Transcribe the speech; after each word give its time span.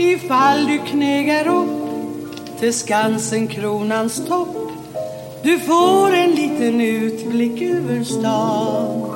Ifall 0.00 0.66
du 0.66 0.78
knegar 0.78 1.48
upp 1.48 2.60
till 2.60 2.74
Skansen 2.74 3.48
kronans 3.48 4.26
topp 4.28 4.70
Du 5.42 5.58
får 5.58 6.14
en 6.14 6.30
liten 6.30 6.80
utblick 6.80 7.62
över 7.62 8.04
stan. 8.04 9.10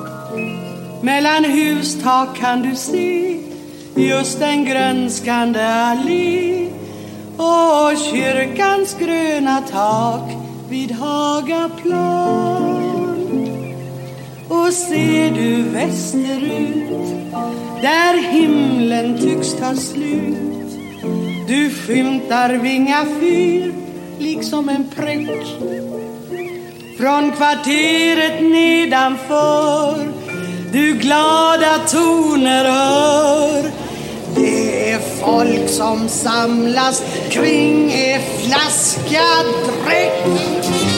Mellan 1.02 1.44
hustak 1.44 2.36
kan 2.36 2.62
du 2.62 2.76
se 2.76 3.40
just 3.96 4.42
en 4.42 4.64
grönskande 4.64 5.64
allé 5.64 6.68
och 7.36 7.98
kyrkans 7.98 8.96
gröna 8.98 9.62
tak 9.70 10.30
vid 10.68 10.90
Hagaplan. 10.90 12.42
Och 14.48 14.72
ser 14.72 15.30
du 15.30 15.62
västerut 15.62 16.82
där 17.82 18.32
himlen 18.32 19.18
tycks 19.18 19.52
ta 19.52 19.74
slut 19.74 20.52
du 21.48 21.70
skymtar 21.70 22.50
Vinga 22.50 23.06
fyr 23.20 23.74
liksom 24.18 24.68
en 24.68 24.84
prick 24.96 25.46
Från 26.98 27.32
kvarteret 27.32 28.42
nedanför 28.42 30.12
Du 30.72 30.92
glada 30.92 31.78
toner 31.90 32.64
hör. 32.64 33.70
Det 34.34 34.90
är 34.90 34.98
folk 34.98 35.68
som 35.68 36.08
samlas 36.08 37.02
kring 37.30 37.92
en 37.92 38.20
flaska 38.20 39.24
dräkt 39.66 40.91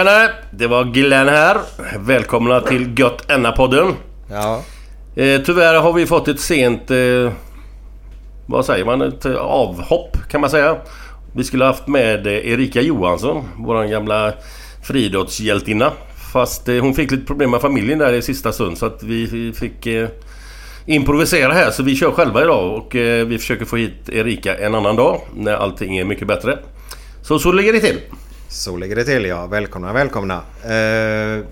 Tjenare! 0.00 0.30
Det 0.50 0.66
var 0.66 0.84
Glenn 0.84 1.28
här. 1.28 1.56
Välkomna 1.98 2.60
till 2.60 2.98
Gött 2.98 3.30
Enna-podden. 3.30 3.94
Ja, 4.30 4.62
Eh, 5.16 5.40
tyvärr 5.44 5.80
har 5.80 5.92
vi 5.92 6.06
fått 6.06 6.28
ett 6.28 6.40
sent... 6.40 6.90
Eh, 6.90 7.32
vad 8.46 8.64
säger 8.64 8.84
man? 8.84 9.02
Ett 9.02 9.24
eh, 9.24 9.36
avhopp 9.36 10.16
kan 10.30 10.40
man 10.40 10.50
säga. 10.50 10.76
Vi 11.34 11.44
skulle 11.44 11.64
haft 11.64 11.86
med 11.86 12.26
Erika 12.26 12.80
Johansson, 12.80 13.44
vår 13.58 13.84
gamla 13.84 14.32
friidrottshjältinna. 14.82 15.92
Fast 16.32 16.68
eh, 16.68 16.76
hon 16.76 16.94
fick 16.94 17.10
lite 17.10 17.26
problem 17.26 17.50
med 17.50 17.60
familjen 17.60 17.98
där 17.98 18.12
i 18.12 18.22
sista 18.22 18.52
stund 18.52 18.78
så 18.78 18.86
att 18.86 19.02
vi 19.02 19.52
fick 19.56 19.86
eh, 19.86 20.08
improvisera 20.86 21.52
här. 21.52 21.70
Så 21.70 21.82
vi 21.82 21.96
kör 21.96 22.10
själva 22.10 22.42
idag 22.42 22.76
och 22.76 22.94
vi 23.26 23.38
försöker 23.38 23.64
få 23.64 23.76
hit 23.76 24.08
Erika 24.08 24.56
en 24.56 24.74
annan 24.74 24.96
dag 24.96 25.20
när 25.36 25.52
allting 25.54 25.98
är 25.98 26.04
mycket 26.04 26.28
bättre. 26.28 26.58
Så 27.22 27.38
så 27.38 27.52
ligger 27.52 27.72
det 27.72 27.80
till. 27.80 27.98
Så 28.50 28.76
ligger 28.76 28.96
det 28.96 29.04
till 29.04 29.24
ja. 29.24 29.46
Välkomna, 29.46 29.92
välkomna. 29.92 30.42
Eh, 30.64 31.44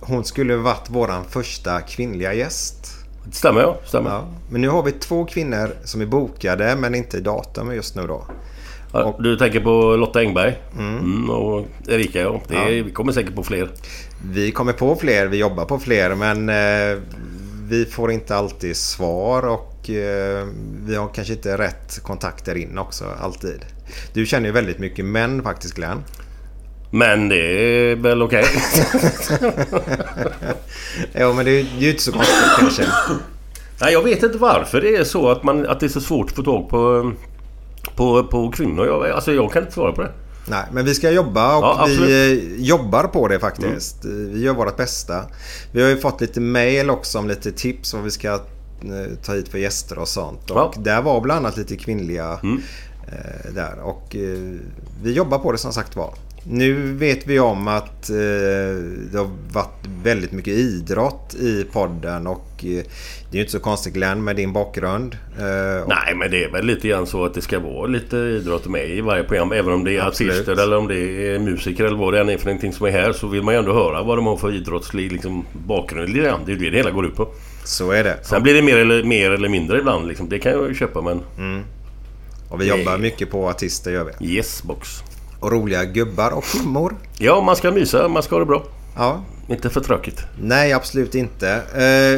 hon 0.00 0.24
skulle 0.24 0.56
varit 0.56 0.90
våran 0.90 1.24
första 1.24 1.80
kvinnliga 1.80 2.34
gäst. 2.34 2.96
Det 3.24 3.34
stämmer 3.36 3.60
ja. 3.60 3.76
Stämmer. 3.84 4.10
Ja. 4.10 4.28
Men 4.50 4.60
nu 4.60 4.68
har 4.68 4.82
vi 4.82 4.92
två 4.92 5.24
kvinnor 5.24 5.70
som 5.84 6.00
är 6.00 6.06
bokade 6.06 6.76
men 6.76 6.94
inte 6.94 7.16
i 7.16 7.20
datum 7.20 7.74
just 7.74 7.96
nu 7.96 8.06
då. 8.06 8.24
Ja, 8.92 9.16
du 9.18 9.36
tänker 9.36 9.60
på 9.60 9.96
Lotta 9.96 10.20
Engberg 10.20 10.62
mm. 10.78 11.30
och 11.30 11.66
Erika 11.88 12.20
ja. 12.20 12.40
Det 12.48 12.54
är, 12.54 12.70
Ja. 12.70 12.84
Vi 12.84 12.90
kommer 12.90 13.12
säkert 13.12 13.34
på 13.34 13.42
fler. 13.42 13.68
Vi 14.32 14.50
kommer 14.50 14.72
på 14.72 14.96
fler, 14.96 15.26
vi 15.26 15.36
jobbar 15.36 15.64
på 15.64 15.78
fler 15.78 16.14
men 16.14 16.48
eh, 16.48 17.02
vi 17.68 17.84
får 17.84 18.10
inte 18.10 18.36
alltid 18.36 18.76
svar 18.76 19.42
och 19.42 19.90
eh, 19.90 20.46
vi 20.86 20.96
har 20.96 21.08
kanske 21.08 21.32
inte 21.32 21.58
rätt 21.58 22.02
kontakter 22.02 22.54
in 22.54 22.78
också 22.78 23.04
alltid. 23.20 23.64
Du 24.12 24.26
känner 24.26 24.46
ju 24.46 24.52
väldigt 24.52 24.78
mycket 24.78 25.04
män 25.04 25.42
faktiskt 25.42 25.74
Glenn. 25.74 26.04
Men 26.90 27.28
det 27.28 27.36
är 27.36 27.96
väl 27.96 28.22
okej. 28.22 28.44
ja 31.12 31.32
men 31.32 31.44
det 31.44 31.50
är 31.50 31.66
ju 31.78 31.90
inte 31.90 32.02
så 32.02 32.12
konstigt 32.12 32.36
kanske. 32.58 32.84
Nej, 33.80 33.92
jag 33.92 34.02
vet 34.02 34.22
inte 34.22 34.38
varför 34.38 34.80
det 34.80 34.96
är 34.96 35.04
så 35.04 35.30
att, 35.30 35.42
man, 35.44 35.66
att 35.66 35.80
det 35.80 35.86
är 35.86 35.90
så 35.90 36.00
svårt 36.00 36.30
att 36.30 36.36
få 36.36 36.42
tag 36.42 36.68
på, 36.68 37.12
på, 37.96 38.24
på 38.24 38.50
kvinnor. 38.50 38.86
Jag, 38.86 39.10
alltså 39.10 39.32
jag 39.32 39.52
kan 39.52 39.62
inte 39.62 39.74
svara 39.74 39.92
på 39.92 40.02
det. 40.02 40.12
Nej, 40.46 40.64
men 40.72 40.84
vi 40.84 40.94
ska 40.94 41.10
jobba 41.10 41.56
och 41.56 41.64
Ja, 41.64 41.86
vi 41.88 42.32
eh, 42.32 42.64
jobbar 42.66 43.04
på 43.04 43.28
det 43.28 43.40
faktiskt. 43.40 44.04
Vi 44.04 44.40
gör 44.40 44.54
vårt 44.54 44.76
bästa. 44.76 45.22
Vi 45.72 45.82
har 45.82 45.88
ju 45.88 45.96
fått 45.96 46.20
lite 46.20 46.40
mail 46.40 46.90
också 46.90 47.18
om 47.18 47.28
lite 47.28 47.52
tips 47.52 47.94
vad 47.94 48.02
vi 48.02 48.10
ska 48.10 48.28
eh, 48.32 48.38
ta 49.22 49.34
hit 49.34 49.48
för 49.48 49.58
gäster 49.58 49.98
och 49.98 50.08
sånt. 50.08 50.50
Och 50.50 50.56
Ja. 50.56 50.72
Mm. 50.72 50.84
där 50.84 51.02
var 51.02 51.20
bland 51.20 51.46
annat 51.46 51.56
lite 51.56 51.76
kvinnliga 51.76 52.32
eh, 52.32 52.38
där. 53.54 53.80
Och 53.82 54.16
eh, 54.16 54.60
vi 55.02 55.12
jobbar 55.12 55.38
på 55.38 55.52
det 55.52 55.58
som 55.58 55.72
sagt 55.72 55.96
var. 55.96 56.14
Nu 56.50 56.92
vet 56.92 57.26
vi 57.26 57.40
om 57.40 57.68
att 57.68 58.10
eh, 58.10 58.16
det 59.12 59.18
har 59.18 59.30
varit 59.52 59.86
väldigt 60.02 60.32
mycket 60.32 60.54
idrott 60.54 61.34
i 61.34 61.64
podden 61.72 62.26
och 62.26 62.48
eh, 62.58 62.84
det 63.30 63.32
är 63.32 63.36
ju 63.36 63.40
inte 63.40 63.52
så 63.52 63.60
konstigt 63.60 63.94
Glenn 63.94 64.24
med 64.24 64.36
din 64.36 64.52
bakgrund. 64.52 65.16
Eh, 65.38 65.88
Nej 65.88 66.14
men 66.16 66.30
det 66.30 66.44
är 66.44 66.52
väl 66.52 66.66
lite 66.66 66.88
grann 66.88 67.06
så 67.06 67.24
att 67.24 67.34
det 67.34 67.40
ska 67.40 67.58
vara 67.58 67.86
lite 67.86 68.16
idrott 68.16 68.66
med 68.66 68.90
i 68.90 69.00
varje 69.00 69.24
program. 69.24 69.52
Även 69.52 69.72
om 69.72 69.84
det 69.84 69.96
är 69.96 70.06
Absolut. 70.06 70.32
artister 70.32 70.62
eller 70.62 70.76
om 70.76 70.88
det 70.88 70.98
är 71.34 71.38
musiker 71.38 71.84
eller 71.84 71.96
vad 71.96 72.14
det 72.14 72.20
än 72.20 72.28
är 72.28 72.38
för 72.38 72.46
någonting 72.46 72.72
som 72.72 72.86
är 72.86 72.90
här. 72.90 73.12
Så 73.12 73.26
vill 73.26 73.42
man 73.42 73.54
ju 73.54 73.58
ändå 73.58 73.72
höra 73.72 74.02
vad 74.02 74.18
de 74.18 74.26
har 74.26 74.36
för 74.36 74.54
idrottslig 74.54 75.12
liksom, 75.12 75.44
bakgrund. 75.66 76.14
Det 76.14 76.20
är 76.20 76.38
ju 76.48 76.56
det 76.56 76.70
det 76.70 76.76
hela 76.76 76.90
går 76.90 77.06
ut 77.06 77.16
på. 77.16 77.28
Så 77.64 77.90
är 77.90 78.04
det. 78.04 78.18
Sen 78.22 78.42
blir 78.42 78.54
det 78.54 78.62
mer 78.62 78.76
eller, 78.76 79.02
mer 79.02 79.30
eller 79.30 79.48
mindre 79.48 79.78
ibland. 79.78 80.08
Liksom. 80.08 80.28
Det 80.28 80.38
kan 80.38 80.52
jag 80.52 80.68
ju 80.68 80.74
köpa 80.74 81.00
men... 81.00 81.20
Och 82.48 82.60
vi 82.60 82.64
jobbar 82.66 82.98
mycket 82.98 83.30
på 83.30 83.48
artister 83.48 83.90
gör 83.90 84.12
vi. 84.18 84.34
Yes 84.36 84.62
box. 84.62 84.88
Och 85.40 85.52
roliga 85.52 85.84
gubbar 85.84 86.30
och 86.30 86.44
gummor. 86.54 86.96
Ja, 87.18 87.40
man 87.40 87.56
ska 87.56 87.70
mysa. 87.70 88.08
Man 88.08 88.22
ska 88.22 88.34
ha 88.34 88.40
det 88.40 88.46
bra. 88.46 88.62
Ja, 88.96 89.24
Inte 89.48 89.70
för 89.70 89.80
tråkigt. 89.80 90.20
Nej, 90.40 90.72
absolut 90.72 91.14
inte. 91.14 91.48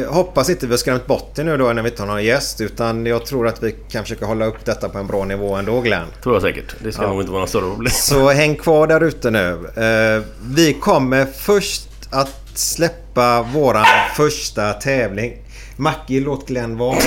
Eh, 0.07 0.13
hoppas 0.13 0.49
inte 0.49 0.65
vi 0.67 0.73
har 0.73 0.77
skrämt 0.77 1.07
bort 1.07 1.31
det 1.35 1.43
nu 1.43 1.57
då 1.57 1.73
när 1.73 1.81
vi 1.83 1.89
inte 1.89 2.01
har 2.01 2.07
någon 2.07 2.23
gäst. 2.23 2.61
Utan 2.61 3.05
jag 3.05 3.25
tror 3.25 3.47
att 3.47 3.63
vi 3.63 3.75
kan 3.91 4.03
försöka 4.03 4.25
hålla 4.25 4.45
upp 4.45 4.65
detta 4.65 4.89
på 4.89 4.97
en 4.97 5.07
bra 5.07 5.25
nivå 5.25 5.55
ändå 5.55 5.81
Glenn. 5.81 6.07
Tror 6.23 6.35
jag 6.35 6.41
säkert. 6.41 6.75
Det 6.83 6.91
ska 6.91 7.01
Ja. 7.03 7.09
nog 7.09 7.21
inte 7.21 7.31
vara 7.31 7.39
några 7.39 7.47
större 7.47 7.69
problem. 7.69 7.91
Så 7.91 8.29
häng 8.29 8.55
kvar 8.55 8.87
där 8.87 9.03
ute 9.03 9.31
nu. 9.31 9.49
Eh, 9.75 10.23
vi 10.55 10.73
kommer 10.73 11.25
först 11.25 11.87
att 12.11 12.35
släppa 12.53 13.41
våran 13.53 13.85
första 14.17 14.73
tävling. 14.73 15.33
Mackie, 15.77 16.21
låt 16.21 16.47
Glenn 16.47 16.77
vara. 16.77 16.97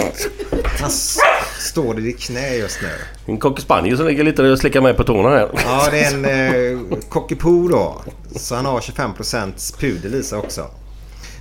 Står 1.64 1.99
i 1.99 2.02
ditt 2.02 2.20
knä 2.20 2.55
just 2.55 2.82
nu. 2.82 2.88
En 3.32 3.38
cocker 3.38 3.96
som 3.96 4.06
ligger 4.06 4.25
lite 4.25 4.43
och 4.43 4.58
slickar 4.58 4.81
mig 4.81 4.94
på 4.94 5.05
tårna 5.05 5.28
här. 5.28 5.50
Ja, 5.64 5.88
det 5.90 6.00
är 6.05 6.14
en 6.14 6.25
eh, 6.25 6.99
cockapoo 7.08 7.69
då. 7.69 8.02
Så 8.37 8.55
han 8.55 8.66
har 8.66 8.81
25% 8.81 9.78
pudel 9.81 10.14
i 10.14 10.22
sig 10.22 10.38
också. 10.38 10.70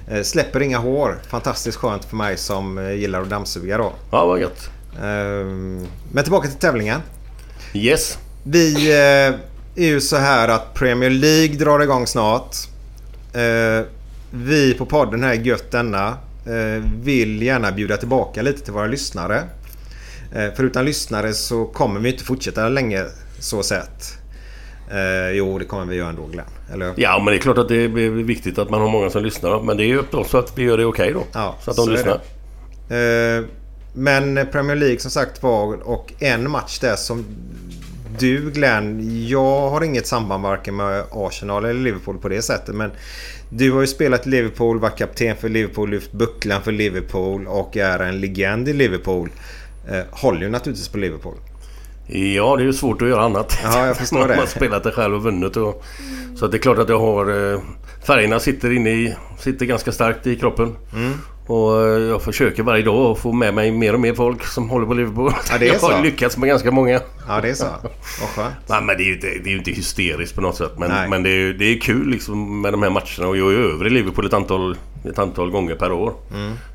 Eh, 0.07 0.21
släpper 0.23 0.61
inga 0.61 0.77
hår. 0.77 1.19
Fantastiskt 1.29 1.77
skönt 1.77 2.05
för 2.05 2.15
mig 2.15 2.37
som 2.37 2.77
eh, 2.77 2.91
gillar 2.91 3.21
att 3.21 3.29
dammsuga 3.29 3.77
då. 3.77 3.93
Ja, 4.11 4.25
vad 4.25 4.39
gött. 4.39 4.69
Ehm, 5.03 5.87
Men 6.11 6.23
tillbaka 6.23 6.47
till 6.47 6.59
tävlingen. 6.59 7.01
Yes. 7.73 8.17
Vi 8.43 8.91
eh, 8.91 9.35
är 9.83 9.87
ju 9.87 10.01
så 10.01 10.17
här 10.17 10.47
att 10.47 10.73
Premier 10.73 11.09
League 11.09 11.55
drar 11.55 11.79
igång 11.79 12.07
snart. 12.07 12.55
Eh, 13.33 13.85
Vi 14.31 14.73
på 14.73 14.85
podden 14.85 15.23
här 15.23 15.33
Gött 15.33 15.71
denna 15.71 16.07
eh, 16.45 16.83
vill 17.03 17.41
gärna 17.41 17.71
bjuda 17.71 17.97
tillbaka 17.97 18.41
lite 18.41 18.63
till 18.63 18.73
våra 18.73 18.87
lyssnare. 18.87 19.43
Eh, 20.35 20.53
För 20.55 20.63
utan 20.63 20.85
lyssnare 20.85 21.33
så 21.33 21.65
kommer 21.65 21.99
vi 21.99 22.11
inte 22.11 22.23
fortsätta 22.23 22.69
länge 22.69 23.05
så 23.39 23.63
sett. 23.63 24.17
Eh, 24.91 25.31
Jo, 25.33 25.59
det 25.59 25.65
kommer 25.65 25.85
vi 25.85 25.95
göra 25.95 26.09
ändå 26.09 26.25
Glenn. 26.25 26.45
Eller? 26.73 26.93
Ja, 26.95 27.19
men 27.19 27.25
det 27.25 27.37
är 27.37 27.41
klart 27.41 27.57
att 27.57 27.67
det 27.69 27.75
är 27.83 27.87
viktigt 28.09 28.57
att 28.57 28.69
man 28.69 28.81
har 28.81 28.89
många 28.89 29.09
som 29.09 29.23
lyssnar. 29.23 29.61
Men 29.63 29.77
det 29.77 29.83
är 29.83 29.87
ju 29.87 29.97
upp 29.97 30.09
till 30.09 30.19
oss 30.19 30.35
att 30.35 30.57
vi 30.57 30.63
gör 30.63 30.77
det 30.77 30.85
okej 30.85 31.13
då. 31.13 31.23
Ja, 31.33 31.55
så 31.61 31.71
att 31.71 31.77
de 31.77 31.85
så 31.85 31.91
lyssnar. 31.91 32.19
Eh, 32.89 33.43
Men 33.93 34.47
Premier 34.51 34.75
League 34.75 34.99
som 34.99 35.11
sagt 35.11 35.43
var 35.43 35.87
och 35.89 36.13
en 36.19 36.51
match 36.51 36.79
där 36.79 36.95
som 36.95 37.25
du 38.19 38.51
Glenn, 38.51 38.99
jag 39.27 39.69
har 39.69 39.83
inget 39.83 40.07
samband 40.07 40.43
varken 40.43 40.75
med 40.75 41.03
Arsenal 41.11 41.65
eller 41.65 41.81
Liverpool 41.81 42.17
på 42.17 42.29
det 42.29 42.41
sättet. 42.41 42.75
Men 42.75 42.91
du 43.49 43.71
har 43.71 43.81
ju 43.81 43.87
spelat 43.87 44.25
Liverpool, 44.25 44.79
varit 44.79 44.97
kapten 44.97 45.35
för 45.35 45.49
Liverpool, 45.49 45.89
lyft 45.89 46.11
bucklan 46.11 46.61
för 46.61 46.71
Liverpool 46.71 47.47
och 47.47 47.77
är 47.77 47.99
en 47.99 48.19
legend 48.21 48.69
i 48.69 48.73
Liverpool. 48.73 49.29
Eh, 49.89 50.03
håller 50.11 50.41
ju 50.41 50.49
naturligtvis 50.49 50.87
på 50.89 50.97
Liverpool. 50.97 51.35
Ja, 52.07 52.55
det 52.55 52.63
är 52.63 52.65
ju 52.65 52.73
svårt 52.73 53.01
att 53.01 53.07
göra 53.07 53.21
annat. 53.21 53.59
Ja, 53.63 53.87
jag 53.87 53.97
förstår 53.97 54.17
Man 54.19 54.27
det. 54.27 54.35
har 54.35 54.45
spelat 54.45 54.83
det 54.83 54.91
själv 54.91 55.15
och 55.15 55.23
vunnit. 55.23 55.57
Och, 55.57 55.83
så 56.35 56.45
att 56.45 56.51
det 56.51 56.57
är 56.57 56.59
klart 56.61 56.77
att 56.77 56.89
jag 56.89 56.99
har... 56.99 57.53
eh, 57.53 57.59
Färgerna 58.07 58.39
sitter 58.39 58.71
inne 58.71 58.89
i... 58.89 59.15
Sitter 59.39 59.65
ganska 59.65 59.91
starkt 59.91 60.27
i 60.27 60.35
kroppen. 60.35 60.75
Mm. 60.95 61.13
Och 61.47 61.81
eh, 61.81 62.01
jag 62.01 62.21
försöker 62.21 62.63
varje 62.63 62.83
dag 62.83 63.11
att 63.11 63.19
få 63.19 63.31
med 63.31 63.53
mig 63.53 63.71
mer 63.71 63.93
och 63.93 63.99
mer 63.99 64.13
folk 64.13 64.45
som 64.45 64.69
håller 64.69 64.85
på 64.85 64.93
Liverpool. 64.93 65.31
Ja, 65.51 65.57
det 65.59 65.69
är 65.69 65.73
jag 65.73 65.79
har 65.79 65.97
så. 65.97 66.01
lyckats 66.03 66.37
med 66.37 66.49
ganska 66.49 66.71
många. 66.71 67.01
Ja, 67.27 67.41
det 67.41 67.49
är 67.49 67.53
så. 67.53 67.65
Vad 68.21 68.29
skönt. 68.29 68.55
Nej, 68.67 68.81
men 68.83 68.97
det 68.97 69.03
är 69.03 69.05
ju 69.05 69.13
inte, 69.13 69.27
det 69.27 69.49
är 69.49 69.51
ju 69.51 69.57
inte 69.57 69.71
hysteriskt 69.71 70.35
på 70.35 70.41
något 70.41 70.55
sätt. 70.55 70.71
Nej. 70.77 70.89
Men, 70.89 71.09
men 71.09 71.23
det, 71.23 71.29
är, 71.29 71.53
det 71.53 71.65
är 71.65 71.79
kul 71.79 72.07
liksom 72.09 72.61
med 72.61 72.73
de 72.73 72.83
här 72.83 72.89
matcherna. 72.89 73.27
Och 73.27 73.37
jag 73.37 73.53
är 73.53 73.57
över 73.57 73.87
i 73.87 73.89
Liverpool 73.89 74.25
ett 74.25 74.33
antal, 74.33 74.77
ett 75.09 75.19
antal 75.19 75.49
gånger 75.49 75.75
per 75.75 75.91
år. 75.91 76.13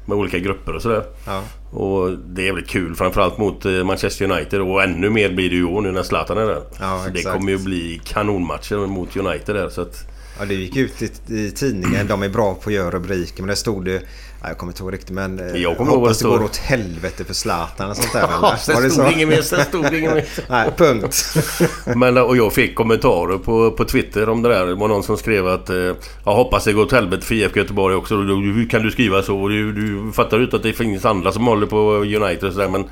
Med 0.07 0.19
olika 0.19 0.39
grupper 0.39 0.73
och 0.75 0.83
sådär. 0.83 0.97
Mm. 0.97 1.13
Ja. 1.27 1.43
Och 1.71 2.11
det 2.11 2.43
är 2.43 2.47
jävligt 2.47 2.69
kul. 2.69 2.95
Framförallt 2.95 3.39
mot 3.39 3.65
eh, 3.65 3.85
Manchester 3.85 4.31
United. 4.31 4.61
Och 4.61 4.83
ännu 4.83 5.11
mer 5.11 5.33
blir 5.33 5.51
det 5.51 5.57
ju 5.57 5.61
i 5.61 5.65
år 5.65 5.81
nu 5.81 5.93
när 5.93 6.03
Zlatan 6.03 6.39
är 6.39 6.47
där. 6.47 6.63
Ja, 6.81 7.03
så 7.05 7.11
det 7.11 7.23
kommer 7.23 7.53
ju 7.53 7.59
bli 7.59 8.01
kanonmatcher 8.05 8.87
mot 8.87 9.17
United 9.17 9.55
där. 9.55 9.69
Så 9.69 9.81
att, 9.81 9.97
Ja, 10.39 10.45
det 10.45 10.55
gick 10.55 10.77
ut 10.77 11.03
i, 11.03 11.11
i 11.35 11.51
tidningen. 11.51 12.07
De 12.07 12.23
är 12.23 12.29
bra 12.29 12.55
på 12.55 12.71
att 12.71 12.75
göra 12.75 12.91
rubriker. 12.91 13.43
Men 13.43 13.49
det 13.49 13.57
stod 13.57 13.85
det... 13.85 14.03
Ja, 14.43 14.49
jag 14.49 14.59
kommer 14.59 14.73
inte 14.73 14.83
ihåg 14.83 14.93
riktigt 14.93 15.11
men... 15.11 15.39
eh, 15.41 15.63
Jag 15.63 15.77
kommer 15.77 15.91
hoppas 15.91 16.19
det 16.19 16.25
går 16.29 16.43
åt 16.45 16.57
helvete 16.57 17.25
för 17.25 17.35
Zlatan 17.35 17.91
och 17.91 17.97
sånt 17.97 18.13
där. 18.13 18.21
Ja, 18.31 18.49
eller? 18.49 18.57
sen 18.57 18.75
Var 18.75 18.83
det 18.83 18.91
stod 18.91 19.13
inget 19.13 19.29
mer. 19.29 19.43
Sen 19.43 19.65
stod 19.65 19.95
inget 19.95 20.15
mer. 20.15 20.25
Nej, 20.49 20.71
punkt. 20.77 21.25
Men, 21.97 22.19
och 22.19 22.37
jag 22.37 22.53
fick 22.53 22.75
kommentarer 22.75 23.39
på, 23.39 23.71
på 23.71 23.85
Twitter 23.85 24.29
om 24.29 24.43
det 24.43 24.49
där. 24.49 24.67
Det 24.67 24.75
var 24.75 24.89
någon 24.89 25.03
som 25.03 25.17
skrev 25.17 25.47
att 25.49 25.71
eh, 25.71 25.77
jag 26.25 26.35
hoppas 26.35 26.65
det 26.65 26.73
går 26.73 26.83
åt 26.83 26.93
helvete 26.93 27.27
för 27.27 27.35
IFK 27.35 27.59
Göteborg 27.59 27.95
också. 27.95 28.17
Hur 28.17 28.69
kan 28.69 28.83
du 28.83 28.91
skriva 28.91 29.23
så? 29.23 29.49
Du, 29.49 29.73
du 29.73 30.13
fattar 30.13 30.39
ut 30.41 30.55
att 30.55 30.63
det 30.63 30.73
finns 30.73 31.05
andra 31.05 31.33
som 31.33 31.47
håller 31.47 31.67
på 31.67 31.77
United 31.97 32.45
och 32.45 32.53
sådär. 32.53 32.69
Men, 32.69 32.85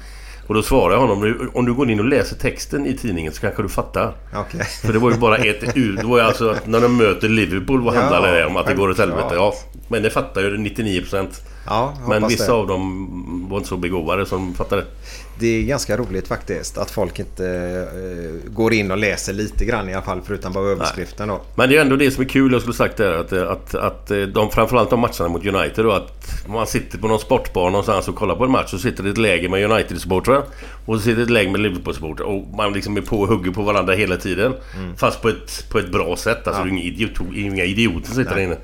och 0.47 0.55
då 0.55 0.63
svarade 0.63 0.95
jag 0.95 1.01
honom. 1.01 1.51
Om 1.55 1.67
du 1.67 1.75
går 1.75 1.91
in 1.91 1.99
och 2.01 2.07
läser 2.07 2.37
texten 2.37 2.87
i 2.87 2.97
tidningen 2.97 3.33
så 3.33 3.41
kanske 3.41 3.63
du 3.63 3.69
fattar. 3.69 4.13
Okej. 4.35 4.61
För 4.85 4.93
det 4.93 4.99
var 4.99 5.11
ju 5.11 5.17
bara 5.17 5.37
ett 5.37 5.77
ur. 5.77 5.97
Det 5.97 6.07
var 6.07 6.19
ju 6.19 6.25
alltså 6.25 6.57
när 6.65 6.81
de 6.81 6.97
möter 6.97 7.29
Liverpool 7.29 7.83
vad 7.83 7.95
Ja, 7.95 8.01
handlar 8.01 8.35
det 8.35 8.47
om? 8.47 8.57
Att 8.57 8.67
det 8.67 8.75
går 8.75 8.91
åt 8.91 8.99
helvete. 8.99 9.35
Ja, 9.35 9.55
men 9.89 10.03
det 10.03 10.11
fattar 10.11 10.41
ju 10.41 10.57
99%. 10.57 11.27
Ja, 11.67 11.95
Men 12.09 12.29
vissa 12.29 12.47
det. 12.47 12.53
av 12.53 12.67
dem 12.67 13.47
var 13.51 13.57
inte 13.57 13.69
så 13.69 13.77
begåvade 13.77 14.27
som 14.27 14.55
fattade. 14.55 14.85
Det 15.39 15.47
är 15.47 15.63
ganska 15.63 15.97
roligt 15.97 16.29
faktiskt 16.29 16.79
att 16.79 16.91
folk 16.91 17.19
inte 17.19 17.47
eh, 17.95 18.51
går 18.53 18.73
in 18.73 18.91
och 18.91 18.99
läser 18.99 19.33
lite 19.33 19.65
grann 19.65 19.89
i 19.89 19.95
alla 19.95 20.03
fall 20.03 20.21
förutom 20.25 20.53
bara 20.53 20.69
överskriften 20.69 21.29
då. 21.29 21.41
Men 21.55 21.69
det 21.69 21.77
är 21.77 21.81
ändå 21.81 21.97
det 21.97 22.11
som 22.11 22.25
är 22.25 22.29
kul 22.29 22.53
jag 22.53 22.61
skulle 22.61 22.75
sagt 22.77 22.97
där 22.97 23.13
att, 23.13 23.33
att, 23.33 23.75
att 23.75 24.11
eh, 24.11 24.19
de, 24.19 24.51
framförallt 24.51 24.91
de 24.91 25.01
matcherna 25.01 25.29
mot 25.29 25.47
United 25.47 25.85
då 25.85 25.93
att 25.93 26.47
man 26.49 26.67
sitter 26.67 26.99
på 26.99 27.09
någon 27.09 27.19
sportbar 27.19 27.71
någonstans 27.71 28.09
och 28.09 28.15
kollar 28.15 28.37
på 28.37 28.45
en 28.45 28.51
match 28.51 28.75
och 28.75 28.81
sitter 28.81 29.03
det 29.03 29.11
ett 29.11 29.19
läge 29.19 29.49
med 29.49 29.71
United-supportrar 29.71 30.43
och 30.87 30.97
så 30.97 31.01
sitter 31.03 31.17
det 31.17 31.23
ett 31.23 31.31
läge 31.31 31.51
med 31.51 31.61
Liverpool-supportrar 31.61 32.25
och 32.25 32.57
man 32.57 32.73
liksom 32.73 32.97
är 32.97 33.01
på 33.01 33.21
och 33.21 33.29
hugger 33.29 33.51
på 33.51 33.63
varandra 33.63 33.95
hela 33.95 34.17
tiden. 34.17 34.55
Fast 34.97 35.23
på 35.23 35.29
ett, 35.29 35.67
på 35.71 35.79
ett 35.79 35.93
bra 35.93 36.17
sätt. 36.17 36.47
Alltså 36.47 36.63
det 36.63 36.69
är 36.69 36.73
inga, 36.73 36.83
idiot, 36.83 37.21
inga 37.35 37.65
idioter 37.65 38.07
som 38.07 38.15
sitter 38.15 38.35
där 38.35 38.43
inne. 38.43 38.57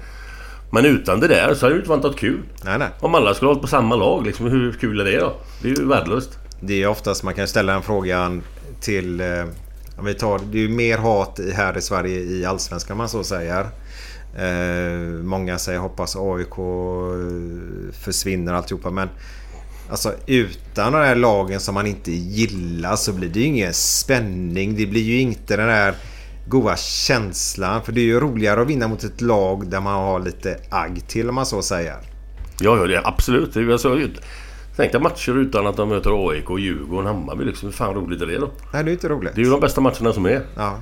Men 0.75 0.85
utan 0.85 1.21
det 1.21 1.29
där 1.29 1.55
så 1.55 1.67
hade 1.67 1.75
det 1.75 1.79
inte 1.79 1.91
varit 1.91 2.03
något 2.03 2.19
kul. 2.19 2.43
Nej, 2.65 2.79
nej. 2.79 2.89
Om 3.01 3.15
alla 3.15 3.35
skulle 3.35 3.47
ha 3.47 3.51
hållit 3.51 3.63
på 3.63 3.69
samma 3.69 3.97
lag 3.97 4.27
liksom, 4.27 4.47
hur 4.47 4.73
kul 4.73 5.01
är 5.01 5.05
det 5.05 5.19
då? 5.21 5.37
Det 5.63 5.71
är 5.71 5.77
ju 5.77 5.89
värdelöst. 5.89 6.39
Det 6.61 6.83
är 6.83 6.87
oftast 6.87 7.23
man 7.23 7.35
kan 7.35 7.49
ställa 7.49 7.73
den 7.73 7.83
frågan 7.83 8.43
till... 8.81 9.21
Eh, 9.21 9.45
om 9.99 10.05
vi 10.05 10.15
tar, 10.15 10.41
det 10.53 10.59
är 10.59 10.63
ju 10.63 10.69
mer 10.69 10.99
hat 10.99 11.41
här 11.55 11.79
i 11.79 11.81
Sverige 11.81 12.21
i 12.21 12.45
Allsvenskan 12.45 12.95
om 12.95 12.99
man 12.99 13.09
så 13.09 13.25
säger. 13.25 13.67
Eh, 14.37 15.23
många 15.23 15.59
säger 15.59 15.79
hoppas 15.79 16.17
AIK 16.17 16.59
eh, 16.59 17.95
försvinner 18.05 18.53
alltihopa 18.53 18.91
men 18.91 19.09
Alltså 19.91 20.15
utan 20.27 20.93
de 20.93 20.99
här 20.99 21.15
lagen 21.15 21.61
som 21.61 21.75
man 21.75 21.87
inte 21.87 22.13
gillar 22.13 22.97
så 22.97 23.13
blir 23.13 23.29
det 23.29 23.41
ju 23.41 23.47
ingen 23.47 23.75
spänning. 23.75 24.77
Det 24.77 24.87
blir 24.87 25.03
ju 25.03 25.21
inte 25.21 25.57
den 25.57 25.69
där 25.69 25.95
goda 26.47 26.77
känslan. 26.77 27.83
För 27.83 27.93
det 27.93 28.01
är 28.01 28.05
ju 28.05 28.21
roligare 28.21 28.61
att 28.63 28.67
vinna 28.69 28.89
mot 28.89 29.05
ett 29.05 29.21
lag 29.21 29.67
där 29.71 29.81
man 29.81 29.95
har 29.95 30.21
lite 30.21 30.57
agg 30.71 31.09
till 31.09 31.29
om 31.29 31.35
man 31.35 31.47
så 31.47 31.63
säger. 31.63 31.97
Ja, 32.61 32.77
ja 32.77 32.87
det 32.87 32.95
är 32.97 33.09
absolut. 33.09 33.55
Det 33.55 33.61
är, 33.61 33.71
alltså, 33.73 33.99
tänk 34.77 34.93
dig 34.93 35.01
matcher 35.01 35.39
utan 35.39 35.67
att 35.67 35.77
de 35.77 35.89
möter 35.89 36.31
AIK, 36.31 36.51
Djurgården, 36.59 37.07
Hammarby. 37.07 37.45
Liksom. 37.45 37.69
Hur 37.69 37.73
fan 37.77 37.95
roligt 37.95 38.23
är 38.23 38.27
det 38.27 38.39
då? 38.39 38.51
Nej, 38.73 38.85
det 38.85 38.91
är 38.91 38.93
inte 38.93 39.09
roligt. 39.09 39.35
Det 39.35 39.41
är 39.41 39.45
ju 39.45 39.51
de 39.51 39.61
bästa 39.61 39.81
matcherna 39.81 40.13
som 40.13 40.27
är. 40.27 40.43
Ja, 40.57 40.79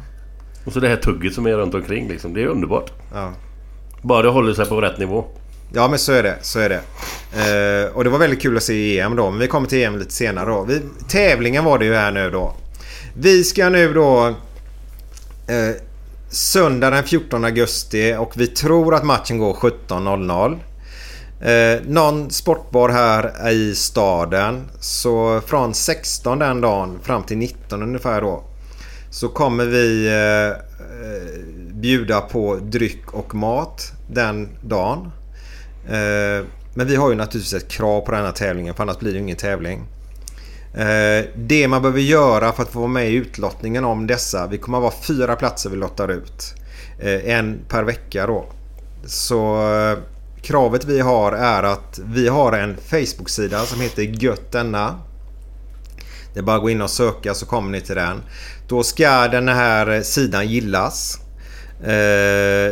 Och 0.64 0.72
så 0.72 0.80
det 0.80 0.88
här 0.88 0.96
tugget 0.96 1.34
som 1.34 1.46
är 1.46 1.52
runt 1.52 1.74
omkring 1.74 2.08
liksom. 2.08 2.34
Det 2.34 2.42
är 2.42 2.46
underbart. 2.46 2.92
ja. 3.14 3.32
Bara 4.02 4.22
det 4.22 4.28
håller 4.28 4.54
sig 4.54 4.66
på 4.66 4.80
rätt 4.80 4.98
nivå. 4.98 5.24
Ja 5.72 5.88
men 5.88 5.98
så 5.98 6.12
är 6.12 6.22
det. 6.22 6.38
Så 6.42 6.58
är 6.58 6.68
det. 6.68 6.80
Eh, 7.34 7.96
och 7.96 8.04
det 8.04 8.10
var 8.10 8.18
väldigt 8.18 8.42
kul 8.42 8.56
att 8.56 8.62
se 8.62 9.00
EM 9.00 9.16
då. 9.16 9.30
Men 9.30 9.40
vi 9.40 9.46
kommer 9.46 9.68
till 9.68 9.82
EM 9.82 9.98
lite 9.98 10.12
senare 10.12 10.50
då. 10.50 10.64
Vi, 10.64 10.80
tävlingen 11.08 11.64
var 11.64 11.78
det 11.78 11.84
ju 11.84 11.94
här 11.94 12.12
nu 12.12 12.30
då. 12.30 12.54
Vi 13.14 13.44
ska 13.44 13.68
nu 13.68 13.92
då... 13.92 14.34
Eh, 15.50 15.74
söndag 16.28 16.90
den 16.90 17.04
14 17.04 17.44
augusti 17.44 18.14
och 18.18 18.32
vi 18.36 18.46
tror 18.46 18.94
att 18.94 19.04
matchen 19.04 19.38
går 19.38 19.52
17.00. 19.52 20.58
Eh, 21.40 21.82
någon 21.86 22.30
sportbar 22.30 22.88
här 22.88 23.50
i 23.50 23.74
staden. 23.74 24.68
Så 24.80 25.40
från 25.46 25.74
16 25.74 26.38
den 26.38 26.60
dagen 26.60 26.98
fram 27.02 27.22
till 27.22 27.38
19 27.38 27.82
ungefär 27.82 28.20
då. 28.20 28.44
Så 29.10 29.28
kommer 29.28 29.66
vi 29.66 30.06
eh, 30.06 30.48
eh, 30.48 31.44
bjuda 31.72 32.20
på 32.20 32.56
dryck 32.56 33.12
och 33.12 33.34
mat 33.34 33.92
den 34.10 34.48
dagen. 34.62 35.12
Eh, 35.86 36.46
men 36.74 36.86
vi 36.86 36.96
har 36.96 37.10
ju 37.10 37.16
naturligtvis 37.16 37.62
ett 37.62 37.70
krav 37.70 38.00
på 38.00 38.12
den 38.12 38.24
här 38.24 38.32
tävlingen 38.32 38.74
för 38.74 38.82
annars 38.82 38.98
blir 38.98 39.12
det 39.12 39.16
ju 39.16 39.22
ingen 39.22 39.36
tävling. 39.36 39.86
Eh, 40.74 41.24
det 41.34 41.68
man 41.68 41.82
behöver 41.82 42.00
göra 42.00 42.52
för 42.52 42.62
att 42.62 42.72
få 42.72 42.78
vara 42.78 42.88
med 42.88 43.10
i 43.10 43.14
utlottningen 43.14 43.84
om 43.84 44.06
dessa. 44.06 44.46
Vi 44.46 44.58
kommer 44.58 44.78
att 44.78 44.82
vara 44.82 44.94
fyra 45.02 45.36
platser 45.36 45.70
vi 45.70 45.76
lottar 45.76 46.08
ut. 46.08 46.54
Eh, 47.00 47.36
en 47.36 47.60
per 47.68 47.82
vecka 47.82 48.26
då. 48.26 48.46
Så 49.04 49.72
eh, 49.72 49.98
kravet 50.42 50.84
vi 50.84 51.00
har 51.00 51.32
är 51.32 51.62
att 51.62 52.00
vi 52.04 52.28
har 52.28 52.52
en 52.52 52.76
Facebook-sida 52.76 53.58
som 53.58 53.80
heter 53.80 54.02
Gött 54.02 54.52
denna. 54.52 55.00
Det 56.34 56.40
är 56.40 56.44
bara 56.44 56.56
att 56.56 56.62
gå 56.62 56.70
in 56.70 56.82
och 56.82 56.90
söka 56.90 57.34
så 57.34 57.46
kommer 57.46 57.70
ni 57.70 57.80
till 57.80 57.94
den. 57.94 58.22
Då 58.68 58.82
ska 58.82 59.28
den 59.28 59.48
här 59.48 60.02
sidan 60.02 60.48
gillas. 60.48 61.18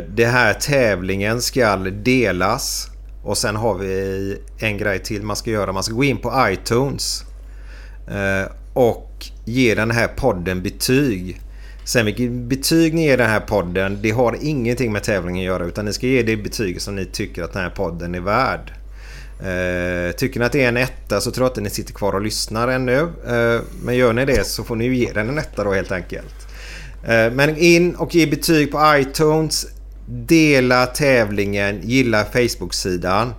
Det 0.08 0.30
här 0.30 0.54
tävlingen 0.54 1.42
ska 1.42 1.76
delas. 1.76 2.88
Och 3.24 3.38
sen 3.38 3.56
har 3.56 3.74
vi 3.74 4.42
en 4.58 4.78
grej 4.78 4.98
till 4.98 5.22
man 5.22 5.36
ska 5.36 5.50
göra. 5.50 5.72
Man 5.72 5.82
ska 5.82 5.94
gå 5.94 6.04
in 6.04 6.18
på 6.18 6.48
iTunes. 6.50 7.24
Eh, 8.10 8.50
och 8.72 9.26
ge 9.44 9.74
den 9.74 9.90
här 9.90 10.08
podden 10.08 10.62
betyg. 10.62 11.40
Sen 11.84 12.06
vilket 12.06 12.30
betyg 12.30 12.94
ni 12.94 13.04
ger 13.04 13.16
den 13.16 13.30
här 13.30 13.40
podden, 13.40 13.98
det 14.02 14.10
har 14.10 14.36
ingenting 14.40 14.92
med 14.92 15.02
tävlingen 15.02 15.42
att 15.42 15.46
göra. 15.46 15.64
Utan 15.64 15.84
ni 15.84 15.92
ska 15.92 16.06
ge 16.06 16.22
det 16.22 16.36
betyg 16.36 16.80
som 16.80 16.96
ni 16.96 17.04
tycker 17.04 17.42
att 17.42 17.52
den 17.52 17.62
här 17.62 17.70
podden 17.70 18.14
är 18.14 18.20
värd. 18.20 18.72
Eh, 19.40 20.12
tycker 20.16 20.40
ni 20.40 20.46
att 20.46 20.52
det 20.52 20.64
är 20.64 20.68
en 20.68 20.76
etta 20.76 21.20
så 21.20 21.30
tror 21.30 21.44
jag 21.44 21.50
inte 21.50 21.60
ni 21.60 21.70
sitter 21.70 21.94
kvar 21.94 22.12
och 22.12 22.22
lyssnar 22.22 22.68
ännu. 22.68 22.98
Eh, 23.26 23.60
men 23.82 23.96
gör 23.96 24.12
ni 24.12 24.24
det 24.24 24.46
så 24.46 24.64
får 24.64 24.76
ni 24.76 24.84
ju 24.84 24.96
ge 24.96 25.12
den 25.12 25.28
en 25.28 25.38
etta 25.38 25.64
då 25.64 25.72
helt 25.72 25.92
enkelt. 25.92 26.48
Eh, 27.04 27.32
men 27.32 27.56
in 27.56 27.94
och 27.94 28.14
ge 28.14 28.26
betyg 28.26 28.72
på 28.72 28.96
iTunes. 28.96 29.66
Dela 30.08 30.86
tävlingen, 30.86 31.80
gilla 31.82 32.24
Facebook-sidan. 32.24 33.34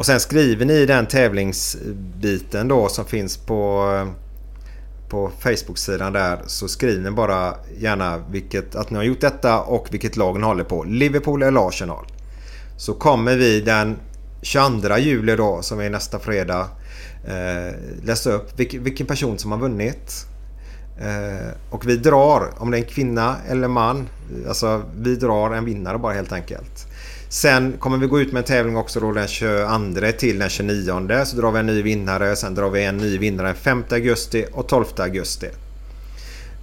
Och 0.00 0.06
sen 0.06 0.20
skriver 0.20 0.66
ni 0.66 0.86
den 0.86 1.06
tävlingsbiten 1.06 2.68
då 2.68 2.88
som 2.88 3.04
finns 3.04 3.36
på, 3.36 3.86
på 5.08 5.30
Facebook-sidan 5.40 6.12
där. 6.12 6.40
Så 6.46 6.68
skriver 6.68 7.02
ni 7.02 7.10
bara 7.10 7.54
gärna 7.78 8.18
vilket, 8.30 8.76
att 8.76 8.90
ni 8.90 8.96
har 8.96 9.04
gjort 9.04 9.20
detta 9.20 9.60
och 9.60 9.86
vilket 9.90 10.16
lag 10.16 10.38
ni 10.38 10.44
håller 10.46 10.64
på. 10.64 10.84
Liverpool 10.84 11.42
eller 11.42 11.68
Arsenal. 11.68 12.06
Så 12.76 12.94
kommer 12.94 13.36
vi 13.36 13.60
den 13.60 13.96
22 14.42 14.98
juli 14.98 15.36
då 15.36 15.62
som 15.62 15.80
är 15.80 15.90
nästa 15.90 16.18
fredag 16.18 16.68
eh, 17.26 17.74
läsa 18.04 18.32
upp 18.32 18.58
vilken, 18.60 18.84
vilken 18.84 19.06
person 19.06 19.38
som 19.38 19.52
har 19.52 19.58
vunnit. 19.58 20.26
Eh, 21.00 21.48
och 21.70 21.88
vi 21.88 21.96
drar, 21.96 22.52
om 22.58 22.70
det 22.70 22.76
är 22.76 22.82
en 22.82 22.88
kvinna 22.88 23.36
eller 23.48 23.68
man, 23.68 24.08
alltså 24.48 24.82
vi 24.96 25.16
drar 25.16 25.50
en 25.50 25.64
vinnare 25.64 25.98
bara 25.98 26.14
helt 26.14 26.32
enkelt. 26.32 26.86
Sen 27.32 27.72
kommer 27.78 27.96
vi 27.96 28.06
gå 28.06 28.20
ut 28.20 28.32
med 28.32 28.40
en 28.40 28.44
tävling 28.46 28.76
också 28.76 29.00
då 29.00 29.12
den 29.12 29.28
22 29.28 30.12
till 30.18 30.38
den 30.38 30.48
29. 30.48 31.24
Så 31.24 31.36
drar 31.36 31.50
vi 31.50 31.58
en 31.58 31.66
ny 31.66 31.82
vinnare. 31.82 32.36
Sen 32.36 32.54
drar 32.54 32.70
vi 32.70 32.84
en 32.84 32.96
ny 32.96 33.18
vinnare 33.18 33.46
den 33.46 33.56
5 33.56 33.84
augusti 33.90 34.46
och 34.52 34.68
12 34.68 34.84
augusti. 34.96 35.46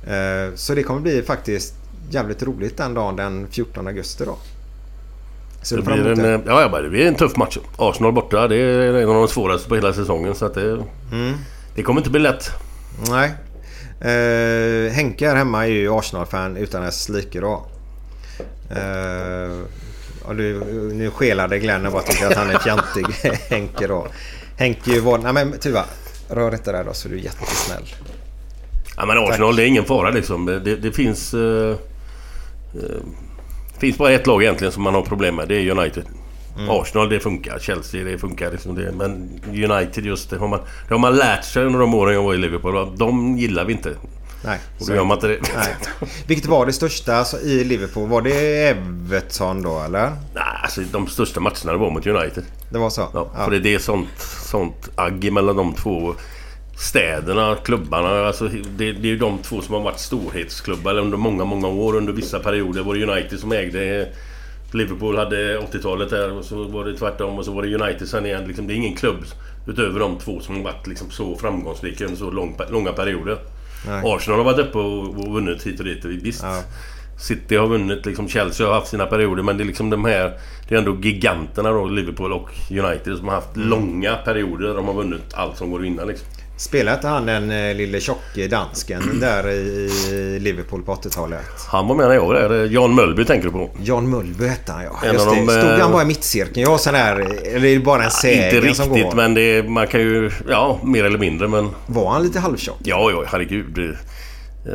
Eh, 0.07 0.55
så 0.55 0.75
det 0.75 0.83
kommer 0.83 0.99
bli 1.01 1.21
faktiskt 1.23 1.73
jävligt 2.09 2.43
roligt 2.43 2.77
den 2.77 2.93
dagen 2.93 3.15
den 3.15 3.47
14 3.51 3.87
augusti 3.87 4.25
då. 4.25 4.37
Så 5.61 5.75
Det 5.75 5.81
blir, 5.81 6.07
en, 6.07 6.25
eh, 6.25 6.39
ja, 6.45 6.81
det 6.81 6.89
blir 6.89 7.05
en 7.07 7.15
tuff 7.15 7.35
match. 7.35 7.57
Arsenal 7.77 8.13
borta, 8.13 8.47
det 8.47 8.55
är 8.55 8.93
en 8.93 9.09
av 9.09 9.15
de 9.15 9.27
svåraste 9.27 9.69
på 9.69 9.75
hela 9.75 9.93
säsongen. 9.93 10.35
Så 10.35 10.45
att 10.45 10.53
det, 10.53 10.71
Mm. 11.11 11.33
det 11.75 11.83
kommer 11.83 11.99
inte 12.01 12.09
bli 12.11 12.19
lätt. 12.19 12.49
Nej. 13.09 13.31
Eh, 14.01 14.91
Henke 14.93 15.27
här 15.27 15.35
hemma 15.35 15.65
är 15.65 15.71
ju 15.71 15.89
Arsenal-fan 15.93 16.57
utan 16.57 16.83
dess 16.83 17.09
like 17.09 17.39
då. 17.39 17.65
Eh, 18.69 19.57
och 20.27 20.35
nu, 20.35 20.63
nu 20.93 21.11
skelade 21.11 21.59
Glenn 21.59 21.85
och 21.85 21.91
bara 21.91 22.01
tycker 22.01 22.27
att 22.27 22.37
han 22.37 22.49
är 22.49 22.59
fjantig 22.59 23.05
Henke 23.49 23.87
då. 23.87 24.07
Henke 24.57 25.01
var... 25.01 25.17
Nej 25.17 25.33
men 25.33 25.59
Tuva. 25.59 25.85
Rör 26.29 26.53
inte 26.53 26.71
där 26.71 26.83
då 26.83 26.93
så 26.93 27.07
du 27.07 27.15
är 27.15 27.19
jättesnäll. 27.19 27.83
Ja, 28.97 29.05
men 29.05 29.17
Arsenal, 29.17 29.55
det 29.55 29.63
är 29.63 29.67
ingen 29.67 29.85
fara 29.85 30.09
liksom. 30.09 30.45
Det, 30.45 30.75
det 30.75 30.91
finns... 30.91 31.33
Uh, 31.33 31.75
finns 33.79 33.97
bara 33.97 34.11
ett 34.11 34.27
lag 34.27 34.43
egentligen 34.43 34.71
som 34.71 34.83
man 34.83 34.93
har 34.93 35.01
problem 35.01 35.35
med. 35.35 35.47
Det 35.47 35.55
är 35.55 35.71
United. 35.71 36.03
Mm. 36.57 36.69
Arsenal 36.69 37.09
det 37.09 37.19
funkar. 37.19 37.59
Chelsea 37.59 38.03
det 38.03 38.17
funkar. 38.17 38.51
Liksom 38.51 38.75
det. 38.75 38.91
Men 38.91 39.41
United 39.47 40.05
just 40.05 40.29
det 40.29 40.37
har, 40.37 40.47
man, 40.47 40.59
det 40.87 40.93
har 40.93 40.99
man 40.99 41.15
lärt 41.15 41.43
sig 41.45 41.63
under 41.63 41.79
de 41.79 41.93
åren 41.93 42.13
jag 42.13 42.23
var 42.23 42.33
i 42.33 42.37
Liverpool. 42.37 42.97
De 42.97 43.37
gillar 43.37 43.65
vi 43.65 43.73
inte. 43.73 43.93
Nej. 44.47 44.59
Och 44.79 44.87
då 44.87 44.95
gör 44.95 45.03
man 45.03 45.17
inte 45.17 45.27
det. 45.27 45.39
Nej. 45.55 45.75
Vilket 46.27 46.45
var 46.45 46.65
det 46.65 46.73
största 46.73 47.15
alltså, 47.15 47.39
i 47.39 47.63
Liverpool? 47.63 48.09
Var 48.09 48.21
det 48.21 48.67
Everton 48.67 49.61
då 49.61 49.79
eller? 49.79 50.09
Nej, 50.33 50.43
alltså 50.63 50.81
de 50.91 51.07
största 51.07 51.39
matcherna 51.39 51.77
var 51.77 51.91
mot 51.91 52.07
United. 52.07 52.43
Det 52.71 52.77
var 52.77 52.89
så? 52.89 53.09
Ja, 53.13 53.45
För 53.45 53.51
det 53.51 53.73
är 53.73 53.79
sånt, 53.79 54.19
sånt 54.45 54.89
agg 54.95 55.31
mellan 55.31 55.55
de 55.55 55.73
två 55.73 56.13
städerna, 56.79 57.55
klubbarna. 57.55 58.27
Alltså, 58.27 58.47
det, 58.47 58.91
det 58.91 59.07
är 59.07 59.11
ju 59.11 59.17
de 59.17 59.37
två 59.37 59.61
som 59.61 59.73
har 59.73 59.81
varit 59.81 59.99
storhetsklubbar 59.99 60.97
under 60.97 61.17
många, 61.17 61.45
många 61.45 61.67
år. 61.67 61.95
Under 61.95 62.13
vissa 62.13 62.39
perioder 62.39 62.83
var 62.83 62.95
det 62.95 63.03
United 63.03 63.39
som 63.39 63.51
ägde 63.51 64.09
Liverpool 64.71 65.17
hade 65.17 65.57
80-talet 65.59 66.09
där 66.09 66.31
och 66.31 66.45
så 66.45 66.63
var 66.63 66.85
det 66.85 66.97
tvärtom 66.97 67.37
och 67.37 67.45
så 67.45 67.51
var 67.51 67.63
det 67.63 67.75
United 67.75 68.07
sen 68.07 68.25
igen. 68.25 68.47
Liksom, 68.47 68.67
det 68.67 68.73
är 68.73 68.75
ingen 68.75 68.95
klubb 68.95 69.25
utöver 69.67 69.99
de 69.99 70.17
två 70.17 70.39
som 70.39 70.55
har 70.55 70.63
varit 70.63 70.87
liksom, 70.87 71.11
så 71.11 71.35
framgångsrika 71.35 72.05
under 72.05 72.17
så 72.17 72.31
lång, 72.31 72.57
långa 72.69 72.91
perioder. 72.91 73.37
Nej. 73.87 74.01
Arsenal 74.05 74.39
har 74.39 74.45
varit 74.45 74.59
uppe 74.67 74.77
och, 74.77 75.07
och 75.27 75.33
vunnit 75.33 75.63
hit 75.67 75.79
och 75.79 75.85
dit. 75.85 76.05
Visst. 76.05 76.43
Ja. 76.43 76.63
City 77.19 77.55
har 77.55 77.67
vunnit, 77.67 78.05
liksom 78.05 78.27
Chelsea 78.27 78.67
har 78.67 78.73
haft 78.73 78.87
sina 78.87 79.05
perioder 79.05 79.43
men 79.43 79.57
det 79.57 79.63
är 79.63 79.65
liksom 79.65 79.89
de 79.89 80.05
här... 80.05 80.33
Det 80.69 80.75
är 80.75 80.79
ändå 80.79 80.97
giganterna 81.01 81.71
då, 81.71 81.85
Liverpool 81.85 82.33
och 82.33 82.49
United 82.71 83.17
som 83.17 83.27
har 83.27 83.35
haft 83.35 83.55
Mm. 83.55 83.69
långa 83.69 84.15
perioder 84.15 84.67
där 84.67 84.75
de 84.75 84.85
har 84.87 84.93
vunnit 84.93 85.33
allt 85.33 85.57
som 85.57 85.71
går 85.71 85.79
att 85.79 85.85
vinna 85.85 86.03
liksom. 86.03 86.27
Spelade 86.57 86.97
inte 86.97 87.07
han 87.07 87.25
den 87.25 87.51
eh, 87.51 87.75
lille 87.75 87.99
tjocke 87.99 88.47
dansken 88.47 89.19
där 89.19 89.49
i 89.49 90.39
Liverpool 90.39 90.83
på 90.83 90.95
80-talet? 90.95 91.39
Han 91.71 91.87
var 91.87 91.95
med 91.95 92.07
när 92.07 92.15
jag 92.15 92.27
var 92.27 92.33
där. 92.33 92.65
Jan 92.65 92.95
Mölby 92.95 93.25
tänker 93.25 93.47
du 93.47 93.51
på? 93.51 93.69
John 93.81 94.09
Mulby 94.09 94.47
hette 94.47 94.71
han 94.71 94.83
ja. 94.83 94.99
En 95.03 95.13
Just 95.13 95.29
det. 95.29 95.35
de, 95.35 95.47
Stod 95.47 95.63
eh, 95.63 95.79
han 95.79 95.91
bara 95.91 96.01
i 96.01 96.05
mittcirkeln? 96.05 96.61
Jag 96.61 96.69
har 96.69 96.77
sån 96.77 96.95
här... 96.95 97.19
Eller 97.55 97.65
är 97.65 97.73
det 97.73 97.79
bara 97.79 98.03
en 98.03 98.11
sägen 98.11 98.55
Inte 98.55 98.75
som 98.75 98.93
riktigt 98.93 99.11
går? 99.11 99.15
men 99.15 99.33
det 99.33 99.69
man 99.69 99.87
kan 99.87 100.01
ju... 100.01 100.31
Ja, 100.49 100.79
mer 100.83 101.03
eller 101.03 101.19
mindre 101.19 101.47
men... 101.47 101.69
Var 101.87 102.11
han 102.11 102.23
lite 102.23 102.39
halvtjock? 102.39 102.77
Ja, 102.83 103.11
ja, 103.11 103.23
herregud. 103.27 103.97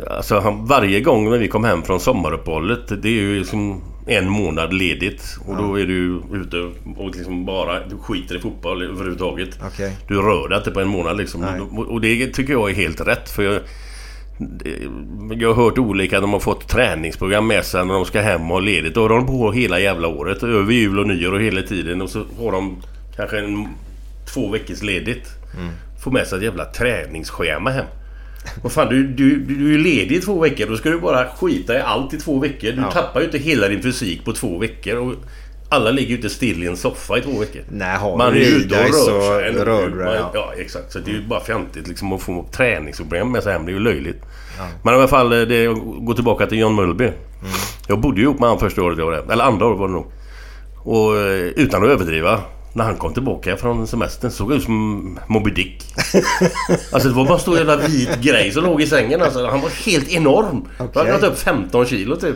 Alltså 0.09 0.39
han, 0.39 0.65
varje 0.65 1.01
gång 1.01 1.29
när 1.29 1.37
vi 1.37 1.47
kom 1.47 1.63
hem 1.63 1.83
från 1.83 1.99
sommaruppehållet 1.99 3.01
Det 3.01 3.07
är 3.07 3.11
ju 3.11 3.39
liksom 3.39 3.81
en 4.07 4.29
månad 4.29 4.73
ledigt 4.73 5.37
och 5.45 5.57
då 5.57 5.79
är 5.79 5.85
du 5.85 6.21
ute 6.33 6.57
och 6.97 7.15
liksom 7.15 7.45
bara 7.45 7.87
du 7.87 7.97
skiter 7.97 8.35
i 8.35 8.39
fotboll 8.39 8.83
överhuvudtaget. 8.83 9.59
Okej. 9.65 9.97
Du 10.07 10.15
rör 10.15 10.49
dig 10.49 10.57
inte 10.57 10.71
på 10.71 10.79
en 10.79 10.87
månad 10.87 11.17
liksom. 11.17 11.41
Nej. 11.41 11.61
Och, 11.61 12.01
det 12.01 12.27
tycker 12.27 12.53
jag 12.53 12.69
är 12.69 12.75
helt 12.75 13.01
rätt 13.01 13.29
för 13.29 13.43
jag, 13.43 13.61
jag 15.39 15.53
har 15.53 15.63
hört 15.63 15.77
olika, 15.77 16.19
de 16.19 16.33
har 16.33 16.39
fått 16.39 16.67
träningsprogram 16.67 17.47
med 17.47 17.65
sig 17.65 17.85
när 17.85 17.93
de 17.93 18.05
ska 18.05 18.21
hem 18.21 18.41
och 18.41 18.47
ha 18.47 18.59
ledigt. 18.59 18.93
Då 18.93 19.01
har 19.01 19.09
de 19.09 19.27
på 19.27 19.51
hela 19.51 19.79
jävla 19.79 20.07
året. 20.07 20.43
Över 20.43 20.73
jul 20.73 20.99
och 20.99 21.07
nyår 21.07 21.31
och 21.31 21.41
hela 21.41 21.61
tiden. 21.61 22.01
Och 22.01 22.09
så 22.09 22.25
har 22.39 22.51
de 22.51 22.81
kanske 23.15 23.39
en, 23.39 23.67
två 24.33 24.49
veckors 24.51 24.81
ledigt. 24.81 25.27
Får 26.03 26.11
med 26.11 26.27
sig 26.27 26.37
ett 26.37 26.43
jävla 26.43 26.65
träningsschema 26.65 27.69
hem. 27.69 27.85
Vad 28.63 28.71
fan, 28.71 28.89
du, 28.89 29.07
du, 29.07 29.35
du 29.39 29.53
är 29.67 29.71
ju 29.71 29.77
ledig 29.77 30.15
i 30.15 30.21
två 30.21 30.39
veckor. 30.39 30.65
Då 30.67 30.77
ska 30.77 30.89
du 30.89 30.99
bara 30.99 31.27
skita 31.29 31.77
i 31.77 31.81
allt 31.81 32.13
i 32.13 32.17
två 32.17 32.39
veckor. 32.39 32.71
Du 32.71 32.81
Ja. 32.81 32.91
tappar 32.91 33.19
ju 33.19 33.25
inte 33.25 33.37
hela 33.37 33.67
din 33.67 33.81
fysik 33.81 34.25
på 34.25 34.33
två 34.33 34.57
veckor. 34.57 34.95
Och 34.97 35.13
alla 35.69 35.91
ligger 35.91 36.09
ju 36.09 36.15
inte 36.15 36.29
still 36.29 36.63
i 36.63 36.67
en 36.67 36.77
soffa 36.77 37.17
i 37.17 37.21
två 37.21 37.39
veckor. 37.39 37.61
Nej, 37.71 37.97
har 37.97 38.17
Man 38.17 38.33
är 38.33 38.39
ute 38.39 38.75
och 38.75 38.81
rör 38.81 39.39
sig. 39.39 39.49
ändå. 39.49 39.63
rör 39.63 39.89
Man- 39.89 40.13
ja. 40.15 40.31
Ja, 40.33 40.53
exakt. 40.57 40.91
Så 40.91 40.99
det 40.99 41.11
är 41.11 41.15
ju 41.15 41.27
bara 41.27 41.39
fjantigt 41.43 41.87
liksom 41.87 42.13
att 42.13 42.21
få 42.21 42.45
träningsproblem 42.51 43.31
med 43.31 43.43
sig 43.43 43.53
hem. 43.53 43.65
Det 43.65 43.71
är 43.71 43.73
ju 43.73 43.79
löjligt. 43.79 44.21
Men 44.83 44.93
i 44.93 44.97
alla 44.97 45.07
fall, 45.07 45.33
eh, 45.33 45.39
det, 45.47 45.67
gå 46.01 46.13
tillbaka 46.13 46.47
till 46.47 46.59
John 46.59 46.75
Mulby. 46.75 47.03
Mm. 47.03 47.15
Jag 47.87 47.99
bodde 47.99 48.17
ju 48.17 48.23
ihop 48.23 48.39
med 48.39 48.49
han 48.49 48.59
första 48.59 48.81
året 48.83 48.97
jag 48.97 49.05
var 49.05 49.11
där. 49.11 49.31
Eller 49.31 49.43
andra 49.43 49.65
året 49.65 49.79
var 49.79 49.87
det 49.87 49.93
nog. 49.93 50.11
Och 50.83 51.17
eh, 51.17 51.47
utan 51.55 51.83
att 51.83 51.89
överdriva. 51.89 52.39
När 52.75 52.83
han 52.83 52.95
kom 52.95 53.13
tillbaka 53.13 53.57
från 53.57 53.87
semestern 53.87 54.31
såg 54.31 54.51
jag 54.51 54.57
ut 54.57 54.63
som 54.63 55.19
Moby 55.27 55.51
Dick. 55.51 55.83
Alltså 56.91 57.09
det 57.09 57.15
var 57.15 57.25
bara 57.25 57.33
en 57.33 57.39
stor 57.39 57.57
jävla 57.57 57.75
vit 57.75 58.21
grej 58.21 58.51
som 58.51 58.63
låg 58.63 58.81
i 58.81 58.87
sängen. 58.87 59.21
Alltså, 59.21 59.45
han 59.47 59.61
var 59.61 59.69
helt 59.85 60.09
enorm. 60.09 60.67
Han 60.77 60.87
hade 60.93 61.11
gått 61.11 61.23
upp 61.23 61.37
15 61.39 61.85
kilo 61.85 62.15
typ. 62.15 62.35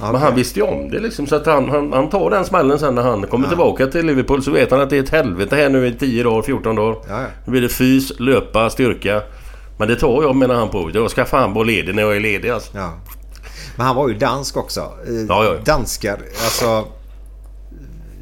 Men 0.00 0.14
han 0.14 0.34
visste 0.34 0.60
ju 0.60 0.66
om 0.66 0.90
det 0.90 0.98
liksom. 0.98 1.26
Så 1.26 1.36
att 1.36 1.46
han, 1.46 1.70
han, 1.70 1.92
han 1.92 2.10
tar 2.10 2.30
den 2.30 2.44
smällen 2.44 2.78
sen 2.78 2.94
när 2.94 3.02
han 3.02 3.26
kommer 3.26 3.48
tillbaka 3.48 3.86
till 3.86 4.06
Liverpool. 4.06 4.42
Så 4.42 4.50
vet 4.50 4.70
han 4.70 4.80
att 4.80 4.90
det 4.90 4.96
är 4.96 5.02
ett 5.02 5.10
helvete 5.10 5.56
här 5.56 5.68
nu 5.68 5.86
i 5.86 5.92
10 5.92 6.22
dagar, 6.22 6.42
14 6.42 6.76
dagar. 6.76 6.98
Ja, 7.08 7.20
ja. 7.20 7.26
Nu 7.44 7.50
blir 7.50 7.60
det 7.60 7.68
fys, 7.68 8.12
löpa, 8.20 8.70
styrka. 8.70 9.22
Men 9.78 9.88
det 9.88 9.96
tar 9.96 10.22
jag 10.22 10.36
menar 10.36 10.54
han 10.54 10.68
på. 10.68 10.90
Jag 10.94 11.10
ska 11.10 11.24
fan 11.24 11.54
vara 11.54 11.64
ledig 11.64 11.94
när 11.94 12.02
jag 12.02 12.16
är 12.16 12.20
ledig 12.20 12.48
alltså. 12.50 12.70
Ja. 12.74 12.92
Men 13.76 13.86
han 13.86 13.96
var 13.96 14.08
ju 14.08 14.14
dansk 14.14 14.56
också. 14.56 14.80
Eh, 14.80 15.14
Ja, 15.28 15.44
ja. 15.44 15.54
Danskar, 15.64 16.18
alltså... 16.44 16.84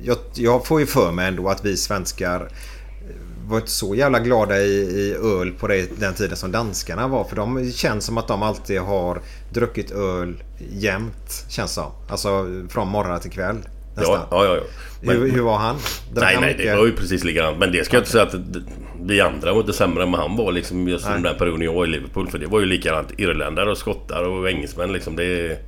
Jag, 0.06 0.16
jag 0.34 0.66
får 0.66 0.80
ju 0.80 0.86
för 0.86 1.12
mig 1.12 1.28
ändå 1.28 1.48
att 1.48 1.64
vi 1.64 1.76
svenskar 1.76 2.40
eh, 2.40 3.48
var 3.48 3.56
inte 3.56 3.70
så 3.70 3.94
jävla 3.94 4.18
glada 4.18 4.58
i, 4.58 4.72
i 4.72 5.14
öl 5.14 5.52
på 5.52 5.66
det, 5.66 6.00
den 6.00 6.14
tiden 6.14 6.36
som 6.36 6.52
danskarna 6.52 7.08
var. 7.08 7.24
För 7.24 7.36
de 7.36 7.72
känns 7.72 8.04
som 8.04 8.18
att 8.18 8.28
de 8.28 8.42
alltid 8.42 8.80
har 8.80 9.20
druckit 9.50 9.90
öl 9.90 10.34
jämt. 10.70 11.46
Känns 11.48 11.72
som. 11.72 11.90
Alltså 12.08 12.46
från 12.68 12.88
morgon 12.88 13.20
till 13.20 13.30
kväll. 13.30 13.56
Nästan. 13.96 14.20
Ja, 14.30 14.44
ja, 14.44 14.56
ja. 14.56 14.62
Men- 15.00 15.16
hur, 15.16 15.30
hur 15.30 15.42
var 15.42 15.56
han? 15.56 15.76
Drack 16.14 16.24
Nej, 16.24 16.34
han 16.34 16.42
nej, 16.42 16.52
mycket? 16.52 16.72
det 16.72 16.76
var 16.76 16.86
ju 16.86 16.92
precis 16.92 17.24
likadant. 17.24 17.58
Men 17.58 17.72
det 17.72 17.84
ska 17.84 17.96
jag 17.96 18.00
inte 18.00 18.10
säga 18.10 18.24
att 18.24 18.34
vi 19.02 19.20
andra 19.20 19.52
var 19.52 19.60
inte 19.60 19.72
sämre 19.72 20.02
än 20.02 20.12
vad 20.12 20.20
han 20.20 20.36
var 20.36 20.52
liksom 20.52 20.88
just 20.88 21.06
den 21.06 21.22
där 21.22 21.34
perioden 21.34 21.62
jag 21.62 21.72
var 21.72 21.84
i 21.84 21.88
Liverpool. 21.88 22.28
För 22.28 22.38
det 22.38 22.46
var 22.46 22.60
ju 22.60 22.66
likadant. 22.66 23.08
Irländare 23.16 23.70
och 23.70 23.78
skottar 23.78 24.22
och 24.22 24.50
engelsmän 24.50 24.92
liksom. 24.92 25.16
Det, 25.16 25.58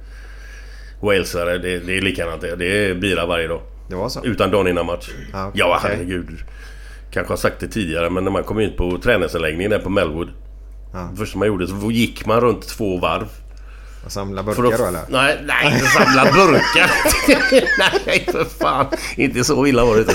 Walesare, 1.01 1.59
det, 1.59 1.79
det 1.79 1.97
är 1.97 2.01
likadant. 2.01 2.41
Det 2.41 2.89
är 2.89 2.95
bira 2.95 3.27
varje 3.27 3.49
dag. 3.49 3.61
Det 3.89 3.95
var 3.95 4.09
så? 4.09 4.25
Utan 4.25 4.51
dagen 4.51 4.69
innan 4.69 4.87
match. 4.87 5.09
Ja, 5.33 5.47
okej. 5.49 5.59
Ja, 5.61 5.79
herregud. 5.83 6.29
Kanske 7.11 7.33
har 7.33 7.37
sagt 7.39 7.61
det 7.61 7.69
tidigare 7.69 8.11
men 8.11 8.25
när 8.25 8.31
man 8.31 8.43
kom 8.45 8.59
ut 8.59 8.77
på 8.77 8.99
träningsanläggningen 9.03 9.71
där 9.71 9.79
på 9.79 9.91
Melwood. 9.91 10.29
Ja. 10.93 11.09
Det 11.13 11.17
första 11.17 11.39
man 11.39 11.49
gjorde 11.49 11.67
så 11.67 11.91
gick 11.91 12.27
man 12.27 12.41
runt 12.41 12.69
två 12.69 12.99
varv. 12.99 13.27
Och 14.05 14.13
samla 14.13 14.43
burkar 14.43 14.65
att- 14.65 14.79
då 14.79 14.85
eller? 14.87 15.01
Nej, 15.09 15.39
nej, 15.47 15.73
inte 15.73 15.87
samla 15.87 16.25
burkar. 16.25 16.91
nej, 18.07 18.27
för 18.33 18.45
fan. 18.45 18.87
Inte 19.17 19.45
så 19.45 19.67
illa 19.67 19.85
var 19.85 19.95
det 19.95 20.01
inte. 20.01 20.15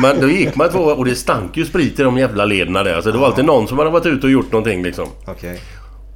Men 0.00 0.20
då 0.20 0.28
gick 0.28 0.56
man 0.56 0.70
två 0.70 0.84
varv 0.84 0.98
och 0.98 1.04
det 1.04 1.14
stank 1.14 1.56
ju 1.56 1.64
sprit 1.64 2.00
i 2.00 2.02
de 2.02 2.18
jävla 2.18 2.44
lederna 2.44 2.82
där. 2.82 3.00
Så 3.00 3.10
det 3.10 3.18
var 3.18 3.26
alltid 3.26 3.44
någon 3.44 3.68
som 3.68 3.78
hade 3.78 3.90
varit 3.90 4.06
ute 4.06 4.26
och 4.26 4.32
gjort 4.32 4.52
någonting 4.52 4.82
liksom. 4.82 5.08
Okej. 5.26 5.60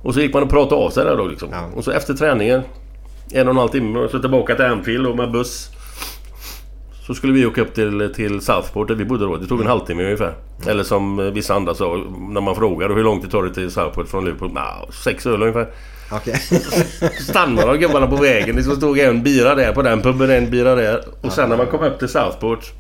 Och 0.02 0.14
så 0.14 0.20
gick 0.20 0.34
man 0.34 0.42
och 0.42 0.50
pratade 0.50 0.80
av 0.82 0.90
sig 0.90 1.04
där 1.04 1.16
då 1.16 1.26
liksom. 1.26 1.48
Ja. 1.52 1.64
Och 1.74 1.84
så 1.84 1.90
efter 1.90 2.14
träningen, 2.14 2.62
en 3.32 3.48
och 3.48 3.54
en 3.54 3.58
halv 3.58 3.68
timme, 3.68 4.08
så 4.10 4.18
tillbaka 4.18 4.54
till 4.54 4.64
Anfield 4.64 5.06
och 5.06 5.16
med 5.16 5.32
buss. 5.32 5.70
Så 7.08 7.14
skulle 7.14 7.32
vi 7.32 7.46
åka 7.46 7.60
upp 7.60 7.74
till, 7.74 8.12
till 8.16 8.40
Southport 8.40 8.88
där 8.88 8.94
vi 8.94 9.04
bodde 9.04 9.24
då. 9.24 9.36
Det 9.36 9.46
tog 9.46 9.60
en 9.60 9.66
halvtimme 9.66 10.04
ungefär. 10.04 10.34
Eller 10.66 10.84
som 10.84 11.18
eh, 11.18 11.24
vissa 11.24 11.54
andra 11.54 11.74
sa, 11.74 12.04
när 12.28 12.40
man 12.40 12.54
frågade 12.54 12.94
hur 12.94 13.04
långt 13.04 13.22
det 13.22 13.30
tar 13.30 13.42
det 13.42 13.54
till 13.54 13.70
Southport 13.70 14.08
från 14.08 14.24
Liverpool. 14.24 14.52
Nah, 14.52 14.90
sex 15.04 15.26
öl 15.26 15.42
ungefär. 15.42 15.68
Okej. 16.12 16.34
Stannade 17.20 17.72
de 17.72 17.78
gubbarna 17.78 18.06
på 18.06 18.16
vägen. 18.16 18.56
Det 18.56 18.62
stod 18.62 18.98
en 18.98 19.22
bira 19.22 19.54
där 19.54 19.72
på 19.72 19.82
den 19.82 20.02
puben, 20.02 20.30
en 20.30 20.50
bira 20.50 20.74
där. 20.74 21.04
Och 21.20 21.32
sen 21.32 21.48
när 21.48 21.56
man 21.56 21.66
kom 21.66 21.80
upp 21.80 21.98
till 21.98 22.08
Southport 22.08 22.72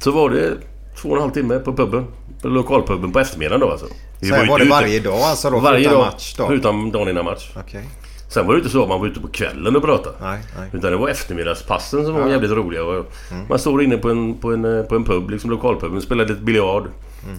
så 0.00 0.10
var 0.10 0.30
det 0.30 0.54
två 1.02 1.08
och 1.08 1.16
en 1.16 1.22
halv 1.22 1.32
timme 1.32 1.58
på 1.58 1.72
puben. 1.72 2.06
På 2.42 2.48
lokalpuben 2.48 3.12
på 3.12 3.20
eftermiddagen 3.20 3.60
då 3.60 3.70
alltså. 3.70 3.86
Vi 4.20 4.28
Så 4.28 4.36
ju 4.36 4.46
var 4.46 4.58
det 4.58 4.64
varje 4.64 5.00
dag 5.00 5.20
alltså 5.20 5.50
då? 5.50 5.58
Varje 5.58 5.88
dag. 5.88 5.98
match 5.98 6.34
då? 6.36 6.46
Förutom 6.46 6.92
dagen 6.92 7.08
innan 7.08 7.24
match. 7.24 7.50
Okej. 7.56 7.84
Sen 8.28 8.46
var 8.46 8.54
det 8.54 8.58
inte 8.58 8.70
så 8.70 8.82
att 8.82 8.88
man 8.88 9.00
var 9.00 9.06
ute 9.06 9.20
på 9.20 9.28
kvällen 9.28 9.76
och 9.76 9.82
pratade. 9.82 10.16
Nej, 10.20 10.40
nej. 10.58 10.70
Utan 10.72 10.90
det 10.90 10.96
var 10.96 11.08
eftermiddagspassen 11.08 12.04
som 12.04 12.14
var 12.14 12.28
jävligt 12.28 12.50
roliga. 12.50 12.84
Och 12.84 13.12
Man 13.48 13.58
stod 13.58 13.82
inne 13.82 13.96
på 13.96 14.10
en, 14.10 14.34
på 14.34 14.52
en, 14.52 14.64
eh, 14.64 14.82
på 14.84 14.96
en 14.96 15.04
pub, 15.04 15.30
liksom 15.30 15.50
lokalpuben, 15.50 16.00
spelade 16.00 16.28
lite 16.28 16.44
biljard. 16.44 16.84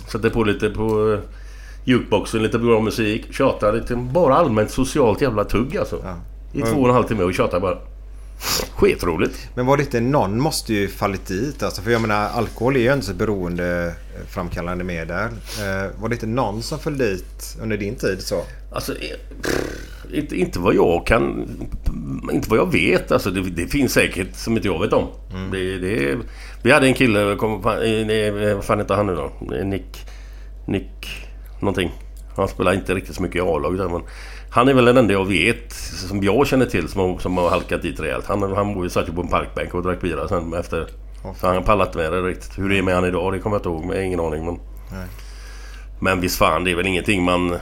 Satte 0.08 0.30
på 0.30 0.44
lite 0.44 0.70
på 0.70 1.14
eh, 1.14 1.20
jukeboxen, 1.84 2.44
lite 2.44 2.60
bra 2.60 2.80
musik. 2.80 3.34
Tjatade 3.34 3.80
lite. 3.80 3.96
Bara 3.96 4.36
allmänt 4.36 4.72
socialt 4.72 5.22
jävla 5.22 5.44
tugg 5.44 5.78
alltså. 5.78 6.00
Ja. 6.04 6.16
I 6.54 6.62
två 6.62 6.82
och 6.82 6.88
en 6.88 6.94
halv 6.94 7.04
timme 7.04 7.24
och 7.24 7.34
tjatade 7.34 7.62
bara. 7.62 7.78
Skitroligt. 8.76 9.50
Men 9.56 9.66
var 9.66 9.78
det 9.78 9.84
inte 9.84 10.00
någon 10.00 10.40
måste 10.40 10.74
ju 10.74 10.88
fallit 10.88 11.26
dit 11.26 11.64
alltså? 11.64 11.82
För 11.82 11.92
jag 11.92 12.02
menar 12.02 12.30
alkohol 12.30 12.76
är 12.76 12.80
ju 12.80 12.94
inte 12.94 13.06
så 13.06 13.14
beroendeframkallande 13.14 14.84
medel. 14.84 15.20
Eh, 15.20 16.02
var 16.02 16.10
det 16.10 16.16
inte 16.16 16.28
någon 16.28 16.64
som 16.64 16.80
föll 16.80 16.98
dit 16.98 17.58
under 17.62 17.78
din 17.78 17.96
tid 17.96 18.22
så? 18.22 18.44
Alltså, 18.72 18.94
eh, 18.94 19.18
inte, 20.14 20.36
inte 20.36 20.60
vad 20.60 20.76
jag 20.76 21.06
kan... 21.06 21.50
Inte 22.32 22.50
vad 22.50 22.60
jag 22.60 22.72
vet. 22.72 23.12
Alltså, 23.12 23.32
det, 23.32 23.42
det 23.42 23.68
finns 23.68 23.94
säkert 23.94 24.36
som 24.36 24.56
inte 24.56 24.68
jag 24.68 24.82
vet 24.82 24.94
om. 24.94 25.08
Det, 25.52 25.78
det, 25.78 26.18
vi 26.64 26.72
hade 26.72 26.88
en 26.88 26.94
kille, 26.94 27.36
kom, 27.36 27.54
eh, 27.54 28.56
vad 28.56 28.66
fan 28.66 28.80
heter 28.80 28.96
han 28.96 29.06
nu 29.06 29.16
då? 29.16 29.32
Nick... 29.64 30.06
Nick... 30.68 31.26
Någonting. 31.60 31.92
Han 32.36 32.48
spelar 32.48 32.74
inte 32.74 32.96
riktigt 32.96 33.16
så 33.16 33.22
mycket 33.22 33.38
i 33.38 33.40
A-laget 33.40 33.92
men... 33.92 34.02
Han 34.52 34.68
är 34.68 34.74
väl 34.74 34.86
den 34.86 34.98
enda 34.98 35.14
jag 35.14 35.26
vet, 35.28 35.74
som 35.74 36.24
jag 36.24 36.48
känner 36.48 36.66
till, 36.66 36.88
som 36.90 37.02
har, 37.02 37.20
som 37.20 37.38
har 37.38 37.50
halkat 37.50 37.82
dit 37.82 38.00
rejält. 38.00 38.26
Han, 38.26 38.42
han 38.56 38.74
bor 38.74 38.84
ju- 38.84 38.90
satt 38.90 39.08
ju 39.10 39.14
på 39.14 39.22
en 39.22 39.28
parkbänk 39.28 39.74
och 39.74 39.84
drack 39.84 40.02
bira 40.02 40.28
sen 40.28 40.54
efter... 40.54 40.88
Så 41.40 41.48
han 41.48 41.56
har 41.56 41.62
pallat 41.64 41.96
med 41.96 42.12
det 42.12 42.22
riktigt. 42.22 42.58
Hur 42.60 42.70
det 42.70 42.78
är 42.78 42.82
med 42.82 42.96
han 42.96 43.06
idag, 43.06 43.34
det 43.34 43.40
kommer 43.40 43.56
jag 43.56 43.60
inte 43.60 43.70
ihåg. 43.70 43.84
Jag 43.86 44.00
har 44.00 44.04
ingen 44.04 44.20
aning. 44.20 44.46
Men, 44.46 44.60
Nej. 44.92 45.08
men 46.02 46.22
visst 46.22 46.38
fan, 46.38 46.64
det 46.64 46.72
är 46.72 46.76
väl 46.76 46.88
ingenting 46.88 47.24
man 47.24 47.56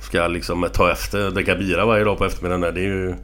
ska 0.00 0.26
liksom 0.26 0.66
ta 0.72 0.90
efter. 0.92 1.30
Dricka 1.30 1.54
bira 1.54 1.86
varje 1.86 2.04
dag 2.04 2.18
på 2.18 2.24
eftermiddagen. 2.24 2.60
där, 2.60 2.72
Det 2.72 2.80
är 2.80 2.84
ju... 2.84 3.14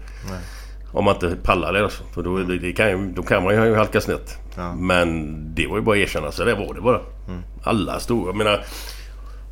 Om 0.93 1.05
man 1.05 1.15
inte 1.15 1.37
pallar 1.43 1.73
det 1.73 1.83
alltså. 1.85 2.03
För 2.15 2.23
då, 2.23 2.37
det, 2.37 2.59
det 2.59 2.73
kan, 2.73 3.15
då 3.15 3.23
kan 3.23 3.45
man 3.45 3.55
ju 3.55 3.75
halka 3.75 4.01
snett. 4.01 4.37
Ja. 4.57 4.75
Men 4.75 5.37
det 5.55 5.67
var 5.67 5.77
ju 5.77 5.83
bara 5.83 5.97
att 5.97 6.03
erkänna. 6.03 6.33
Så 6.33 6.45
det 6.45 6.55
var 6.55 6.75
det 6.75 6.81
bara. 6.81 7.01
Alla 7.63 8.01
stod... 8.01 8.29
Jag 8.29 8.37
menar... 8.37 8.61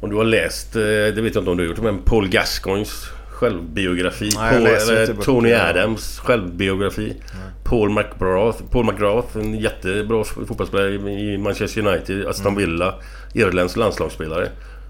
Om 0.00 0.10
du 0.10 0.16
har 0.16 0.24
läst, 0.24 0.76
eh, 0.76 0.80
det 0.82 1.20
vet 1.22 1.34
jag 1.34 1.40
inte 1.42 1.50
om 1.50 1.56
du 1.56 1.62
har 1.62 1.68
gjort, 1.68 1.80
men 1.82 1.98
Paul 2.02 2.28
Gascoignes 2.28 3.04
självbiografi. 3.38 4.30
Nej, 4.36 4.52
Paul, 4.52 4.66
eller. 4.66 5.22
Tony 5.22 5.52
Adams 5.52 6.18
självbiografi. 6.18 7.16
Paul 7.64 7.90
McGrath, 7.90 8.62
Paul 8.70 8.84
McGrath, 8.84 9.36
en 9.38 9.58
jättebra 9.58 10.24
fotbollsspelare 10.24 10.90
i 11.10 11.38
Manchester 11.38 11.86
United, 11.86 12.26
Aston 12.26 12.52
Mm. 12.52 12.58
Villa, 12.58 12.94
irländsk 13.34 13.76
landslagsspelare. 13.76 14.48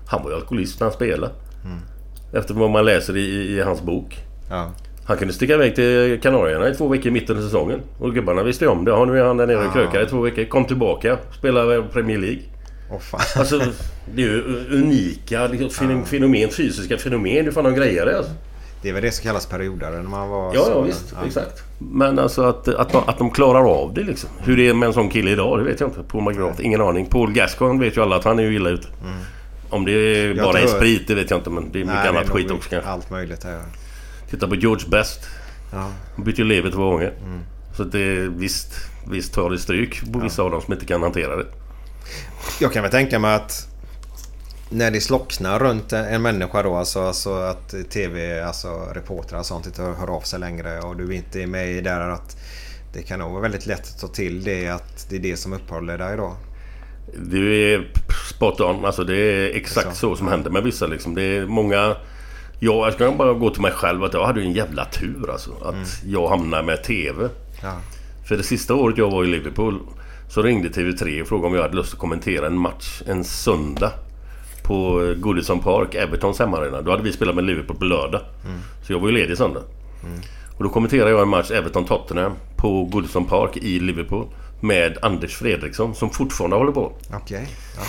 Han 0.08 0.22
var 0.22 0.30
ju 0.30 0.36
alkoholist 0.36 0.80
när 0.80 0.84
han 0.86 0.94
spelade. 0.94 1.32
Mm. 1.64 1.78
Efter 2.32 2.54
vad 2.54 2.70
man 2.70 2.84
läser 2.84 3.16
i, 3.16 3.56
i 3.56 3.60
hans 3.60 3.82
bok. 3.82 4.16
Ja. 4.50 4.70
Han 5.04 5.16
kunde 5.16 5.34
sticka 5.34 5.54
iväg 5.54 5.74
till 5.74 6.20
Kanarierna 6.22 6.68
i 6.68 6.74
två 6.74 6.88
veckor 6.88 7.06
i 7.06 7.10
mitten 7.10 7.36
av 7.36 7.42
säsongen. 7.42 7.80
Och 7.98 8.14
gubbarna 8.14 8.42
visste 8.42 8.68
om 8.68 8.84
det. 8.84 8.90
Ja, 8.90 9.04
nu 9.04 9.20
är 9.20 9.24
han 9.24 9.36
där 9.36 9.46
nere 9.46 9.66
och 9.66 9.72
krökar 9.72 10.02
i 10.02 10.06
två 10.06 10.20
veckor. 10.20 10.44
Kom 10.44 10.64
tillbaka. 10.64 11.18
Spelar 11.38 11.82
Premier 11.92 12.18
League. 12.18 12.42
Fan. 13.00 13.20
Alltså, 13.36 13.58
det 14.14 14.22
är 14.22 14.26
ju 14.26 14.42
unika 14.70 15.46
liksom, 15.46 15.70
fenom- 15.70 16.04
fenomen, 16.04 16.50
fysiska 16.50 16.98
fenomen. 16.98 17.44
Hur 17.44 17.52
fan 17.52 17.64
de 17.64 17.74
grejer 17.74 18.06
det 18.06 18.16
alltså. 18.18 18.32
Det 18.82 18.88
är 18.88 18.92
väl 18.92 19.02
det 19.02 19.10
som 19.12 19.22
kallas 19.22 19.46
perioder 19.46 19.90
när 19.90 20.02
man 20.02 20.28
var 20.28 20.54
Ja, 20.54 20.64
så- 20.64 20.70
ja 20.70 20.80
visst. 20.80 21.14
Exakt. 21.26 21.62
Men 21.78 22.18
alltså 22.18 22.42
att, 22.42 22.68
att, 22.68 22.92
de, 22.92 23.02
att 23.06 23.18
de 23.18 23.30
klarar 23.30 23.64
av 23.82 23.94
det 23.94 24.02
liksom. 24.02 24.30
Hur 24.38 24.56
det 24.56 24.68
är 24.68 24.74
med 24.74 24.86
en 24.86 24.92
sån 24.92 25.08
kille 25.10 25.30
idag, 25.30 25.58
det 25.58 25.64
vet 25.64 25.80
jag 25.80 25.88
inte. 25.88 26.02
Paul 26.02 26.22
McGrath, 26.24 26.64
ingen 26.66 26.80
aning. 26.80 27.06
Paul 27.06 27.32
Gascoigne 27.32 27.80
vet 27.84 27.96
ju 27.96 28.02
alla 28.02 28.16
att 28.16 28.24
han 28.24 28.38
är 28.38 28.42
ju 28.42 28.54
illa 28.56 28.70
ute. 28.70 28.86
Om 29.70 29.84
det 29.84 29.92
är 29.92 30.24
Mm. 30.24 30.36
Jag 30.36 30.46
bara 30.52 30.58
är 30.62 30.66
sprit, 30.66 31.08
det 31.08 31.14
vet 31.14 31.30
jag 31.30 31.38
inte. 31.38 31.50
Men 31.50 31.72
det 31.72 31.78
är 31.78 31.84
mycket 31.84 31.94
Nej, 31.94 32.04
är 32.04 32.08
annat 32.08 32.26
nog 32.28 32.36
skit 32.36 32.50
också 32.50 32.70
kanske. 32.70 32.90
Allt 32.90 33.10
möjligt 33.10 33.44
här. 33.44 33.62
Titta 34.30 34.48
på 34.48 34.54
George 34.54 34.88
Best. 34.88 35.20
Ja. 35.72 35.90
Han 36.16 36.24
bytte 36.24 36.42
ju 36.42 36.48
lever 36.48 36.70
två 36.70 36.90
gånger. 36.90 37.12
Mm. 37.24 37.40
Så 37.76 37.84
det 37.84 38.28
visst, 38.28 38.74
visst 39.10 39.34
tar 39.34 39.50
det 39.50 39.58
stryk 39.58 40.12
på 40.12 40.18
vissa 40.18 40.42
av 40.42 40.50
dem 40.50 40.60
som 40.60 40.72
inte 40.74 40.86
kan 40.86 41.02
hantera 41.02 41.36
det. 41.36 41.44
Jag 42.60 42.72
kan 42.72 42.82
väl 42.82 42.92
tänka 42.92 43.18
mig 43.18 43.34
att 43.34 43.68
när 44.70 44.90
det 44.90 45.00
slocknar 45.00 45.58
runt 45.58 45.92
en 45.92 46.22
människa 46.22 46.62
då, 46.62 46.76
alltså, 46.76 47.00
alltså 47.00 47.32
att 47.32 47.74
TV, 47.90 48.42
alltså 48.42 48.68
reportrar 48.92 49.38
och 49.38 49.46
sånt 49.46 49.66
inte 49.66 49.82
hör 49.82 50.16
av 50.16 50.20
sig 50.20 50.40
längre 50.40 50.80
och 50.80 50.96
du 50.96 51.14
inte 51.14 51.42
är 51.42 51.46
med 51.46 51.70
i 51.70 51.80
där 51.80 52.00
att 52.00 52.36
det 52.92 53.02
kan 53.02 53.18
nog 53.18 53.30
vara 53.30 53.42
väldigt 53.42 53.66
lätt 53.66 53.80
att 53.94 54.00
ta 54.00 54.08
till 54.08 54.44
det 54.44 54.68
att 54.68 55.06
det 55.10 55.16
är 55.16 55.20
det 55.20 55.36
som 55.36 55.52
uppehåller 55.52 55.98
dig 55.98 56.16
då. 56.16 56.36
Du 57.16 57.72
är 57.74 57.92
spot 58.34 58.60
on. 58.60 58.84
Alltså 58.84 59.04
det 59.04 59.16
är 59.16 59.56
exakt 59.56 59.88
Så. 59.88 59.94
så 59.94 60.16
som 60.16 60.28
händer 60.28 60.50
med 60.50 60.62
vissa 60.62 60.86
liksom. 60.86 61.14
Det 61.14 61.22
är 61.22 61.46
många... 61.46 61.96
Jag, 62.60 62.86
jag 62.86 62.92
ska 62.92 63.12
bara 63.12 63.32
gå 63.32 63.50
till 63.50 63.62
mig 63.62 63.72
själv 63.72 64.04
att 64.04 64.14
jag 64.14 64.26
hade 64.26 64.40
en 64.40 64.52
jävla 64.52 64.84
tur 64.84 65.30
alltså. 65.30 65.50
Att 65.62 66.02
jag 66.04 66.28
hamnade 66.28 66.62
med 66.62 66.84
TV. 66.84 67.28
Ja. 67.62 67.76
För 68.28 68.36
det 68.36 68.42
sista 68.42 68.74
året 68.74 68.98
jag 68.98 69.10
var 69.10 69.24
i 69.24 69.26
Liverpool 69.26 69.80
så 70.28 70.42
ringde 70.42 70.68
TV3 70.68 71.22
och 71.22 71.28
frågade 71.28 71.48
om 71.48 71.54
jag 71.54 71.62
hade 71.62 71.76
lust 71.76 71.92
att 71.92 71.98
kommentera 71.98 72.46
en 72.46 72.58
match 72.58 73.02
en 73.06 73.24
söndag. 73.24 73.92
På 74.62 75.02
eh, 75.04 75.14
Goodison 75.14 75.60
Park, 75.60 75.94
Evertons 75.94 76.38
hemmaarena. 76.38 76.82
Då 76.82 76.90
hade 76.90 77.02
vi 77.02 77.12
spelat 77.12 77.34
med 77.34 77.44
Liverpool 77.44 77.76
på 77.76 77.84
lördag. 77.84 78.20
Så 78.86 78.92
jag 78.92 79.00
var 79.00 79.08
ju 79.08 79.14
ledig 79.14 79.36
söndag. 79.36 79.62
Och 80.56 80.64
då 80.64 80.70
kommenterade 80.70 81.10
jag 81.10 81.22
en 81.22 81.28
match 81.28 81.50
Everton-Tottenham 81.50 82.32
på 82.56 82.84
Goodison 82.84 83.24
Park 83.24 83.56
i 83.56 83.80
Liverpool. 83.80 84.26
Med 84.60 84.98
Anders 85.02 85.36
Fredriksson 85.36 85.94
som 85.94 86.10
fortfarande 86.10 86.56
håller 86.56 86.72
på. 86.72 86.92
Okej. 87.14 87.48
Ja. 87.76 87.82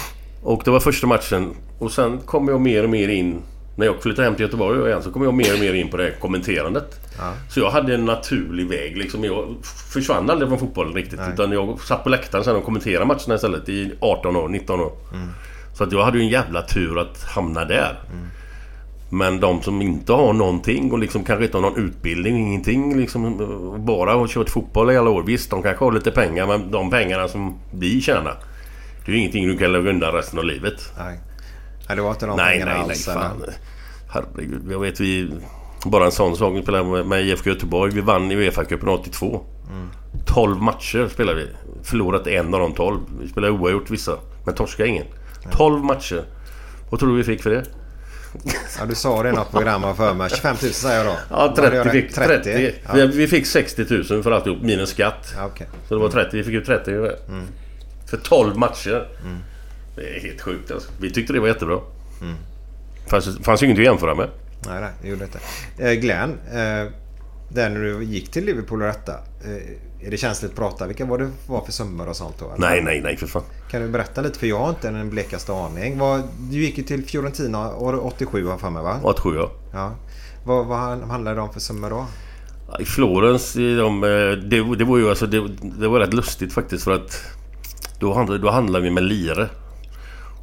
Och 0.43 0.61
det 0.65 0.71
var 0.71 0.79
första 0.79 1.07
matchen. 1.07 1.55
Och 1.79 1.91
sen 1.91 2.19
kom 2.25 2.47
jag 2.47 2.61
mer 2.61 2.83
och 2.83 2.89
mer 2.89 3.09
in... 3.09 3.41
När 3.79 3.85
jag 3.85 4.01
flyttade 4.01 4.27
hem 4.27 4.35
till 4.35 4.45
Göteborg 4.45 4.87
igen 4.87 5.03
så 5.03 5.11
kom 5.11 5.23
jag 5.23 5.33
mer 5.33 5.53
och 5.53 5.59
mer 5.59 5.73
in 5.73 5.89
på 5.89 5.97
det 5.97 6.03
här 6.03 6.11
kommenterandet. 6.19 6.99
Så 7.49 7.59
jag 7.59 7.69
hade 7.69 7.93
en 7.93 8.05
naturlig 8.05 8.67
väg 8.67 8.97
liksom. 8.97 9.23
Jag 9.23 9.55
försvann 9.93 10.29
aldrig 10.29 10.49
från 10.49 10.59
fotbollen 10.59 10.93
riktigt. 10.93 11.19
Utan 11.33 11.51
jag 11.51 11.79
satt 11.79 12.03
på 12.03 12.09
läktaren 12.09 12.43
sen 12.43 12.55
och 12.55 12.63
kommenterade 12.63 13.05
matcherna 13.05 13.35
istället 13.35 13.69
i 13.69 13.91
18 13.99 14.35
år, 14.35 14.47
19 14.47 14.79
år. 14.79 14.91
Så 15.73 15.83
att 15.83 15.91
jag 15.91 16.03
hade 16.03 16.17
ju 16.17 16.23
en 16.23 16.29
jävla 16.29 16.61
tur 16.61 16.99
att 16.99 17.23
hamna 17.23 17.65
där. 17.65 17.99
Men 19.11 19.39
de 19.39 19.61
som 19.61 19.81
inte 19.81 20.13
har 20.13 20.33
någonting 20.33 20.91
och 20.91 20.99
liksom 20.99 21.23
kanske 21.23 21.45
inte 21.45 21.57
har 21.57 21.61
någon 21.61 21.85
utbildning, 21.85 22.37
ingenting 22.37 22.97
liksom. 22.97 23.37
Bara 23.85 24.13
har 24.13 24.27
kört 24.27 24.49
fotboll 24.49 24.91
i 24.91 24.97
alla 24.97 25.09
år. 25.09 25.23
Visst, 25.23 25.49
de 25.49 25.63
kanske 25.63 25.85
har 25.85 25.91
lite 25.91 26.11
pengar 26.11 26.47
men 26.47 26.71
de 26.71 26.89
pengarna 26.89 27.27
som 27.27 27.59
vi 27.73 28.01
tjänar. 28.01 28.35
Det 29.05 29.11
är 29.11 29.15
ju 29.15 29.19
ingenting 29.19 29.47
du 29.47 29.57
kan 29.57 29.71
lägga 29.71 29.89
undan 29.89 30.13
resten 30.13 30.39
av 30.39 30.45
livet. 30.45 30.93
Nej. 30.97 31.19
Nej, 31.89 31.95
det 31.95 32.01
var 32.01 32.11
inte 32.11 32.25
de 32.25 32.37
Nej, 32.37 32.53
pengarna 32.53 32.71
nej, 32.71 32.81
nej. 32.81 32.89
alls. 32.91 33.05
Fan. 33.05 33.43
Herregud. 34.09 34.61
Jag 34.71 34.79
vet 34.79 34.99
vi... 34.99 35.31
Bara 35.85 36.05
en 36.05 36.11
sån 36.11 36.37
sak. 36.37 36.53
Vi 36.55 36.61
spelade 36.61 37.03
med- 37.03 37.25
IFK 37.25 37.49
Göteborg. 37.49 37.91
Vi 37.93 38.01
vann 38.01 38.31
i 38.31 38.35
Uefa-cupen 38.35 38.87
82. 38.89 39.41
12 40.25 40.61
matcher 40.61 41.07
spelade 41.13 41.37
vi. 41.37 41.47
Förlorat 41.83 42.27
en 42.27 42.53
av 42.53 42.59
de 42.59 42.73
12. 42.73 42.99
Vi 43.21 43.27
spelade 43.27 43.53
oavgjort 43.53 43.89
vissa. 43.89 44.17
Men 44.45 44.55
torskade 44.55 44.89
ingen. 44.89 45.05
12 45.51 45.83
matcher. 45.83 46.23
Vad 46.89 46.99
tror 46.99 47.09
du 47.09 47.15
vi 47.17 47.23
fick 47.23 47.43
för 47.43 47.49
det? 47.49 47.63
Ja, 48.79 48.85
du 48.85 48.95
sa 48.95 49.23
det 49.23 49.29
i 49.29 49.31
något 49.31 49.51
program 49.51 49.95
för 49.95 50.13
mig. 50.13 50.29
25 50.29 50.55
000 50.63 50.71
säger 50.71 50.97
jag 50.97 51.05
då. 51.05 51.11
Ja, 51.29 51.53
Vad 51.55 51.59
hade 51.65 51.75
jag 51.75 51.83
30 51.85 51.97
rätt? 51.97 52.05
fick 52.05 52.15
30. 52.15 52.73
Ja. 52.87 52.93
Vi, 52.93 53.07
vi 53.07 53.27
fick 53.27 53.45
60 53.47 53.85
000 54.13 54.23
för 54.23 54.31
alltihop 54.31 54.61
minus 54.61 54.89
skatt. 54.89 55.33
Ja, 55.37 55.45
okej. 55.45 55.67
Så 55.87 55.95
det 55.95 56.01
var 56.01 56.09
30. 56.09 56.37
Vi 56.37 56.43
fick 56.43 56.53
ut 56.53 56.65
30 56.65 56.91
ungefär. 56.91 57.17
För 58.09 58.17
12 58.17 58.57
matcher. 58.57 59.07
Det 59.99 60.15
är 60.17 60.19
helt 60.21 60.41
sjukt 60.41 60.71
alltså. 60.71 60.89
Vi 60.99 61.11
tyckte 61.11 61.33
det 61.33 61.39
var 61.39 61.47
jättebra. 61.47 61.79
Fanns, 63.07 63.37
fanns 63.43 63.63
ju 63.63 63.65
inget 63.65 63.77
att 63.79 63.83
jämföra 63.85 64.15
med. 64.15 64.29
Nej, 64.67 64.81
nej, 64.81 64.89
det 65.01 65.07
gjorde 65.07 65.23
inte. 65.23 65.39
Eh, 65.77 65.91
Glenn, 65.93 66.29
eh, 66.51 66.91
Där 67.51 67.69
när 67.69 67.79
du 67.79 68.03
gick 68.03 68.31
till 68.31 68.45
Liverpool 68.45 68.81
och 68.81 68.87
detta. 68.87 69.11
eh, 69.13 70.07
Är 70.07 70.11
det 70.11 70.17
känsligt 70.17 70.51
att 70.51 70.57
prata? 70.57 70.87
Vilka 70.87 71.05
var 71.05 71.17
det 71.17 71.29
var 71.47 71.65
för 71.65 71.71
summor 71.71 72.09
och 72.09 72.15
sånt 72.15 72.35
då? 72.39 72.45
eller? 72.45 72.57
Nej, 72.57 72.81
nej, 72.83 73.01
nej 73.01 73.17
för 73.17 73.27
fan. 73.27 73.43
Kan 73.71 73.81
du 73.81 73.87
berätta 73.87 74.21
lite? 74.21 74.39
För 74.39 74.47
jag 74.47 74.59
har 74.59 74.69
inte 74.69 74.91
den 74.91 75.09
blekaste 75.09 75.53
aning. 75.53 75.97
Vad, 75.99 76.23
du 76.51 76.57
gick 76.57 76.77
ju 76.77 76.83
till 76.83 77.03
Fiorentina 77.05 77.75
år 77.75 78.05
87 78.05 78.47
har 78.47 78.57
för 78.57 78.69
mig 78.69 78.83
va? 78.83 78.99
87 79.03 79.35
ja. 79.35 79.51
Ja. 79.73 79.91
Vad, 80.45 80.65
vad 80.65 80.79
handlar 81.01 81.35
det 81.35 81.41
om 81.41 81.53
för 81.53 81.59
summor 81.59 81.89
då? 81.89 82.05
I 82.79 82.85
Florens, 82.85 83.53
de, 83.53 84.03
eh, 84.03 84.09
det, 84.49 84.75
det 84.75 84.83
var 84.85 84.97
ju 84.97 85.09
alltså, 85.09 85.25
det, 85.27 85.47
det 85.61 85.87
var 85.87 85.99
rätt 85.99 86.13
lustigt 86.13 86.53
faktiskt 86.53 86.83
för 86.83 86.91
att 86.91 87.21
då 87.99 88.13
handlade, 88.13 88.41
då 88.41 88.49
handlade 88.49 88.83
vi 88.83 88.91
med 88.91 89.03
lire. 89.03 89.49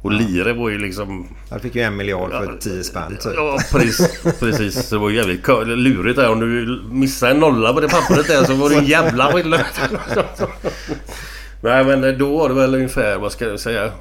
Och 0.01 0.11
lire 0.11 0.53
var 0.53 0.69
ju 0.69 0.77
liksom... 0.77 1.27
Jag 1.49 1.61
fick 1.61 1.75
ju 1.75 1.81
en 1.81 1.95
miljard 1.95 2.31
för 2.31 2.57
10 2.59 2.83
spänn 2.83 3.17
typ. 3.21 3.33
Ja, 3.35 3.57
precis. 3.71 4.21
precis. 4.39 4.89
Det 4.89 4.97
var 4.97 5.09
jävligt 5.09 5.43
kö- 5.43 5.63
lurigt 5.65 6.15
där. 6.19 6.29
Om 6.31 6.39
du 6.39 6.81
missade 6.91 7.31
en 7.31 7.39
nolla 7.39 7.73
på 7.73 7.79
det 7.81 7.87
pappret 7.89 8.27
där 8.27 8.43
så 8.43 8.53
var 8.53 8.69
det 8.69 8.75
en 8.75 8.85
jävla 8.85 9.31
skillnad. 9.31 9.59
Nej 11.61 11.85
men 11.85 12.17
då 12.17 12.37
var 12.37 12.49
det 12.49 12.55
väl 12.55 12.75
ungefär, 12.75 13.17
vad 13.17 13.31
ska 13.31 13.45
jag 13.45 13.59
säga? 13.59 13.91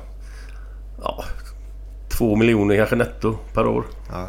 Ja, 1.03 1.25
två 2.19 2.37
miljoner 2.37 2.77
kanske 2.77 2.97
netto 2.97 3.37
per 3.55 3.67
år. 3.67 3.85
Ja. 4.11 4.29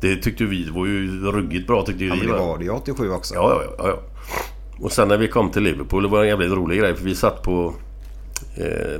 Det 0.00 0.16
tyckte 0.16 0.44
vi 0.44 0.64
det 0.64 0.72
var 0.72 0.86
ju 0.86 1.20
ruggigt 1.32 1.66
bra 1.66 1.84
tyckte 1.86 2.04
Ja, 2.04 2.14
vi. 2.14 2.20
men 2.20 2.26
det 2.28 2.38
va? 2.38 2.46
var 2.46 2.58
det 2.58 2.64
ju 2.64 2.70
87 2.70 3.10
också. 3.10 3.34
Ja, 3.34 3.62
ja, 3.64 3.74
ja, 3.78 3.88
ja. 3.88 3.98
Och 4.80 4.92
sen 4.92 5.08
när 5.08 5.16
vi 5.16 5.28
kom 5.28 5.50
till 5.50 5.62
Liverpool, 5.62 6.02
det 6.02 6.08
var 6.08 6.22
en 6.22 6.28
jävligt 6.28 6.50
rolig 6.52 6.78
grej 6.80 6.96
för 6.96 7.04
vi 7.04 7.14
satt 7.14 7.42
på 7.42 7.74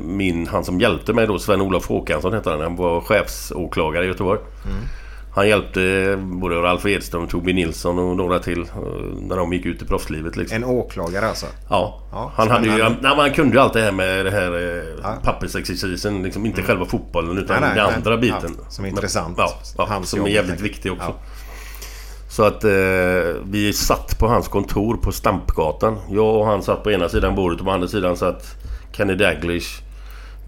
min, 0.00 0.46
han 0.46 0.64
som 0.64 0.80
hjälpte 0.80 1.12
mig 1.12 1.26
då, 1.26 1.38
Sven-Olof 1.38 1.86
Håkansson 1.88 2.32
hette 2.32 2.50
han. 2.50 2.60
Han 2.60 2.76
var 2.76 3.00
chefsåklagare 3.00 4.04
i 4.04 4.08
Göteborg. 4.08 4.40
Han 5.34 5.48
hjälpte 5.48 6.16
både 6.22 6.54
Ralf 6.54 6.86
Edström, 6.86 7.26
Tobbe 7.26 7.52
Nilsson 7.52 7.98
och 7.98 8.16
några 8.16 8.38
till 8.38 8.60
eh, 8.60 8.66
när 9.20 9.36
de 9.36 9.52
gick 9.52 9.66
ut 9.66 9.82
i 9.82 9.84
proffslivet. 9.84 10.36
Liksom. 10.36 10.56
En 10.56 10.64
åklagare 10.64 11.28
alltså. 11.28 11.46
Ja, 11.70 12.00
Ja, 12.12 12.32
han, 12.34 12.50
hade 12.50 12.64
ju, 12.64 12.70
han 12.70 12.80
han, 12.80 12.92
hade- 12.92 13.02
nej, 13.02 13.10
men 13.10 13.18
han 13.20 13.30
kunde 13.32 13.54
ju 13.56 13.60
allt 13.62 13.72
det 13.72 13.80
här 13.80 13.92
med 13.92 14.24
det 14.24 14.30
här 14.30 14.52
eh, 14.78 14.84
Ja. 15.02 15.14
pappersexercisen. 15.24 16.22
Liksom, 16.22 16.46
inte 16.46 16.62
själva 16.62 16.84
fotbollen 16.84 17.38
utan 17.38 17.60
Nej, 17.60 17.70
nej, 17.76 17.84
den 17.86 17.94
andra 17.94 18.16
biten. 18.16 18.56
Ja, 18.58 18.70
som 18.70 18.84
är 18.84 18.88
intressant. 18.88 19.34
Ja, 19.38 19.50
ja, 19.78 20.02
som 20.04 20.24
är 20.24 20.28
jävligt 20.28 20.60
viktig 20.60 20.92
också. 20.92 21.14
Så 22.30 22.42
att 22.44 22.64
eh, 22.64 22.70
vi 23.44 23.72
satt 23.74 24.18
på 24.18 24.28
hans 24.28 24.48
kontor 24.48 24.96
på 24.96 25.12
Stampgatan. 25.12 25.98
Jag 26.10 26.36
och 26.36 26.46
han 26.46 26.62
satt 26.62 26.82
på 26.82 26.90
ena 26.90 27.08
sidan 27.08 27.34
bordet 27.34 27.58
och 27.60 27.66
på 27.66 27.72
andra 27.72 27.88
sidan 27.88 28.16
satt 28.16 28.44
Kenny 28.98 29.14
Daglish, 29.14 29.82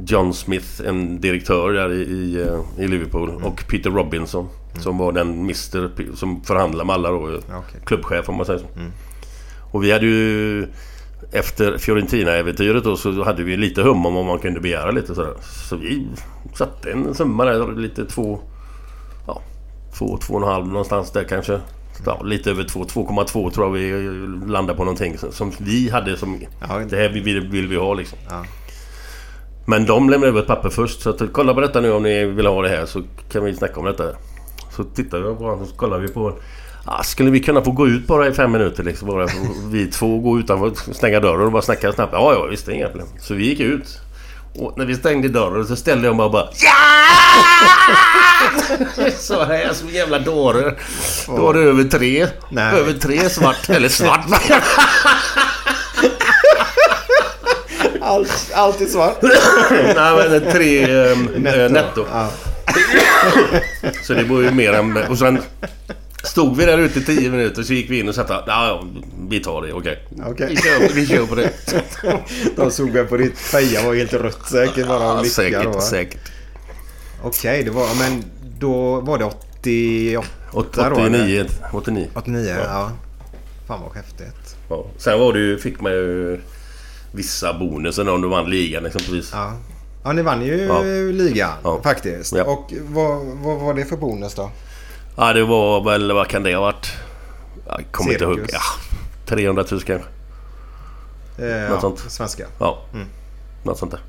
John 0.06 0.32
Smith, 0.34 0.66
en 0.86 1.20
direktör 1.20 1.72
där 1.72 1.92
i, 1.92 2.00
i, 2.02 2.40
eh, 2.42 2.84
i 2.84 2.88
Liverpool 2.88 3.30
Mm. 3.30 3.44
och 3.44 3.64
Peter 3.68 3.90
Robinson 3.90 4.48
som 4.80 4.98
var 4.98 5.12
den 5.12 5.54
P- 5.96 6.04
som 6.14 6.42
förhandlade 6.44 6.84
med 6.86 6.94
alla 6.94 7.10
då. 7.10 7.16
okej. 7.18 7.40
Mm. 7.50 7.62
Klubbchef 7.86 8.28
om 8.28 8.34
man 8.36 8.46
säger 8.46 8.58
så. 8.60 8.66
Och 9.72 9.84
vi 9.84 9.92
hade 9.92 10.06
ju 10.06 10.66
efter 11.32 11.78
Fiorentina-äventyret 11.78 12.84
då 12.84 12.96
så 12.96 13.24
hade 13.24 13.42
vi 13.42 13.56
lite 13.56 13.82
hum 13.82 14.06
om 14.06 14.14
vad 14.14 14.24
man 14.24 14.38
kunde 14.38 14.60
begära 14.60 14.90
lite 14.90 15.14
sådär. 15.14 15.34
Så 15.68 15.76
vi 15.76 16.06
satte 16.54 16.90
en 16.92 17.14
summa 17.14 17.44
där, 17.44 17.72
lite 17.72 18.04
två... 18.04 18.38
Ja, 19.26 19.42
två, 19.98 20.16
två 20.22 20.34
och 20.34 20.42
en 20.42 20.48
halv 20.48 20.66
någonstans 20.66 21.10
där 21.10 21.24
kanske. 21.24 21.60
Ja, 22.06 22.22
lite 22.22 22.50
över 22.50 22.64
två, 22.64 22.84
2,2 22.84 23.50
tror 23.50 23.66
jag 23.66 23.72
vi 23.72 23.92
landade 24.52 24.76
på 24.78 24.84
någonting 24.84 25.16
som- 25.30 25.52
vi 25.58 25.90
hade 25.90 26.16
som... 26.16 26.40
Ja. 26.68 26.78
Det 26.90 26.96
här 26.96 27.08
vill, 27.08 27.40
vill 27.50 27.68
vi 27.68 27.76
ha 27.76 27.94
liksom. 27.94 28.18
Ja. 28.30 28.44
Men 29.66 29.86
de 29.86 30.10
lämnade 30.10 30.28
över 30.32 30.40
ett 30.40 30.46
papper 30.46 30.68
först. 30.70 31.00
Så 31.00 31.10
att, 31.10 31.22
kolla 31.32 31.54
på 31.54 31.60
detta 31.60 31.80
nu 31.80 31.92
om 31.92 32.02
ni 32.02 32.24
vill 32.24 32.46
ha 32.46 32.62
det 32.62 32.68
här 32.68 32.86
så 32.86 33.02
kan 33.32 33.44
vi 33.44 33.54
snacka 33.54 33.80
om 33.80 33.86
detta. 33.86 34.04
Så 34.76 34.84
tittar 34.84 35.18
jag 35.18 35.38
på 35.38 35.44
honom 35.44 35.60
och 35.60 35.68
så 35.68 35.74
kollar 35.74 35.98
vi 35.98 36.08
på... 36.08 36.32
Ah, 36.84 37.02
skulle 37.02 37.30
vi 37.30 37.40
kunna 37.40 37.62
få 37.62 37.70
gå 37.70 37.88
ut 37.88 38.06
bara 38.06 38.26
i 38.28 38.32
fem 38.32 38.52
minuter 38.52 38.84
liksom? 38.84 39.08
Bara 39.08 39.26
vi 39.70 39.86
två 39.86 40.18
gå 40.18 40.38
utanför, 40.38 40.92
stänga 40.92 41.20
dörren 41.20 41.40
och 41.46 41.52
bara 41.52 41.62
snacka 41.62 41.92
snabbt. 41.92 42.12
Ja, 42.12 42.32
ja 42.32 42.46
visst, 42.46 42.66
det 42.66 42.72
är 42.72 42.76
inga 42.76 42.88
problem. 42.88 43.06
Så 43.20 43.34
vi 43.34 43.44
gick 43.48 43.60
ut. 43.60 43.98
Och 44.58 44.78
när 44.78 44.84
vi 44.84 44.94
stängde 44.94 45.28
dörren 45.28 45.66
så 45.66 45.76
ställde 45.76 46.06
jag 46.06 46.16
mig 46.16 46.24
och 46.24 46.32
bara 46.32 46.48
Ja! 46.62 46.70
Så 49.18 49.44
här 49.44 49.72
som 49.72 49.88
en 49.88 49.94
jävla 49.94 50.18
dåre. 50.18 50.74
Då 51.26 51.36
var 51.36 51.54
det 51.54 51.60
över 51.60 51.84
tre. 51.84 52.26
Nej. 52.50 52.74
Över 52.78 52.92
tre 52.92 53.30
svart. 53.30 53.70
Eller 53.70 53.88
svart. 53.88 54.26
Allt, 58.00 58.50
allt 58.54 58.80
är 58.80 58.86
svart. 58.86 59.22
Nej 59.96 60.30
men 60.30 60.52
tre 60.52 60.82
eh, 60.82 61.18
netto. 61.18 61.72
netto. 61.72 62.06
Ja. 62.12 62.28
Så 64.02 64.14
det 64.14 64.24
var 64.24 64.40
ju 64.40 64.50
mer 64.50 64.72
än... 64.72 64.96
Och 64.96 65.18
sen 65.18 65.42
stod 66.24 66.56
vi 66.56 66.64
där 66.66 66.78
ute 66.78 66.98
i 66.98 67.04
tio 67.04 67.30
minuter 67.30 67.62
så 67.62 67.72
gick 67.72 67.90
vi 67.90 67.98
in 68.00 68.08
och 68.08 68.14
satte... 68.14 68.32
Ja, 68.32 68.42
ja, 68.46 68.84
vi 69.28 69.40
tar 69.40 69.62
det. 69.62 69.72
Okej. 69.72 70.06
Okej. 70.26 70.46
Vi, 70.50 70.56
kör, 70.56 70.94
vi 70.94 71.06
kör 71.06 71.26
på 71.26 71.34
det. 71.34 71.50
De 72.56 72.70
såg 72.70 72.90
väl 72.90 73.06
på 73.06 73.16
ditt 73.16 73.38
feja 73.38 73.86
var 73.86 73.94
helt 73.94 74.12
rött 74.12 74.48
säkert. 74.50 74.88
Bara 74.88 75.02
Ja, 75.02 75.22
lycka 75.22 75.62
då, 75.62 75.80
säkert, 75.80 75.82
säkert. 75.82 76.30
Okej, 77.22 77.64
det 77.64 77.70
var... 77.70 77.88
Men 77.98 78.24
då 78.58 79.00
var 79.00 79.18
det 79.18 79.24
88 79.24 80.28
Åt- 80.52 80.72
då, 80.74 80.80
eller? 80.82 80.92
89. 80.92 81.44
89. 81.72 82.08
89, 82.14 82.54
ja. 82.64 82.90
Fan 83.68 83.80
vad 83.82 83.94
häftigt. 83.96 84.56
Ja. 84.68 84.86
Sen 84.98 85.20
var 85.20 85.32
det 85.32 85.38
ju, 85.38 85.58
fick 85.58 85.80
man 85.80 85.92
ju 85.92 86.40
vissa 87.12 87.58
bonusar 87.58 88.08
om 88.08 88.22
du 88.22 88.28
vann 88.28 88.50
ligan 88.50 88.86
exempelvis. 88.86 89.30
Ja. 89.32 89.52
Ja, 90.04 90.12
ni 90.12 90.22
vann 90.22 90.46
ju 90.46 90.56
Ja. 90.64 90.82
ligan 91.12 91.50
Ja. 91.64 91.80
faktiskt. 91.82 92.32
Ja. 92.36 92.44
Och 92.44 92.72
vad, 92.88 93.26
vad 93.26 93.60
var 93.60 93.74
det 93.74 93.84
för 93.84 93.96
bonus 93.96 94.34
då? 94.34 94.50
Ja, 95.20 95.32
det 95.32 95.44
var 95.44 95.84
väl... 95.84 96.12
Vad 96.12 96.28
kan 96.28 96.42
det 96.42 96.54
ha 96.54 96.60
varit? 96.60 96.92
Jag 97.66 97.84
kommer 97.90 98.12
inte 98.12 98.24
ihåg. 98.24 98.34
Cirkus. 98.34 98.52
Ja, 98.52 98.60
300 99.26 99.64
000 99.70 99.80
kanske. 99.82 100.08
Eh, 101.38 101.46
ja, 101.46 101.80
sånt. 101.80 101.98
Svenska. 101.98 102.46
Ja. 102.58 102.82
Mm. 102.94 103.06
Något 103.62 103.78
sånt 103.78 103.90
där. 103.90 104.00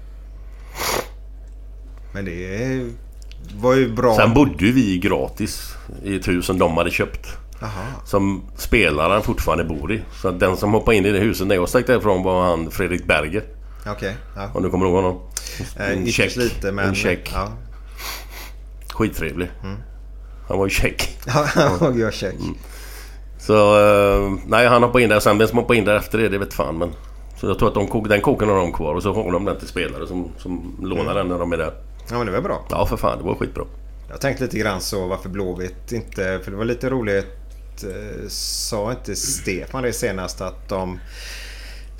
Men 2.14 2.26
det 2.26 2.90
var 3.56 3.76
ju 3.76 3.94
bra. 3.94 4.16
Sen 4.16 4.34
bodde 4.34 4.66
ju 4.66 4.72
vi 4.72 4.98
gratis 4.98 5.76
i 6.04 6.16
ett 6.16 6.28
hus 6.28 6.46
som 6.46 6.60
de 6.60 6.78
hade 6.78 6.92
köpt. 6.92 7.28
Jaha. 7.62 7.86
Som 8.06 8.44
spelaren 8.56 9.22
fortfarande 9.22 9.64
bor 9.64 9.94
i. 9.94 10.02
Så 10.22 10.32
den 10.32 10.58
som 10.58 10.74
hoppade 10.74 10.98
in 10.98 11.06
i 11.06 11.12
det 11.12 11.20
huset 11.20 11.48
när 11.48 11.56
jag 11.56 11.70
stack 11.70 11.88
därifrån 11.88 12.24
var 12.24 12.44
han 12.44 12.72
Fredrik 12.72 13.06
Berger. 13.06 13.44
Okej. 13.88 14.16
Ja. 14.36 14.50
Om 14.54 14.64
du 14.64 14.70
kommer 14.70 14.86
ihåg 14.86 14.96
honom. 14.96 15.22
Eh, 15.78 15.92
En 15.92 16.02
ytterst 16.08 16.18
check. 16.18 16.36
lite 16.36 16.72
men... 16.72 16.88
En 16.90 16.96
check. 16.96 17.32
Ja. 17.34 17.52
Skittrevlig. 18.94 19.52
Mm. 19.64 19.78
Han 20.52 20.60
var 20.60 20.66
ju 20.66 20.70
check. 20.70 21.18
Ja, 21.28 21.46
gör 21.96 22.12
check. 22.12 22.34
Mm. 22.40 22.56
Så 23.40 23.54
eh, 23.80 24.32
nej 24.48 24.68
han 24.68 24.84
hoppade 24.84 25.04
in 25.04 25.10
där. 25.10 25.20
Sen 25.20 25.38
vem 25.38 25.48
som 25.48 25.58
hoppade 25.58 25.78
in 25.80 25.86
där 25.86 25.96
efter 25.96 26.18
det, 26.18 26.30
det 26.30 26.38
vet 26.38 26.54
fan 26.54 26.78
men. 26.78 26.92
Så 27.40 27.48
jag 27.48 27.60
tror 27.60 27.68
att 27.68 27.74
de 27.74 27.88
kok, 27.88 28.10
den 28.10 28.22
koken 28.22 28.50
har 28.50 28.56
de 28.56 28.74
kvar 28.74 28.96
och 28.96 29.04
så 29.04 29.14
har 29.14 29.32
de 29.32 29.46
den 29.46 29.60
till 29.60 29.68
spelare 29.68 30.08
som, 30.08 30.32
som 30.38 30.76
lånar 30.82 31.02
Mm. 31.04 31.16
den 31.16 31.28
när 31.28 31.40
de 31.40 31.54
är 31.54 31.58
där. 31.58 31.74
Ja, 32.10 32.18
men 32.18 32.26
det 32.26 32.32
var 32.32 32.42
bra. 32.42 32.66
Ja 32.70 32.86
för 32.86 32.98
fan 32.98 33.18
det 33.18 33.24
var 33.24 33.36
skitbra. 33.36 33.64
Jag 34.10 34.22
tänkte 34.22 34.44
lite 34.44 34.58
grann 34.58 34.82
så 34.82 35.08
varför 35.08 35.30
Blåvitt 35.30 35.92
inte... 35.92 36.40
För 36.44 36.52
det 36.52 36.58
var 36.58 36.66
lite 36.66 36.90
roligt. 36.90 37.84
eh, 37.84 38.28
Sa 38.30 38.92
inte 38.92 39.16
Stefan 39.16 39.84
det 39.84 39.94
senast 39.94 40.42
att 40.42 40.70
de... 40.70 41.00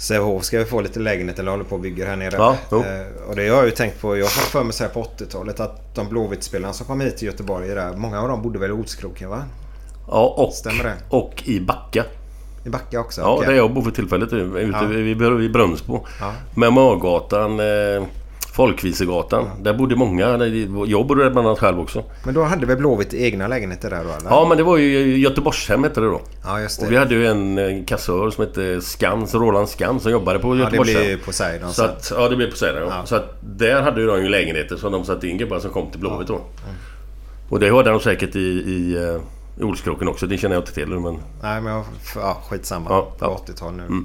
Sävehof 0.02 0.44
ska 0.44 0.66
få 0.66 0.82
lite 0.82 1.00
lägenhet 1.00 1.40
eller 1.40 1.52
håller 1.52 1.64
på 1.64 1.76
och 1.76 1.82
bygger 1.82 2.06
här 2.06 2.16
nere. 2.16 2.36
Ja, 2.38 2.56
jo. 2.72 2.78
Eh, 2.84 3.30
och 3.30 3.36
det 3.36 3.48
har 3.48 3.56
jag 3.58 3.66
ju 3.66 3.72
tänkt 3.72 4.02
på. 4.02 4.18
Jag 4.18 4.24
har 4.24 4.30
för 4.30 4.64
mig 4.64 4.74
så 4.74 4.84
här 4.84 4.92
på 4.92 5.04
80-talet 5.04 5.60
att 5.60 5.96
de 5.96 6.10
Blåvitt-spelarna 6.10 6.74
som 6.74 6.86
kom 6.86 7.02
hit 7.02 7.18
till 7.18 7.28
Göteborg. 7.28 7.68
Där, 7.68 7.94
många 7.94 8.22
av 8.22 8.28
dem 8.28 8.42
bodde 8.42 8.60
väl 8.60 8.70
i 8.70 8.74
Otskroken 8.74 9.30
va? 9.30 9.44
Ja 10.08 10.34
och, 10.38 10.54
Stämmer 10.54 10.84
det? 10.84 10.94
och 11.10 11.44
i 11.46 11.60
Backa. 11.60 12.06
I 12.66 12.70
Backa 12.70 13.00
också? 13.00 13.22
Ja 13.22 13.34
Okej. 13.36 13.48
där 13.48 13.56
jag 13.56 13.74
bor 13.74 13.82
för 13.82 13.92
tillfället. 13.92 14.34
Ute 14.34 14.78
Ja. 14.82 14.86
vid 15.36 15.52
Brunnsbo. 15.54 16.06
Ja. 16.20 16.34
Med 16.56 16.74
Mörgatan, 16.74 17.60
eh, 17.60 18.04
Folkvisegatan. 18.52 19.50
Där 19.62 19.74
bodde 19.74 19.96
många. 19.96 20.46
Jag 20.88 21.08
bodde 21.08 21.24
där 21.24 21.30
bland 21.30 21.48
annat 21.48 21.60
själv 21.60 21.80
också. 21.80 22.04
Men 22.26 22.34
då 22.34 22.44
hade 22.44 22.66
väl 22.66 22.78
Blåvitt 22.78 23.14
egna 23.14 23.48
lägenheter 23.48 23.90
där 23.90 24.04
då 24.04 24.10
eller? 24.10 24.30
Ja 24.30 24.46
men 24.50 24.58
det 24.58 24.64
var 24.64 24.78
ju 24.78 25.18
Göteborgshem 25.18 25.84
hette 25.84 26.02
det 26.02 26.08
då. 26.08 26.22
Ja, 26.44 26.62
just 26.62 26.80
det. 26.80 26.86
Och 26.86 26.92
vi 26.92 26.98
hade 26.98 27.16
ju 27.16 27.28
en 27.28 27.58
eh, 27.58 27.86
kassör 27.86 28.30
som 28.30 28.46
hette 28.46 28.82
Skans, 28.82 29.36
Roland 29.36 29.70
Skans 29.70 30.04
som 30.04 30.12
jobbade 30.12 30.40
på 30.40 30.48
ja, 30.48 30.54
det 30.54 30.60
Göteborgshem. 30.60 31.04
blir 31.04 31.18
Poseidon 31.18 31.74
Så 31.74 31.84
att, 31.84 32.12
ja 32.16 32.30
det 32.30 32.36
blev 32.36 32.50
på 32.50 32.58
Sälen. 32.58 32.84
Ja. 32.88 33.06
Så 33.06 33.16
att 33.16 33.36
där 33.42 33.82
hade 33.82 34.02
ju 34.02 34.08
de 34.08 34.22
ju 34.22 34.30
lägenheter 34.30 34.76
som 34.76 34.92
de 34.92 35.06
satte 35.06 35.28
in 35.28 35.38
gubbar 35.38 35.60
som 35.60 35.72
kom 35.72 35.92
till 35.92 36.00
Blåvitt 36.00 36.28
då. 36.28 36.36
Mm. 36.36 36.48
Och 37.50 37.60
det 37.60 37.76
hade 37.76 37.90
de 37.90 38.00
säkert 38.00 38.36
i, 38.36 38.40
i, 38.40 38.98
i 39.60 39.64
Olskroken 39.64 40.08
också. 40.08 40.28
Det 40.28 40.38
känner 40.38 40.56
jag 40.56 40.62
inte 40.62 40.74
till 40.74 40.88
men... 40.88 41.18
Nej 41.42 41.62
men 41.62 41.84
ja, 42.16 42.38
skitsamma. 42.50 42.90
Ja, 42.90 43.12
ja. 43.20 43.26
Mm. 43.28 43.38
80-tal 43.38 43.74
nu. 43.74 44.04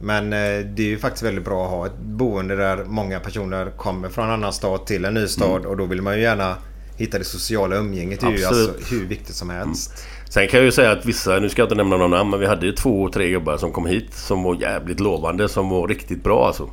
Men 0.00 0.32
eh, 0.32 0.38
det 0.66 0.82
är 0.82 0.86
ju 0.86 0.98
faktiskt 0.98 1.22
väldigt 1.22 1.44
bra 1.44 1.64
att 1.64 1.70
ha 1.70 1.86
ett 1.86 1.98
boende 1.98 2.56
där 2.56 2.84
många 2.84 3.20
personer 3.20 3.70
kommer 3.70 4.08
från 4.08 4.24
en 4.24 4.30
annan 4.30 4.52
stad 4.52 4.86
till 4.86 5.04
en 5.04 5.14
ny 5.14 5.28
stad. 5.28 5.66
Och 5.66 5.76
då 5.76 5.84
vill 5.84 6.02
man 6.02 6.16
ju 6.16 6.22
gärna 6.22 6.56
hitta 6.96 7.18
det 7.18 7.24
sociala 7.24 7.76
umgänget. 7.76 8.20
Det 8.20 8.26
är 8.26 8.30
ju 8.30 8.36
Mm. 8.36 8.48
Alltså 8.48 8.94
hur 8.94 9.06
viktigt 9.06 9.34
som 9.36 9.50
helst. 9.50 10.06
Sen 10.28 10.48
kan 10.48 10.58
jag 10.58 10.64
ju 10.64 10.72
säga 10.72 10.92
att 10.92 11.06
vissa, 11.06 11.38
nu 11.38 11.48
ska 11.48 11.62
jag 11.62 11.66
inte 11.66 11.74
nämna 11.74 11.96
någon 11.96 12.10
namn, 12.10 12.30
men 12.30 12.40
vi 12.40 12.46
hade 12.46 12.66
ju 12.66 12.72
två, 12.72 13.08
tre 13.08 13.30
gubbar 13.30 13.56
som 13.56 13.72
kom 13.72 13.86
hit 13.86 14.14
som 14.14 14.42
var 14.42 14.54
jävligt 14.54 15.00
lovande, 15.00 15.48
som 15.48 15.68
var 15.68 15.88
riktigt 15.88 16.22
bra 16.24 16.46
alltså. 16.46 16.70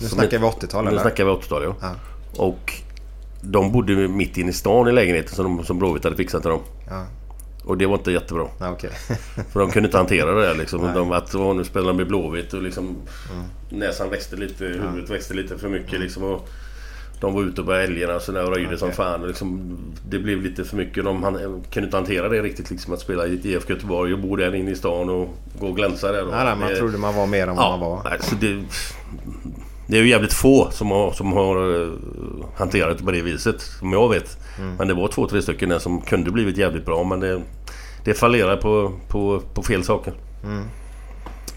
Nu 0.00 0.08
Som 0.08 0.18
snackar 0.18 0.38
vi 0.38 0.44
80-tal 0.44 0.84
Nu 0.84 0.90
eller? 0.90 1.00
snackar 1.00 1.24
vi 1.24 1.30
80-tal 1.30 1.62
ja. 1.62 1.74
Ja. 1.80 1.94
Och 2.36 2.72
de 3.40 3.72
bodde 3.72 3.92
mitt 4.08 4.36
inne 4.36 4.50
i 4.50 4.52
stan 4.52 4.88
i 4.88 4.92
lägenheten 4.92 5.34
som, 5.34 5.56
de, 5.56 5.64
som 5.64 5.78
Blåvitt 5.78 6.04
hade 6.04 6.16
fixat 6.16 6.42
till 6.42 6.50
dem. 6.50 6.60
Ja. 6.90 7.06
Och 7.64 7.78
det 7.78 7.86
var 7.86 7.94
inte 7.96 8.12
jättebra. 8.12 8.46
Ja, 8.60 8.70
okej. 8.70 8.90
För 9.52 9.60
de 9.60 9.70
kunde 9.70 9.86
inte 9.86 9.96
hantera 9.98 10.34
det 10.34 10.54
liksom. 10.54 10.80
De, 10.94 11.12
att 11.12 11.34
åh, 11.34 11.54
nu 11.54 11.64
spelar 11.64 11.86
de 11.86 11.96
med 11.96 12.06
Blåvitt 12.08 12.54
och 12.54 12.62
liksom 12.62 12.96
näsan 13.70 14.10
växte 14.10 14.36
lite, 14.36 14.64
huvudet 14.64 15.10
växte 15.10 15.34
lite 15.34 15.58
för 15.58 15.68
mycket 15.68 16.00
liksom. 16.00 16.22
Och 16.24 16.48
de 17.20 17.34
var 17.34 17.42
ute 17.42 17.62
på 17.62 17.72
älgarna 17.72 18.14
och 18.16 18.22
sådär 18.22 18.42
röjde 18.42 18.78
som 18.78 18.88
Okej. 18.88 18.96
fan. 18.96 19.20
Och 19.22 19.28
liksom, 19.28 19.78
det 20.08 20.18
blev 20.18 20.42
lite 20.42 20.64
för 20.64 20.76
mycket. 20.76 21.04
De 21.04 21.22
han, 21.22 21.34
kunde 21.70 21.86
inte 21.86 21.96
hantera 21.96 22.28
det 22.28 22.42
riktigt 22.42 22.70
liksom. 22.70 22.92
Att 22.94 23.00
spela 23.00 23.26
i 23.26 23.40
IFK 23.44 23.72
Göteborg 23.72 24.12
och 24.12 24.18
bo 24.18 24.36
där 24.36 24.54
inne 24.54 24.70
i 24.70 24.74
stan 24.76 25.08
och 25.10 25.28
gå 25.60 25.66
och 25.66 25.76
glänsa 25.76 26.12
där. 26.12 26.24
Nej, 26.24 26.44
nej, 26.44 26.56
man 26.56 26.68
det- 26.68 26.76
trodde 26.76 26.98
man 26.98 27.14
var 27.14 27.26
mer 27.26 27.46
än 27.46 27.56
vad 27.56 27.64
Ja, 27.64 27.70
man 27.70 27.80
var. 27.80 28.02
nej, 28.04 28.18
så 28.20 28.34
det, 28.34 28.62
det 29.90 29.98
är 29.98 30.02
ju 30.02 30.08
jävligt 30.08 30.32
få 30.32 30.70
som 30.70 30.90
har, 30.90 31.12
som 31.12 31.32
har 31.32 31.82
eh, 31.82 31.88
hanterat 32.56 32.98
det 32.98 33.04
på 33.04 33.10
det 33.10 33.22
viset. 33.22 33.60
Som 33.60 33.92
jag 33.92 34.08
vet. 34.08 34.38
Mm. 34.58 34.74
Men 34.76 34.88
det 34.88 34.94
var 34.94 35.08
två, 35.08 35.28
tre 35.28 35.42
stycken 35.42 35.68
där 35.68 35.78
som 35.78 36.00
kunde 36.00 36.30
blivit 36.30 36.56
jävligt 36.56 36.86
bra. 36.86 37.04
Men 37.04 37.20
det, 37.20 37.42
det 38.04 38.14
fallerar 38.14 38.56
på, 38.56 38.92
på, 39.08 39.42
på 39.54 39.62
fel 39.62 39.84
saker. 39.84 40.12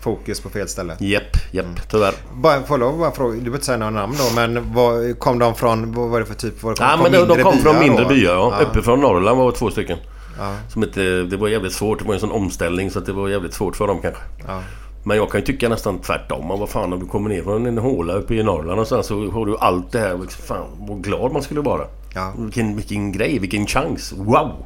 Fokus 0.01 0.41
på 0.41 0.49
fel 0.49 0.67
ställe. 0.67 0.97
Jepp, 0.99 1.37
jepp, 1.51 1.89
tyvärr. 1.91 2.13
Bara, 2.33 2.63
får 2.63 2.79
jag 2.79 2.97
bara 2.97 3.11
fråga, 3.11 3.33
du 3.33 3.39
behöver 3.39 3.57
inte 3.57 3.65
säga 3.65 3.77
några 3.77 3.91
namn 3.91 4.15
då, 4.17 4.35
men 4.35 4.73
vad, 4.73 5.19
kom 5.19 5.39
de 5.39 5.55
från, 5.55 5.91
vad 5.91 6.09
var 6.09 6.19
det 6.19 6.25
för 6.25 6.33
typ? 6.33 6.63
Var 6.63 6.75
det, 6.75 6.83
Ja, 6.83 6.99
men 7.03 7.11
de, 7.11 7.35
de 7.37 7.43
kom 7.43 7.57
från 7.57 7.79
mindre 7.79 8.05
byar. 8.05 8.33
Ja. 8.33 8.59
Uppifrån 8.69 9.01
Norrland 9.01 9.37
var 9.37 9.51
det 9.51 9.57
två 9.57 9.71
stycken. 9.71 9.97
Ja. 10.39 10.55
Som 10.69 10.83
inte, 10.83 11.01
det 11.01 11.37
var 11.37 11.47
jävligt 11.47 11.73
svårt. 11.73 11.99
Det 11.99 12.05
var 12.05 12.13
en 12.13 12.19
sån 12.19 12.31
omställning 12.31 12.91
så 12.91 12.99
det 12.99 13.13
var 13.13 13.29
jävligt 13.29 13.53
svårt 13.53 13.75
för 13.75 13.87
dem 13.87 14.01
kanske. 14.01 14.21
Ja. 14.47 14.61
Men 15.03 15.17
jag 15.17 15.31
kan 15.31 15.39
ju 15.39 15.45
tycka 15.45 15.69
nästan 15.69 15.99
tvärtom. 15.99 16.47
Vad 16.47 16.69
fan 16.69 16.93
om 16.93 16.99
du 16.99 17.05
kommer 17.05 17.29
ner 17.29 17.43
från 17.43 17.65
en 17.65 17.77
håla 17.77 18.13
uppe 18.13 18.33
i 18.35 18.43
Norrland 18.43 18.79
och 18.79 18.87
sen 18.87 19.03
så 19.03 19.31
har 19.31 19.45
du 19.45 19.57
allt 19.57 19.91
det 19.91 19.99
här. 19.99 20.17
Liksom, 20.17 20.43
Fan 20.45 20.65
vad 20.79 21.03
glad 21.03 21.31
man 21.31 21.41
skulle 21.41 21.61
vara. 21.61 21.87
Ja. 22.15 22.33
Vilken, 22.37 22.75
vilken 22.75 23.11
grej, 23.11 23.39
vilken 23.39 23.67
chans. 23.67 24.13
Wow! 24.17 24.65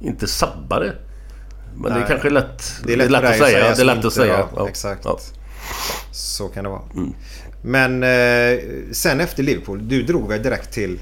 Inte 0.00 0.26
sabba 0.26 0.80
det. 0.80 0.92
Men 1.74 1.82
det 1.82 1.90
är 1.90 1.98
Nej. 1.98 2.08
kanske 2.08 2.30
lätt, 2.30 2.72
Det 2.84 2.92
är 2.92 2.96
lätt, 2.96 3.08
för 3.10 3.16
att 3.16 3.22
dig 3.22 3.38
säga. 3.38 3.74
Det 3.74 3.80
är 3.80 3.84
lätt 3.84 4.04
att 4.04 4.12
säga. 4.12 4.38
Ja, 4.38 4.48
Ja. 4.56 4.68
Exakt. 4.68 5.04
Ja. 5.04 5.18
Så 6.12 6.48
kan 6.48 6.64
det 6.64 6.70
vara. 6.70 6.82
Mm. 6.94 7.14
Men 7.62 8.02
eh, 8.02 8.60
sen 8.92 9.20
efter 9.20 9.42
Liverpool, 9.42 9.88
du 9.88 10.02
drog 10.02 10.28
väl 10.28 10.42
direkt 10.42 10.72
till 10.72 10.98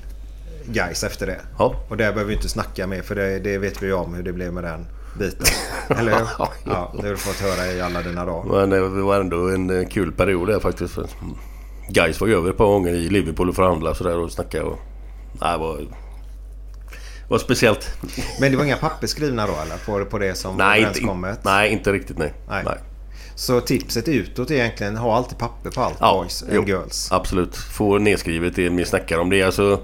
Gais 0.67 1.05
efter 1.05 1.27
det? 1.27 1.41
Ja. 1.59 1.75
Och 1.89 1.97
där 1.97 2.13
behöver 2.13 2.29
vi 2.29 2.35
inte 2.35 2.49
snacka 2.49 2.87
mer 2.87 3.03
för 3.03 3.15
det, 3.15 3.39
det 3.39 3.59
vet 3.59 3.83
vi 3.83 3.87
ju 3.87 3.93
om 3.93 4.15
hur 4.15 4.23
det 4.23 4.33
blev 4.33 4.53
med 4.53 4.65
den 4.65 4.87
biten. 5.19 5.47
Eller 5.99 6.13
hur? 6.13 6.27
Ja. 6.39 6.53
Ja, 6.65 6.93
det 6.97 7.03
har 7.03 7.11
du 7.11 7.17
fått 7.17 7.41
höra 7.41 7.73
i 7.73 7.81
alla 7.81 8.03
dina 8.03 8.25
dagar. 8.25 8.67
Men 8.67 8.71
det 8.71 9.03
var 9.03 9.21
ändå 9.21 9.49
en 9.49 9.81
eh, 9.81 9.89
kul 9.89 10.13
period 10.13 10.49
där 10.49 10.61
faktiskt. 10.61 10.99
Guys 11.89 12.21
var 12.21 12.29
ju 12.29 12.37
över 12.37 12.51
ett 12.51 12.57
par 12.57 12.67
gånger 12.67 12.93
i 12.93 13.09
Liverpool 13.09 13.49
och 13.49 13.57
förhandlade 13.57 13.97
sådär 13.97 14.19
och 14.19 14.33
snackade. 14.33 14.65
Och, 14.65 14.79
nej, 15.41 15.53
det 15.53 15.59
var, 15.59 15.81
var 17.29 17.39
speciellt. 17.39 17.89
Men 18.41 18.51
det 18.51 18.57
var 18.57 18.65
inga 18.65 18.77
papper 18.77 19.07
skrivna 19.07 19.47
då 19.47 19.53
eller? 19.53 19.77
På, 19.77 20.11
på 20.11 20.19
det 20.19 20.35
som 20.35 20.57
Nej 20.57 20.79
inte, 20.79 20.91
överenskommet? 20.91 21.45
nej, 21.45 21.73
inte 21.73 21.93
riktigt 21.93 22.19
nej. 22.19 22.35
Nej. 22.49 22.63
nej. 22.67 22.79
Så 23.35 23.61
tipset 23.61 24.09
utåt 24.09 24.51
är 24.51 24.55
egentligen 24.55 24.97
ha 24.97 25.17
alltid 25.17 25.39
papper 25.39 25.71
på 25.71 25.81
allt 25.81 25.99
boys 25.99 26.43
and 26.43 26.53
jo, 26.53 26.65
girls. 26.67 27.13
Absolut. 27.13 27.57
Få 27.57 27.99
nedskrivet 27.99 28.57
det 28.57 28.71
ni 28.71 28.85
snackar 28.85 29.19
om. 29.19 29.31
Det 29.31 29.41
är 29.41 29.47
alltså... 29.47 29.81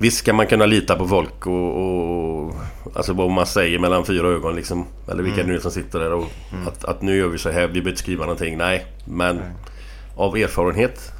Visst 0.00 0.18
ska 0.18 0.32
man 0.32 0.46
kunna 0.46 0.66
lita 0.66 0.96
på 0.96 1.08
folk 1.08 1.46
och, 1.46 1.76
och... 1.76 2.54
Alltså 2.94 3.12
vad 3.12 3.30
man 3.30 3.46
säger 3.46 3.78
mellan 3.78 4.04
fyra 4.04 4.28
ögon 4.28 4.56
liksom. 4.56 4.86
Eller 5.10 5.22
vilka 5.22 5.40
Mm. 5.40 5.46
det 5.48 5.52
nu 5.54 5.60
som 5.60 5.70
sitter 5.70 5.98
där 5.98 6.12
och... 6.12 6.24
Att, 6.66 6.84
att 6.84 7.02
nu 7.02 7.16
gör 7.16 7.28
vi 7.28 7.38
så 7.38 7.50
här, 7.50 7.60
vi 7.60 7.68
behöver 7.72 7.90
inte 7.90 8.02
skriva 8.02 8.24
någonting. 8.24 8.58
Nej. 8.58 8.86
Men 9.04 9.40
av 10.16 10.36
erfarenhet 10.36 11.12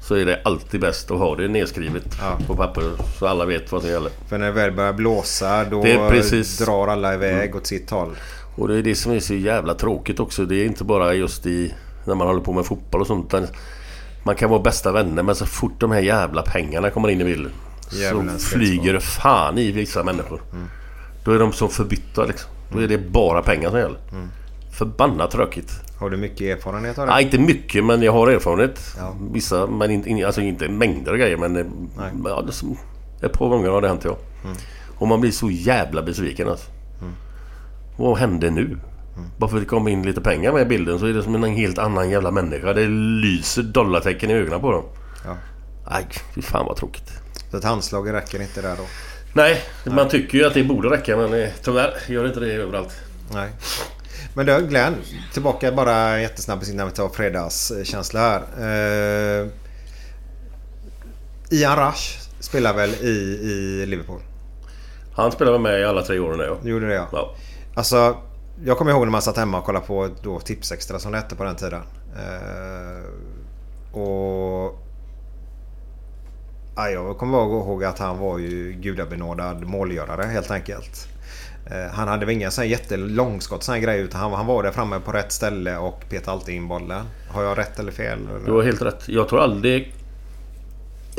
så 0.00 0.14
är 0.14 0.24
det 0.24 0.40
alltid 0.44 0.80
bäst 0.80 1.10
att 1.10 1.18
ha 1.18 1.36
det 1.36 1.48
nedskrivet 1.48 2.04
Ja. 2.20 2.38
på 2.46 2.56
papper 2.56 2.82
så 3.18 3.26
alla 3.26 3.44
vet 3.44 3.72
vad 3.72 3.82
som 3.82 3.90
gäller. 3.90 4.10
För 4.28 4.38
när 4.38 4.46
det 4.46 4.52
väl 4.52 4.72
börjar 4.72 4.92
blåsa 4.92 5.64
då 5.64 5.82
Det 5.82 6.64
drar 6.64 6.88
alla 6.88 7.14
iväg 7.14 7.56
åt 7.56 7.66
sitt 7.66 7.90
håll. 7.90 8.10
Och 8.56 8.68
det 8.68 8.78
är 8.78 8.82
det 8.82 8.94
som 8.94 9.12
är 9.12 9.20
så 9.20 9.34
jävla 9.34 9.74
tråkigt 9.74 10.20
också. 10.20 10.44
Det 10.44 10.54
är 10.56 10.64
inte 10.66 10.84
bara 10.84 11.14
just 11.14 11.46
i 11.46 11.74
när 12.06 12.14
man 12.14 12.26
håller 12.26 12.40
på 12.40 12.52
med 12.52 12.66
fotboll 12.66 13.00
och 13.00 13.06
sånt. 13.06 13.34
Man 14.24 14.34
kan 14.34 14.50
vara 14.50 14.60
bästa 14.62 14.92
vänner 14.92 15.22
men 15.22 15.34
så 15.34 15.46
fort 15.46 15.80
de 15.80 15.90
här 15.90 16.00
jävla 16.00 16.42
pengarna 16.42 16.90
kommer 16.90 17.08
in 17.08 17.20
i 17.20 17.24
bilden. 17.24 17.52
Djävulens 17.92 18.42
Så 18.42 18.48
flyger 18.58 18.92
det 18.92 19.00
fan 19.00 19.58
i 19.58 19.72
vissa 19.72 20.02
människor. 20.04 20.40
Då 21.24 21.32
är 21.32 21.38
de 21.38 21.52
så 21.52 21.68
förbytta 21.68 22.24
liksom. 22.24 22.50
Då 22.72 22.78
är 22.82 22.88
det 22.88 22.98
bara 22.98 23.42
pengar 23.42 23.70
som 23.70 23.78
gäller. 23.78 23.98
Förbannat 24.70 25.30
tråkigt. 25.30 25.70
Har 25.98 26.10
du 26.10 26.16
mycket 26.16 26.40
erfarenhet 26.58 26.98
av 26.98 27.06
det? 27.06 27.12
Nej, 27.12 27.24
inte 27.24 27.38
mycket 27.38 27.84
men 27.84 28.02
jag 28.02 28.12
har 28.12 28.28
erfarenhet. 28.28 28.80
Ja. 28.98 29.14
Vissa, 29.32 29.66
men 29.66 29.90
in- 30.06 30.24
alltså 30.26 30.40
inte 30.40 30.68
mängder 30.68 31.12
av 31.12 31.18
grejer. 31.18 31.36
Men 31.36 31.56
eh, 31.56 31.64
ja, 32.24 32.42
det, 32.46 32.52
som- 32.52 32.78
ett 33.22 33.32
par 33.32 33.48
gånger 33.48 33.68
har 33.70 33.80
det 33.82 33.88
hänt 33.88 34.04
ja. 34.04 34.16
Och 34.98 35.08
man 35.08 35.20
blir 35.20 35.30
så 35.30 35.50
jävla 35.50 36.02
besviken 36.02 36.48
alltså. 36.48 36.70
Vad 37.96 38.18
hände 38.18 38.50
nu? 38.50 38.78
Bara 39.38 39.50
för 39.50 39.56
att 39.56 39.62
det 39.62 39.68
kom 39.68 39.88
in 39.88 40.02
lite 40.02 40.20
pengar 40.20 40.52
med 40.52 40.62
i 40.62 40.64
bilden 40.64 40.98
så 40.98 41.06
är 41.06 41.12
det 41.12 41.22
som 41.22 41.34
en 41.44 41.54
helt 41.54 41.78
annan 41.78 42.10
jävla 42.10 42.30
människa. 42.30 42.72
Det 42.72 42.86
lyser 43.22 43.62
dollartecken 43.62 44.30
i 44.30 44.32
ögonen 44.32 44.60
på 44.60 44.72
dem. 44.72 44.84
Ja. 45.24 45.36
Nej, 45.90 46.06
fy 46.34 46.42
fan 46.42 46.66
vad 46.66 46.76
tråkigt. 46.76 47.12
Så 47.50 47.56
ett 47.56 47.64
handslag 47.64 48.12
räcker 48.12 48.42
inte 48.42 48.62
där 48.62 48.76
då? 48.76 48.84
Nej, 49.32 49.62
man 49.84 50.08
tycker 50.08 50.38
ju 50.38 50.44
att 50.46 50.54
det 50.54 50.64
borde 50.64 50.88
räcka 50.88 51.16
men 51.16 51.42
eh, 51.42 51.48
tyvärr 51.62 51.94
gör 52.08 52.26
inte 52.26 52.40
det 52.40 52.52
överallt. 52.52 52.92
Nej. 53.32 53.50
Men 54.34 54.46
du 54.46 54.66
Glenn, 54.66 54.94
tillbaka 55.32 55.72
bara 55.72 56.20
jättesnabbt 56.20 56.68
innan 56.68 56.86
vi 56.86 56.92
tar 56.92 57.08
fredagskänsla 57.08 58.20
här. 58.20 58.42
Uh, 59.42 59.48
Ian 61.50 61.76
Rush 61.76 62.18
spelar 62.40 62.74
väl 62.74 62.90
i, 62.90 63.40
i 63.82 63.86
Liverpool? 63.86 64.20
Han 65.14 65.32
spelade 65.32 65.58
med 65.58 65.80
i 65.80 65.84
alla 65.84 66.02
tre 66.02 66.18
åren 66.18 66.38
där 66.38 66.46
ja. 66.46 66.56
Gjorde 66.70 66.88
det 66.88 66.94
ja. 66.94 67.08
ja. 67.12 67.34
Alltså, 67.74 68.16
jag 68.64 68.78
kommer 68.78 68.90
ihåg 68.90 69.04
när 69.04 69.12
man 69.12 69.22
satt 69.22 69.36
hemma 69.36 69.58
och 69.58 69.64
kollade 69.64 69.86
på 69.86 70.08
då 70.22 70.40
Tipsextra 70.40 70.98
som 70.98 71.12
det 71.12 71.18
hette 71.18 71.36
på 71.36 71.44
den 71.44 71.56
tiden. 71.56 71.82
Eh, 72.16 73.02
och... 73.98 74.85
Ja, 76.76 76.90
jag 76.90 77.18
kommer 77.18 77.38
ihåg 77.38 77.84
att 77.84 77.98
han 77.98 78.18
var 78.18 78.38
ju 78.38 78.72
gudabenådad 78.72 79.66
målgörare 79.66 80.22
helt 80.22 80.50
enkelt. 80.50 81.08
Eh, 81.70 81.94
han 81.94 82.08
hade 82.08 82.26
väl 82.26 82.34
inga 82.34 82.50
så 82.50 82.60
här 82.60 82.68
jättelångskott 82.68 83.62
sån 83.62 83.74
här 83.74 83.82
grejer 83.82 84.04
utan 84.04 84.20
han, 84.20 84.32
han 84.32 84.46
var 84.46 84.62
där 84.62 84.72
framme 84.72 85.00
på 85.00 85.12
rätt 85.12 85.32
ställe 85.32 85.76
och 85.76 86.04
petade 86.08 86.32
alltid 86.32 86.54
in 86.54 86.68
bollen. 86.68 87.04
Har 87.28 87.42
jag 87.42 87.58
rätt 87.58 87.78
eller 87.78 87.92
fel? 87.92 88.18
Du 88.44 88.52
har 88.52 88.62
helt 88.62 88.82
rätt. 88.82 89.08
Jag 89.08 89.28
tror 89.28 89.40
aldrig... 89.40 89.94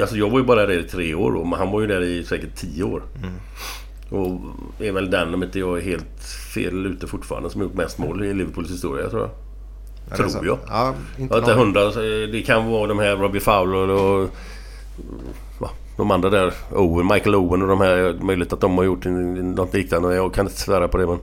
Alltså 0.02 0.17
jag 0.17 0.30
var 0.30 0.39
ju 0.39 0.46
bara 0.46 0.65
där 0.65 0.80
i 0.80 0.84
tre 0.84 1.15
år 1.15 1.32
då, 1.32 1.43
men 1.43 1.60
han 1.60 1.72
var 1.72 1.82
ju 1.82 1.88
där 1.88 2.02
i 2.02 2.24
säkert 2.24 2.56
tio 2.56 2.84
år. 2.84 3.04
Och 4.10 4.39
är 4.80 4.91
väl 4.91 5.10
den, 5.10 5.34
om 5.34 5.43
inte 5.43 5.60
jag 5.60 5.78
är 5.78 5.82
helt 5.82 6.24
fel 6.54 6.86
ute 6.86 7.08
fortfarande, 7.08 7.50
som 7.50 7.62
gjort 7.62 7.74
mest 7.74 7.98
mål 7.98 8.24
i 8.24 8.34
Liverpools 8.34 8.72
historia 8.72 9.10
tror 9.10 9.22
jag. 9.22 10.17
Tror 10.17 10.30
så? 10.30 10.39
jag. 10.46 10.60
Ja, 10.67 10.93
inte 11.17 11.34
Jag 11.36 11.43
inte 11.43 11.54
hundra. 11.54 11.91
Det 12.32 12.41
kan 12.46 12.65
vara 12.65 12.88
de 12.88 13.00
här 13.00 13.15
Robbie 13.15 13.39
Fowler 13.39 13.89
och... 13.89 14.30
De 15.98 16.12
andra 16.12 16.30
där. 16.30 16.54
Owen, 16.72 17.08
Michael 17.08 17.36
Owen 17.36 17.62
och 17.62 17.68
de 17.68 17.82
här. 17.82 18.18
Möjligt 18.22 18.54
att 18.54 18.62
de 18.62 18.78
har 18.78 18.84
gjort 18.84 19.06
något 19.06 19.74
liknande. 19.74 20.16
Jag 20.16 20.34
kan 20.34 20.46
inte 20.46 20.60
svära 20.60 20.88
på 20.88 20.98
det 20.98 21.08
men... 21.08 21.20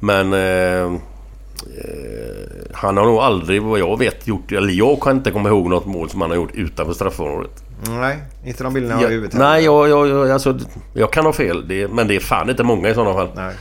Men... 0.00 0.32
Eh, 0.32 0.84
eh, 0.84 2.46
han 2.72 2.96
har 2.96 3.04
nog 3.04 3.18
aldrig 3.18 3.62
vad 3.62 3.78
jag 3.78 3.98
vet 3.98 4.26
gjort... 4.26 4.52
Eller 4.52 4.72
jag 4.72 5.00
kan 5.00 5.16
inte 5.16 5.30
komma 5.30 5.48
ihåg 5.48 5.68
något 5.68 5.86
mål 5.86 6.10
som 6.10 6.20
han 6.20 6.30
har 6.30 6.36
gjort 6.36 6.54
utanför 6.54 6.92
straffområdet. 6.92 7.62
Nej, 7.88 8.18
inte 8.44 8.64
de 8.64 8.74
bilderna 8.74 8.94
jag 8.94 9.08
har 9.08 9.12
i 9.12 9.14
huvudet. 9.14 9.38
nej, 9.38 9.64
jag, 9.64 9.88
jag, 9.88 10.08
jag, 10.08 10.30
alltså, 10.30 10.58
jag 10.94 11.12
kan 11.12 11.24
ha 11.26 11.32
fel. 11.32 11.68
Det, 11.68 11.88
men 11.88 12.08
det 12.08 12.16
är 12.16 12.20
fan 12.20 12.50
inte 12.50 12.62
många 12.62 12.88
i 12.88 12.94
sådana 12.94 13.14
fall. 13.14 13.28
Nej. 13.34 13.54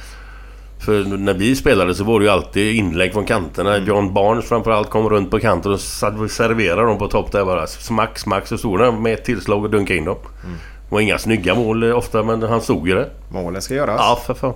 För 0.85 1.03
när 1.17 1.33
vi 1.33 1.55
spelade 1.55 1.95
så 1.95 2.03
var 2.03 2.19
det 2.19 2.25
ju 2.25 2.31
alltid 2.31 2.75
inlägg 2.75 3.13
från 3.13 3.25
kanterna. 3.25 3.75
Mm. 3.75 3.87
John 3.87 4.13
Barnes 4.13 4.45
framförallt 4.45 4.89
kom 4.89 5.09
runt 5.09 5.31
på 5.31 5.39
kanten 5.39 5.71
och 5.71 5.79
serverade 5.79 6.81
dem 6.87 6.97
på 6.97 7.07
topp 7.07 7.31
där 7.31 7.45
bara. 7.45 7.67
Smack, 7.67 8.19
smack 8.19 8.47
så 8.47 8.57
stod 8.57 8.81
han 8.81 9.01
med 9.01 9.13
ett 9.13 9.25
tillslag 9.25 9.63
och 9.63 9.69
dunkade 9.69 9.97
in 9.99 10.05
dem. 10.05 10.17
Mm. 10.43 10.55
Det 10.89 10.95
var 10.95 10.99
inga 11.01 11.17
snygga 11.17 11.55
mål 11.55 11.83
eh, 11.83 11.97
ofta 11.97 12.23
men 12.23 12.41
han 12.43 12.61
stod 12.61 12.87
ju 12.87 12.95
det. 12.95 13.09
Målen 13.29 13.61
ska 13.61 13.73
göras. 13.73 13.95
Ja, 13.99 14.19
för 14.25 14.33
fan. 14.33 14.53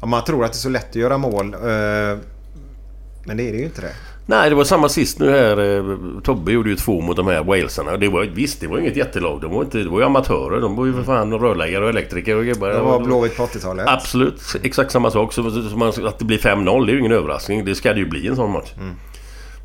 Ja, 0.00 0.06
man 0.06 0.24
tror 0.24 0.44
att 0.44 0.52
det 0.52 0.56
är 0.56 0.58
så 0.58 0.68
lätt 0.68 0.88
att 0.90 0.96
göra 0.96 1.18
mål. 1.18 1.54
eh, 1.54 1.60
Men 3.24 3.36
det 3.36 3.48
är 3.48 3.52
det 3.52 3.58
ju 3.58 3.64
inte 3.64 3.80
det. 3.80 3.92
Nej, 4.30 4.50
det 4.50 4.56
var 4.56 4.64
samma 4.64 4.88
sist 4.88 5.18
nu 5.18 5.30
här. 5.30 5.76
eh, 5.78 5.84
Tobbe 6.22 6.52
gjorde 6.52 6.70
ju 6.70 6.76
två 6.76 7.00
mot 7.00 7.16
de 7.16 7.26
här 7.26 7.44
walesarna. 7.44 7.96
Det 7.96 8.08
var, 8.08 8.24
visst, 8.24 8.60
det 8.60 8.66
var 8.66 8.78
inget 8.78 8.96
jättelag. 8.96 9.40
De 9.40 9.50
var, 9.54 9.62
inte, 9.62 9.78
det 9.78 9.88
var 9.88 9.98
ju 10.00 10.06
amatörer. 10.06 10.60
De 10.60 10.76
var 10.76 10.86
ju 10.86 10.92
för 10.92 11.02
fan 11.02 11.32
rörläggare 11.32 11.84
och 11.84 11.90
elektriker 11.90 12.36
och 12.36 12.44
gubbar. 12.44 12.68
Det 12.68 12.80
var 12.80 13.00
Blåvitt 13.00 13.36
på 13.36 13.42
80-talet. 13.42 13.88
Absolut, 13.88 14.42
exakt 14.62 14.92
samma 14.92 15.10
sak. 15.10 15.32
Så, 15.32 15.50
så 15.50 15.76
man, 15.76 15.88
att 15.88 16.18
det 16.18 16.24
blir 16.24 16.38
5-0 16.38 16.86
det 16.86 16.92
är 16.92 16.94
ju 16.94 16.98
ingen 17.00 17.12
överraskning. 17.12 17.64
Det 17.64 17.74
ska 17.74 17.92
det 17.92 17.98
ju 18.00 18.06
bli 18.08 18.26
en 18.26 18.36
sån 18.36 18.50
match. 18.52 18.68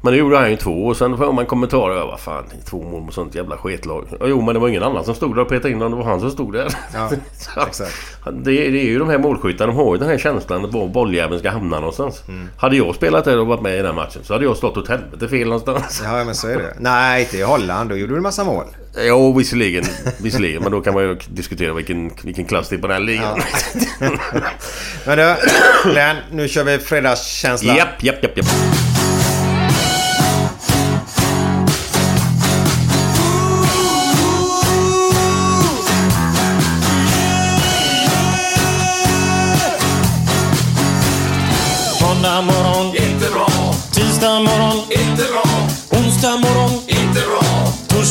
Men 0.05 0.13
nu 0.13 0.19
gjorde 0.19 0.37
han 0.37 0.49
ju 0.51 0.57
två 0.57 0.85
och 0.85 0.97
sen 0.97 1.17
får 1.17 1.33
man 1.33 1.45
kommentarer. 1.45 1.95
Ja, 1.95 2.05
vad 2.05 2.19
fan, 2.19 2.43
två 2.69 2.83
mål 2.83 3.01
mot 3.01 3.13
sånt 3.13 3.35
jävla 3.35 3.57
sketlag. 3.57 4.05
Ja, 4.19 4.25
jo, 4.27 4.41
men 4.41 4.53
det 4.53 4.59
var 4.59 4.67
ingen 4.67 4.83
annan 4.83 5.05
som 5.05 5.15
stod 5.15 5.35
där 5.35 5.41
och 5.41 5.49
petade 5.49 5.71
in 5.71 5.79
dem. 5.79 5.91
Det 5.91 5.97
var 5.97 6.03
han 6.03 6.19
som 6.19 6.31
stod 6.31 6.53
där. 6.53 6.67
Ja, 6.93 7.09
exakt. 7.67 7.95
det, 8.31 8.51
det 8.51 8.79
är 8.79 8.85
ju 8.85 8.99
de 8.99 9.09
här 9.09 9.17
målskyttarna. 9.17 9.73
De 9.73 9.77
har 9.77 9.95
ju 9.95 9.99
den 9.99 10.09
här 10.09 10.17
känslan 10.17 10.65
att 10.65 10.73
var 10.73 10.87
bolljäveln 10.87 11.39
ska 11.39 11.49
hamna 11.49 11.79
någonstans. 11.79 12.23
Hade 12.57 12.75
jag 12.75 12.95
spelat 12.95 13.25
där 13.25 13.39
och 13.39 13.47
varit 13.47 13.61
med 13.61 13.79
i 13.79 13.81
den 13.81 13.95
matchen 13.95 14.21
så 14.23 14.33
hade 14.33 14.45
jag 14.45 14.57
stått 14.57 14.77
åt 14.77 14.87
helvete 14.87 15.27
fel 15.27 15.47
någonstans. 15.47 16.01
Ja, 16.03 16.23
men 16.23 16.35
så 16.35 16.47
är 16.47 16.57
det. 16.57 16.75
Nej, 16.79 17.21
inte 17.21 17.37
i 17.37 17.41
Holland. 17.41 17.89
Då 17.89 17.95
gjorde 17.97 18.13
du 18.13 18.17
en 18.17 18.23
massa 18.23 18.43
mål. 18.43 18.65
Jo, 18.97 19.33
visserligen. 19.33 19.83
visserligen. 20.17 20.63
Men 20.63 20.71
då 20.71 20.81
kan 20.81 20.93
man 20.93 21.03
ju 21.03 21.17
diskutera 21.29 21.73
vilken, 21.73 22.11
vilken 22.23 22.45
klass 22.45 22.69
det 22.69 22.75
är 22.75 22.79
på 22.79 22.87
den 22.87 22.95
här 22.95 23.03
ligan. 23.03 23.39
Men 25.05 25.17
du, 25.17 25.35
Glenn, 25.91 26.17
nu 26.31 26.47
kör 26.47 26.63
vi 26.63 26.77
fredagskänsla. 26.79 27.75
Japp, 27.77 28.03
japp, 28.03 28.23
japp, 28.23 28.37
japp. 28.37 28.45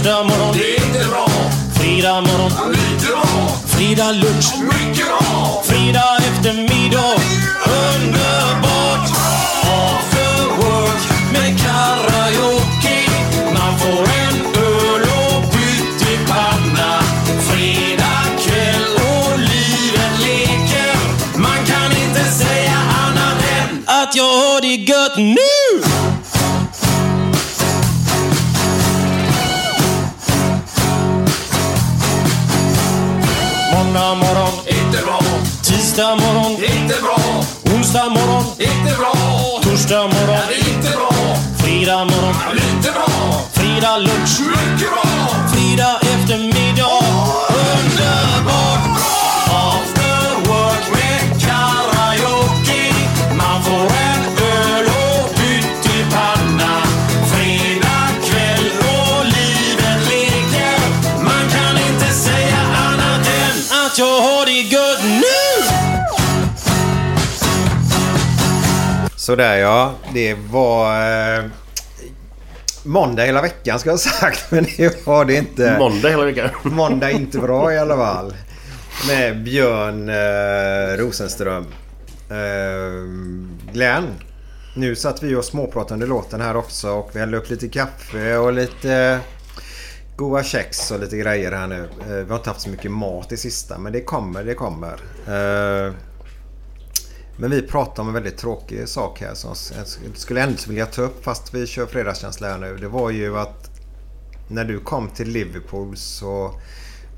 Torsdag 0.05 0.25
morgon, 0.25 0.55
det 0.55 0.77
är 0.77 0.87
inte 0.87 1.09
bra. 1.09 1.27
Fredag 1.75 2.21
morgon, 2.21 2.73
lite 2.73 3.07
bra. 3.07 3.25
Fredag 3.67 4.13
lunch, 4.13 4.55
mycket 4.63 5.07
bra. 5.07 5.63
Fredag 5.65 6.17
eftermiddag, 6.19 7.15
underbart. 7.95 8.24
Tisdag 35.95 36.17
morgon, 36.17 36.53
inte 36.53 37.03
bra. 37.03 37.45
Onsdag 37.77 38.09
morgon, 38.09 38.45
inte 38.59 38.97
bra. 38.99 39.13
Torsdag 39.63 40.03
morgon, 40.03 40.39
inte 40.69 40.91
bra. 40.91 41.11
Fredag 41.59 42.05
morgon, 42.05 42.35
lite 42.53 42.93
bra. 42.93 43.07
Fredag 43.53 43.99
lunch, 43.99 44.41
mycket 44.41 44.91
bra. 44.91 45.14
Sådär 69.25 69.57
ja. 69.57 69.95
Det 70.13 70.35
var... 70.35 71.01
Eh, 71.39 71.45
måndag 72.83 73.25
hela 73.25 73.43
veckan 73.43 73.79
ska 73.79 73.89
jag 73.89 73.95
ha 73.95 73.99
sagt. 73.99 74.47
Men 74.51 74.67
det 74.77 75.07
var 75.07 75.25
det 75.25 75.35
inte. 75.35 75.77
Måndag 75.79 76.09
hela 76.09 76.25
veckan. 76.25 76.51
Måndag 76.63 77.11
är 77.11 77.15
inte 77.15 77.39
bra 77.39 77.73
i 77.73 77.79
alla 77.79 77.97
fall. 77.97 78.35
Med 79.09 79.43
Björn 79.43 80.09
eh, 80.09 80.97
Rosenström. 80.99 81.67
Eh, 82.31 83.73
Glenn. 83.73 84.09
Nu 84.77 84.97
satt 84.97 85.23
vi 85.23 85.35
och 85.35 85.45
småpratade 85.45 85.95
under 85.95 86.07
låten 86.07 86.41
här 86.41 86.57
också 86.57 86.91
och 86.91 87.11
vi 87.13 87.21
hällde 87.21 87.37
upp 87.37 87.51
lite 87.51 87.69
kaffe 87.69 88.37
och 88.37 88.53
lite 88.53 89.19
goda 90.17 90.43
kex 90.43 90.91
och 90.91 91.01
lite 91.01 91.17
grejer 91.17 91.53
här 91.53 91.67
nu. 91.67 91.89
Eh, 92.01 92.07
vi 92.09 92.31
har 92.31 92.37
inte 92.37 92.51
haft 92.51 92.61
så 92.61 92.69
mycket 92.69 92.91
mat 92.91 93.33
i 93.33 93.37
sista 93.37 93.79
men 93.79 93.93
det 93.93 94.01
kommer, 94.01 94.45
det 94.45 94.55
kommer. 94.55 95.01
Men 97.37 97.51
vi 97.51 97.63
pratar 97.63 98.03
om 98.03 98.09
en 98.09 98.15
väldigt 98.15 98.37
tråkig 98.37 98.89
sak 98.89 99.21
här 99.21 99.35
som 99.35 99.55
jag 99.77 99.87
skulle 100.15 100.43
ändå 100.43 100.57
vilja 100.69 100.87
ta 100.87 101.03
upp 101.03 101.25
fast 101.25 101.55
vi 101.55 101.67
kör 101.67 101.87
fredagskänsla 101.87 102.49
här 102.49 102.59
nu. 102.59 102.77
Det 102.77 102.89
var 102.89 103.11
ju 103.11 103.39
att 103.39 103.71
när 104.49 104.65
du 104.65 104.81
kom 104.81 105.09
till 105.09 105.29
Liverpool 105.29 105.97
så 105.97 106.61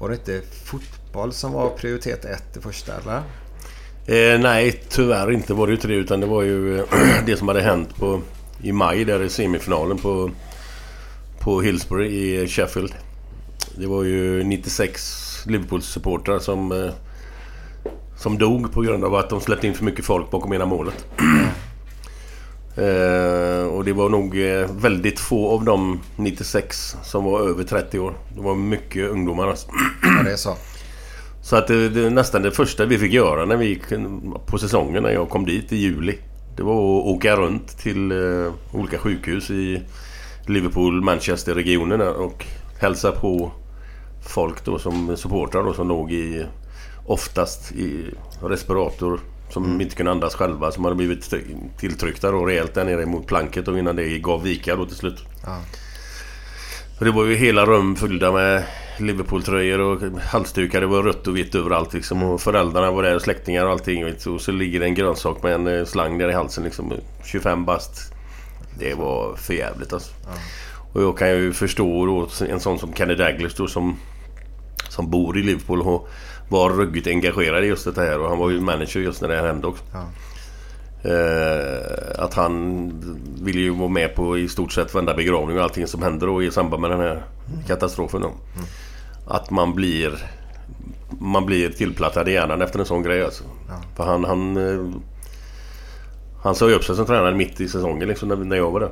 var 0.00 0.08
det 0.08 0.14
inte 0.14 0.42
fotboll 0.64 1.32
som 1.32 1.52
var 1.52 1.70
prioritet 1.70 2.24
ett 2.24 2.54
det 2.54 2.60
första 2.60 2.92
eller? 2.92 3.22
Eh, 4.06 4.40
nej, 4.40 4.82
tyvärr 4.88 5.32
inte 5.32 5.54
var 5.54 5.66
det 5.66 5.70
ju 5.70 5.76
inte 5.76 5.88
det. 5.88 5.94
Utan 5.94 6.20
det 6.20 6.26
var 6.26 6.42
ju 6.42 6.86
det 7.26 7.36
som 7.36 7.48
hade 7.48 7.62
hänt 7.62 7.96
på, 7.96 8.20
i 8.62 8.72
maj 8.72 9.04
där 9.04 9.22
i 9.22 9.28
semifinalen 9.28 9.98
på, 9.98 10.30
på 11.40 11.60
Hillsbury 11.60 12.08
i 12.08 12.48
Sheffield. 12.48 12.92
Det 13.78 13.86
var 13.86 14.04
ju 14.04 14.44
96 14.44 15.46
Liverpool-supportrar 15.46 16.38
som, 16.38 16.72
eh, 16.72 16.90
som 18.16 18.38
dog 18.38 18.72
på 18.72 18.80
grund 18.80 19.04
av 19.04 19.14
att 19.14 19.30
de 19.30 19.40
släppte 19.40 19.66
in 19.66 19.74
för 19.74 19.84
mycket 19.84 20.04
folk 20.04 20.30
bakom 20.30 20.52
ena 20.52 20.66
målet. 20.66 21.06
Eh, 22.78 23.66
och 23.66 23.84
det 23.84 23.92
var 23.92 24.08
nog 24.08 24.40
eh, 24.40 24.70
väldigt 24.80 25.20
få 25.20 25.50
av 25.50 25.64
de 25.64 26.00
96 26.16 26.96
som 27.02 27.24
var 27.24 27.40
över 27.40 27.64
30 27.64 27.98
år. 27.98 28.14
Det 28.34 28.40
var 28.40 28.54
mycket 28.54 29.10
ungdomar 29.10 29.48
alltså. 29.48 29.68
Ja, 30.02 30.22
det 30.24 30.32
är 30.32 30.36
så. 30.36 30.56
Så 31.42 31.56
att 31.56 31.66
det, 31.66 31.88
det, 31.88 32.10
nästan 32.10 32.42
det 32.42 32.50
första 32.50 32.84
vi 32.84 32.98
fick 32.98 33.12
göra 33.12 33.44
när 33.44 33.56
vi 33.56 33.66
gick 33.66 33.82
på 34.46 34.58
säsongen 34.58 35.02
när 35.02 35.10
jag 35.10 35.28
kom 35.28 35.44
dit 35.44 35.72
i 35.72 35.76
juli. 35.76 36.18
Det 36.56 36.62
var 36.62 36.74
att 36.74 37.06
åka 37.06 37.36
runt 37.36 37.78
till 37.78 38.12
eh, 38.12 38.52
olika 38.72 38.98
sjukhus 38.98 39.50
i 39.50 39.82
Liverpool, 40.46 41.02
Manchester-regionen 41.02 42.00
och 42.00 42.46
hälsa 42.80 43.12
på 43.12 43.50
folk 44.28 44.64
då 44.64 44.78
som 44.78 45.16
supportrar 45.16 45.62
då 45.62 45.72
som 45.72 45.88
låg 45.88 46.12
i 46.12 46.46
oftast 47.06 47.72
i 47.72 48.10
respirator 48.42 49.20
som 49.50 49.80
inte 49.80 49.96
kunde 49.96 50.12
andas 50.12 50.34
själva 50.34 50.72
som 50.72 50.84
hade 50.84 50.96
blivit 50.96 51.34
tilltryckta 51.78 52.30
då 52.30 52.46
rejält 52.46 52.74
där 52.74 52.84
nere 52.84 53.06
mot 53.06 53.26
planket 53.26 53.68
och 53.68 53.78
innan 53.78 53.96
det 53.96 54.18
gav 54.18 54.42
vika 54.42 54.76
då 54.76 54.86
till 54.86 54.96
slut. 54.96 55.24
Ja. 55.44 55.58
Det 56.98 57.10
var 57.10 57.24
ju 57.24 57.34
hela 57.34 57.66
rum 57.66 57.96
fyllda 57.96 58.32
med 58.32 58.64
Liverpool-tröjor 58.98 59.80
och 59.80 60.02
halsdukar. 60.22 60.80
Det 60.80 60.86
var 60.86 61.02
rött 61.02 61.26
och 61.26 61.36
vitt 61.36 61.54
överallt 61.54 61.92
liksom. 61.92 62.22
Och 62.22 62.40
föräldrarna 62.40 62.90
var 62.90 63.02
där 63.02 63.14
och 63.14 63.22
släktingar 63.22 63.64
och 63.64 63.70
allting. 63.70 64.04
vet. 64.04 64.26
Och 64.26 64.40
så 64.40 64.52
ligger 64.52 64.80
det 64.80 64.86
en 64.86 64.94
grönsak 64.94 65.42
med 65.42 65.54
en 65.54 65.66
eh, 65.66 65.84
slang 65.84 66.18
där 66.18 66.28
i 66.28 66.32
halsen 66.32 66.64
liksom. 66.64 66.92
25 67.24 67.64
bast. 67.64 68.12
Det 68.78 68.94
var 68.94 69.36
för 69.36 69.54
jävligt 69.54 69.92
alltså. 69.92 70.12
Och 70.92 71.02
jag 71.02 71.18
kan 71.18 71.28
ju 71.28 71.52
förstå 71.52 72.06
då 72.06 72.28
en 72.46 72.60
sån 72.60 72.78
som 72.78 72.94
Kenny 72.94 73.14
Douglas 73.14 73.54
då 73.54 73.66
som, 73.66 73.96
som 74.88 75.10
bor 75.10 75.38
i 75.38 75.42
Liverpool 75.42 75.82
och 75.82 76.08
var 76.48 76.70
ruggigt 76.70 77.06
engagerad 77.06 77.64
i 77.64 77.66
just 77.66 77.94
det 77.94 78.00
här. 78.00 78.18
Och 78.18 78.28
han 78.28 78.38
var 78.38 78.50
ju 78.50 78.60
manager 78.60 79.00
just 79.00 79.22
när 79.22 79.28
det 79.28 79.36
här 79.36 79.46
hände 79.46 79.66
också. 79.66 79.84
Ja. 79.92 80.04
Eh, 81.10 82.24
att 82.24 82.34
han 82.34 82.90
ville 83.42 83.60
ju 83.60 83.70
vara 83.70 83.88
med 83.88 84.14
på 84.14 84.38
i 84.38 84.48
stort 84.48 84.72
sett 84.72 84.94
varenda 84.94 85.14
begravning 85.14 85.58
och 85.58 85.62
allting 85.62 85.86
som 85.86 86.02
hände 86.02 86.26
då 86.26 86.42
i 86.42 86.50
samband 86.50 86.80
med 86.80 86.90
den 86.90 87.00
här 87.00 87.22
katastrofen. 87.66 88.20
Då. 88.20 88.32
Att 89.26 89.50
man 89.50 89.74
blir 89.74 90.18
man 91.20 91.46
blir 91.46 91.70
tillplattad 91.70 92.28
i 92.28 92.32
hjärnan 92.32 92.62
efter 92.62 92.78
en 92.78 92.86
sån 92.86 93.02
grej 93.02 93.24
alltså. 93.24 93.44
För 93.96 94.04
han, 94.04 94.24
han, 94.24 94.56
eh, 94.56 94.86
han 96.42 96.54
sa 96.54 96.68
ju 96.68 96.74
upp 96.74 96.84
sig 96.84 96.96
som 96.96 97.06
tränare 97.06 97.34
mitt 97.34 97.60
i 97.60 97.68
säsongen 97.68 98.08
liksom 98.08 98.28
när, 98.28 98.36
när 98.36 98.56
jag 98.56 98.70
var 98.70 98.80
där. 98.80 98.90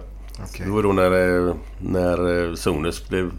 Okej. 0.48 0.66
Det 0.66 0.72
var 0.72 0.82
då 0.82 0.92
när, 0.92 1.48
eh, 1.48 1.54
när 1.78 2.48
eh, 2.48 2.54
Sones 2.54 3.08
blev, 3.08 3.30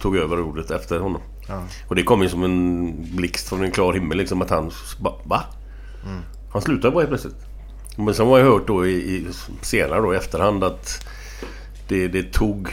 tog 0.00 0.16
över 0.16 0.40
ordet 0.40 0.70
efter 0.70 0.98
honom. 0.98 1.20
Ja. 1.48 1.62
Och 1.88 1.94
det 1.94 2.02
kom 2.02 2.22
ju 2.22 2.28
som 2.28 2.44
en 2.44 2.94
blixt 3.16 3.48
från 3.48 3.64
en 3.64 3.70
klar 3.70 3.92
himmel 3.92 4.18
liksom 4.18 4.42
att 4.42 4.50
han... 4.50 4.70
Va? 5.24 5.42
Han 6.52 6.62
slutade 6.62 6.90
bara 6.90 7.00
helt 7.00 7.10
plötsligt. 7.10 7.36
Men 7.96 8.14
sen 8.14 8.26
har 8.26 8.38
jag 8.38 8.46
hört 8.46 8.66
då 8.66 8.86
i, 8.86 8.92
i, 8.92 9.26
senare 9.62 10.00
då 10.00 10.14
i 10.14 10.16
efterhand 10.16 10.64
att 10.64 11.06
det, 11.88 12.08
det 12.08 12.32
tog 12.32 12.68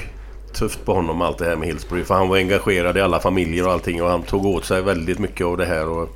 tufft 0.53 0.85
på 0.85 0.93
honom 0.93 1.21
allt 1.21 1.37
det 1.37 1.45
här 1.45 1.55
med 1.55 1.67
Hillsbury. 1.67 2.03
För 2.03 2.15
han 2.15 2.29
var 2.29 2.37
engagerad 2.37 2.97
i 2.97 3.01
alla 3.01 3.19
familjer 3.19 3.65
och 3.65 3.71
allting 3.71 4.03
och 4.03 4.09
han 4.09 4.23
tog 4.23 4.45
åt 4.45 4.65
sig 4.65 4.81
väldigt 4.81 5.19
mycket 5.19 5.45
av 5.45 5.57
det 5.57 5.65
här. 5.65 5.87
Och 5.87 6.09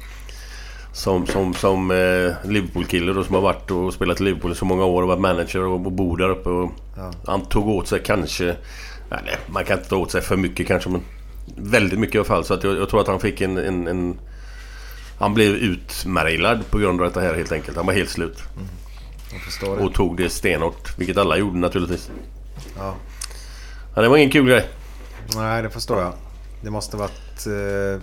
som 0.94 1.26
som, 1.26 1.54
som 1.54 1.92
eh, 1.92 2.50
Liverpool-kille 2.50 3.14
då 3.14 3.24
som 3.24 3.36
har 3.36 3.42
varit 3.42 3.72
och 3.72 3.94
spelat 3.94 4.22
i 4.22 4.24
Liverpool 4.24 4.52
i 4.52 4.56
så 4.56 4.66
många 4.66 4.86
år 4.86 5.02
och 5.02 5.08
varit 5.08 5.22
manager 5.22 5.64
och, 5.64 5.86
och 5.86 5.92
bor 5.92 6.18
där 6.18 6.30
uppe. 6.30 6.50
Och 6.50 6.72
Han 7.26 7.46
tog 7.46 7.68
åt 7.68 7.88
sig 7.88 8.02
kanske... 8.04 8.56
Nej, 9.10 9.38
man 9.48 9.66
kan 9.66 9.78
inte 9.78 9.90
ta 9.90 9.98
åt 9.98 10.12
sig 10.12 10.22
för 10.22 10.36
mycket 10.36 10.68
kanske 10.68 10.90
men 10.90 11.02
väldigt 11.56 12.00
mycket 12.00 12.16
i 12.16 12.18
alla 12.18 12.26
fall. 12.26 12.46
Så 12.46 12.54
att 12.54 12.64
jag, 12.64 12.78
jag 12.78 12.90
tror 12.90 13.02
att 13.02 13.08
han 13.08 13.20
fick 13.20 13.42
en, 13.42 13.58
en, 13.58 13.88
en 13.88 14.20
han 15.20 15.34
blev 15.34 15.52
utmärglad 15.52 16.70
på 16.70 16.78
grund 16.78 17.02
av 17.02 17.12
det 17.12 17.22
här 17.22 17.34
helt 17.34 17.52
enkelt. 17.52 17.78
Han 17.78 17.86
var 17.86 17.94
helt 17.94 18.10
slut. 18.10 18.44
Det. 19.62 19.68
Och 19.68 19.94
tog 19.94 20.18
det 20.18 20.30
stenhårt. 20.30 21.00
Vilket 21.00 21.18
alla 21.18 21.38
gjorde 21.38 21.58
naturligtvis. 21.58 22.12
Ja. 22.78 22.96
Ja, 23.96 24.02
det 24.02 24.10
var 24.10 24.18
ingen 24.18 24.32
kul 24.32 24.48
grej. 24.48 24.68
Nej, 25.36 25.64
det 25.64 25.70
förstår 25.70 26.02
jag. 26.02 26.14
Det 26.62 26.70
måste 26.70 26.98
varit... 26.98 27.48
Eh, 27.48 28.02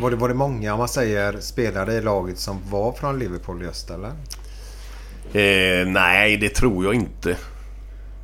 var, 0.00 0.10
det, 0.10 0.16
var 0.16 0.28
det 0.28 0.34
många, 0.34 0.72
om 0.72 0.78
man 0.78 0.88
säger, 0.88 1.40
spelare 1.40 1.94
i 1.94 2.00
laget 2.00 2.38
som 2.38 2.60
var 2.70 2.92
från 2.92 3.18
Liverpool 3.18 3.62
just 3.62 3.90
eller? 3.90 4.08
Eh, 5.32 5.86
nej, 5.86 6.36
det 6.36 6.48
tror 6.48 6.84
jag 6.84 6.94
inte. 6.94 7.36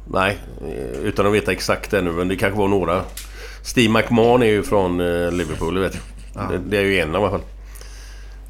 Nej, 0.07 0.39
eh, 0.61 1.01
utan 1.01 1.27
att 1.27 1.33
veta 1.33 1.53
exakt 1.53 1.93
ännu. 1.93 2.13
Men 2.13 2.29
det 2.29 2.37
kanske 2.37 2.59
var 2.59 2.69
några. 2.69 3.05
Steve 3.63 3.93
McMahon 3.93 4.43
är 4.43 4.47
ju 4.47 4.63
från 4.63 5.01
eh, 5.01 5.33
Liverpool, 5.33 5.79
vet 5.79 5.95
jag. 6.35 6.51
Det, 6.51 6.59
det 6.59 6.77
är 6.77 6.83
ju 6.83 7.01
en 7.01 7.13
i 7.13 7.17
alla 7.17 7.31
fall. 7.31 7.41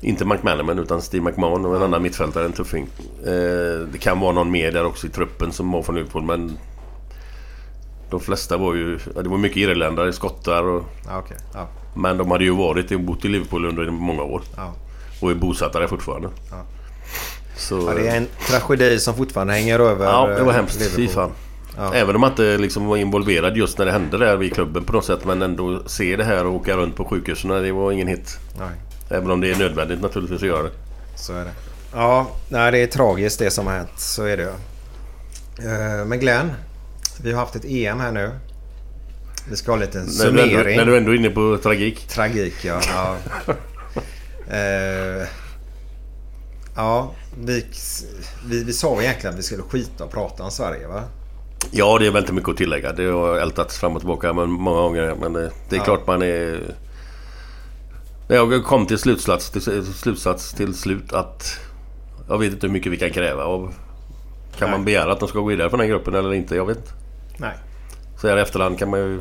Inte 0.01 0.25
McManaman 0.25 0.79
utan 0.79 1.03
Steve 1.03 1.25
McMahon 1.25 1.67
och 1.67 1.77
en 1.77 1.83
annan 1.83 2.03
mittfältare, 2.03 2.45
en 2.45 2.53
tuffing. 2.53 2.87
Eh, 3.25 3.33
det 3.93 3.99
kan 4.01 4.21
vara 4.21 4.33
någon 4.33 4.51
mer 4.51 4.73
där 4.73 4.85
också 4.85 5.07
i 5.07 5.11
truppen 5.11 5.53
som 5.53 5.73
var 5.73 5.83
från 5.83 5.95
Liverpool 5.95 6.23
men... 6.23 6.59
De 8.11 8.21
flesta 8.21 8.57
var 8.57 8.75
ju... 8.75 8.99
Ja, 9.15 9.23
det 9.23 9.29
var 9.29 9.39
mycket 9.39 9.57
irländare, 9.57 10.13
skottar 10.13 10.63
och... 10.63 10.85
Ja. 11.07 11.25
Ja. 11.55 11.69
Men 11.95 12.19
de 12.19 12.31
hade 12.31 12.45
ju 12.45 12.57
varit 12.57 12.91
och 12.93 13.01
bott 13.01 13.25
i 13.25 13.29
Liverpool 13.29 13.65
under 13.65 13.91
många 13.91 14.23
år. 14.23 14.43
Ja. 14.57 14.75
Och 15.21 15.31
är 15.31 15.35
bosatta 15.35 15.81
där 15.81 15.87
fortfarande. 15.87 16.29
Ja. 16.51 16.63
Så, 17.57 17.85
Ja, 17.89 17.95
det 17.95 18.09
är 18.09 18.17
en 18.17 18.27
tragedi 18.49 18.99
som 18.99 19.15
fortfarande 19.15 19.53
hänger 19.53 19.79
över 19.79 20.07
Ja, 20.07 20.27
det 20.27 20.43
var 20.43 20.53
eh, 20.53 20.57
hemskt. 20.57 20.79
Fy 20.79 21.01
Liverpool. 21.01 21.15
fan. 21.15 21.31
Ja. 21.77 21.95
Även 21.95 22.15
om 22.15 22.21
man 22.21 22.31
inte 22.31 22.59
liksom 22.59 22.87
var 22.87 22.97
involverad 22.97 23.57
just 23.57 23.79
när 23.79 23.87
det 23.87 23.93
hände 23.93 24.19
där 24.19 24.37
vid 24.37 24.55
klubben 24.55 24.85
på 24.85 24.93
något 24.93 25.05
sätt. 25.05 25.25
Men 25.25 25.43
ändå 25.43 25.83
se 25.87 26.17
det 26.17 26.25
här 26.25 26.47
och 26.47 26.55
åka 26.55 26.77
runt 26.77 26.97
på 26.97 27.05
sjukhusen. 27.05 27.51
Det 27.51 27.73
var 27.73 27.93
ingen 27.93 28.09
hit. 28.09 28.39
Nej, 28.59 28.69
Även 29.09 29.31
om 29.31 29.41
det 29.41 29.51
är 29.51 29.57
nödvändigt 29.57 30.01
naturligtvis 30.03 30.43
att 30.43 30.49
göra 30.49 30.63
det. 30.63 30.71
så 31.17 31.33
är 31.33 31.45
det. 31.45 31.51
Ja, 31.93 32.31
nej, 32.49 32.73
det 32.73 32.79
är 32.79 32.87
tragiskt 32.87 33.39
det 33.39 33.51
som 33.51 33.67
har 33.67 33.75
hänt. 33.75 33.91
Så 33.97 34.25
är 34.25 34.37
det. 34.37 34.53
Eh, 35.71 36.05
Men 36.07 36.21
Glenn, 36.21 36.53
vi 37.23 37.33
har 37.33 37.41
haft 37.41 37.57
ett 37.57 37.65
EM 37.65 38.01
här 38.01 38.13
nu. 38.13 38.31
Vi 39.51 39.57
ska 39.57 39.71
ha 39.71 39.75
en 39.77 39.81
liten 39.81 40.07
När 40.19 40.25
du, 40.33 40.41
ändå, 40.43 40.43
summering. 40.43 40.77
när 40.77 40.87
du 40.87 40.97
ändå 40.97 41.11
är 41.13 41.17
inne 41.17 41.31
på 41.31 41.59
tragik. 41.63 42.07
Tragik, 42.09 42.65
ja. 42.65 42.81
ja. 42.95 43.17
Eh, 44.53 45.27
ja, 46.77 47.13
vi, 47.45 47.67
vi, 48.47 48.65
vi 48.65 48.73
sa 48.73 49.03
egentligen 49.03 49.33
att 49.35 49.39
vi 49.39 49.43
skulle 49.43 49.63
skita 49.63 50.05
och 50.05 50.11
prata 50.13 50.43
om 50.43 50.51
Sverige, 50.51 50.87
va? 50.87 51.03
Ja, 51.71 51.99
det 51.99 52.07
är 52.07 52.11
väl 52.11 52.23
inte 52.23 52.33
mycket 52.33 52.49
att 52.51 52.57
tillägga. 52.57 52.93
Det 52.93 53.05
har 53.05 53.37
ältats 53.37 53.79
fram 53.79 53.93
och 53.95 54.01
tillbaka 54.01 54.33
men 54.33 54.51
många 54.51 54.81
gånger. 54.81 55.15
Men 55.21 55.33
det, 55.33 55.51
det 55.69 55.77
är 55.77 55.81
Ja. 55.81 55.85
klart 55.85 56.07
man 56.07 56.23
är... 56.23 56.61
Jag 58.29 58.65
kom 58.65 58.87
till 58.87 58.99
slutsats, 58.99 59.51
till 59.51 59.85
slutsats 59.95 60.53
till 60.53 60.75
slut 60.75 61.13
att... 61.13 61.59
Jag 62.29 62.39
vet 62.39 62.53
inte 62.53 62.67
hur 62.67 62.73
mycket 62.73 62.93
vi 62.93 62.97
kan 62.97 63.11
kräva. 63.11 63.45
Och 63.45 63.69
kan 64.59 64.69
Nej. 64.69 64.71
man 64.71 64.85
begära 64.85 65.13
att 65.13 65.21
de 65.21 65.29
ska 65.29 65.39
gå 65.39 65.47
vidare 65.47 65.71
från 65.71 65.79
den 65.81 65.89
gruppen 65.89 66.15
eller 66.15 66.35
inte? 66.35 66.57
Jag 66.57 66.67
vet 66.67 66.77
inte. 66.77 66.91
Nej. 67.37 67.55
Så 68.21 68.29
här 68.29 68.37
i 68.37 68.41
efterhand 68.41 68.79
kan 68.79 68.91
man 68.91 69.01
ju... 69.01 69.21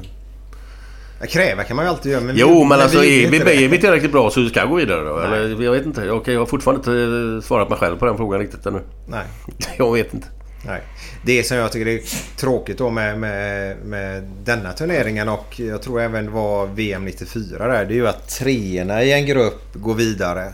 Ja, 1.22 1.26
Kräva 1.28 1.64
kan 1.64 1.76
man 1.76 1.86
ju 1.86 1.90
alltid 1.90 2.12
göra. 2.12 2.22
Men 2.24 2.36
Jo, 2.38 2.64
men 2.64 2.80
alltså 2.82 3.00
vill 3.00 3.26
är 3.26 3.30
vi, 3.32 3.40
det. 3.40 3.56
är 3.66 3.68
vi 3.70 3.78
tillräckligt 3.80 4.12
bra 4.12 4.30
så 4.30 4.42
vi 4.42 4.50
ska 4.50 4.66
gå 4.66 4.76
vidare 4.76 5.04
då? 5.04 5.14
Nej. 5.16 5.26
Eller 5.26 5.64
jag 5.64 5.72
vet 5.72 5.86
inte. 5.86 6.12
Okej, 6.12 6.34
jag 6.34 6.42
har 6.42 6.46
fortfarande 6.46 6.80
inte 7.04 7.48
svarat 7.48 7.70
mig 7.70 7.78
själv 7.78 7.98
på 7.98 8.06
den 8.06 8.18
frågan 8.18 8.40
riktigt 8.40 8.66
ännu. 8.66 8.82
Nej. 9.08 9.24
Jag 9.78 9.94
vet 9.94 10.14
inte. 10.14 10.28
Nej. 10.66 10.82
Det 11.22 11.44
som 11.44 11.58
jag 11.58 11.72
tycker 11.72 11.88
är 11.88 12.02
tråkigt 12.38 12.78
då 12.78 12.90
med, 12.90 13.20
med, 13.20 13.78
med 13.78 14.24
denna 14.44 14.74
turneringen 14.74 15.30
och 15.30 15.60
jag 15.60 15.82
tror 15.82 16.02
även 16.02 16.32
var 16.32 16.68
VM 16.68 17.06
94 17.06 17.68
där. 17.68 17.86
Det 17.86 17.94
är 17.94 17.96
ju 17.96 18.08
att 18.08 18.30
treorna 18.30 19.04
i 19.04 19.14
en 19.14 19.26
grupp 19.26 19.74
går 19.74 19.96
vidare. 19.96 20.46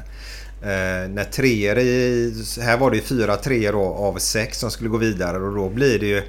Eh, 0.61 1.09
när 1.09 1.23
treor 1.23 1.77
i... 1.77 2.33
Här 2.61 2.77
var 2.77 2.91
det 2.91 2.97
ju 2.97 3.03
fyra 3.03 3.35
treor 3.35 3.71
då 3.71 3.83
av 3.83 4.17
sex 4.17 4.59
som 4.59 4.71
skulle 4.71 4.89
gå 4.89 4.97
vidare 4.97 5.37
och 5.37 5.55
då 5.55 5.69
blir 5.69 5.99
det 5.99 6.07
ju... 6.07 6.23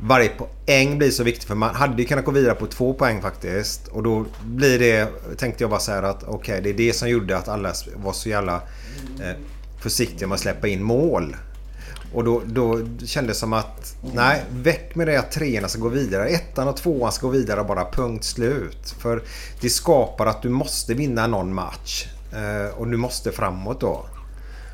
Varje 0.00 0.28
poäng 0.28 0.98
blir 0.98 1.10
så 1.10 1.22
viktigt 1.22 1.44
för 1.44 1.54
man 1.54 1.74
hade 1.74 2.02
ju 2.02 2.08
kunnat 2.08 2.24
gå 2.24 2.30
vidare 2.30 2.54
på 2.54 2.66
två 2.66 2.94
poäng 2.94 3.22
faktiskt. 3.22 3.88
Och 3.88 4.02
då 4.02 4.26
blir 4.44 4.78
det, 4.78 5.08
tänkte 5.36 5.64
jag 5.64 5.70
bara 5.70 5.80
så 5.80 5.92
här 5.92 6.02
att 6.02 6.24
okej 6.24 6.60
det 6.62 6.70
är 6.70 6.74
det 6.74 6.92
som 6.92 7.08
gjorde 7.08 7.36
att 7.36 7.48
alla 7.48 7.72
var 7.96 8.12
så 8.12 8.28
jävla 8.28 8.54
eh, 9.20 9.36
försiktiga 9.80 10.28
med 10.28 10.34
att 10.34 10.40
släppa 10.40 10.68
in 10.68 10.82
mål. 10.82 11.36
Och 12.14 12.24
då, 12.24 12.42
då 12.46 12.80
kändes 13.06 13.36
det 13.36 13.40
som 13.40 13.52
att 13.52 13.96
nej, 14.14 14.42
väck 14.50 14.94
med 14.94 15.06
det 15.06 15.16
att 15.16 15.32
treorna 15.32 15.68
ska 15.68 15.80
gå 15.80 15.88
vidare. 15.88 16.28
Ettan 16.28 16.68
och 16.68 16.76
tvåan 16.76 17.12
ska 17.12 17.26
gå 17.26 17.32
vidare 17.32 17.60
och 17.60 17.66
bara 17.66 17.84
punkt 17.90 18.24
slut. 18.24 18.94
För 18.98 19.22
det 19.60 19.70
skapar 19.70 20.26
att 20.26 20.42
du 20.42 20.48
måste 20.48 20.94
vinna 20.94 21.26
någon 21.26 21.54
match. 21.54 22.06
Eh, 22.32 22.78
och 22.78 22.86
du 22.86 22.96
måste 22.96 23.32
framåt 23.32 23.80
då. 23.80 24.06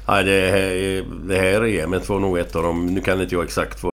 Nej, 0.09 0.25
det 0.25 0.51
här, 0.51 1.05
det 1.29 1.39
här 1.39 1.65
EMet 1.65 2.09
var 2.09 2.19
nog 2.19 2.39
ett 2.39 2.57
av 2.57 2.63
dem. 2.63 2.87
Nu 2.87 3.01
kan 3.01 3.21
inte 3.21 3.35
jag 3.35 3.45
exakt 3.45 3.83
vad 3.83 3.93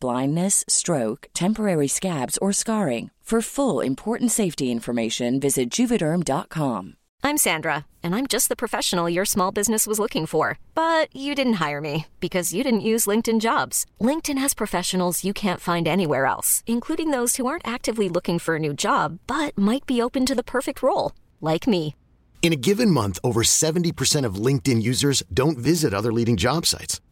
blindness, 0.00 0.64
stroke, 0.68 1.28
temporary 1.34 1.88
scabs, 1.88 2.38
or 2.38 2.52
scarring. 2.52 3.10
For 3.22 3.40
full 3.40 3.80
important 3.80 4.30
safety 4.30 4.70
information, 4.70 5.40
visit 5.40 5.70
juvederm.com. 5.70 6.96
I'm 7.24 7.36
Sandra, 7.36 7.86
and 8.02 8.16
I'm 8.16 8.26
just 8.26 8.48
the 8.48 8.56
professional 8.56 9.08
your 9.08 9.24
small 9.24 9.52
business 9.52 9.86
was 9.86 10.00
looking 10.00 10.26
for. 10.26 10.58
But 10.74 11.14
you 11.14 11.36
didn't 11.36 11.64
hire 11.64 11.80
me 11.80 12.06
because 12.18 12.52
you 12.52 12.64
didn't 12.64 12.88
use 12.92 13.06
LinkedIn 13.06 13.40
jobs. 13.40 13.86
LinkedIn 14.00 14.38
has 14.38 14.54
professionals 14.54 15.24
you 15.24 15.32
can't 15.32 15.60
find 15.60 15.86
anywhere 15.86 16.26
else, 16.26 16.64
including 16.66 17.10
those 17.10 17.36
who 17.36 17.46
aren't 17.46 17.66
actively 17.66 18.08
looking 18.08 18.40
for 18.40 18.56
a 18.56 18.58
new 18.58 18.74
job 18.74 19.20
but 19.28 19.56
might 19.56 19.86
be 19.86 20.02
open 20.02 20.26
to 20.26 20.34
the 20.34 20.42
perfect 20.42 20.82
role, 20.82 21.12
like 21.40 21.68
me. 21.68 21.94
In 22.42 22.52
a 22.52 22.62
given 22.68 22.90
month, 22.90 23.20
over 23.22 23.44
70% 23.44 24.26
of 24.26 24.34
LinkedIn 24.46 24.82
users 24.82 25.22
don't 25.32 25.56
visit 25.56 25.94
other 25.94 26.12
leading 26.12 26.36
job 26.36 26.66
sites. 26.66 27.00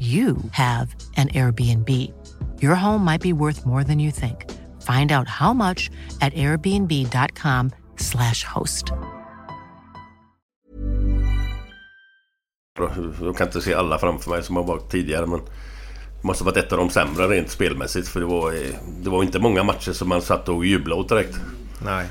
you 0.00 0.36
have 0.52 0.94
an 1.16 1.28
Airbnb. 1.28 1.88
Your 2.62 2.74
home 2.74 3.04
might 3.04 3.22
be 3.22 3.32
worth 3.32 3.66
more 3.66 3.84
than 3.84 4.00
you 4.00 4.10
think. 4.10 4.50
Find 4.82 5.12
out 5.12 5.28
how 5.28 5.52
much 5.52 5.90
at 6.20 6.34
airbnb.com/slash 6.34 8.44
host. 8.44 8.84
Jag 13.22 13.36
kan 13.36 13.46
inte 13.46 13.60
se 13.60 13.74
alla 13.74 13.98
framför 13.98 14.30
mig 14.30 14.42
som 14.42 14.56
har 14.56 14.64
varit 14.64 14.90
tidigare 14.90 15.26
men... 15.26 15.40
måste 16.22 16.44
ha 16.44 16.50
varit 16.50 16.64
ett 16.64 16.72
av 16.72 16.78
de 16.78 16.90
sämre 16.90 17.28
rent 17.28 17.50
spelmässigt. 17.50 18.08
För 18.08 18.20
det 18.20 18.26
var, 18.26 18.52
eh, 18.52 18.58
det 19.02 19.10
var 19.10 19.22
inte 19.22 19.38
många 19.38 19.62
matcher 19.62 19.92
som 19.92 20.08
man 20.08 20.22
satt 20.22 20.48
och 20.48 20.66
jublade 20.66 21.00
åt 21.00 21.08
direkt. 21.08 21.36
Nej. 21.84 22.06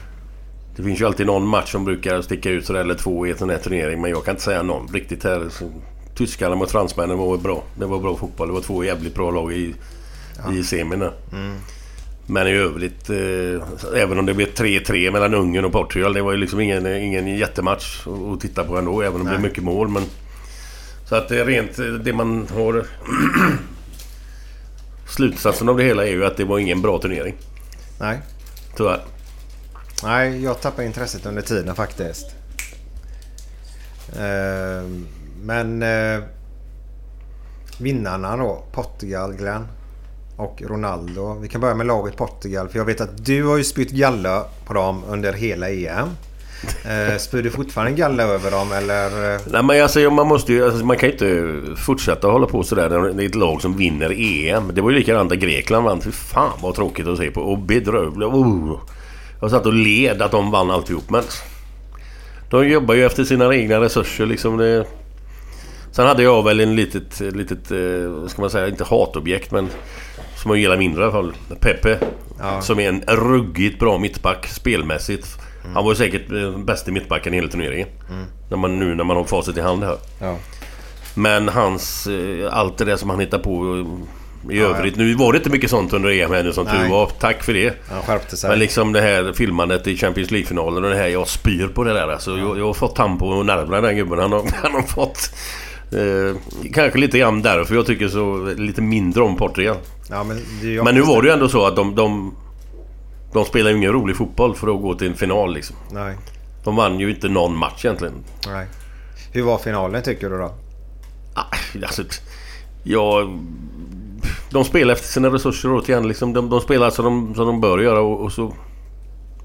Det 0.75 0.83
finns 0.83 1.01
ju 1.01 1.05
alltid 1.05 1.25
någon 1.25 1.47
match 1.47 1.71
som 1.71 1.85
brukar 1.85 2.21
sticka 2.21 2.49
ut 2.49 2.65
sådär, 2.65 2.79
eller 2.79 2.95
två 2.95 3.27
i 3.27 3.31
en 3.31 3.37
sån 3.37 3.49
här 3.49 3.57
turnering. 3.57 4.01
Men 4.01 4.11
jag 4.11 4.25
kan 4.25 4.31
inte 4.31 4.43
säga 4.43 4.63
någon 4.63 4.87
riktigt 4.87 5.23
här. 5.23 5.49
Så, 5.49 5.71
tyskarna 6.20 6.55
mot 6.55 6.72
fransmännen 6.72 7.17
var 7.17 7.38
bra. 7.38 7.63
Det 7.80 7.86
var 7.86 7.99
bra 7.99 8.15
fotboll. 8.15 8.47
Det 8.47 8.53
var 8.53 8.61
två 8.61 8.84
jävligt 8.84 9.15
bra 9.15 9.32
lag 9.32 9.53
i, 9.53 9.76
i 10.53 10.63
semin 10.63 10.99
där. 10.99 11.13
Men 12.26 12.47
i 12.47 12.51
övrigt, 12.51 13.09
eh, 13.09 13.97
även 14.01 14.20
om 14.20 14.26
det 14.26 14.34
blev 14.34 14.47
3-3 14.53 15.11
mellan 15.11 15.34
Ungern 15.34 15.65
och 15.65 15.72
Portugal. 15.72 16.13
Det 16.13 16.22
var 16.22 16.32
ju 16.32 16.38
liksom 16.38 16.59
ingen, 16.59 16.88
ingen 16.88 17.28
jättematch 17.38 18.07
att- 18.07 18.41
titta 18.41 18.63
på 18.63 18.78
ändå. 18.78 19.01
Även 19.01 19.22
om 19.22 19.26
det 19.28 19.32
Nej. 19.32 19.39
blev 19.39 19.49
mycket 19.51 19.63
mål. 19.63 19.88
Men, 19.89 20.03
så 21.05 21.15
att 21.15 21.30
det 21.30 21.45
rent 21.45 22.03
det 22.05 22.13
man 22.13 22.47
har... 22.55 22.86
Slutsatsen 25.07 25.70
av 25.70 25.78
det 25.78 25.84
hela 25.84 26.05
är 26.07 26.11
ju 26.11 26.26
att 26.26 26.38
det 26.38 26.45
var 26.45 26.59
ingen 26.59 26.82
bra 26.82 26.99
turnering. 27.01 27.36
Nej. 27.99 28.20
Tyvärr. 28.78 29.01
Nej, 30.03 30.43
jag 30.43 30.61
tappade 30.61 30.88
intresset 30.88 31.26
under 31.26 31.41
tiden 31.41 31.76
faktiskt. 31.76 32.26
Eh, 34.15 34.89
men 35.41 35.83
eh, 35.83 36.23
vinnarna 37.79 38.37
då. 38.37 38.63
Portugal, 38.71 39.33
Glenn. 39.33 39.67
Och 40.37 40.61
Ronaldo. 40.65 41.37
Vi 41.41 41.47
kan 41.47 41.61
börja 41.61 41.75
med 41.75 41.87
laget 41.87 42.17
Portugal. 42.17 42.69
För 42.69 42.77
jag 42.77 42.85
vet 42.85 43.01
att 43.01 43.25
du 43.25 43.43
har 43.43 43.57
ju 43.57 43.63
spytt 43.63 43.91
galla 43.91 44.45
på 44.65 44.73
dem 44.73 45.03
under 45.09 45.33
hela 45.33 45.69
EM. 45.69 46.09
Eh, 46.85 47.17
spyr 47.17 47.43
du 47.43 47.49
fortfarande 47.49 47.91
galla 47.91 48.23
över 48.23 48.51
dem 48.51 48.71
eller? 48.71 49.33
Eh? 49.33 49.41
Nej 49.51 49.63
men 49.63 49.83
alltså 49.83 50.09
man 50.09 50.27
måste 50.27 50.53
ju... 50.53 50.65
Alltså, 50.65 50.85
man 50.85 50.97
kan 50.97 51.09
ju 51.09 51.13
inte 51.13 51.81
fortsätta 51.81 52.27
hålla 52.27 52.47
på 52.47 52.63
sådär 52.63 52.89
det 52.89 53.23
är 53.23 53.27
ett 53.27 53.35
lag 53.35 53.61
som 53.61 53.77
vinner 53.77 54.11
EM. 54.17 54.71
Det 54.73 54.81
var 54.81 54.89
ju 54.89 54.97
likadant 54.97 55.29
när 55.29 55.37
Grekland 55.37 55.85
vann. 55.85 56.01
Fy 56.01 56.11
fan 56.11 56.59
vad 56.61 56.75
tråkigt 56.75 57.07
att 57.07 57.17
se 57.17 57.31
på. 57.31 57.41
Och 57.41 57.59
bedrövligt. 57.59 58.29
Oh. 58.29 58.79
Jag 59.41 59.51
satt 59.51 59.65
och 59.65 59.73
led 59.73 60.21
att 60.21 60.31
de 60.31 60.51
vann 60.51 60.71
alltihop 60.71 61.09
men... 61.09 61.23
De 62.49 62.69
jobbar 62.69 62.95
ju 62.95 63.05
efter 63.05 63.23
sina 63.23 63.55
egna 63.55 63.81
resurser 63.81 64.25
liksom. 64.25 64.57
Det... 64.57 64.85
Sen 65.99 66.07
hade 66.07 66.23
jag 66.23 66.43
väl 66.43 66.59
en 66.59 66.75
litet, 66.75 67.19
litet, 67.19 67.71
eh, 67.71 68.09
vad 68.09 68.31
ska 68.31 68.41
man 68.41 68.49
säga, 68.49 68.67
inte 68.67 68.83
hatobjekt 68.83 69.51
men... 69.51 69.69
Som 70.35 70.51
jag 70.51 70.59
gillar 70.59 70.77
mindre 70.77 71.01
i 71.01 71.03
alla 71.03 71.11
fall. 71.11 71.33
Pepe. 71.59 71.97
Ja. 72.39 72.61
Som 72.61 72.79
är 72.79 72.89
en 72.89 73.01
ruggigt 73.07 73.79
bra 73.79 73.97
mittback 73.97 74.47
spelmässigt. 74.47 75.27
Han 75.73 75.83
var 75.83 75.91
ju 75.91 75.95
säkert 75.95 76.31
eh, 76.31 76.57
bästa 76.57 76.91
mittbacken 76.91 77.33
i 77.33 77.37
hela 77.37 77.47
turneringen. 77.47 77.87
Mm. 78.09 78.25
När 78.49 78.57
man, 78.57 78.79
nu 78.79 78.95
när 78.95 79.03
man 79.03 79.17
har 79.17 79.23
facit 79.23 79.57
i 79.57 79.61
hand 79.61 79.83
här. 79.83 79.97
Ja. 80.21 80.35
Men 81.15 81.49
hans... 81.49 82.07
eh, 82.07 82.57
Allt 82.57 82.77
det 82.77 82.85
där 82.85 82.95
som 82.95 83.09
han 83.09 83.19
hittar 83.19 83.39
på 83.39 83.77
i 84.49 84.57
Ja, 84.57 84.63
övrigt. 84.65 84.95
Nu 84.95 85.13
var 85.15 85.31
det 85.33 85.37
inte 85.37 85.49
mycket 85.49 85.69
sånt 85.69 85.93
under 85.93 86.09
EM 86.09 86.31
här 86.31 86.43
nu 86.43 86.53
som 86.53 86.65
tur 86.65 86.89
var. 86.89 87.05
Tack 87.19 87.43
för 87.43 87.53
det. 87.53 87.73
Han 87.89 88.01
skärpte 88.01 88.37
sig. 88.37 88.49
Men 88.49 88.59
liksom 88.59 88.93
det 88.93 89.01
här 89.01 89.33
filmandet 89.33 89.87
i 89.87 89.97
Champions 89.97 90.31
League-finalen 90.31 90.83
och 90.83 90.89
det 90.89 90.97
här. 90.97 91.07
Jag 91.07 91.27
spyr 91.27 91.67
på 91.67 91.83
det 91.83 91.93
där 91.93 92.07
alltså. 92.07 92.37
Jag, 92.37 92.59
jag 92.59 92.65
har 92.65 92.73
fått 92.73 92.97
han 92.97 93.17
på 93.17 93.43
nerverna 93.43 93.81
den 93.81 93.95
gubben. 93.95 94.19
Han 94.19 94.31
har, 94.31 94.43
han 94.63 94.71
har 94.71 94.81
fått... 94.81 95.31
Eh, 95.91 96.35
kanske 96.73 96.99
lite 96.99 97.17
grann 97.19 97.41
därför 97.41 97.75
jag 97.75 97.85
tycker 97.85 98.07
så 98.07 98.45
lite 98.57 98.81
mindre 98.81 99.23
om 99.23 99.35
Portugal. 99.35 99.77
Ja, 100.09 100.23
men, 100.23 100.37
det 100.61 100.83
Men 100.83 100.95
nu 100.95 101.01
var 101.01 101.21
det 101.21 101.27
ju 101.27 101.33
ändå 101.33 101.49
så 101.49 101.65
att 101.65 101.75
de... 101.75 101.95
De, 101.95 102.35
de 103.33 103.45
spelar 103.45 103.71
ju 103.71 103.77
ingen 103.77 103.91
rolig 103.93 104.15
fotboll 104.15 104.55
för 104.55 104.75
att 104.75 104.81
gå 104.81 104.95
till 104.95 105.07
en 105.07 105.15
final 105.15 105.53
liksom. 105.53 105.75
Nej. 105.91 106.15
De 106.63 106.75
vann 106.75 106.99
ju 106.99 107.09
inte 107.09 107.29
någon 107.29 107.57
match 107.57 107.85
egentligen. 107.85 108.13
Nej. 108.47 108.67
Hur 109.31 109.43
var 109.43 109.57
finalen 109.57 110.03
tycker 110.03 110.29
du 110.29 110.37
då? 110.37 110.51
Ah, 111.33 111.43
Alltså, 111.83 112.03
ja, 112.83 113.29
de 114.51 114.63
spelar 114.65 114.93
efter 114.93 115.07
sina 115.07 115.27
resurser 115.29 115.73
återigen. 115.77 116.07
Liksom, 116.07 116.33
de, 116.33 116.49
de 116.49 116.61
spelar 116.61 116.89
som 116.89 117.05
de, 117.05 117.35
som 117.35 117.45
de 117.45 117.61
bör 117.61 117.79
göra 117.79 118.01
och, 118.01 118.21
och 118.21 118.31
så 118.31 118.53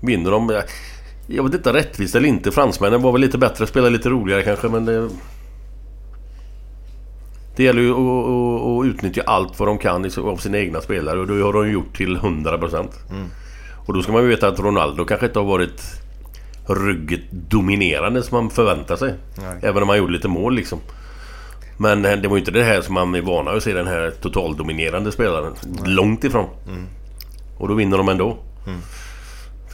vinner 0.00 0.30
de. 0.30 0.48
Jag- 0.50 0.64
Jag 1.26 1.44
vet 1.44 1.54
inte 1.54 1.72
rättvist 1.72 2.14
eller 2.14 2.28
inte. 2.28 2.52
Fransmännen 2.52 3.02
var 3.02 3.12
väl 3.12 3.20
lite 3.20 3.38
bättre, 3.38 3.66
spelade 3.66 3.90
lite 3.90 4.08
roligare 4.08 4.42
kanske 4.42 4.68
men 4.68 4.84
det... 4.84 5.08
Det 7.56 7.62
gäller 7.62 7.82
ju 7.82 7.90
att, 7.90 7.98
att, 7.98 8.66
att 8.66 8.86
utnyttja 8.86 9.22
allt 9.26 9.58
vad 9.58 9.68
de 9.68 9.78
kan 9.78 10.10
av 10.18 10.36
sina 10.36 10.58
egna 10.58 10.80
spelare 10.80 11.20
och 11.20 11.26
det 11.26 11.42
har 11.42 11.52
de 11.52 11.70
gjort 11.70 11.96
till 11.96 12.16
100%. 12.16 12.88
Och 13.86 13.94
då 13.94 14.02
ska 14.02 14.12
man 14.12 14.22
ju 14.22 14.28
veta 14.28 14.48
att 14.48 14.60
Ronaldo 14.60 15.04
kanske 15.04 15.26
inte 15.26 15.38
har 15.38 15.46
varit 15.46 15.82
ruggigt 16.66 17.32
dominerande 17.32 18.22
som 18.22 18.38
man 18.38 18.50
förväntar 18.50 18.96
sig. 18.96 19.14
Nej. 19.38 19.58
Även 19.62 19.82
om 19.82 19.88
han 19.88 19.98
gjorde 19.98 20.12
lite 20.12 20.28
mål 20.28 20.54
liksom. 20.54 20.78
Men 21.76 22.04
eh, 22.04 22.16
det 22.16 22.28
var 22.28 22.36
ju 22.36 22.40
inte 22.40 22.50
det 22.50 22.64
här 22.64 22.80
som 22.80 22.94
man 22.94 23.14
är 23.14 23.22
vana 23.22 23.50
att 23.50 23.62
se 23.62 23.72
den 23.72 23.86
här 23.86 24.10
totaldominerande 24.10 25.12
spelaren. 25.12 25.54
Långt 25.84 26.24
ifrån. 26.24 26.48
Och 27.58 27.68
då 27.68 27.74
vinner 27.74 27.98
de 27.98 28.08
ändå. 28.08 28.36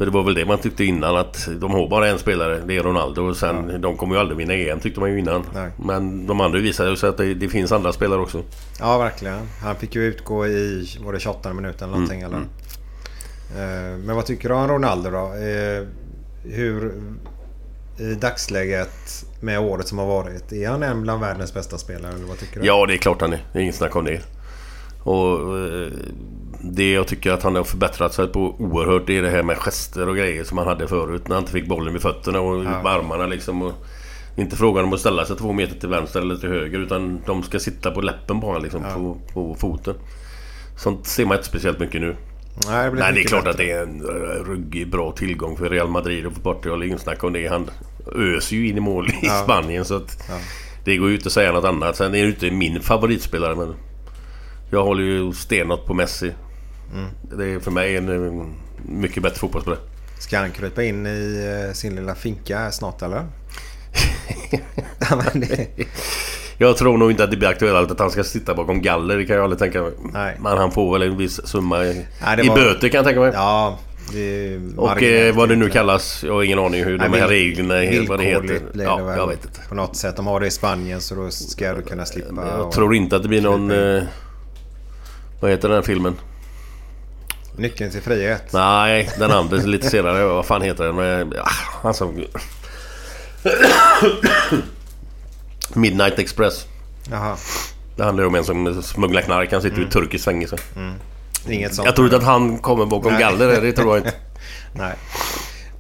För 0.00 0.04
det 0.06 0.12
var 0.12 0.22
väl 0.22 0.34
det 0.34 0.44
man 0.44 0.58
tyckte 0.58 0.84
innan 0.84 1.16
att 1.16 1.48
de 1.60 1.70
har 1.70 1.88
bara 1.88 2.08
en 2.08 2.18
spelare, 2.18 2.60
det 2.66 2.76
är 2.76 2.82
Ronaldo. 2.82 3.22
Och 3.22 3.36
sen, 3.36 3.80
de 3.80 3.96
kommer 3.96 4.14
ju 4.14 4.20
aldrig 4.20 4.38
vinna 4.38 4.54
EM 4.54 4.80
tyckte 4.80 5.00
man 5.00 5.10
ju 5.12 5.18
innan. 5.18 5.44
Nej. 5.54 5.70
Men 5.76 6.26
de 6.26 6.40
andra 6.40 6.58
visade 6.58 6.90
ju 6.90 6.96
sig 6.96 7.08
att 7.08 7.16
det, 7.16 7.34
det 7.34 7.48
finns 7.48 7.72
andra 7.72 7.92
spelare 7.92 8.20
också. 8.20 8.42
Ja, 8.78 8.98
verkligen. 8.98 9.38
Han 9.62 9.76
fick 9.76 9.94
ju 9.94 10.04
utgå 10.04 10.46
i 10.46 10.88
var 11.04 11.12
det 11.12 11.20
28 11.20 11.52
minuter 11.52 11.84
eller 11.84 11.92
någonting. 11.92 12.20
Mm, 12.22 12.32
Eller? 12.32 13.92
Eh, 13.92 13.98
Men 13.98 14.16
vad 14.16 14.26
tycker 14.26 14.48
du 14.48 14.54
om 14.54 14.68
Ronaldo 14.68 15.10
då? 15.10 15.18
Eh, 15.26 15.86
Hur 16.44 16.92
i 17.98 18.14
dagsläget 18.14 19.24
med 19.40 19.60
året 19.60 19.88
som 19.88 19.98
har 19.98 20.06
varit. 20.06 20.52
Är 20.52 20.68
han 20.68 20.82
en 20.82 21.02
bland 21.02 21.20
världens 21.20 21.54
bästa 21.54 21.78
spelare? 21.78 22.12
Eller 22.14 22.26
vad 22.26 22.38
tycker 22.38 22.60
du? 22.60 22.66
Ja, 22.66 22.86
det 22.86 22.94
är 22.94 22.98
klart 22.98 23.20
han 23.20 23.32
är. 23.32 23.44
Det 23.52 23.58
är 23.58 23.62
inget 23.62 23.74
snack 23.74 23.96
om 23.96 24.04
det. 24.04 24.20
Och 25.02 25.58
eh, 25.58 25.92
det 26.62 26.92
jag 26.92 27.06
tycker 27.06 27.32
att 27.32 27.42
han 27.42 27.54
har 27.56 27.64
förbättrat 27.64 28.14
sig 28.14 28.26
på 28.28 28.54
oerhört 28.58 29.06
det 29.06 29.18
är 29.18 29.22
det 29.22 29.30
här 29.30 29.42
med 29.42 29.56
gester 29.56 30.08
och 30.08 30.16
grejer 30.16 30.44
som 30.44 30.58
han 30.58 30.66
hade 30.66 30.88
förut 30.88 31.28
när 31.28 31.34
han 31.34 31.42
inte 31.42 31.52
fick 31.52 31.66
bollen 31.68 31.92
vid 31.92 32.02
fötterna 32.02 32.40
och 32.40 32.64
Ja. 32.64 32.82
med 32.82 32.86
armarna 32.86 33.26
liksom. 33.26 33.62
Och 33.62 33.72
inte 34.36 34.56
frågan 34.56 34.84
om 34.84 34.92
att 34.92 35.00
ställa 35.00 35.24
sig 35.24 35.36
två 35.36 35.52
meter 35.52 35.80
till 35.80 35.88
vänster 35.88 36.20
eller 36.20 36.36
till 36.36 36.48
höger 36.48 36.78
utan 36.78 37.20
de 37.26 37.42
ska 37.42 37.58
sitta 37.58 37.90
på 37.90 38.00
läppen 38.00 38.36
honom 38.36 38.62
liksom, 38.62 38.82
på, 38.94 39.16
på 39.32 39.54
foten. 39.54 39.94
Sånt 40.76 41.06
ser 41.06 41.24
man 41.26 41.36
inte 41.36 41.48
speciellt 41.48 41.78
mycket 41.78 42.00
nu. 42.00 42.16
Nej, 42.66 42.90
det, 42.90 42.96
Nej, 42.96 43.12
det 43.12 43.20
är 43.20 43.24
klart 43.24 43.44
bättre. 43.44 43.50
att 43.50 43.56
det 43.56 43.70
är 43.70 43.82
en 43.82 44.02
ruggig 44.46 44.90
bra 44.90 45.12
tillgång 45.12 45.56
för 45.56 45.68
Real 45.70 45.88
Madrid 45.88 46.26
och 46.26 46.32
för 46.32 46.40
Portugal. 46.40 46.82
Inget 46.82 47.00
snack 47.00 47.24
om 47.24 47.32
det. 47.32 47.46
Han 47.48 47.70
öser 48.16 48.56
ju 48.56 48.68
in 48.68 48.76
i 48.76 48.80
mål 48.80 49.08
i 49.08 49.12
Ja. 49.22 49.42
Spanien 49.44 49.84
så 49.84 49.96
att 49.96 50.24
Ja. 50.28 50.34
det 50.84 50.96
går 50.96 51.08
ju 51.08 51.14
inte 51.14 51.26
att 51.26 51.32
säga 51.32 51.52
något 51.52 51.64
annat. 51.64 51.96
Sen 51.96 52.14
är 52.14 52.22
det 52.22 52.28
inte 52.28 52.50
min 52.50 52.80
favoritspelare 52.80 53.54
men 53.56 53.74
jag 54.70 54.84
håller 54.84 55.02
ju 55.02 55.32
stenhårt 55.32 55.86
på 55.86 55.94
Messi. 55.94 56.32
Mm. 56.94 57.08
Det 57.38 57.46
är 57.46 57.60
för 57.60 57.70
mig 57.70 57.96
en 57.96 58.26
eh, 58.38 58.44
mycket 58.86 59.22
bättre 59.22 59.36
fotbollsspelare. 59.38 59.80
Ska 60.18 60.38
han 60.38 60.50
krypa 60.50 60.82
in 60.82 61.06
i 61.06 61.46
eh, 61.68 61.72
sin 61.74 61.94
lilla 61.96 62.14
finka 62.14 62.70
snart 62.70 63.02
eller? 63.02 63.16
ja, 65.10 65.22
men 65.32 65.40
det, 65.40 65.66
Jag 66.58 66.76
tror 66.76 66.98
nog 66.98 67.10
inte 67.10 67.24
att 67.24 67.30
det 67.30 67.36
blir 67.36 67.48
aktuellt 67.48 67.90
att 67.90 67.98
han 67.98 68.10
ska 68.10 68.24
sitta 68.24 68.54
bakom 68.54 68.82
galler. 68.82 69.16
Det 69.16 69.24
kan 69.24 69.36
jag 69.36 69.42
aldrig 69.44 69.58
tänka 69.58 69.82
mig. 69.82 69.92
Nej. 70.12 70.36
Men 70.40 70.58
han 70.58 70.72
får 70.72 70.92
väl 70.98 71.08
en 71.08 71.16
viss 71.16 71.46
summa 71.46 71.84
i, 71.84 72.06
Nej, 72.24 72.44
i 72.44 72.48
var- 72.48 72.56
böter 72.56 72.88
kan 72.88 72.98
jag 72.98 73.04
tänka 73.04 73.20
mig. 73.20 73.30
ja, 73.34 73.78
Och 74.76 75.02
eh, 75.02 75.34
vad 75.36 75.48
det 75.48 75.56
nu 75.56 75.68
kallas. 75.70 76.24
Jag 76.26 76.32
har 76.32 76.42
ingen 76.42 76.58
aning 76.58 76.84
hur 76.84 76.98
de 76.98 77.08
Nej, 77.10 77.20
här 77.20 77.28
vill- 77.28 77.36
reglerna 77.36 77.84
är. 77.84 78.06
Vad 78.08 78.18
det 78.18 78.24
heter. 78.24 78.60
Blir 78.72 78.84
Ja, 78.84 78.96
det 78.96 79.02
väl 79.04 79.16
jag 79.18 79.26
vet 79.26 79.44
inte. 79.44 79.60
på 79.68 79.74
något 79.74 79.96
sätt. 79.96 80.16
De 80.16 80.26
har 80.26 80.40
det 80.40 80.46
i 80.46 80.50
Spanien 80.50 81.00
så 81.00 81.14
då 81.14 81.30
ska 81.30 81.72
du 81.74 81.82
kunna 81.82 82.06
slippa. 82.06 82.46
Jag 82.56 82.66
och- 82.66 82.72
tror 82.72 82.94
inte 82.94 83.16
att 83.16 83.22
det 83.22 83.28
blir 83.28 83.42
någon... 83.42 83.70
Eh, 83.70 84.02
vad 85.40 85.50
heter 85.50 85.68
den 85.68 85.74
här 85.76 85.82
filmen? 85.82 86.14
Nyckeln 87.60 87.90
till 87.90 88.02
frihet. 88.02 88.52
Nej, 88.52 89.10
den 89.18 89.30
andra 89.30 89.56
lite 89.56 89.90
senare. 89.90 90.24
Vad 90.24 90.46
fan 90.46 90.62
heter 90.62 90.84
den? 90.84 90.96
Men, 90.96 91.32
ja, 91.82 91.92
som... 91.92 92.24
Midnight 95.74 96.18
Express. 96.18 96.66
Jaha. 97.10 97.36
Det 97.96 98.04
handlar 98.04 98.24
ju 98.24 98.28
om 98.28 98.34
en 98.34 98.44
som 98.44 98.82
smugglar 98.82 99.22
knark. 99.22 99.52
Han 99.52 99.62
sitter 99.62 99.80
i 99.80 99.84
ett 99.84 99.90
turkiskt 99.90 100.24
fängelse. 100.24 100.56
Inget 101.48 101.74
sånt. 101.74 101.86
Jag 101.86 101.96
tror 101.96 102.06
inte 102.06 102.16
att 102.16 102.22
han 102.22 102.58
kommer 102.58 102.86
bakom 102.86 103.12
Nej. 103.12 103.20
galler. 103.20 103.60
Det 103.60 103.72
tror 103.72 103.88
jag 103.88 103.98
inte. 103.98 104.12
Nej. 104.72 104.94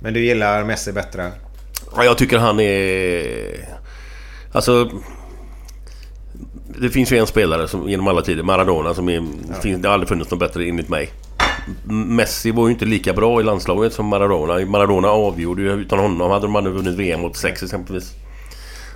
Men 0.00 0.14
du 0.14 0.24
gillar 0.24 0.64
Messi 0.64 0.92
bättre? 0.92 1.32
Ja, 1.96 2.04
jag 2.04 2.18
tycker 2.18 2.38
han 2.38 2.60
är... 2.60 3.68
Alltså... 4.52 4.90
Det 6.78 6.90
finns 6.90 7.12
ju 7.12 7.18
en 7.18 7.26
spelare 7.26 7.68
som, 7.68 7.88
genom 7.88 8.08
alla 8.08 8.22
tider, 8.22 8.42
Maradona, 8.42 8.94
som 8.94 9.08
är, 9.08 9.22
finns, 9.60 9.82
det 9.82 9.88
har 9.88 9.94
aldrig 9.94 10.08
funnits 10.08 10.30
någon 10.30 10.38
bättre 10.38 10.64
enligt 10.64 10.88
mig. 10.88 11.10
Messi 11.84 12.50
var 12.50 12.66
ju 12.66 12.72
inte 12.72 12.84
lika 12.84 13.12
bra 13.12 13.40
i 13.40 13.44
landslaget 13.44 13.92
som 13.92 14.06
Maradona. 14.06 14.66
Maradona 14.66 15.08
avgjorde 15.08 15.62
ju. 15.62 15.72
Utan 15.72 15.98
honom 15.98 16.30
hade 16.30 16.46
de 16.46 16.56
aldrig 16.56 16.76
vunnit 16.76 16.98
VM 16.98 17.24
86 17.24 17.62
exempelvis. 17.62 18.12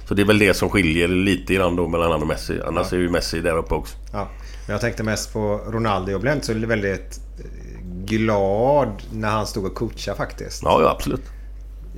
Så 0.09 0.15
det 0.15 0.23
är 0.23 0.27
väl 0.27 0.39
det 0.39 0.55
som 0.55 0.71
skiljer 0.71 1.09
lite 1.09 1.55
grann 1.55 1.77
då 1.77 1.89
mellan 1.89 2.11
han 2.11 2.23
och 2.23 2.29
Messi. 2.29 2.61
Annars 2.67 2.93
är 2.93 2.97
ju 2.97 3.09
Messi 3.09 3.41
där 3.41 3.57
uppe 3.57 3.75
också. 3.75 3.97
Ja. 4.13 4.29
Jag 4.69 4.81
tänkte 4.81 5.03
mest 5.03 5.33
på 5.33 5.61
Ronaldo. 5.69 6.11
Jag 6.11 6.21
blev 6.21 6.35
inte 6.35 6.47
så 6.47 6.55
väldigt 6.55 7.21
eh, 7.39 7.45
glad 8.05 9.03
när 9.13 9.29
han 9.29 9.47
stod 9.47 9.67
och 9.67 9.75
coachade 9.75 10.17
faktiskt. 10.17 10.63
Ja, 10.63 10.83
ja 10.83 10.91
absolut. 10.91 11.23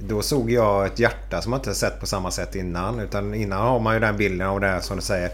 Då 0.09 0.23
såg 0.23 0.51
jag 0.51 0.87
ett 0.87 0.99
hjärta 0.99 1.43
som 1.43 1.51
man 1.51 1.61
inte 1.61 1.75
sett 1.75 2.01
på 2.01 2.07
samma 2.07 2.31
sätt 2.31 2.55
innan. 2.55 3.01
Utan 3.01 3.35
innan 3.35 3.63
har 3.63 3.81
man 3.81 3.95
ju 3.95 4.01
den 4.01 4.17
bilden 4.17 4.47
av 4.47 4.61
det 4.61 4.67
här 4.67 4.81
som 4.81 4.97
du 4.97 5.03
säger. 5.03 5.31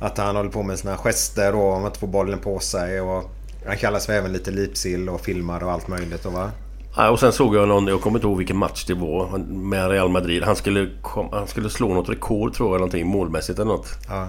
Att 0.00 0.18
han 0.18 0.36
håller 0.36 0.50
på 0.50 0.62
med 0.62 0.78
sina 0.78 0.96
gester 0.96 1.54
och 1.54 1.72
om 1.72 1.84
att 1.84 1.96
få 1.96 2.06
bollen 2.06 2.38
på 2.38 2.58
sig. 2.58 3.00
Och 3.00 3.30
han 3.66 3.76
kallas 3.76 4.06
för 4.06 4.12
även 4.12 4.32
lite 4.32 4.50
lipsill 4.50 5.08
och 5.08 5.20
filmar 5.20 5.62
och 5.64 5.72
allt 5.72 5.88
möjligt. 5.88 6.26
Och 6.26 6.32
va? 6.32 6.50
Ja, 6.96 7.10
och 7.10 7.20
sen 7.20 7.32
såg 7.32 7.56
jag 7.56 7.68
någon, 7.68 7.86
jag 7.86 8.00
kommer 8.00 8.18
inte 8.18 8.26
ihåg 8.26 8.38
vilken 8.38 8.56
match 8.56 8.84
det 8.84 8.94
var, 8.94 9.38
med 9.48 9.90
Real 9.90 10.08
Madrid. 10.08 10.42
Han 10.42 10.56
skulle, 10.56 10.88
kom, 11.02 11.28
han 11.32 11.46
skulle 11.46 11.70
slå 11.70 11.94
något 11.94 12.08
rekord 12.08 12.54
tror 12.54 12.68
jag, 12.70 12.78
någonting 12.78 13.06
målmässigt 13.06 13.58
eller 13.58 13.70
något. 13.70 13.88
Ja. 14.08 14.28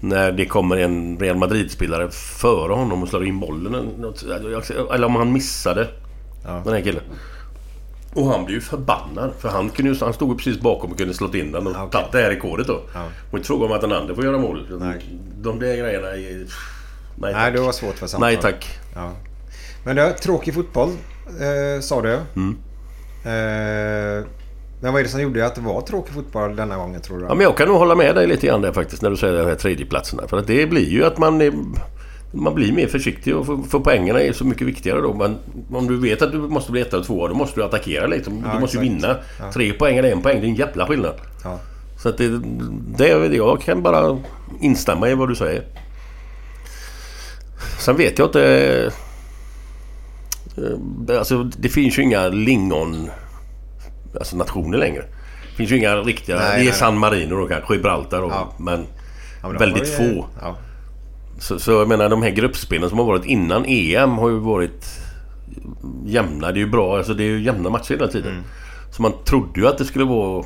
När 0.00 0.32
det 0.32 0.46
kommer 0.46 0.76
en 0.76 1.18
Real 1.18 1.36
Madrid-spelare 1.36 2.10
före 2.10 2.72
honom 2.72 3.02
och 3.02 3.08
slår 3.08 3.24
in 3.24 3.40
bollen. 3.40 3.74
eller 4.94 5.04
om 5.04 5.16
han 5.16 5.32
missade 5.32 5.88
Ja. 6.46 6.62
den 6.64 6.74
här 6.74 6.80
killen. 6.80 7.02
Och 8.14 8.26
han 8.26 8.44
blev 8.44 8.54
ju 8.54 8.60
förbannad. 8.60 9.30
För 9.38 9.48
han, 9.48 9.70
kunde 9.70 9.92
ju, 9.92 9.98
han 10.00 10.12
stod 10.12 10.30
ju 10.30 10.36
precis 10.36 10.60
bakom 10.60 10.90
och 10.92 10.98
kunde 10.98 11.14
slått 11.14 11.34
in 11.34 11.52
den 11.52 11.66
och 11.66 11.72
okej. 11.72 11.90
tagit 11.90 12.12
det 12.12 12.18
här 12.22 12.30
rekordet 12.30 12.66
då. 12.66 12.80
Ja. 12.94 13.04
Och 13.30 13.38
inte 13.38 13.46
fråga 13.46 13.66
om 13.66 13.72
att 13.72 13.80
den 13.80 13.92
andra 13.92 14.14
får 14.14 14.24
göra 14.24 14.38
mål. 14.38 14.66
Nej. 14.80 15.04
De 15.42 15.58
där 15.58 15.76
grejerna 15.76 16.08
är... 16.08 16.46
Nej, 17.16 17.32
Nej, 17.32 17.44
tack. 17.44 17.54
det 17.54 17.60
var 17.60 17.72
svårt 17.72 17.94
för 17.94 18.06
samtal. 18.06 18.30
Nej 18.30 18.38
tack. 18.42 18.78
Ja. 18.94 19.12
Men 19.84 19.96
det 19.96 20.12
tråkig 20.12 20.54
fotboll 20.54 20.88
eh, 21.26 21.80
sa 21.80 22.02
du. 22.02 22.20
Mm. 22.36 22.56
Eh, 23.24 24.26
men 24.80 24.92
vad 24.92 25.00
är 25.00 25.04
det 25.04 25.08
som 25.08 25.20
gjorde 25.22 25.46
att 25.46 25.54
det 25.54 25.60
var 25.60 25.80
tråkig 25.80 26.14
fotboll 26.14 26.56
denna 26.56 26.76
gången 26.76 27.00
tror 27.00 27.18
du? 27.18 27.24
Ja, 27.24 27.34
men 27.34 27.40
jag 27.40 27.56
kan 27.56 27.68
nog 27.68 27.76
hålla 27.76 27.94
med 27.94 28.14
dig 28.14 28.26
lite 28.26 28.46
grann 28.46 28.60
där 28.60 28.72
faktiskt 28.72 29.02
när 29.02 29.10
du 29.10 29.16
säger 29.16 29.38
de 29.38 29.46
här 29.46 29.54
tredjeplatserna. 29.54 30.22
För 30.28 30.36
att 30.36 30.46
det 30.46 30.66
blir 30.66 30.88
ju 30.88 31.04
att 31.04 31.18
man... 31.18 31.40
Är, 31.40 31.52
man 32.36 32.54
blir 32.54 32.72
mer 32.72 32.86
försiktig 32.86 33.36
och 33.36 33.46
för, 33.46 33.58
för 33.68 33.78
poängerna 33.78 34.20
är 34.20 34.32
så 34.32 34.44
mycket 34.44 34.66
viktigare 34.66 35.00
då. 35.00 35.14
Men 35.14 35.38
om 35.72 35.86
du 35.86 36.00
vet 36.00 36.22
att 36.22 36.32
du 36.32 36.38
måste 36.38 36.72
bli 36.72 36.80
etta 36.80 36.98
och 36.98 37.04
tvåa 37.04 37.28
då 37.28 37.34
måste 37.34 37.60
du 37.60 37.64
attackera. 37.64 38.16
Ja, 38.16 38.22
du 38.54 38.60
måste 38.60 38.76
ju 38.76 38.82
vinna. 38.82 39.16
Ja. 39.38 39.52
Tre 39.52 39.72
poäng 39.72 39.96
eller 39.96 40.12
en 40.12 40.22
poäng, 40.22 40.40
det 40.40 40.46
är 40.46 40.48
en 40.48 40.54
jävla 40.54 40.86
skillnad. 40.86 41.14
Ja. 41.44 41.58
Så 42.02 42.08
att 42.08 42.18
det, 42.18 42.40
det... 42.96 43.36
Jag 43.36 43.60
kan 43.60 43.82
bara 43.82 44.18
instämma 44.60 45.08
i 45.08 45.14
vad 45.14 45.28
du 45.28 45.34
säger. 45.34 45.64
Sen 47.84 47.96
vet 47.96 48.18
jag 48.18 48.28
inte... 48.28 48.90
eh, 51.08 51.18
Alltså 51.18 51.44
det 51.44 51.68
finns 51.68 51.98
ju 51.98 52.02
inga 52.02 52.28
lingon... 52.28 53.10
Alltså 54.18 54.36
nationer 54.36 54.78
längre. 54.78 55.02
Det 55.50 55.56
finns 55.56 55.70
ju 55.72 55.76
inga 55.78 55.96
riktiga... 55.96 56.36
Nej, 56.36 56.44
det 56.54 56.60
är 56.60 56.64
nej. 56.64 56.72
San 56.72 56.98
Marino 56.98 57.36
då 57.36 57.46
kanske, 57.46 57.74
Gibraltar 57.74 58.20
då, 58.20 58.28
Ja. 58.28 58.52
men... 58.58 58.86
Ja, 59.42 59.48
men 59.48 59.58
väldigt 59.58 59.88
ju- 59.88 59.92
få. 60.14 60.26
Ja. 60.40 60.56
Så, 61.38 61.58
så 61.58 61.70
jag 61.70 61.88
menar 61.88 62.08
de 62.08 62.22
här 62.22 62.30
gruppspelen 62.30 62.88
som 62.88 62.98
har 62.98 63.04
varit 63.06 63.24
innan 63.24 63.64
EM 63.64 64.10
har 64.10 64.28
ju 64.30 64.38
varit 64.38 64.86
jämna. 66.04 66.46
Det 66.52 66.58
är 66.58 66.64
ju 66.64 66.70
bra, 66.70 66.96
alltså 66.96 67.14
det 67.14 67.22
är 67.24 67.28
ju 67.28 67.42
jämna 67.42 67.70
matcher 67.70 67.90
hela 67.94 68.08
tiden. 68.08 68.32
Mm. 68.32 68.44
Så 68.92 69.02
man 69.02 69.12
trodde 69.24 69.60
ju 69.60 69.66
att 69.66 69.78
det 69.78 69.84
skulle 69.84 70.04
vara 70.04 70.44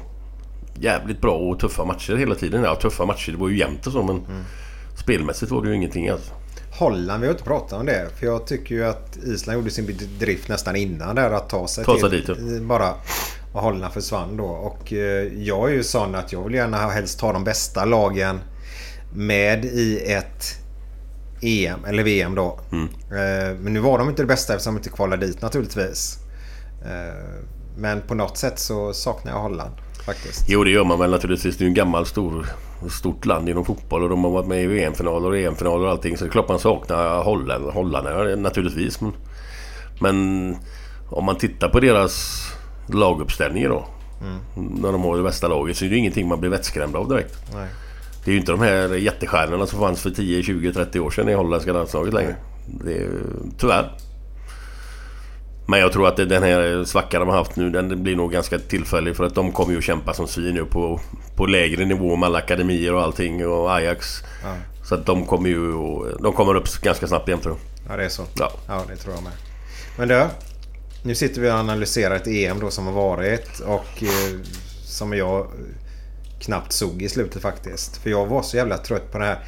jävligt 0.80 1.20
bra 1.20 1.32
och 1.34 1.60
tuffa 1.60 1.84
matcher 1.84 2.16
hela 2.16 2.34
tiden. 2.34 2.62
Ja, 2.64 2.74
tuffa 2.74 3.04
matcher, 3.04 3.32
det 3.32 3.38
var 3.38 3.48
ju 3.48 3.58
jämnt 3.58 3.86
och 3.86 3.92
så 3.92 4.02
men 4.02 4.16
Mm. 4.16 4.44
spelmässigt 4.96 5.52
var 5.52 5.62
det 5.62 5.68
ju 5.68 5.74
ingenting 5.74 6.08
alltså. 6.08 6.32
Holland, 6.78 7.20
vi 7.20 7.26
har 7.26 7.34
inte 7.34 7.44
pratat 7.44 7.72
om 7.72 7.86
det. 7.86 8.08
För 8.18 8.26
jag 8.26 8.46
tycker 8.46 8.74
ju 8.74 8.84
att 8.84 9.16
Island 9.16 9.58
gjorde 9.58 9.70
sin 9.70 9.86
bedrift 9.86 10.48
nästan 10.48 10.76
innan 10.76 11.16
där 11.16 11.30
att 11.30 11.48
ta 11.48 11.68
sig 11.68 11.84
Ta 11.84 12.00
sig 12.00 12.10
till... 12.10 12.34
dit. 12.34 12.62
Bara... 12.62 12.94
Och 13.52 13.62
Holland 13.62 13.92
försvann 13.92 14.36
då. 14.36 14.44
Och 14.44 14.92
eh, 14.92 15.32
jag 15.38 15.70
är 15.70 15.74
ju 15.74 15.84
sån 15.84 16.14
att 16.14 16.32
jag 16.32 16.44
vill 16.44 16.54
gärna 16.54 16.76
helst 16.76 17.20
ha 17.20 17.32
de 17.32 17.44
bästa 17.44 17.84
lagen 17.84 18.40
med 19.14 19.64
i 19.64 20.12
ett 20.12 20.44
EM, 21.42 21.84
eller 21.84 22.02
VM 22.02 22.34
då. 22.34 22.60
Mm. 22.72 22.84
Eh, 23.10 23.58
men 23.60 23.72
nu 23.72 23.80
var 23.80 23.98
de 23.98 24.08
inte 24.08 24.22
det 24.22 24.26
bästa 24.26 24.52
eftersom 24.54 24.74
de 24.74 24.78
inte 24.78 24.90
kvalade 24.90 25.26
dit 25.26 25.42
naturligtvis. 25.42 26.18
Eh, 26.84 27.40
men 27.76 28.00
på 28.00 28.14
något 28.14 28.38
sätt 28.38 28.58
så 28.58 28.92
saknar 28.92 29.32
jag 29.32 29.38
Holland 29.38 29.72
faktiskt. 30.08 30.44
Jo 30.48 30.64
det 30.64 30.70
gör 30.70 30.84
man 30.84 30.98
väl 30.98 31.10
naturligtvis. 31.10 31.56
Det 31.56 31.62
är 31.62 31.66
ju 31.66 31.68
en 31.68 31.74
gammal 31.74 32.06
stor, 32.06 32.46
stort 32.90 33.26
land 33.26 33.48
inom 33.48 33.64
fotboll 33.64 34.02
och 34.02 34.08
de 34.08 34.24
har 34.24 34.30
varit 34.30 34.46
med 34.46 34.62
i 34.62 34.66
VM-finaler 34.66 35.28
och 35.28 35.38
EM-finaler 35.38 35.84
och 35.84 35.90
allting. 35.90 36.16
Så 36.16 36.24
det 36.24 36.28
är 36.28 36.32
klart 36.32 36.48
man 36.48 36.58
saknar 36.58 37.22
Holland, 37.72 38.42
naturligtvis. 38.42 39.00
Men, 39.00 39.12
men 40.00 40.56
om 41.10 41.24
man 41.24 41.36
tittar 41.36 41.68
på 41.68 41.80
deras 41.80 42.44
laguppställning 42.86 43.68
då. 43.68 43.88
När 44.54 44.92
de 44.92 45.02
har 45.02 45.16
det 45.16 45.22
bästa 45.22 45.48
laget 45.48 45.76
så 45.76 45.84
är 45.84 45.88
det 45.88 45.94
ju 45.94 45.98
ingenting 45.98 46.28
man 46.28 46.40
blir 46.40 46.50
vettskrämd 46.50 46.96
av 46.96 47.08
direkt. 47.08 47.36
Nej. 47.54 47.68
Det 48.24 48.30
är 48.30 48.32
ju 48.32 48.40
inte 48.40 48.52
de 48.52 48.60
här 48.60 48.94
jättestjärnorna 48.94 49.66
som 49.66 49.80
fanns 49.80 50.02
för 50.02 50.10
10, 50.10 50.42
20, 50.42 50.72
30 50.72 51.00
år 51.00 51.10
sedan 51.10 51.28
i 51.28 51.34
holländska 51.34 51.72
landslaget 51.72 52.14
längre. 52.14 52.36
Det 52.84 52.98
är, 52.98 53.08
tyvärr. 53.58 53.92
Men 55.70 55.80
jag 55.80 55.92
tror 55.92 56.08
att 56.08 56.16
det- 56.16 56.24
den 56.26 56.42
här 56.42 56.84
svackan 56.84 57.20
de 57.20 57.28
har 57.28 57.36
haft 57.36 57.56
nu 57.56 57.70
den 57.70 58.02
blir 58.02 58.16
nog 58.16 58.32
ganska 58.32 58.58
tillfällig 58.58 59.16
för 59.16 59.24
att 59.24 59.34
de 59.34 59.52
kommer 59.52 59.72
ju 59.72 59.78
att 59.78 59.84
kämpa 59.84 60.14
som 60.14 60.26
svin 60.28 60.54
nu 60.54 60.64
på, 60.64 61.00
på 61.36 61.46
lägre 61.46 61.84
nivå 61.84 62.16
med 62.16 62.26
alla 62.26 62.38
akademier 62.38 62.94
och 62.94 63.02
allting 63.02 63.46
och 63.46 63.74
Ajax. 63.74 64.06
Ja. 64.42 64.54
Så 64.84 64.94
att 64.94 65.06
de 65.06 65.26
kommer 65.26 65.48
ju 65.48 65.72
de 66.22 66.32
kommer 66.32 66.54
upp 66.54 66.68
ganska 66.82 67.06
snabbt 67.06 67.28
igen 67.28 67.40
tror 67.40 67.56
jag. 67.56 67.92
Ja, 67.92 67.96
det 67.96 68.04
är 68.04 68.08
så. 68.08 68.22
Ja. 68.38 68.52
Ja, 68.68 68.82
det 68.88 68.96
tror 68.96 69.14
jag 69.14 69.22
med. 69.24 69.32
Men 69.98 70.08
du, 70.08 70.26
nu 71.04 71.14
sitter 71.14 71.40
vi 71.40 71.50
och 71.50 71.54
analyserar 71.54 72.16
ett 72.16 72.26
EM 72.26 72.60
då 72.60 72.70
som 72.70 72.86
har 72.86 72.92
varit 72.92 73.60
och 73.60 74.02
eh, 74.02 74.40
som 74.84 75.12
jag 75.12 75.46
knappt 76.40 76.72
såg 76.72 77.02
i 77.02 77.08
slutet 77.08 77.42
faktiskt. 77.42 77.96
För 77.96 78.10
jag 78.10 78.26
var 78.26 78.42
så 78.42 78.56
jävla 78.56 78.78
trött 78.78 79.12
på 79.12 79.18
den 79.18 79.26
här 79.26 79.38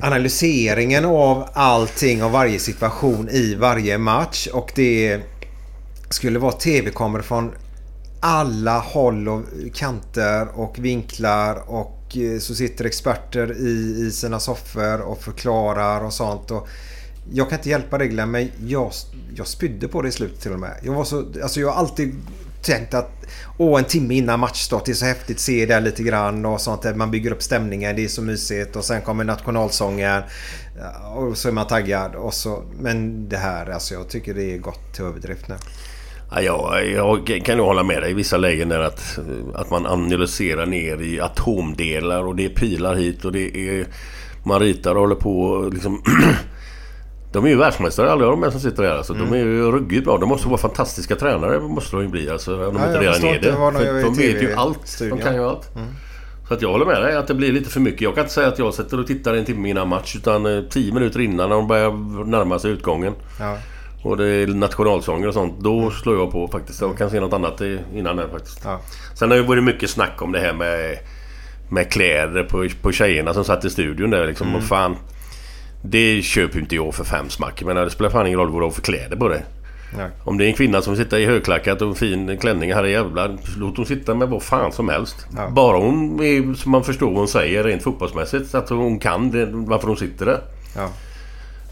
analyseringen 0.00 1.04
av 1.04 1.48
allting 1.52 2.24
och 2.24 2.30
varje 2.30 2.58
situation 2.58 3.28
i 3.28 3.54
varje 3.54 3.98
match. 3.98 4.48
Och 4.52 4.72
det 4.74 5.20
skulle 6.10 6.38
vara 6.38 6.52
tv-kameror 6.52 7.22
från 7.22 7.52
alla 8.20 8.78
håll 8.78 9.28
och 9.28 9.42
kanter 9.74 10.48
och 10.54 10.78
vinklar 10.78 11.62
och 11.66 12.16
eh, 12.16 12.38
så 12.38 12.54
sitter 12.54 12.84
experter 12.84 13.56
i, 13.58 14.06
i 14.06 14.10
sina 14.10 14.40
soffor 14.40 15.00
och 15.00 15.22
förklarar 15.22 16.04
och 16.04 16.12
sånt. 16.12 16.50
Och 16.50 16.68
jag 17.32 17.48
kan 17.48 17.58
inte 17.58 17.68
hjälpa 17.70 17.98
det 17.98 18.06
Glenn, 18.06 18.30
men 18.30 18.50
jag, 18.66 18.92
jag 19.36 19.46
spydde 19.46 19.88
på 19.88 20.02
det 20.02 20.08
i 20.08 20.12
slutet 20.12 20.40
till 20.40 20.52
och 20.52 20.60
med. 20.60 20.80
Jag, 20.82 20.92
var 20.92 21.04
så, 21.04 21.24
alltså 21.42 21.60
jag 21.60 21.68
har 21.68 21.74
alltid 21.74 22.14
tänkt 22.66 22.94
att 22.94 23.10
åh, 23.58 23.78
en 23.78 23.84
timme 23.84 24.14
innan 24.14 24.40
matchstart, 24.40 24.84
det 24.84 24.92
är 24.92 24.94
så 24.94 25.04
häftigt, 25.04 25.40
se 25.40 25.66
det 25.66 25.80
lite 25.80 26.02
grann 26.02 26.46
och 26.46 26.60
sånt. 26.60 26.82
där. 26.82 26.94
Man 26.94 27.10
bygger 27.10 27.30
upp 27.30 27.42
stämningen, 27.42 27.96
det 27.96 28.04
är 28.04 28.08
så 28.08 28.22
mysigt 28.22 28.76
och 28.76 28.84
sen 28.84 29.02
kommer 29.02 29.24
nationalsången 29.24 30.22
och 31.16 31.38
så 31.38 31.48
är 31.48 31.52
man 31.52 31.66
taggad. 31.66 32.14
Och 32.14 32.34
så, 32.34 32.62
men 32.80 33.28
det 33.28 33.36
här, 33.36 33.70
alltså 33.70 33.94
jag 33.94 34.08
tycker 34.08 34.34
det 34.34 34.54
är 34.54 34.58
gott 34.58 34.94
till 34.94 35.04
överdrift 35.04 35.48
nu. 35.48 35.54
Ja, 36.30 36.42
jag, 36.42 37.28
jag 37.28 37.42
kan 37.44 37.56
nog 37.56 37.66
hålla 37.66 37.82
med 37.82 38.02
dig 38.02 38.10
i 38.10 38.14
vissa 38.14 38.36
lägen 38.36 38.68
där 38.68 38.80
att, 38.80 39.18
att 39.54 39.70
man 39.70 39.86
analyserar 39.86 40.66
ner 40.66 41.02
i 41.02 41.20
atomdelar 41.20 42.22
och 42.22 42.36
det 42.36 42.44
är 42.44 42.48
pilar 42.48 42.94
hit 42.94 43.24
och 43.24 43.32
det 43.32 43.56
är... 43.56 43.86
Man 44.44 44.60
ritar 44.60 44.94
och 44.94 45.00
håller 45.00 45.14
på 45.14 45.40
och 45.40 45.72
liksom... 45.72 46.02
De 47.32 47.44
är 47.44 47.48
ju 47.48 47.56
världsmästare 47.56 48.12
alla 48.12 48.26
de 48.26 48.42
här 48.42 48.50
som 48.50 48.60
sitter 48.60 48.82
där 48.82 48.96
alltså. 48.96 49.14
Mm. 49.14 49.30
De 49.30 49.36
är 49.36 49.40
ju 49.40 49.70
ruggigt 49.72 50.04
bra. 50.04 50.18
De 50.18 50.28
måste 50.28 50.48
vara 50.48 50.58
fantastiska 50.58 51.16
tränare. 51.16 51.60
måste 51.60 51.96
de 51.96 52.02
ju 52.02 52.08
bli 52.08 52.30
alltså. 52.30 52.52
Om 52.68 52.74
de 52.74 52.82
Ja, 52.82 52.86
inte 52.86 53.00
redan 53.00 53.24
är 53.24 53.40
det. 53.40 53.50
de 53.50 53.72
För 53.72 54.02
de 54.02 54.14
vet 54.14 54.42
ju 54.42 54.54
allt. 54.54 54.82
De 54.82 54.88
studion. 54.88 55.18
kan 55.18 55.34
ju 55.34 55.44
allt. 55.44 55.76
Mm. 55.76 55.88
Så 56.48 56.54
att 56.54 56.62
jag 56.62 56.72
håller 56.72 56.86
med 56.86 57.02
dig 57.02 57.16
att 57.16 57.26
det 57.26 57.34
blir 57.34 57.52
lite 57.52 57.70
för 57.70 57.80
mycket. 57.80 58.00
Jag 58.00 58.14
kan 58.14 58.22
inte 58.24 58.34
säga 58.34 58.48
att 58.48 58.58
jag 58.58 58.74
sätter 58.74 59.00
och 59.00 59.06
tittar 59.06 59.34
en 59.34 59.44
timme 59.44 59.70
innan 59.70 59.88
match. 59.88 60.16
Utan 60.16 60.46
eh, 60.46 60.62
tio 60.70 60.94
minuter 60.94 61.20
innan 61.20 61.48
när 61.48 61.56
de 61.56 61.68
börjar 61.68 62.24
närma 62.24 62.58
sig 62.58 62.70
utgången. 62.70 63.12
Ja. 63.40 63.56
Och 64.02 64.16
det 64.16 64.26
är 64.26 64.46
nationalsånger 64.46 65.28
och 65.28 65.34
sånt. 65.34 65.54
Då 65.60 65.90
slår 65.90 66.16
jag 66.16 66.32
på 66.32 66.48
faktiskt. 66.48 66.80
Jag 66.80 66.98
kan 66.98 67.10
se 67.10 67.20
något 67.20 67.32
annat 67.32 67.60
innan 67.94 68.16
det 68.16 68.28
faktiskt. 68.28 68.60
Ja. 68.64 68.80
Sen 69.14 69.30
har 69.30 69.36
det 69.36 69.42
varit 69.42 69.64
mycket 69.64 69.90
snack 69.90 70.22
om 70.22 70.32
det 70.32 70.38
här 70.40 70.52
med, 70.52 70.98
med 71.70 71.92
kläder 71.92 72.42
på, 72.42 72.68
på 72.82 72.92
tjejerna 72.92 73.34
som 73.34 73.44
satt 73.44 73.64
i 73.64 73.70
studion 73.70 74.10
där 74.10 74.26
liksom. 74.26 74.46
Mm. 74.46 74.58
Och 74.58 74.64
fan, 74.66 74.96
det 75.90 76.22
köper 76.22 76.58
inte 76.58 76.74
jag 76.74 76.94
för 76.94 77.04
fem 77.04 77.30
smack. 77.30 77.62
Men 77.64 77.76
det 77.76 77.90
spelar 77.90 78.10
fan 78.10 78.26
ingen 78.26 78.38
roll 78.38 78.50
vad 78.50 78.60
du 78.60 78.64
har 78.64 78.70
för 78.70 78.82
kläder 78.82 79.16
på 79.16 79.28
dig. 79.28 79.44
Nej. 79.96 80.10
Om 80.24 80.38
det 80.38 80.44
är 80.44 80.48
en 80.48 80.54
kvinna 80.54 80.82
som 80.82 80.96
sitter 80.96 81.18
i 81.18 81.26
högklackat 81.26 81.82
och 81.82 81.88
en 81.88 81.94
fin 81.94 82.38
klänning, 82.38 82.74
herre 82.74 82.90
jävlar. 82.90 83.36
Låt 83.56 83.76
hon 83.76 83.86
sitta 83.86 84.14
med 84.14 84.28
vad 84.28 84.42
fan 84.42 84.72
som 84.72 84.88
helst. 84.88 85.26
Ja. 85.36 85.48
Bara 85.50 85.78
hon 85.78 86.20
är, 86.20 86.54
som 86.54 86.72
man 86.72 86.84
förstår 86.84 87.06
vad 87.06 87.16
hon 87.16 87.28
säger 87.28 87.64
rent 87.64 87.82
fotbollsmässigt. 87.82 88.50
Så 88.50 88.58
att 88.58 88.68
hon 88.68 88.98
kan 88.98 89.30
det, 89.30 89.46
varför 89.46 89.88
hon 89.88 89.96
sitter 89.96 90.26
där. 90.26 90.40
Ja. 90.76 90.88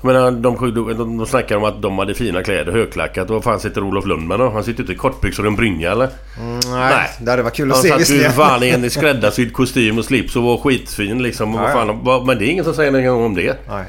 Menar, 0.03 0.31
de, 0.31 0.75
de, 0.75 0.99
de, 0.99 1.27
snackar 1.27 1.57
om 1.57 1.65
att 1.65 1.83
de 1.83 1.99
hade 1.99 2.15
fina 2.15 2.43
kläder, 2.43 2.73
högklackat. 2.73 3.31
Och 3.31 3.35
vad 3.35 3.45
fan 3.45 3.61
sitter 3.61 3.83
Olof 3.83 4.07
Lund 4.07 4.29
med 4.29 4.39
då? 4.39 4.51
Han 4.51 4.65
sitter 4.65 4.81
inte 4.81 4.93
i 4.93 4.97
kortbyxor 4.97 5.43
och 5.43 5.51
en 5.51 5.57
brynja 5.57 5.93
eller? 5.93 6.09
Mm, 6.41 6.61
nej, 6.71 7.09
det 7.21 7.31
hade 7.31 7.43
varit 7.43 7.55
kul 7.55 7.71
att 7.71 7.77
Han 7.77 7.83
se 7.83 8.05
satt 8.05 8.11
ju 8.11 8.31
fan 8.31 8.62
i 8.62 8.69
en 8.69 8.91
skräddarsydd 8.91 9.53
kostym 9.53 9.99
och 9.99 10.05
slips 10.05 10.37
och 10.37 10.43
var 10.43 10.59
skitfin 10.59 11.23
liksom. 11.23 11.55
Och 11.55 11.61
vad 11.61 11.73
fan, 11.73 12.27
men 12.27 12.39
det 12.39 12.45
är 12.45 12.49
ingen 12.49 12.65
som 12.65 12.75
säger 12.75 12.91
någonting 12.91 13.11
om 13.11 13.35
det. 13.35 13.57
Nej. 13.69 13.85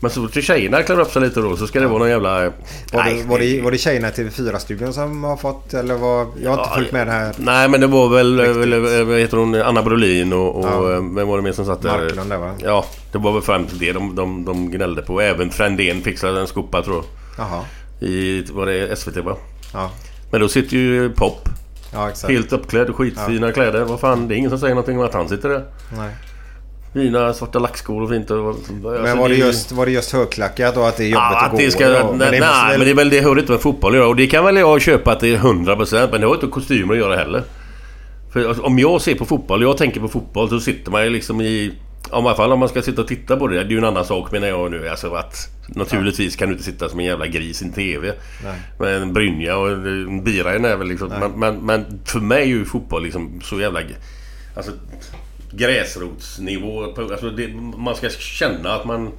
Men 0.00 0.10
så 0.10 0.28
till 0.28 0.42
tjejerna 0.42 0.82
klär 0.82 1.00
upp 1.00 1.10
sig 1.10 1.22
lite 1.22 1.40
då 1.40 1.56
så 1.56 1.66
ska 1.66 1.80
det 1.80 1.86
vara 1.86 1.98
någon 1.98 2.08
jävla... 2.08 2.40
Var, 2.40 2.52
Nej, 2.92 3.22
det, 3.22 3.28
var, 3.28 3.38
det, 3.38 3.60
var 3.60 3.70
det 3.70 3.78
tjejerna 3.78 4.08
i 4.08 4.10
TV4-studion 4.10 4.92
som 4.92 5.24
har 5.24 5.36
fått 5.36 5.74
eller 5.74 5.94
var, 5.94 6.26
Jag 6.42 6.50
har 6.50 6.58
inte 6.58 6.74
följt 6.74 6.92
med 6.92 7.06
det 7.06 7.12
här. 7.12 7.34
Nej 7.38 7.68
men 7.68 7.80
det 7.80 7.86
var 7.86 8.08
väl, 8.08 8.40
Riktigt. 8.40 8.56
väl 8.56 9.04
vad 9.04 9.18
heter 9.18 9.36
hon, 9.36 9.54
Anna 9.54 9.82
Brolin 9.82 10.32
och, 10.32 10.56
och 10.56 10.64
Ja. 10.64 10.92
eh, 10.92 11.02
vem 11.14 11.28
var 11.28 11.36
det 11.36 11.42
mer 11.42 11.52
som 11.52 11.66
satt 11.66 11.82
där? 11.82 11.98
Marklund 11.98 12.30
där 12.30 12.36
va? 12.38 12.54
Ja, 12.58 12.84
det 13.12 13.18
var 13.18 13.32
väl 13.32 13.42
främst 13.42 13.78
det 13.78 13.92
de, 13.92 14.14
de, 14.14 14.44
de 14.44 14.70
gnällde 14.70 15.02
på. 15.02 15.20
Även 15.20 15.50
Frändén 15.50 16.02
fixade 16.02 16.40
en 16.40 16.46
skopa 16.46 16.82
tror 16.82 16.96
jag. 16.96 17.04
Jaha. 17.46 17.62
I, 18.00 18.42
var 18.52 18.66
det 18.66 18.96
SVT 18.98 19.16
va? 19.16 19.36
Ja, 19.72 19.90
Men 20.30 20.40
då 20.40 20.48
sitter 20.48 20.76
ju 20.76 21.10
Pop. 21.10 21.48
ja 21.92 22.10
exakt. 22.10 22.32
Helt 22.32 22.52
uppklädd, 22.52 22.94
skitfina 22.94 23.52
kläder. 23.52 23.84
Vad 23.84 24.00
fan, 24.00 24.28
det 24.28 24.34
är 24.34 24.36
ingen 24.36 24.50
som 24.50 24.58
säger 24.58 24.74
någonting 24.74 24.98
om 24.98 25.04
att 25.04 25.14
han 25.14 25.28
sitter 25.28 25.48
där. 25.48 25.64
Nej. 25.96 26.10
Fina 26.96 27.32
svarta 27.34 27.58
lackskor 27.58 28.02
och 28.02 28.08
fint. 28.08 28.30
Och, 28.30 28.56
Men 29.02 29.18
var 29.18 29.28
det, 29.28 29.34
just, 29.34 29.72
var 29.72 29.86
det 29.86 29.92
just 29.92 30.12
högklackat 30.12 30.74
då? 30.74 30.82
Att 30.82 30.96
det 30.96 31.02
är 31.04 31.08
jobbigt 31.08 31.18
Ja, 31.30 31.38
att 31.38 31.44
att 31.44 31.50
gå 31.50 31.56
det 31.58 31.70
ska, 31.70 31.86
i? 31.86 31.90
nej, 31.90 32.04
men 32.04 32.18
det, 32.18 32.30
nej, 32.30 32.40
väl- 32.40 32.78
men 32.78 32.80
det 32.86 32.90
är 32.90 32.94
väl 32.94 33.10
det 33.10 33.20
hör 33.20 33.38
inte 33.38 33.52
med 33.52 33.60
fotboll 33.60 33.92
att 33.92 33.96
göra. 33.98 34.08
Och 34.08 34.16
det 34.16 34.26
kan 34.26 34.44
väl 34.44 34.56
jag 34.56 34.82
köpa 34.82 35.12
att 35.12 35.20
det 35.20 35.28
är 35.34 35.38
100% 35.38 36.08
men 36.12 36.20
det 36.20 36.26
har 36.26 36.34
inte 36.34 36.46
kostymer 36.46 36.94
att 36.94 36.98
göra 37.00 37.16
heller. 37.16 37.42
För 38.32 38.66
om 38.66 38.78
jag 38.78 39.00
ser 39.00 39.14
på 39.14 39.24
fotboll, 39.24 39.62
jag 39.62 39.76
tänker 39.76 40.00
på 40.00 40.08
fotboll, 40.08 40.48
så 40.48 40.60
sitter 40.60 40.90
man 40.90 41.04
ju 41.04 41.10
liksom 41.10 41.40
i... 41.40 41.72
Om, 42.10 42.24
I 42.24 42.28
alla 42.28 42.36
fall 42.36 42.52
om 42.52 42.58
man 42.58 42.68
ska 42.68 42.82
sitta 42.82 43.02
och 43.02 43.08
titta 43.08 43.36
på 43.36 43.46
det. 43.48 43.54
Det 43.54 43.60
är 43.60 43.70
ju 43.70 43.78
en 43.78 43.84
annan 43.84 44.04
sak 44.04 44.32
menar 44.32 44.46
jag 44.48 44.70
nu. 44.70 44.88
Alltså 44.88 45.14
att 45.14 45.36
naturligtvis 45.68 46.36
kan 46.36 46.48
du 46.48 46.52
inte 46.54 46.64
sitta 46.64 46.88
som 46.88 47.00
en 47.00 47.06
jävla 47.06 47.26
gris 47.26 47.62
i 47.62 47.64
en 47.64 47.72
TV. 47.72 48.12
Nej. 48.44 48.54
Med 48.78 49.02
en 49.02 49.12
brynja 49.12 49.56
och 49.56 49.70
en 49.70 50.24
bira 50.24 50.56
i 50.56 50.58
näven 50.58 50.88
liksom. 50.88 51.08
Men, 51.20 51.30
men, 51.32 51.56
men 51.66 52.00
för 52.04 52.20
mig 52.20 52.42
är 52.42 52.46
ju 52.46 52.64
fotboll 52.64 53.02
liksom 53.02 53.40
så 53.44 53.60
jävla... 53.60 53.80
Alltså 54.56 54.72
gräsrotsnivå. 55.52 56.84
Alltså 56.84 57.30
det, 57.30 57.48
man 57.76 57.96
ska 57.96 58.08
känna 58.10 58.72
att 58.74 58.84
man... 58.84 59.10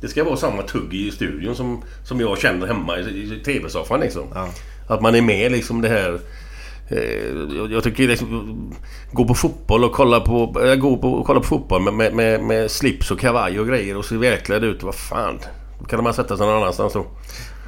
Det 0.00 0.08
ska 0.08 0.24
vara 0.24 0.36
samma 0.36 0.62
tugg 0.62 0.94
i 0.94 1.10
studion 1.10 1.56
som, 1.56 1.82
som 2.04 2.20
jag 2.20 2.38
känner 2.38 2.66
hemma 2.66 2.98
i, 2.98 3.02
i 3.02 3.42
TV-soffan 3.44 4.00
liksom. 4.00 4.22
Att 4.88 5.02
man 5.02 5.14
är 5.14 5.22
med 5.22 5.52
liksom 5.52 5.80
det 5.82 5.88
här... 5.88 6.20
Eh, 6.88 7.70
jag, 7.70 7.84
tycker 7.84 8.08
liksom... 8.08 8.74
Gå 9.12 9.24
på 9.24 9.34
fotboll 9.34 9.84
och 9.84 9.92
kolla 9.92 10.20
på... 10.20 10.62
Äh, 10.66 10.74
gå 10.74 10.96
på, 10.96 11.12
och 11.12 11.26
kolla 11.26 11.40
på 11.40 11.46
fotboll 11.46 11.82
med, 11.82 11.94
med, 11.94 12.14
med, 12.14 12.42
med 12.42 12.70
slips 12.70 13.10
och 13.10 13.20
kavaj 13.20 13.60
och 13.60 13.68
grejer 13.68 13.96
och 13.96 14.04
se 14.04 14.16
välklädd 14.16 14.64
ut. 14.64 14.82
Vad 14.82 14.94
fan. 14.94 15.38
Då 15.80 15.84
kan 15.86 16.04
man 16.04 16.14
sätta 16.14 16.36
sig 16.36 16.46
någon 16.46 16.56
annanstans 16.56 16.92
då. 16.92 17.06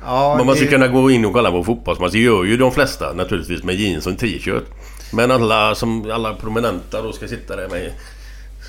Ja, 0.05 0.35
Men 0.37 0.47
man 0.47 0.57
ska 0.57 0.65
det- 0.65 0.71
kunna 0.71 0.89
gå 0.89 1.11
in 1.11 1.25
och 1.25 1.33
kolla 1.33 1.51
på 1.51 1.65
fotbollsmatch. 1.65 2.13
Det 2.13 2.19
gör 2.19 2.45
ju 2.45 2.57
de 2.57 2.73
flesta 2.73 3.13
naturligtvis 3.13 3.63
med 3.65 3.75
jeans 3.75 4.07
och 4.07 4.13
en 4.13 4.19
t-shirt. 4.19 4.65
Men 5.13 5.31
alla 5.31 5.75
som 5.75 6.11
alla 6.11 6.35
prominenta 6.35 7.03
då 7.03 7.13
ska 7.13 7.29
sitta 7.29 7.57
där 7.57 7.69
med 7.69 7.93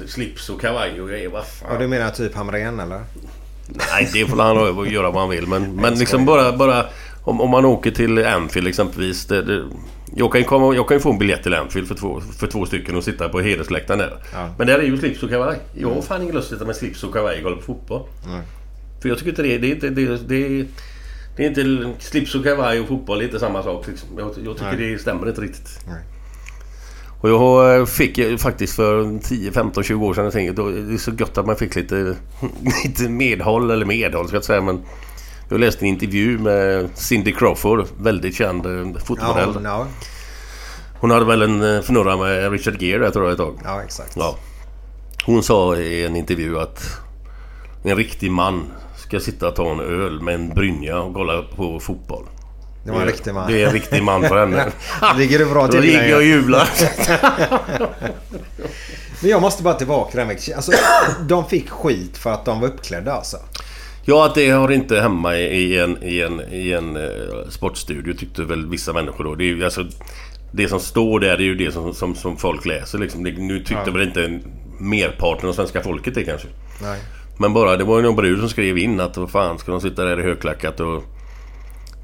slips 0.07 0.49
och 0.49 0.61
kavaj 0.61 1.01
och 1.01 1.09
grejer. 1.09 1.29
Vad 1.29 1.45
fan. 1.47 1.69
Ja, 1.73 1.79
du 1.79 1.87
menar 1.87 2.09
typ 2.11 2.35
Hamrén 2.35 2.79
eller? 2.79 3.01
Nej, 3.91 4.09
det 4.13 4.25
får 4.25 4.37
han 4.37 4.57
ha- 4.57 4.85
göra 4.85 5.11
vad 5.11 5.21
han 5.21 5.29
vill. 5.29 5.47
Men, 5.47 5.75
men 5.75 5.93
liksom 5.99 6.25
bara... 6.25 6.57
bara 6.57 6.85
om, 7.23 7.41
om 7.41 7.49
man 7.49 7.65
åker 7.65 7.91
till 7.91 8.25
Anfield 8.25 8.67
exempelvis. 8.67 9.25
Det, 9.25 9.41
det, 9.41 9.65
jag, 10.15 10.31
kan 10.31 10.43
komma, 10.43 10.75
jag 10.75 10.87
kan 10.87 10.97
ju 10.97 11.01
få 11.01 11.11
en 11.11 11.17
biljett 11.19 11.43
till 11.43 11.53
Anfield 11.53 11.87
för 11.87 11.95
två, 11.95 12.21
för 12.39 12.47
två 12.47 12.65
stycken 12.65 12.95
och 12.95 13.03
sitta 13.03 13.29
på 13.29 13.39
hedersläktaren 13.39 13.99
där. 13.99 14.17
Ja. 14.33 14.49
Men 14.57 14.67
där 14.67 14.79
är 14.79 14.83
ju 14.83 14.97
slips 14.97 15.23
och 15.23 15.29
kavaj. 15.29 15.59
Jag 15.73 15.89
har 15.93 16.01
fan 16.01 16.21
ingen 16.21 16.35
lust 16.35 16.47
att 16.47 16.53
sitta 16.53 16.65
med 16.65 16.75
slips 16.75 17.03
och 17.03 17.13
kavaj 17.13 17.37
och 17.37 17.43
kolla 17.43 17.55
på 17.55 17.61
fotboll. 17.61 18.01
Nej. 18.27 18.41
För 19.01 19.09
jag 19.09 19.17
tycker 19.17 19.29
inte 19.29 19.41
det, 19.41 19.57
det 19.57 19.67
är 19.67 19.71
inte... 19.75 19.89
Det, 19.89 20.05
det, 20.27 20.65
det 21.37 21.45
är 21.45 21.47
inte 21.47 22.03
slips 22.03 22.35
och 22.35 22.43
kavaj 22.43 22.79
och 22.79 22.87
fotboll 22.87 23.21
är 23.21 23.25
inte 23.25 23.39
samma 23.39 23.63
sak. 23.63 23.87
Liksom. 23.87 24.09
Jag, 24.17 24.27
jag 24.45 24.55
tycker 24.57 24.77
Nej. 24.77 24.91
det 24.91 24.99
stämmer 24.99 25.29
inte 25.29 25.41
riktigt. 25.41 25.79
Nej. 25.87 26.01
Och 27.21 27.29
jag 27.29 27.39
har- 27.39 27.85
fick 27.85 28.39
faktiskt 28.39 28.75
för 28.75 29.19
10, 29.23 29.51
15, 29.51 29.83
20 29.83 30.05
år 30.05 30.13
sedan 30.13 30.23
jag 30.23 30.33
tänkte, 30.33 30.61
det 30.63 30.93
är 30.93 30.97
så 30.97 31.11
gott 31.11 31.37
att 31.37 31.45
man 31.45 31.55
fick 31.55 31.75
lite, 31.75 32.15
lite 32.85 33.09
medhåll, 33.09 33.71
eller 33.71 33.85
medhåll 33.85 34.27
ska 34.27 34.35
jag 34.37 34.43
säga 34.43 34.61
men 34.61 34.81
jag 35.49 35.59
läste 35.59 35.85
en 35.85 35.89
intervju 35.89 36.37
med 36.39 36.89
Cindy 36.95 37.31
Crawford, 37.31 37.85
väldigt 38.01 38.35
känd 38.35 38.65
eh, 38.65 39.01
fotmodell. 39.03 39.49
Ja, 39.55 39.59
ja, 39.63 39.87
Hon 40.99 41.11
hade 41.11 41.25
väl 41.25 41.41
en 41.41 41.61
eh, 41.75 41.79
fnurra 41.81 42.17
med 42.17 42.51
Richard 42.51 42.81
Gere 42.81 43.03
där 43.03 43.11
tror 43.11 43.25
jag 43.25 43.31
ett 43.31 43.37
tag. 43.37 43.59
ja, 43.63 43.81
exakt. 43.83 44.13
Ja. 44.15 44.35
Hon 45.25 45.43
sa 45.43 45.75
i 45.75 46.05
en 46.05 46.15
intervju 46.15 46.59
att 46.59 46.83
en 47.83 47.95
riktig 47.97 48.31
man 48.31 48.63
ska 48.97 49.19
sitta 49.19 49.47
och 49.47 49.55
ta 49.55 49.71
en 49.71 49.79
öl 49.79 50.21
med 50.21 50.35
en 50.35 50.49
brynja 50.49 50.99
och 50.99 51.13
kolla 51.13 51.41
på 51.55 51.79
fotboll. 51.79 52.23
Det 52.83 52.91
var 52.91 52.99
en 53.01 53.07
riktig 53.07 53.33
man. 53.33 53.51
Det 53.51 53.61
är 53.63 53.67
en 53.67 53.73
riktig 53.73 54.03
man 54.03 54.21
för 54.21 54.39
henne. 54.39 54.65
Ligger 55.17 55.39
du 55.39 55.45
bra 55.45 55.65
Då 55.65 55.71
till 55.71 55.81
ligger 55.81 55.97
med- 55.99 56.09
jag 56.09 56.17
och 56.17 56.23
jublar. 56.23 56.69
Men 59.21 59.31
jag 59.31 59.41
måste 59.41 59.63
bara 59.63 59.73
tillbaka 59.73 60.17
den 60.17 60.27
veckan. 60.27 60.55
Alltså, 60.55 60.71
de 61.27 61.45
fick 61.49 61.69
skit 61.69 62.17
för 62.17 62.31
att 62.33 62.45
de 62.45 62.59
var 62.61 62.67
uppklädda 62.67 63.13
alltså. 63.13 63.37
Ja, 64.05 64.25
att 64.25 64.35
det 64.35 64.49
har 64.49 64.71
inte 64.71 65.01
hemma 65.01 65.37
i 65.37 65.79
en, 65.79 66.03
i 66.03 66.19
en, 66.21 66.41
i 66.51 66.71
en 66.71 66.95
eh, 66.95 67.49
sportstudio 67.49 68.13
tyckte 68.13 68.43
väl 68.43 68.69
vissa 68.69 68.93
människor 68.93 69.23
då. 69.23 69.35
Det, 69.35 69.51
är, 69.51 69.63
alltså, 69.63 69.85
det 70.51 70.67
som 70.67 70.79
står 70.79 71.19
där 71.19 71.29
är 71.33 71.39
ju 71.39 71.55
det 71.55 71.71
som, 71.71 71.93
som, 71.93 72.15
som 72.15 72.37
folk 72.37 72.65
läser 72.65 72.97
liksom. 72.97 73.23
det, 73.23 73.31
Nu 73.31 73.57
tyckte 73.57 73.83
Ja. 73.85 73.91
väl 73.91 74.01
inte 74.07 74.39
merparten 74.79 75.49
av 75.49 75.53
svenska 75.53 75.81
folket 75.81 76.15
det 76.15 76.23
kanske. 76.23 76.47
Nej. 76.81 76.99
Men 77.37 77.53
bara, 77.53 77.77
det 77.77 77.83
var 77.83 77.97
ju 77.97 78.03
någon 78.03 78.15
brud 78.15 78.39
som 78.39 78.49
skrev 78.49 78.77
in 78.77 78.99
att 78.99 79.17
vad 79.17 79.31
fan 79.31 79.59
ska 79.59 79.71
de 79.71 79.81
sitta 79.81 80.03
där 80.05 80.19
i 80.19 80.23
högklackat 80.23 80.79
och... 80.79 81.03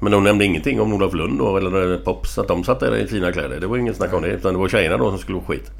Men 0.00 0.12
de 0.12 0.24
nämnde 0.24 0.44
ingenting 0.44 0.80
om 0.80 0.92
Olof 0.92 1.14
Lund 1.14 1.38
då, 1.38 1.56
eller 1.56 1.98
Pops, 1.98 2.38
att 2.38 2.48
de 2.48 2.64
satt 2.64 2.80
där 2.80 2.96
i 2.96 3.06
fina 3.06 3.32
kläder. 3.32 3.60
Det 3.60 3.66
var 3.66 3.76
ingen 3.76 3.94
snack 3.94 4.12
om 4.12 4.22
det. 4.22 4.28
Utan 4.28 4.52
det 4.52 4.58
var 4.58 4.68
tjejerna 4.68 4.96
då 4.96 5.10
som 5.10 5.18
skulle 5.18 5.40
få 5.40 5.46
skit. 5.46 5.70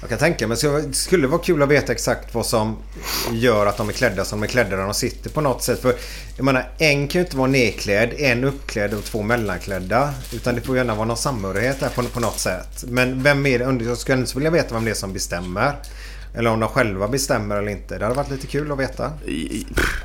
Jag 0.00 0.08
kan 0.08 0.18
tänka 0.18 0.48
mig, 0.48 0.56
det 0.62 0.92
skulle 0.92 1.26
vara 1.26 1.40
kul 1.40 1.62
att 1.62 1.68
veta 1.68 1.92
exakt 1.92 2.34
vad 2.34 2.46
som 2.46 2.76
gör 3.32 3.66
att 3.66 3.76
de 3.76 3.88
är 3.88 3.92
klädda 3.92 4.24
som 4.24 4.40
de 4.40 4.46
är 4.46 4.50
klädda 4.50 4.76
när 4.76 4.84
de 4.84 4.94
sitter 4.94 5.30
på 5.30 5.40
något 5.40 5.62
sätt. 5.62 5.80
För 5.80 5.94
jag 6.36 6.44
menar, 6.44 6.68
en 6.78 7.08
kan 7.08 7.20
ju 7.20 7.24
inte 7.24 7.36
vara 7.36 7.50
nedklädd, 7.50 8.14
en 8.18 8.44
uppklädd 8.44 8.94
och 8.94 9.04
två 9.04 9.22
mellanklädda. 9.22 10.14
Utan 10.32 10.54
det 10.54 10.60
får 10.60 10.76
gärna 10.76 10.94
vara 10.94 11.06
någon 11.06 11.16
samhörighet 11.16 11.80
där 11.80 11.88
på, 11.88 12.02
på 12.02 12.20
något 12.20 12.38
sätt. 12.38 12.84
Men 12.88 13.22
vem 13.22 13.46
är 13.46 13.58
det? 13.58 13.84
Jag 13.84 13.98
skulle 13.98 14.18
inte 14.18 14.34
vilja 14.34 14.50
veta 14.50 14.74
vem 14.74 14.84
det 14.84 14.90
är 14.90 14.94
som 14.94 15.12
bestämmer. 15.12 15.72
Eller 16.36 16.50
om 16.50 16.60
de 16.60 16.68
själva 16.68 17.08
bestämmer 17.08 17.56
eller 17.56 17.68
inte. 17.72 17.98
Det 17.98 18.04
hade 18.04 18.16
varit 18.16 18.30
lite 18.30 18.46
kul 18.46 18.72
att 18.72 18.78
veta. 18.78 19.12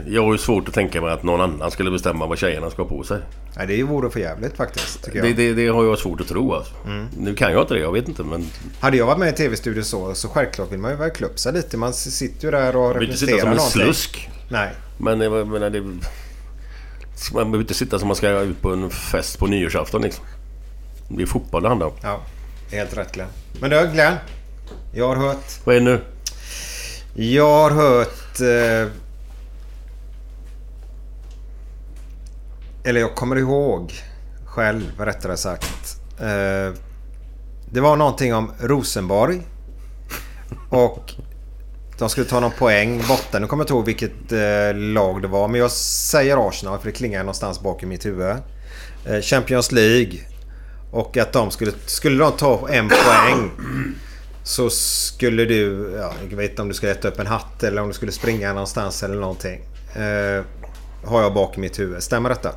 Jag 0.07 0.23
har 0.23 0.31
ju 0.31 0.37
svårt 0.37 0.67
att 0.67 0.73
tänka 0.73 1.01
mig 1.01 1.11
att 1.13 1.23
någon 1.23 1.41
annan 1.41 1.71
skulle 1.71 1.91
bestämma 1.91 2.25
vad 2.25 2.37
tjejerna 2.37 2.69
ska 2.69 2.81
ha 2.81 2.89
på 2.89 3.03
sig. 3.03 3.17
Nej, 3.57 3.67
det 3.67 3.83
vore 3.83 4.09
för 4.09 4.19
jävligt 4.19 4.57
faktiskt. 4.57 5.09
Det, 5.13 5.33
det, 5.33 5.53
det 5.53 5.67
har 5.67 5.85
jag 5.85 5.97
svårt 5.99 6.21
att 6.21 6.27
tro 6.27 6.53
alltså. 6.53 6.73
Mm. 6.85 7.07
Nu 7.17 7.35
kan 7.35 7.51
jag 7.51 7.61
inte 7.63 7.73
det, 7.73 7.79
jag 7.79 7.91
vet 7.91 8.07
inte 8.07 8.23
men... 8.23 8.45
Hade 8.79 8.97
jag 8.97 9.05
varit 9.05 9.17
med 9.19 9.29
i 9.29 9.31
tv-studio 9.35 9.83
så, 9.83 10.15
så 10.15 10.27
självklart 10.27 10.71
vill 10.71 10.79
man 10.79 10.91
ju 10.91 10.97
verkligen 10.97 11.31
upp 11.31 11.39
sig 11.39 11.53
lite. 11.53 11.77
Man 11.77 11.93
sitter 11.93 12.45
ju 12.45 12.51
där 12.51 12.75
och 12.75 12.89
Jag 12.89 12.99
vill 12.99 13.03
inte 13.09 13.19
sitta 13.19 13.31
representerar 13.31 13.39
som 13.39 13.49
en 13.51 13.57
någonting. 13.57 13.81
slusk. 13.81 14.29
Nej. 14.49 14.69
Men 14.97 15.21
jag 15.21 15.47
menar 15.47 15.69
det... 15.69 15.81
Man 15.81 17.51
behöver 17.51 17.59
inte 17.59 17.73
sitta 17.73 17.99
som 17.99 18.07
man 18.07 18.15
ska 18.15 18.29
ut 18.41 18.61
på 18.61 18.69
en 18.69 18.89
fest 18.89 19.39
på 19.39 19.47
nyårsafton 19.47 20.01
liksom. 20.01 20.25
Det 21.09 21.21
är 21.23 21.27
fotboll 21.27 21.63
det 21.63 21.69
handlar 21.69 21.87
om. 21.87 21.93
Ja, 22.03 22.21
helt 22.71 22.97
rätt 22.97 23.11
Glenn. 23.11 23.27
Men 23.61 23.69
du 23.69 23.89
Glenn. 23.93 24.13
Jag 24.93 25.07
har 25.07 25.15
hört... 25.15 25.65
Vad 25.65 25.75
är 25.75 25.79
det 25.79 25.85
nu? 25.85 26.01
Jag 27.13 27.47
har 27.47 27.71
hört... 27.71 28.39
Eh, 28.39 28.91
eller 32.83 32.99
jag 32.99 33.15
kommer 33.15 33.35
ihåg 33.35 33.93
själv 34.45 34.91
rättare 34.99 35.37
sagt. 35.37 36.01
Eh, 36.19 36.73
det 37.71 37.79
var 37.81 37.95
någonting 37.95 38.33
om 38.33 38.51
Rosenborg. 38.59 39.41
Och 40.69 41.13
de 41.97 42.09
skulle 42.09 42.27
ta 42.27 42.39
någon 42.39 42.51
poäng 42.51 43.03
borta. 43.07 43.39
Nu 43.39 43.47
kommer 43.47 43.61
jag 43.61 43.65
inte 43.65 43.73
ihåg 43.73 43.85
vilket 43.85 44.31
eh, 44.31 44.75
lag 44.75 45.21
det 45.21 45.27
var. 45.27 45.47
Men 45.47 45.61
jag 45.61 45.71
säger 45.71 46.47
Arsenal 46.47 46.79
för 46.79 46.85
det 46.85 46.91
klingar 46.91 47.19
någonstans 47.19 47.61
bak 47.61 47.83
i 47.83 47.85
mitt 47.85 48.05
huvud. 48.05 48.35
Eh, 49.05 49.21
Champions 49.21 49.71
League. 49.71 50.19
Och 50.91 51.17
att 51.17 51.33
de 51.33 51.51
skulle... 51.51 51.71
Skulle 51.85 52.23
de 52.23 52.31
ta 52.31 52.69
en 52.69 52.89
poäng 52.89 53.51
så 54.49 54.69
skulle 54.69 55.45
du... 55.45 55.91
Ja, 55.97 56.13
jag 56.29 56.37
vet 56.37 56.49
inte 56.49 56.61
om 56.61 56.67
du 56.67 56.73
skulle 56.73 56.91
äta 56.91 57.07
upp 57.07 57.19
en 57.19 57.27
hatt 57.27 57.63
eller 57.63 57.81
om 57.81 57.87
du 57.87 57.93
skulle 57.93 58.11
springa 58.11 58.53
någonstans 58.53 59.03
eller 59.03 59.15
någonting. 59.15 59.59
Eh, 59.95 60.43
har 61.05 61.21
jag 61.21 61.33
bak 61.33 61.57
i 61.57 61.59
mitt 61.59 61.79
huvud. 61.79 62.03
Stämmer 62.03 62.29
detta? 62.29 62.51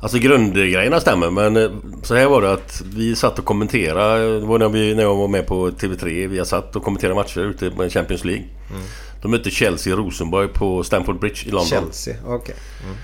Alltså 0.00 0.18
grundgrejerna 0.18 1.00
stämmer 1.00 1.30
men 1.30 1.56
eh, 1.56 1.70
så 2.02 2.14
här 2.14 2.26
var 2.26 2.42
det 2.42 2.52
att 2.52 2.82
vi 2.94 3.16
satt 3.16 3.38
och 3.38 3.44
kommenterade. 3.44 4.40
Det 4.40 4.46
var 4.46 4.58
när, 4.58 4.68
vi, 4.68 4.94
när 4.94 5.02
jag 5.02 5.14
var 5.14 5.28
med 5.28 5.46
på 5.46 5.70
TV3. 5.70 6.26
Vi 6.28 6.44
satt 6.44 6.76
och 6.76 6.82
kommenterade 6.82 7.14
matcher 7.14 7.40
ute 7.40 7.70
på 7.70 7.88
Champions 7.88 8.24
League. 8.24 8.44
Mm. 8.70 8.82
De 9.22 9.30
mötte 9.30 9.50
Chelsea 9.50 9.96
Rosenborg 9.96 10.48
på 10.48 10.84
Stamford 10.84 11.20
Bridge 11.20 11.46
i 11.46 11.50
London. 11.50 11.66
Chelsea, 11.66 12.14
okej. 12.26 12.54
Mm. 12.84 12.96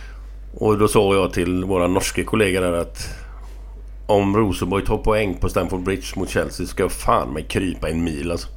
Och 0.54 0.78
då 0.78 0.88
sa 0.88 1.14
jag 1.14 1.32
till 1.32 1.64
våra 1.64 1.86
norska 1.86 2.24
kollegor 2.24 2.60
där 2.60 2.72
att 2.72 3.23
om 4.06 4.36
Rosenborg 4.36 4.84
tar 4.84 4.98
poäng 4.98 5.34
på 5.40 5.48
Stamford 5.48 5.82
Bridge 5.82 6.06
mot 6.16 6.30
Chelsea 6.30 6.66
ska 6.66 6.82
jag 6.82 6.92
fan 6.92 7.32
mig 7.32 7.42
krypa 7.42 7.88
en 7.88 8.04
mil 8.04 8.30
alltså. 8.30 8.48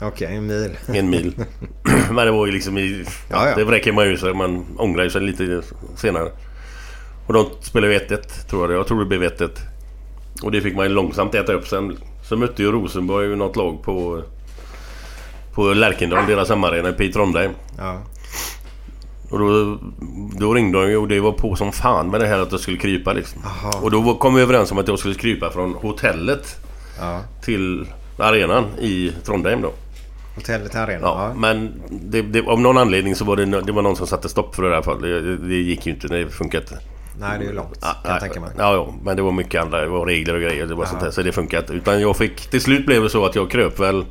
Okej, 0.00 0.36
en 0.36 0.46
mil. 0.46 0.78
En 0.86 1.10
mil. 1.10 1.34
Men 2.10 2.26
det 2.26 2.30
var 2.30 2.46
ju 2.46 2.52
liksom 2.52 2.78
i... 2.78 3.04
Ja, 3.30 3.48
ja. 3.48 3.54
Det 3.56 3.64
räcker 3.64 3.92
man 3.92 4.08
ju 4.08 4.16
sig. 4.16 4.34
Man 4.34 4.66
ångrar 4.78 5.04
ju 5.04 5.10
sig 5.10 5.20
lite 5.20 5.62
senare. 5.96 6.30
Och 7.26 7.34
de 7.34 7.46
spelade 7.60 7.92
ju 7.92 7.98
1-1 7.98 8.48
tror 8.50 8.70
jag. 8.70 8.80
Jag 8.80 8.86
tror 8.86 8.98
det 8.98 9.06
blev 9.06 9.22
1-1. 9.22 9.50
Och 10.42 10.52
det 10.52 10.60
fick 10.60 10.76
man 10.76 10.86
ju 10.86 10.92
långsamt 10.92 11.34
äta 11.34 11.52
upp 11.52 11.68
sen. 11.68 11.96
Så 12.28 12.36
mötte 12.36 12.62
ju 12.62 12.72
Rosenborg 12.72 13.36
något 13.36 13.56
lag 13.56 13.82
på... 13.82 14.22
På 15.54 15.72
Lärkendal, 15.72 16.26
deras 16.26 16.48
hemmaarena 16.48 16.94
i 16.98 17.12
Trondheim. 17.12 17.50
Ja. 17.78 18.02
Och 19.30 19.38
då, 19.38 19.78
då 20.38 20.54
ringde 20.54 20.86
de 20.90 20.96
och 20.96 21.08
det 21.08 21.20
var 21.20 21.32
på 21.32 21.56
som 21.56 21.72
fan 21.72 22.10
med 22.10 22.20
det 22.20 22.26
här 22.26 22.38
att 22.38 22.52
jag 22.52 22.60
skulle 22.60 22.78
krypa 22.78 23.12
liksom. 23.12 23.42
Aha. 23.44 23.72
Och 23.82 23.90
då 23.90 24.14
kom 24.14 24.34
vi 24.34 24.42
överens 24.42 24.72
om 24.72 24.78
att 24.78 24.88
jag 24.88 24.98
skulle 24.98 25.14
krypa 25.14 25.50
från 25.50 25.74
hotellet 25.74 26.56
Ja. 27.00 27.20
till 27.42 27.86
arenan 28.18 28.64
i 28.80 29.12
Trondheim 29.24 29.62
då. 29.62 29.72
Hotellet 30.34 30.74
här 30.74 30.86
redan. 30.86 31.02
Ja, 31.02 31.34
men 31.36 31.72
det, 31.90 32.22
det, 32.22 32.46
av 32.46 32.60
någon 32.60 32.78
anledning 32.78 33.14
så 33.14 33.24
var 33.24 33.36
det, 33.36 33.44
det 33.44 33.72
var 33.72 33.82
någon 33.82 33.96
som 33.96 34.06
satte 34.06 34.28
stopp 34.28 34.54
för 34.54 34.62
det 34.62 34.74
alla 34.74 34.82
fall. 34.82 35.02
Det, 35.02 35.36
det 35.36 35.54
gick 35.54 35.86
ju 35.86 35.92
inte, 35.92 36.08
det 36.08 36.28
funkade 36.30 36.62
inte. 36.64 36.78
Nej, 37.20 37.38
det 37.38 37.44
är 37.44 37.48
ju 37.48 37.54
långt. 37.54 37.78
Ja, 37.80 37.88
kan 38.02 38.12
jag 38.12 38.20
tänka 38.20 38.40
mig. 38.40 38.50
Ja, 38.58 38.74
ja, 38.74 38.94
men 39.02 39.16
det 39.16 39.22
var 39.22 39.32
mycket 39.32 39.62
andra. 39.62 39.80
Det 39.80 39.86
var 39.88 40.06
regler 40.06 40.34
och 40.34 40.40
grejer. 40.40 40.66
Det 40.66 40.74
var 40.74 40.82
Aha. 40.84 40.90
sånt 40.90 41.04
där, 41.04 41.10
så 41.10 41.22
det 41.22 41.32
funkade 41.32 41.62
inte. 41.62 41.72
Utan 41.72 42.00
jag 42.00 42.16
fick... 42.16 42.50
Till 42.50 42.60
slut 42.60 42.86
blev 42.86 43.02
det 43.02 43.10
så 43.10 43.26
att 43.26 43.34
jag 43.34 43.50
kröp 43.50 43.80
väl... 43.80 44.04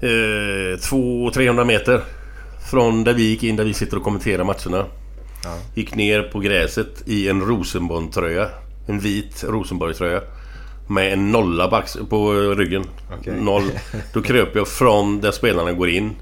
Eh, 0.00 0.76
200-300 0.78 1.64
meter. 1.64 2.02
Från 2.70 3.04
där 3.04 3.14
vi 3.14 3.22
gick 3.22 3.42
in, 3.42 3.56
där 3.56 3.64
vi 3.64 3.74
sitter 3.74 3.96
och 3.96 4.02
kommenterar 4.02 4.44
matcherna. 4.44 4.86
Ja. 5.44 5.58
Gick 5.74 5.94
ner 5.94 6.22
på 6.22 6.38
gräset 6.38 7.02
i 7.06 7.28
en 7.28 7.40
Rosenborg-tröja. 7.40 8.48
En 8.86 9.00
vit 9.00 9.44
Rosenborg-tröja. 9.44 10.20
Med 10.88 11.12
en 11.12 11.32
nolla 11.32 11.68
på, 11.68 12.06
på 12.06 12.32
ryggen. 12.32 12.84
Okej. 13.20 13.40
Noll. 13.40 13.70
Då 14.12 14.22
kröp 14.22 14.56
jag 14.56 14.68
från 14.68 15.20
där 15.20 15.30
spelarna 15.30 15.72
går 15.72 15.88
in. 15.88 16.16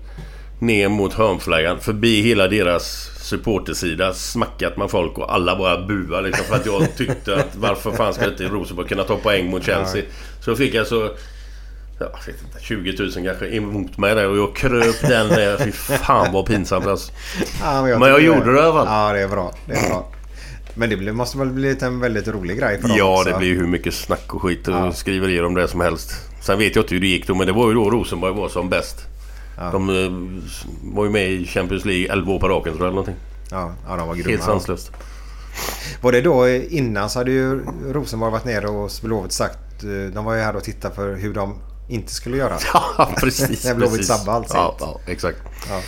Ner 0.59 0.89
mot 0.89 1.13
hörnflaggan. 1.13 1.81
Förbi 1.81 2.23
hela 2.23 2.49
deras 2.49 3.11
supportersida. 3.29 4.15
Smackat 4.15 4.77
med 4.77 4.91
folk 4.91 5.19
och 5.19 5.35
alla 5.35 5.57
bara 5.57 5.87
buar 5.87 6.23
liksom. 6.23 6.45
För 6.47 6.57
att 6.57 6.67
jag 6.67 6.97
tyckte 6.97 7.37
att 7.37 7.57
varför 7.57 7.93
fan 7.93 8.15
ska 8.15 8.29
inte 8.29 8.45
Rosenborg 8.45 8.89
kunna 8.89 9.05
ta 9.05 9.17
poäng 9.17 9.51
mot 9.51 9.65
Chelsea? 9.65 10.03
Så 10.41 10.57
fick 10.57 10.75
jag 10.75 10.87
så... 10.87 11.03
Ja, 11.03 11.11
jag 11.99 12.07
vet 12.27 12.43
inte, 12.43 12.59
20 12.61 12.97
000 12.99 13.13
kanske 13.27 13.47
emot 13.49 13.99
mig 13.99 14.15
där 14.15 14.29
och 14.29 14.37
jag 14.37 14.57
kröp 14.57 15.01
den 15.01 15.29
där. 15.29 15.57
Fy 15.59 15.73
fan 15.73 16.33
vad 16.33 16.47
pinsamt 16.47 16.87
alltså. 16.87 17.13
Ja, 17.61 17.83
Men 17.83 17.91
jag 17.91 18.01
tycker 18.03 18.21
gjorde 18.21 18.53
det 18.53 18.59
i 18.59 18.63
alla 18.63 18.73
fall. 18.73 18.87
Ja, 19.09 19.13
det 19.13 19.21
är 19.21 19.29
bra. 19.29 19.53
Det 19.67 19.73
är 19.73 19.89
bra. 19.89 20.11
Men 20.75 20.91
det 21.05 21.13
måste 21.13 21.39
väl 21.39 21.51
bli 21.51 21.77
en 21.81 22.01
väldigt 22.01 22.29
rolig 22.29 22.59
grej 22.59 22.81
för 22.81 22.89
dem 22.89 22.97
Ja, 22.99 23.19
också. 23.21 23.31
det 23.33 23.39
blir 23.39 23.49
ju 23.49 23.59
hur 23.59 23.67
mycket 23.67 23.95
snack 23.95 24.35
och 24.35 24.43
skit 24.43 24.69
och 24.69 24.75
Ja. 24.75 24.93
skriverier 24.93 25.45
om 25.45 25.55
det 25.55 25.69
som 25.69 25.81
helst. 25.81 26.13
Sen 26.43 26.59
vet 26.59 26.77
jag 26.77 26.83
inte 26.83 26.95
hur 26.95 27.01
det 27.01 27.07
gick 27.07 27.27
då, 27.27 27.35
men 27.35 27.47
det 27.47 27.53
var 27.53 27.69
ju 27.69 27.75
då 27.75 27.91
Rosenborg 27.91 28.35
var 28.35 28.49
som 28.49 28.69
bäst. 28.69 28.97
Ja. 29.59 29.71
De 29.73 29.89
eh, 29.89 30.11
var 30.95 31.05
ju 31.05 31.11
med 31.11 31.31
i 31.31 31.47
Champions 31.47 31.85
League 31.85 32.13
11 32.13 32.33
år 32.33 32.39
på 32.41 32.49
raken 32.49 32.73
tror 32.73 32.77
jag 32.77 32.83
eller 32.87 32.91
någonting. 32.91 33.15
Ja, 33.51 33.73
ja 33.89 33.97
de 33.97 34.09
var 34.09 34.15
grymma. 34.15 34.31
Helt 34.31 34.43
sanslöst. 34.43 34.93
Var 36.01 36.13
det 36.13 36.21
då 36.21 36.49
innan 36.49 37.11
så 37.11 37.19
hade 37.19 37.31
ju 37.31 37.61
Rosenborg 37.93 38.33
varit 38.33 38.45
nere 38.45 38.67
och 38.69 38.91
Blåvitt 39.03 39.33
sagt... 39.33 39.59
eh, 39.85 40.15
De 40.15 40.25
var 40.25 40.35
ju 40.35 40.41
här 40.41 40.57
och 40.57 40.65
tittade 40.65 40.95
för 40.95 41.15
hur 41.17 41.35
de 41.35 41.55
inte 41.89 42.13
skulle 42.13 42.37
göra. 42.37 42.59
Ja, 42.99 43.11
precis. 43.21 43.65
När 43.65 43.75
Blåvitt 43.75 44.07
sabbade 44.07 44.39
allt 44.39 44.51
ja, 44.55 44.77
ja, 44.81 45.01
exakt. 45.07 45.39
Ja. 45.69 45.81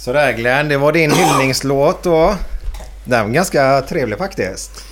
Sådär 0.09 0.33
Glenn, 0.33 0.69
det 0.69 0.77
var 0.77 0.91
din 0.91 1.11
hyllningslåt 1.11 2.03
då. 2.03 2.35
Den 3.05 3.25
var 3.27 3.33
ganska 3.33 3.81
trevlig 3.81 4.17
faktiskt. 4.17 4.85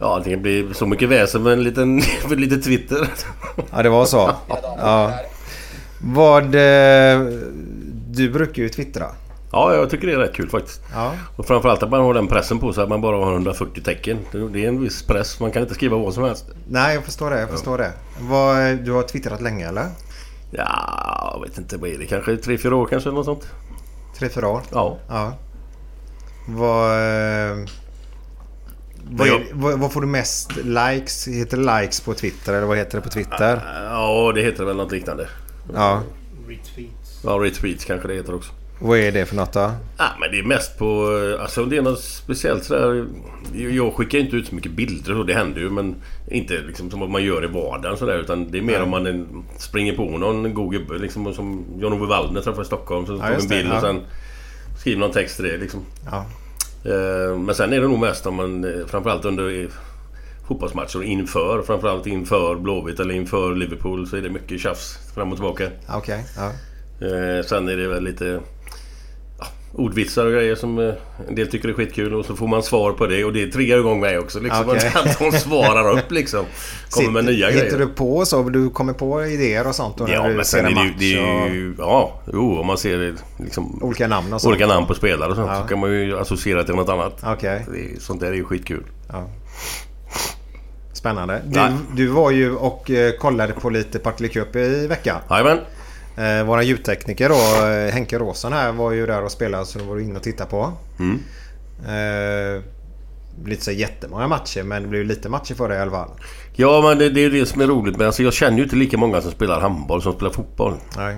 Ja, 0.00 0.22
det 0.24 0.36
blir 0.36 0.72
så 0.72 0.86
mycket 0.86 1.08
väsen 1.08 1.42
med 1.42 1.52
en 1.52 1.62
liten, 1.62 1.96
med 2.28 2.40
lite 2.40 2.56
Twitter. 2.56 3.08
Ja, 3.72 3.82
det 3.82 3.88
var 3.88 4.04
så. 4.04 4.30
Ja. 4.78 5.12
Vad... 6.00 6.44
eh, 6.44 7.20
Du 8.10 8.30
brukar 8.30 8.62
ju 8.62 8.68
twittra. 8.68 9.06
Ja, 9.52 9.74
jag 9.74 9.90
tycker 9.90 10.06
det 10.06 10.12
är 10.12 10.16
rätt 10.18 10.34
kul 10.34 10.48
faktiskt. 10.50 10.80
Ja. 10.94 11.12
Och 11.36 11.46
framförallt 11.46 11.82
att 11.82 11.90
man 11.90 12.00
har 12.00 12.14
den 12.14 12.26
pressen 12.28 12.58
på 12.58 12.72
sig 12.72 12.82
att 12.82 12.88
man 12.88 13.00
bara 13.00 13.16
har 13.16 13.32
140 13.32 13.82
tecken. 13.82 14.18
Det 14.52 14.64
är 14.64 14.68
en 14.68 14.80
viss 14.82 15.02
press. 15.02 15.40
Man 15.40 15.50
kan 15.52 15.62
inte 15.62 15.74
skriva 15.74 15.96
vad 15.96 16.14
som 16.14 16.24
helst. 16.24 16.44
Nej, 16.68 16.94
jag 16.94 17.04
förstår 17.04 17.30
det. 17.30 17.40
Jag 17.40 17.50
förstår 17.50 17.78
det. 17.78 17.92
Vad, 18.20 18.56
du 18.76 18.92
har 18.92 19.02
twittrat 19.02 19.40
länge 19.42 19.68
eller? 19.68 19.86
Ja, 20.50 21.30
jag 21.34 21.48
vet 21.48 21.58
inte. 21.58 21.76
Vad 21.76 21.90
är 21.90 21.98
det? 21.98 22.06
Kanske 22.06 22.32
3-4 22.34 22.72
år 22.72 22.86
kanske? 22.86 23.10
Något 23.10 23.24
sånt. 23.24 23.48
Tre, 24.18 24.28
fyra 24.28 24.48
år? 24.48 24.62
Ja. 24.72 24.98
Ja. 25.08 25.36
Vad... 26.48 26.90
eh, 26.90 27.56
Vad, 29.10 29.28
är, 29.28 29.46
vad, 29.52 29.78
vad 29.78 29.92
får 29.92 30.00
du 30.00 30.06
mest 30.06 30.56
likes? 30.56 31.28
Heter 31.28 31.56
det 31.56 31.80
likes 31.80 32.00
på 32.00 32.14
Twitter 32.14 32.54
eller 32.54 32.66
vad 32.66 32.76
heter 32.78 32.98
det 32.98 33.02
på 33.02 33.08
Twitter? 33.10 33.60
Ja, 33.90 34.32
det 34.34 34.42
heter 34.42 34.64
väl 34.64 34.76
något 34.76 34.92
liknande. 34.92 35.28
Ja. 35.74 36.02
Ja, 37.24 37.30
retweets 37.30 37.84
kanske 37.84 38.08
det 38.08 38.14
heter 38.14 38.34
också. 38.34 38.52
Vad 38.78 38.98
är 38.98 39.12
det 39.12 39.26
för 39.26 39.36
något 39.36 39.52
då? 39.52 39.70
Ja, 39.98 40.04
men 40.20 40.30
det 40.30 40.38
är 40.38 40.42
mest 40.42 40.78
på... 40.78 41.08
Alltså 41.40 41.64
det 41.64 41.76
är 41.76 41.82
något 41.82 42.00
speciellt 42.00 42.64
sådär. 42.64 43.06
Jag 43.52 43.94
skickar 43.94 44.18
inte 44.18 44.36
ut 44.36 44.46
så 44.48 44.54
mycket 44.54 44.72
bilder 44.72 45.18
och 45.18 45.26
det 45.26 45.34
händer 45.34 45.60
ju 45.60 45.70
men 45.70 45.94
inte 46.30 46.54
liksom 46.66 46.90
som 46.90 47.12
man 47.12 47.24
gör 47.24 47.44
i 47.44 47.46
vardagen 47.46 47.96
sådär 47.98 48.18
utan 48.18 48.50
det 48.50 48.58
är 48.58 48.62
mer 48.62 48.72
Nej. 48.72 48.82
om 48.82 48.90
man 48.90 49.26
springer 49.58 49.96
på 49.96 50.18
någon 50.18 50.54
god 50.54 50.72
gubbe 50.72 50.98
liksom 50.98 51.34
som 51.34 51.64
Jon-Ove 51.78 52.06
Waldner 52.06 52.40
träffade 52.40 52.62
i 52.62 52.66
Stockholm. 52.66 53.06
Så 53.06 53.12
Ja, 53.12 53.26
vi 53.28 53.42
en 53.42 53.48
bild 53.48 53.68
ja. 53.68 53.74
och 53.76 53.80
sen 53.82 54.00
skriver 54.80 55.00
någon 55.00 55.12
text 55.12 55.36
till 55.36 55.44
det 55.44 55.56
liksom. 55.56 55.80
Ja. 56.10 56.24
Eh, 56.90 57.38
Men 57.38 57.54
sen 57.54 57.72
är 57.72 57.80
det 57.80 57.88
nog 57.88 57.98
mest 57.98 58.26
om 58.26 58.34
man 58.34 58.64
eh, 58.64 58.86
framförallt 58.86 59.24
under 59.24 59.68
fotbollsmatcher 60.48 61.02
inför. 61.02 61.62
Framförallt 61.62 62.06
inför 62.06 62.54
Blåvitt 62.54 63.00
eller 63.00 63.14
inför 63.14 63.54
Liverpool 63.54 64.06
så 64.06 64.16
är 64.16 64.20
det 64.20 64.30
mycket 64.30 64.60
tjafs 64.60 64.98
fram 65.14 65.30
och 65.32 65.36
tillbaka. 65.36 65.68
Okej, 65.88 66.24
ja. 66.36 66.46
Eh, 67.06 67.44
Sen 67.44 67.68
är 67.68 67.76
det 67.76 67.88
väl 67.88 68.04
lite 68.04 68.24
ja, 68.24 68.40
ordvitsar 69.74 70.26
och 70.26 70.32
grejer 70.32 70.54
som 70.54 70.78
eh, 70.78 70.94
en 71.28 71.34
del 71.34 71.46
tycker 71.48 71.68
är 71.68 71.72
skitkul 71.72 72.14
och 72.14 72.24
så 72.26 72.36
får 72.36 72.48
man 72.48 72.62
svar 72.62 72.92
på 72.92 73.06
det 73.06 73.24
och 73.24 73.32
det 73.32 73.46
triggar 73.46 73.78
igång 73.78 74.00
mig 74.00 74.18
också. 74.18 74.40
Liksom, 74.40 74.68
Okej. 74.68 74.90
Att 74.94 75.18
de 75.18 75.32
svarar 75.32 75.98
upp 75.98 76.10
liksom. 76.10 76.44
Kommer 76.90 77.10
med 77.10 77.24
nya 77.24 77.50
Hittar 77.50 77.60
grejer. 77.64 77.78
du 77.78 77.86
på 77.86 78.26
så? 78.26 78.42
Du 78.42 78.70
kommer 78.70 78.92
på 78.92 79.24
idéer 79.26 79.66
och 79.68 79.74
sånt 79.74 79.98
då 79.98 80.06
Ja 80.08 80.28
men 80.28 80.44
sen 80.44 80.66
en 80.66 80.76
är 80.78 80.94
det, 80.98 81.04
ju- 81.04 81.14
det 81.14 81.20
är 81.20 81.42
och 81.44 81.48
ju... 81.54 81.74
Ja, 81.78 82.20
jo 82.32 82.58
om 82.60 82.66
man 82.66 82.78
ser 82.78 83.14
liksom... 83.38 83.82
Olika 83.82 84.08
namn 84.08 84.32
och 84.32 84.40
sånt. 84.40 84.50
Olika 84.52 84.66
namn 84.66 84.86
på 84.86 84.94
spelare 84.94 85.30
och 85.30 85.36
sånt 85.36 85.48
Ja. 85.52 85.62
så 85.62 85.68
kan 85.68 85.78
man 85.78 85.90
ju 85.92 86.18
associera 86.18 86.64
till 86.64 86.74
något 86.74 86.88
annat. 86.88 87.20
Okej. 87.26 87.66
Det 87.72 88.02
sånt 88.02 88.20
där 88.20 88.28
är 88.28 88.34
ju 88.34 88.44
skitkul. 88.44 88.82
Ja. 89.12 89.28
Spännande. 90.92 91.42
Du, 91.46 91.60
du 91.96 92.06
var 92.06 92.30
ju 92.30 92.54
och 92.56 92.90
eh, 92.90 93.12
kollade 93.12 93.52
på 93.52 93.70
lite 93.70 93.98
Partille 93.98 94.28
Cup 94.28 94.56
i 94.56 94.86
veckan. 94.86 95.16
Jajamän. 95.30 95.58
Eh, 96.16 96.44
Våran 96.44 96.66
ljudtekniker 96.66 97.28
då, 97.28 97.66
eh, 97.66 97.92
Henke 97.92 98.18
Råsen 98.18 98.52
här, 98.52 98.72
var 98.72 98.92
ju 98.92 99.06
där 99.06 99.24
och 99.24 99.32
spelade 99.32 99.66
så 99.66 99.78
då 99.78 99.84
var 99.84 99.96
du 99.96 100.02
inne 100.02 100.16
och 100.16 100.22
tittade 100.22 100.50
på. 100.50 100.72
Mm. 100.98 101.20
Eh, 101.86 102.62
lite 103.46 103.64
så 103.64 103.70
jättemånga 103.70 104.28
matcher 104.28 104.62
men 104.62 104.82
det 104.82 104.88
blev 104.88 105.04
lite 105.04 105.28
matcher 105.28 105.54
för 105.54 105.68
dig 105.68 105.78
i 105.78 105.80
alla 105.80 105.90
fall. 105.90 106.10
Ja 106.52 106.82
men 106.82 106.98
det, 106.98 107.10
det 107.10 107.24
är 107.24 107.30
det 107.30 107.46
som 107.46 107.60
är 107.60 107.66
roligt. 107.66 107.96
Men 107.96 108.06
alltså, 108.06 108.22
jag 108.22 108.32
känner 108.32 108.58
ju 108.58 108.64
inte 108.64 108.76
lika 108.76 108.98
många 108.98 109.20
som 109.20 109.30
spelar 109.30 109.60
handboll 109.60 110.02
som 110.02 110.12
spelar 110.12 110.30
fotboll. 110.30 110.74
Nej. 110.96 111.16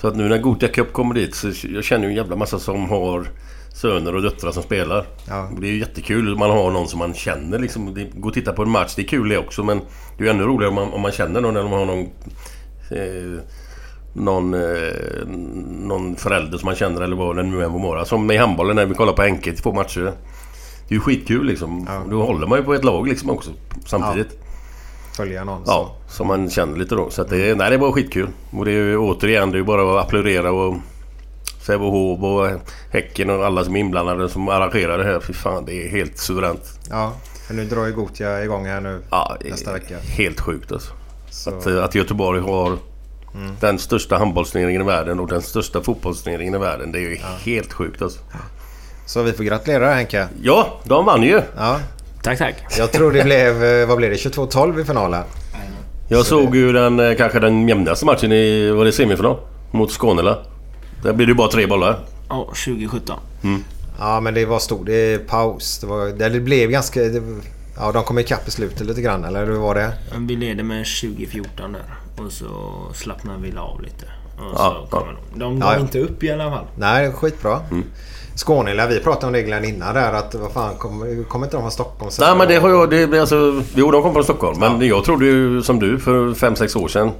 Så 0.00 0.08
att 0.08 0.16
nu 0.16 0.28
när 0.28 0.38
Gothia 0.38 0.68
Cup 0.68 0.92
kommer 0.92 1.14
dit 1.14 1.34
så 1.34 1.52
jag 1.62 1.84
känner 1.84 2.04
ju 2.04 2.10
en 2.10 2.16
jävla 2.16 2.36
massa 2.36 2.58
som 2.58 2.88
har 2.88 3.28
söner 3.74 4.14
och 4.14 4.22
döttrar 4.22 4.52
som 4.52 4.62
spelar. 4.62 5.06
Ja. 5.28 5.50
Det 5.60 5.66
är 5.66 5.70
ju 5.70 5.78
jättekul 5.78 6.36
man 6.36 6.50
har 6.50 6.70
någon 6.70 6.88
som 6.88 6.98
man 6.98 7.14
känner 7.14 7.58
liksom. 7.58 7.94
Det, 7.94 8.04
gå 8.14 8.28
och 8.28 8.34
titta 8.34 8.52
på 8.52 8.62
en 8.62 8.70
match, 8.70 8.94
det 8.96 9.02
är 9.02 9.06
kul 9.06 9.28
det 9.28 9.38
också 9.38 9.64
men 9.64 9.78
det 10.18 10.22
är 10.22 10.24
ju 10.24 10.30
ännu 10.30 10.42
roligare 10.42 10.68
om 10.68 10.74
man, 10.74 10.92
om 10.92 11.00
man 11.00 11.12
känner 11.12 11.40
någon 11.40 11.56
eller 11.56 11.64
om 11.64 11.70
man 11.70 11.78
har 11.78 11.86
någon... 11.86 12.08
Eh, 12.90 13.42
någon, 14.18 14.54
eh, 14.54 14.60
någon 15.82 16.16
förälder 16.16 16.58
som 16.58 16.66
man 16.66 16.74
känner 16.74 17.00
eller 17.00 17.16
vad 17.16 17.36
det 17.36 17.42
nu 17.42 17.64
än 17.64 17.70
må 17.70 17.78
vara. 17.78 18.04
Som 18.04 18.30
i 18.30 18.36
handbollen 18.36 18.76
när 18.76 18.86
vi 18.86 18.94
kollar 18.94 19.12
på 19.12 19.22
Henke 19.22 19.42
till 19.52 19.62
två 19.62 19.72
matcher. 19.72 20.00
Det 20.88 20.94
är 20.94 20.94
ju 20.94 21.00
skitkul 21.00 21.46
liksom. 21.46 21.88
Då 22.10 22.22
håller 22.22 22.46
man 22.46 22.58
ju 22.58 22.64
på 22.64 22.74
ett 22.74 22.84
lag 22.84 23.08
liksom 23.08 23.30
också 23.30 23.50
samtidigt. 23.86 24.38
Följa 25.16 25.44
någon. 25.44 25.62
Ja, 25.66 25.96
som 26.08 26.26
man 26.26 26.50
känner 26.50 26.76
lite 26.78 26.94
då. 26.94 27.10
Så 27.10 27.22
att 27.22 27.28
det, 27.28 27.54
nej, 27.54 27.70
det 27.70 27.76
var 27.78 27.92
skitkul. 27.92 28.28
Och 28.50 28.64
det 28.64 28.70
är 28.70 28.74
ju 28.74 28.96
återigen, 28.98 29.50
det 29.50 29.56
är 29.56 29.58
ju 29.60 29.64
bara 29.64 29.98
att 30.00 30.06
applådera 30.06 30.52
och 30.52 30.76
Sävehof 31.66 32.22
och 32.22 32.60
Häcken 32.92 33.30
och 33.30 33.44
alla 33.46 33.64
som 33.64 33.76
är 33.76 33.80
inblandade 33.80 34.28
som 34.28 34.48
arrangerar 34.48 34.98
det 34.98 35.04
här. 35.04 35.20
Fy 35.20 35.32
fan, 35.32 35.64
det 35.64 35.86
är 35.86 35.88
helt 35.90 36.18
suveränt. 36.18 36.80
Ja, 36.90 37.12
för 37.46 37.54
nu 37.54 37.64
drar 37.64 37.86
ju 37.86 37.92
Gothia 37.92 38.44
igång 38.44 38.66
här 38.66 38.80
nu 38.80 39.02
Ja, 39.10 39.36
nästa 39.44 39.72
vecka. 39.72 39.96
Helt 40.02 40.40
sjukt 40.40 40.72
alltså. 40.72 40.92
Så- 41.30 41.50
Att, 41.50 41.66
eh, 41.66 41.84
att 41.84 41.94
Göteborg 41.94 42.40
har 42.40 42.76
Mm. 43.34 43.56
den 43.60 43.78
största 43.78 44.18
handbollsturneringen 44.18 44.82
i 44.82 44.84
världen 44.84 45.20
och 45.20 45.28
den 45.28 45.42
största 45.42 45.82
fotbollsturneringen 45.82 46.54
i 46.54 46.58
världen. 46.58 46.92
Det 46.92 46.98
är 46.98 47.02
ju 47.02 47.18
helt 47.44 47.72
sjukt 47.72 48.02
alltså. 48.02 48.20
Så 49.06 49.22
vi 49.22 49.32
får 49.32 49.44
gratulera 49.44 49.94
Henke. 49.94 50.28
Ja, 50.42 50.80
de 50.84 51.04
vann 51.04 51.22
ju. 51.22 51.42
Ja. 51.56 51.80
Tack, 52.22 52.38
tack. 52.38 52.54
Jag 52.78 52.92
tror 52.92 53.12
det 53.12 53.24
blev, 53.24 53.64
eh, 53.64 53.86
vad 53.88 53.96
blev 53.96 54.10
det, 54.10 54.16
22-12 54.16 54.80
i 54.80 54.84
finalen? 54.84 55.22
Jag 56.08 56.26
såg 56.26 56.56
ju 56.56 56.72
den 56.72 57.00
eh, 57.00 57.16
kanske 57.16 57.40
den 57.40 57.68
jämnaste 57.68 58.06
matchen 58.06 58.32
i 58.32 58.70
var 58.70 58.84
det 58.84 58.92
semifinal 58.92 59.36
mot 59.70 59.92
Skånela. 59.92 60.38
Där 61.02 61.12
blir 61.12 61.26
det 61.26 61.30
ju 61.30 61.36
bara 61.36 61.48
tre 61.48 61.66
bollar. 61.66 61.98
Ja, 62.28 62.44
2017. 62.44 63.18
Mm. 63.42 63.64
Ja, 63.98 64.20
men 64.20 64.34
det 64.34 64.44
var 64.44 64.58
stor 64.58 64.84
det 64.84 64.94
är 64.94 65.18
paus. 65.18 65.78
Det, 65.78 65.86
var, 65.86 66.06
det 66.06 66.28
det 66.28 66.40
blev 66.40 66.70
ganska... 66.70 67.00
Det, 67.00 67.22
ja, 67.76 67.92
de 67.92 68.04
kom 68.04 68.18
ikapp 68.18 68.48
i 68.48 68.50
slutet 68.50 68.86
lite 68.86 69.00
grann, 69.02 69.24
eller 69.24 69.46
hur 69.46 69.58
var 69.58 69.74
det? 69.74 69.92
Vi 70.18 70.36
ledde 70.36 70.62
med 70.62 70.86
2014 71.02 71.72
där. 71.72 71.82
Och 72.26 72.32
så 72.32 72.46
slappnade 72.94 73.38
vi 73.42 73.58
av 73.58 73.82
lite. 73.82 74.04
Och 74.36 74.54
Ja, 74.54 74.86
så 74.90 74.96
kom 74.96 75.08
de. 75.08 75.38
De 75.38 75.58
Ja, 75.58 75.66
gav 75.66 75.74
ja. 75.74 75.80
inte 75.80 75.98
upp 75.98 76.22
i 76.22 76.30
alla 76.30 76.50
fall. 76.50 76.64
Nej, 76.76 77.12
skitbra. 77.12 77.60
Mm. 77.70 77.84
Skånela, 78.36 78.86
vi 78.86 79.00
pratade 79.00 79.26
om 79.26 79.32
det 79.32 79.42
Glenn 79.42 79.64
innan 79.64 79.94
där 79.94 80.12
att 80.12 80.34
vad 80.34 80.52
fan, 80.52 80.74
kommer 80.74 81.24
kom 81.24 81.44
inte 81.44 81.56
de 81.56 81.62
från 81.62 81.70
Stockholm? 81.70 82.10
Så 82.10 82.22
Nej 82.26 82.36
men 82.36 82.48
det 82.48 82.56
har 82.56 82.70
jag... 82.70 82.90
Det, 82.90 83.20
alltså, 83.20 83.62
jo, 83.74 83.90
de 83.90 84.02
kom 84.02 84.12
från 84.12 84.24
Stockholm. 84.24 84.60
Men 84.60 84.88
jag 84.88 85.04
trodde 85.04 85.24
ju 85.26 85.62
som 85.62 85.78
du 85.78 85.98
för 85.98 86.28
5-6 86.28 86.78
år 86.78 86.88
sedan. 86.88 87.10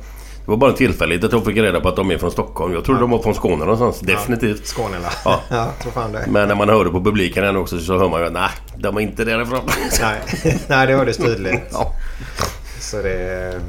Det 0.44 0.50
var 0.50 0.56
bara 0.56 0.72
tillfälligt 0.72 1.24
att 1.24 1.32
jag 1.32 1.44
fick 1.44 1.56
reda 1.56 1.80
på 1.80 1.88
att 1.88 1.96
de 1.96 2.10
är 2.10 2.18
från 2.18 2.30
Stockholm. 2.30 2.74
Jag 2.74 2.84
trodde 2.84 3.00
de 3.00 3.10
var 3.10 3.22
från 3.22 3.34
Skåne 3.34 3.56
någonstans. 3.56 4.00
Definitivt. 4.00 4.66
Skånela. 4.66 5.08
Ja. 5.24 5.40
ja, 5.48 5.68
tror 5.82 5.92
fan 5.92 6.12
det. 6.12 6.24
Men 6.28 6.48
när 6.48 6.54
man 6.54 6.68
hörde 6.68 6.90
på 6.90 7.04
publiken 7.04 7.44
här 7.44 7.56
också 7.56 7.78
så 7.78 7.98
hör 7.98 8.08
man 8.08 8.20
ju 8.22 8.30
nej, 8.30 8.50
de 8.76 8.96
är 8.96 9.00
inte 9.00 9.24
därifrån. 9.24 9.60
Nej, 10.00 10.20
Nej 10.68 10.86
det 10.86 10.94
hördes 10.94 11.16
tydligt. 11.16 11.60
Ja. 11.72 11.92
Så 12.80 13.02
det... 13.02 13.60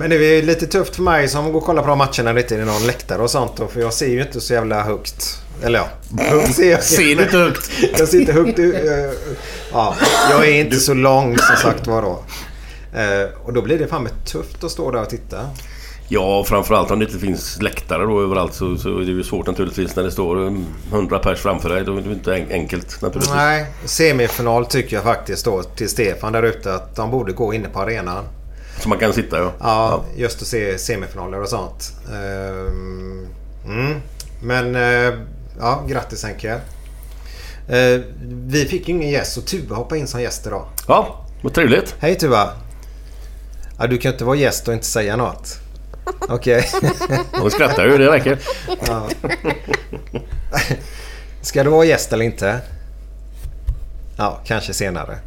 Men 0.00 0.10
det 0.10 0.16
är 0.16 0.42
lite 0.42 0.66
tufft 0.66 0.96
för 0.96 1.02
mig 1.02 1.28
som 1.28 1.52
går 1.52 1.60
och 1.60 1.66
kollar 1.66 1.82
på 1.82 1.88
de 1.88 1.98
matcherna 1.98 2.32
lite 2.32 2.54
i 2.54 2.58
någon 2.64 2.86
läktare 2.86 3.22
och 3.22 3.30
sånt. 3.30 3.60
För 3.72 3.80
jag 3.80 3.92
ser 3.92 4.06
ju 4.08 4.22
inte 4.22 4.40
så 4.40 4.52
jävla 4.52 4.82
högt. 4.82 5.38
Eller 5.62 5.78
ja, 5.78 5.88
högt 6.24 6.54
ser 6.54 6.70
jag. 6.70 6.82
Ser 6.84 7.02
du 7.16 7.22
inte 7.22 7.36
högt? 7.38 7.70
Jag 7.98 8.08
sitter 8.08 8.32
högt. 8.32 8.58
u- 8.58 8.74
eh, 8.74 9.12
Ja, 9.72 9.94
jag 10.30 10.48
är 10.48 10.52
inte 10.60 10.76
så 10.76 10.94
lång 10.94 11.38
som 11.38 11.56
sagt 11.56 11.86
var 11.86 12.02
då. 12.02 12.22
Eh, 12.98 13.28
Och 13.44 13.52
då 13.52 13.62
blir 13.62 13.78
det 13.78 13.86
fan 13.86 14.02
med 14.02 14.12
tufft 14.26 14.64
att 14.64 14.70
stå 14.70 14.90
där 14.90 15.02
och 15.02 15.08
titta. 15.10 15.40
Ja, 16.08 16.44
framförallt 16.44 16.90
om 16.90 16.98
det 16.98 17.04
inte 17.04 17.18
finns 17.18 17.62
läktare 17.62 18.02
då 18.04 18.22
överallt 18.22 18.54
så, 18.54 18.76
så 18.76 18.88
är 18.96 19.00
det 19.00 19.04
ju 19.10 19.22
svårt 19.24 19.46
naturligtvis 19.46 19.96
när 19.96 20.02
det 20.02 20.10
står 20.10 20.36
um, 20.36 20.66
100 20.92 21.18
pers 21.18 21.38
framför 21.40 21.68
dig. 21.68 21.84
Då 21.84 21.96
är 21.96 22.00
det 22.02 22.12
inte 22.12 22.34
en- 22.34 22.50
enkelt 22.50 23.02
naturligtvis. 23.02 23.34
Nej, 23.34 23.66
semifinal 23.84 24.66
tycker 24.66 24.96
jag 24.96 25.04
faktiskt 25.04 25.44
då 25.44 25.62
till 25.62 25.88
Stefan 25.88 26.32
där 26.32 26.42
ute 26.42 26.74
att 26.74 26.96
de 26.96 27.10
borde 27.10 27.32
gå 27.32 27.54
inne 27.54 27.68
på 27.68 27.80
arenan. 27.80 28.24
Så 28.80 28.88
man 28.88 28.98
kan 28.98 29.12
sitta 29.12 29.38
ja. 29.38 29.52
Ja, 29.60 30.04
just 30.16 30.42
att 30.42 30.48
se 30.48 30.78
semifinaler 30.78 31.40
och 31.40 31.48
sånt. 31.48 31.92
Ehm, 32.14 33.26
Mm. 33.66 34.00
Men 34.42 34.74
eh, 34.76 35.14
ja, 35.60 35.84
grattis 35.88 36.24
Henke. 36.24 36.52
Eh, 37.68 38.00
Vi 38.46 38.66
fick 38.70 38.88
ju 38.88 38.94
ingen 38.94 39.10
gäst 39.10 39.32
så 39.32 39.40
Tuva 39.40 39.76
hoppade 39.76 40.00
in 40.00 40.06
som 40.06 40.22
gäst 40.22 40.46
idag. 40.46 40.66
Ja, 40.88 41.24
vad 41.42 41.54
trevligt. 41.54 41.94
Hej 41.98 42.14
Tuva. 42.14 42.50
Ja, 43.78 43.86
du 43.86 43.98
kan 43.98 44.12
inte 44.12 44.24
vara 44.24 44.36
gäst 44.36 44.68
och 44.68 44.74
inte 44.74 44.86
säga 44.86 45.16
något. 45.16 45.58
Okej. 46.28 46.70
Hon 47.32 47.50
skrattar 47.50 47.86
ju, 47.86 47.98
det 47.98 48.10
räcker. 48.12 48.38
Ja. 48.86 49.08
Ska 51.42 51.64
du 51.64 51.70
vara 51.70 51.84
gäst 51.84 52.12
eller 52.12 52.24
inte? 52.24 52.60
Ja, 54.16 54.40
kanske 54.44 54.74
senare. 54.74 55.18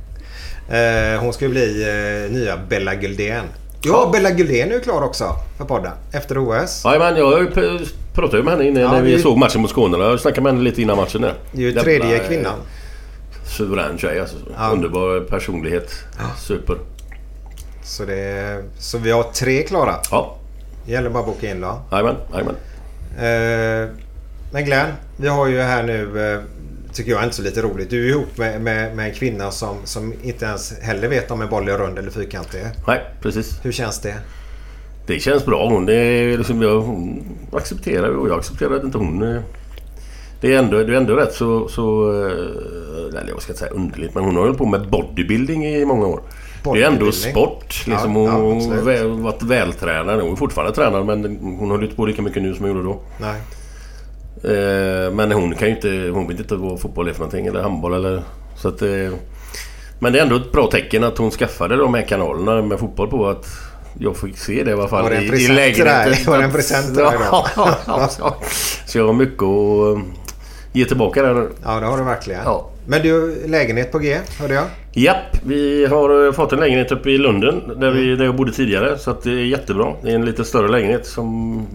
Eh, 0.70 1.20
hon 1.22 1.34
ska 1.34 1.46
ju 1.46 1.52
bli 1.52 1.84
eh, 2.26 2.32
nya 2.32 2.58
Bella 2.70 2.96
Guldén. 2.96 3.44
Ja, 3.82 4.10
Bella 4.14 4.32
Guldén 4.32 4.70
är 4.70 4.74
ju 4.74 4.80
klar 4.80 5.02
också 5.02 5.36
för 5.58 5.66
podden 5.66 5.92
efter 6.12 6.38
OS. 6.38 6.82
Jajamän, 6.86 7.16
jag 7.18 7.40
ju 7.40 7.48
pratade 8.14 8.38
ju 8.38 8.44
med 8.44 8.54
henne 8.54 8.68
innan 8.68 8.82
Ja, 8.84 8.92
när 8.92 9.02
vi 9.02 9.12
det- 9.16 9.20
såg 9.22 9.38
matchen 9.38 9.62
mot 9.62 9.70
Skåne. 9.70 9.98
Jag 9.98 10.20
snackade 10.20 10.42
med 10.42 10.52
henne 10.54 10.64
lite 10.64 10.82
innan 10.82 10.98
matchen 10.98 11.22
där. 11.22 11.34
Det 11.52 11.58
är 11.58 11.62
ju 11.62 11.68
Jävla, 11.68 11.82
tredje 11.84 12.22
eh, 12.22 12.28
kvinnan. 12.28 12.54
Suverän 13.58 13.98
tjej 13.98 14.20
alltså. 14.20 14.36
Ja. 14.58 14.70
Underbar 14.70 15.20
personlighet. 15.30 15.92
Super. 16.40 16.78
Så, 17.84 18.06
det, 18.06 18.64
så 18.80 18.98
vi 18.98 19.12
har 19.12 19.24
tre 19.24 19.64
klara. 19.64 19.96
Ja. 20.12 20.36
Det 20.86 20.92
gäller 20.92 21.10
bara 21.10 21.20
att 21.20 21.26
boka 21.26 21.50
in 21.50 21.62
då. 21.62 21.82
Jajamän, 21.92 22.16
jajamän. 22.34 22.56
Eh, 23.18 23.90
men 24.54 24.66
Glenn, 24.66 24.88
vi 25.18 25.28
har 25.28 25.48
ju 25.48 25.60
här 25.62 25.84
nu, 25.84 26.06
tycker 26.94 27.12
jag 27.12 27.20
är 27.20 27.24
inte 27.24 27.36
så 27.36 27.42
lite 27.42 27.62
roligt. 27.62 27.90
Du 27.90 28.06
är 28.06 28.10
ihop 28.10 28.38
med, 28.38 28.62
med, 28.62 28.96
med 28.96 29.06
en 29.10 29.14
kvinna 29.16 29.52
som, 29.52 29.76
som 29.84 30.14
inte 30.24 30.46
ens 30.46 30.80
heller 30.82 31.08
vet 31.08 31.32
om 31.32 31.42
en 31.42 31.50
boll 31.50 31.70
är 31.70 31.78
rund 31.78 32.00
eller 32.00 32.12
fyrkantig. 32.12 32.60
Nej, 32.88 33.02
precis. 33.22 33.60
Hur 33.64 33.72
känns 33.72 34.00
det? 34.02 34.16
Det 35.08 35.20
känns 35.20 35.46
bra. 35.46 35.70
Hon, 35.70 35.86
det 35.86 35.96
är 35.96 36.38
liksom, 36.38 36.62
jag, 36.62 36.82
hon 36.82 37.24
accepterar 37.54 38.10
och 38.10 38.30
jag 38.30 38.40
accepterar 38.40 38.86
inte 38.86 38.98
hon... 38.98 39.24
eh, 39.36 39.42
Det 40.42 40.54
är 40.54 40.60
ändå, 40.60 40.78
det 40.84 40.94
är 40.94 40.98
ändå 40.98 41.14
rätt 41.16 41.34
så... 41.34 41.68
så 41.68 42.12
eh, 42.26 43.20
eller 43.22 43.30
jag 43.30 43.42
ska 43.42 43.52
inte 43.52 43.60
säga 43.60 43.72
underligt, 43.72 44.16
men 44.16 44.24
hon 44.24 44.36
har 44.36 44.44
hållit 44.44 44.58
på 44.58 44.66
med 44.66 44.90
bodybuilding 44.90 45.66
i 45.66 45.86
många 45.86 46.06
år. 46.08 46.22
Det 46.74 46.84
är 46.84 46.88
ändå 46.88 47.12
sport. 47.12 47.84
Liksom, 47.88 48.16
Ja, 48.16 48.24
ja, 48.24 48.32
hon 48.32 48.72
har 48.72 48.82
väl, 48.82 49.08
varit 49.08 49.44
vältränad. 49.44 50.22
Hon 50.22 50.32
är 50.32 50.36
fortfarande 50.36 50.76
tränad 50.76 51.06
men 51.06 51.38
hon 51.60 51.70
håller 51.72 51.84
inte 51.84 51.96
på 51.96 52.06
lika 52.06 52.22
mycket 52.22 52.44
nu 52.44 52.54
som 52.56 52.66
hon 52.66 52.76
gjorde 52.76 52.88
då. 52.88 53.00
Nej. 53.22 53.42
Eh, 54.44 55.12
men 55.14 55.32
hon 55.32 55.56
kan 55.56 55.68
ju 55.68 55.76
inte... 55.76 56.10
Hon 56.14 56.28
vet 56.28 56.40
inte 56.40 56.56
vad 56.56 56.82
fotboll 56.82 57.08
är 57.08 57.14
för 57.14 57.20
någonting 57.20 57.48
eller 57.48 57.62
handboll 57.62 57.94
eller... 57.94 58.24
Så 58.58 58.68
att... 58.68 58.82
Eh, 58.82 58.90
men 60.00 60.14
det 60.14 60.20
är 60.20 60.24
ändå 60.24 60.36
ett 60.36 60.52
bra 60.52 60.68
tecken 60.72 61.04
att 61.04 61.18
hon 61.18 61.32
skaffade 61.32 61.76
de 61.76 61.94
här 61.94 62.02
kanalerna 62.02 62.62
med 62.62 62.80
fotboll 62.80 63.08
på 63.10 63.28
att 63.30 63.46
jag 64.00 64.18
fick 64.18 64.38
se 64.38 64.64
det 64.64 64.70
i 64.72 64.74
alla 64.74 64.88
fall 64.88 65.04
Var 65.04 65.10
det 65.10 65.16
en 65.16 65.24
i, 65.34 65.48
lägenheten. 65.48 66.14
Var 66.32 66.38
det 66.38 66.44
en 66.44 66.52
present 66.52 66.86
till 66.86 66.96
dig 66.96 67.06
då? 67.06 67.20
Ja, 67.56 67.78
ja, 67.88 68.10
ja. 68.20 68.36
Så 68.86 68.98
jag 68.98 69.06
har 69.06 69.14
mycket 69.14 69.44
att 69.44 69.98
eh, 69.98 70.04
ge 70.74 70.86
tillbaka 70.86 71.22
där. 71.22 71.50
Ja, 71.64 71.80
det 71.80 71.86
har 71.86 71.98
du 71.98 72.04
verkligen. 72.04 72.42
Ja. 72.46 72.70
Men 72.88 73.02
du, 73.02 73.44
lägenhet 73.48 73.92
på 73.92 74.00
G, 74.00 74.18
hörde 74.40 74.54
jag? 74.54 74.64
Japp, 74.94 75.38
vi 75.46 75.86
har 75.86 76.32
fått 76.32 76.54
en 76.54 76.60
lägenhet 76.60 76.92
uppe 76.92 77.10
i 77.10 77.18
Lunden 77.18 77.62
där, 77.68 77.88
Mm. 77.88 77.94
vi, 77.94 78.16
där 78.16 78.26
jag 78.26 78.36
bodde 78.36 78.52
tidigare. 78.52 78.98
Så 78.98 79.12
att 79.12 79.24
det 79.24 79.30
är 79.32 79.46
jättebra. 79.46 79.94
Det 80.04 80.12
är 80.12 80.16
en 80.16 80.26
lite 80.26 80.46
större 80.46 80.68
lägenhet 80.68 81.06
som 81.06 81.68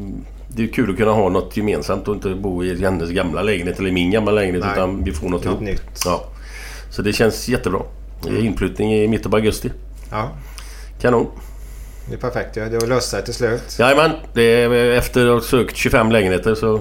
det 0.49 0.63
är 0.63 0.67
kul 0.67 0.91
att 0.91 0.97
kunna 0.97 1.13
ha 1.13 1.29
något 1.29 1.57
gemensamt 1.57 2.09
och 2.09 2.15
inte 2.15 2.35
bo 2.35 2.65
i 2.65 2.83
hennes 2.83 3.11
gamla 3.11 3.43
lägenhet 3.43 3.79
eller 3.79 3.91
min 3.91 4.11
gamla 4.11 4.33
lägenhet 4.33 4.65
Nej. 4.65 4.73
utan 4.73 5.05
vi 5.05 5.13
får 5.13 5.29
något, 5.29 5.45
Något 5.45 5.61
nytt. 5.61 6.03
Ja. 6.05 6.25
Så 6.91 7.03
det 7.03 7.13
känns 7.13 7.49
jättebra. 7.49 7.81
Är 8.27 8.45
inflyttning 8.45 8.95
i 8.95 9.09
mitten 9.09 9.31
på 9.31 9.37
augusti. 9.37 9.71
Ja. 10.11 10.31
Kanon. 11.01 11.27
Det 12.09 12.15
är 12.15 12.19
perfekt. 12.19 12.57
Ja, 12.57 12.65
det 12.65 12.77
har 12.77 12.87
löst 12.87 13.11
sig 13.11 13.25
till 13.25 13.35
slut. 13.35 13.77
Jajamän, 13.79 14.11
det 14.35 14.43
är 14.43 14.71
efter 14.71 15.27
att 15.27 15.35
ha 15.35 15.41
sökt 15.41 15.77
25 15.77 16.13
lägenheter 16.13 16.55
så... 16.55 16.75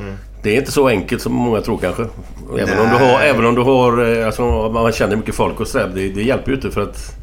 Mm. 0.00 0.14
Det 0.42 0.50
är 0.50 0.56
inte 0.56 0.72
så 0.72 0.88
enkelt 0.88 1.22
som 1.22 1.32
många 1.32 1.60
tror 1.60 1.78
kanske. 1.78 2.02
Även 2.58 2.76
Nej. 2.76 2.80
om 2.80 2.90
du 2.90 2.96
har... 3.04 3.20
Även 3.20 3.46
om 3.46 3.54
du 3.54 3.62
har 3.62 4.18
eh, 4.18 4.26
alltså, 4.26 4.70
man 4.72 4.92
känner 4.92 5.16
mycket 5.16 5.34
folk 5.34 5.60
och 5.60 5.68
sådär. 5.68 5.90
Det, 5.94 6.08
det 6.08 6.22
hjälper 6.22 6.50
ju 6.50 6.56
inte 6.56 6.70
för 6.70 6.80
att... 6.80 7.19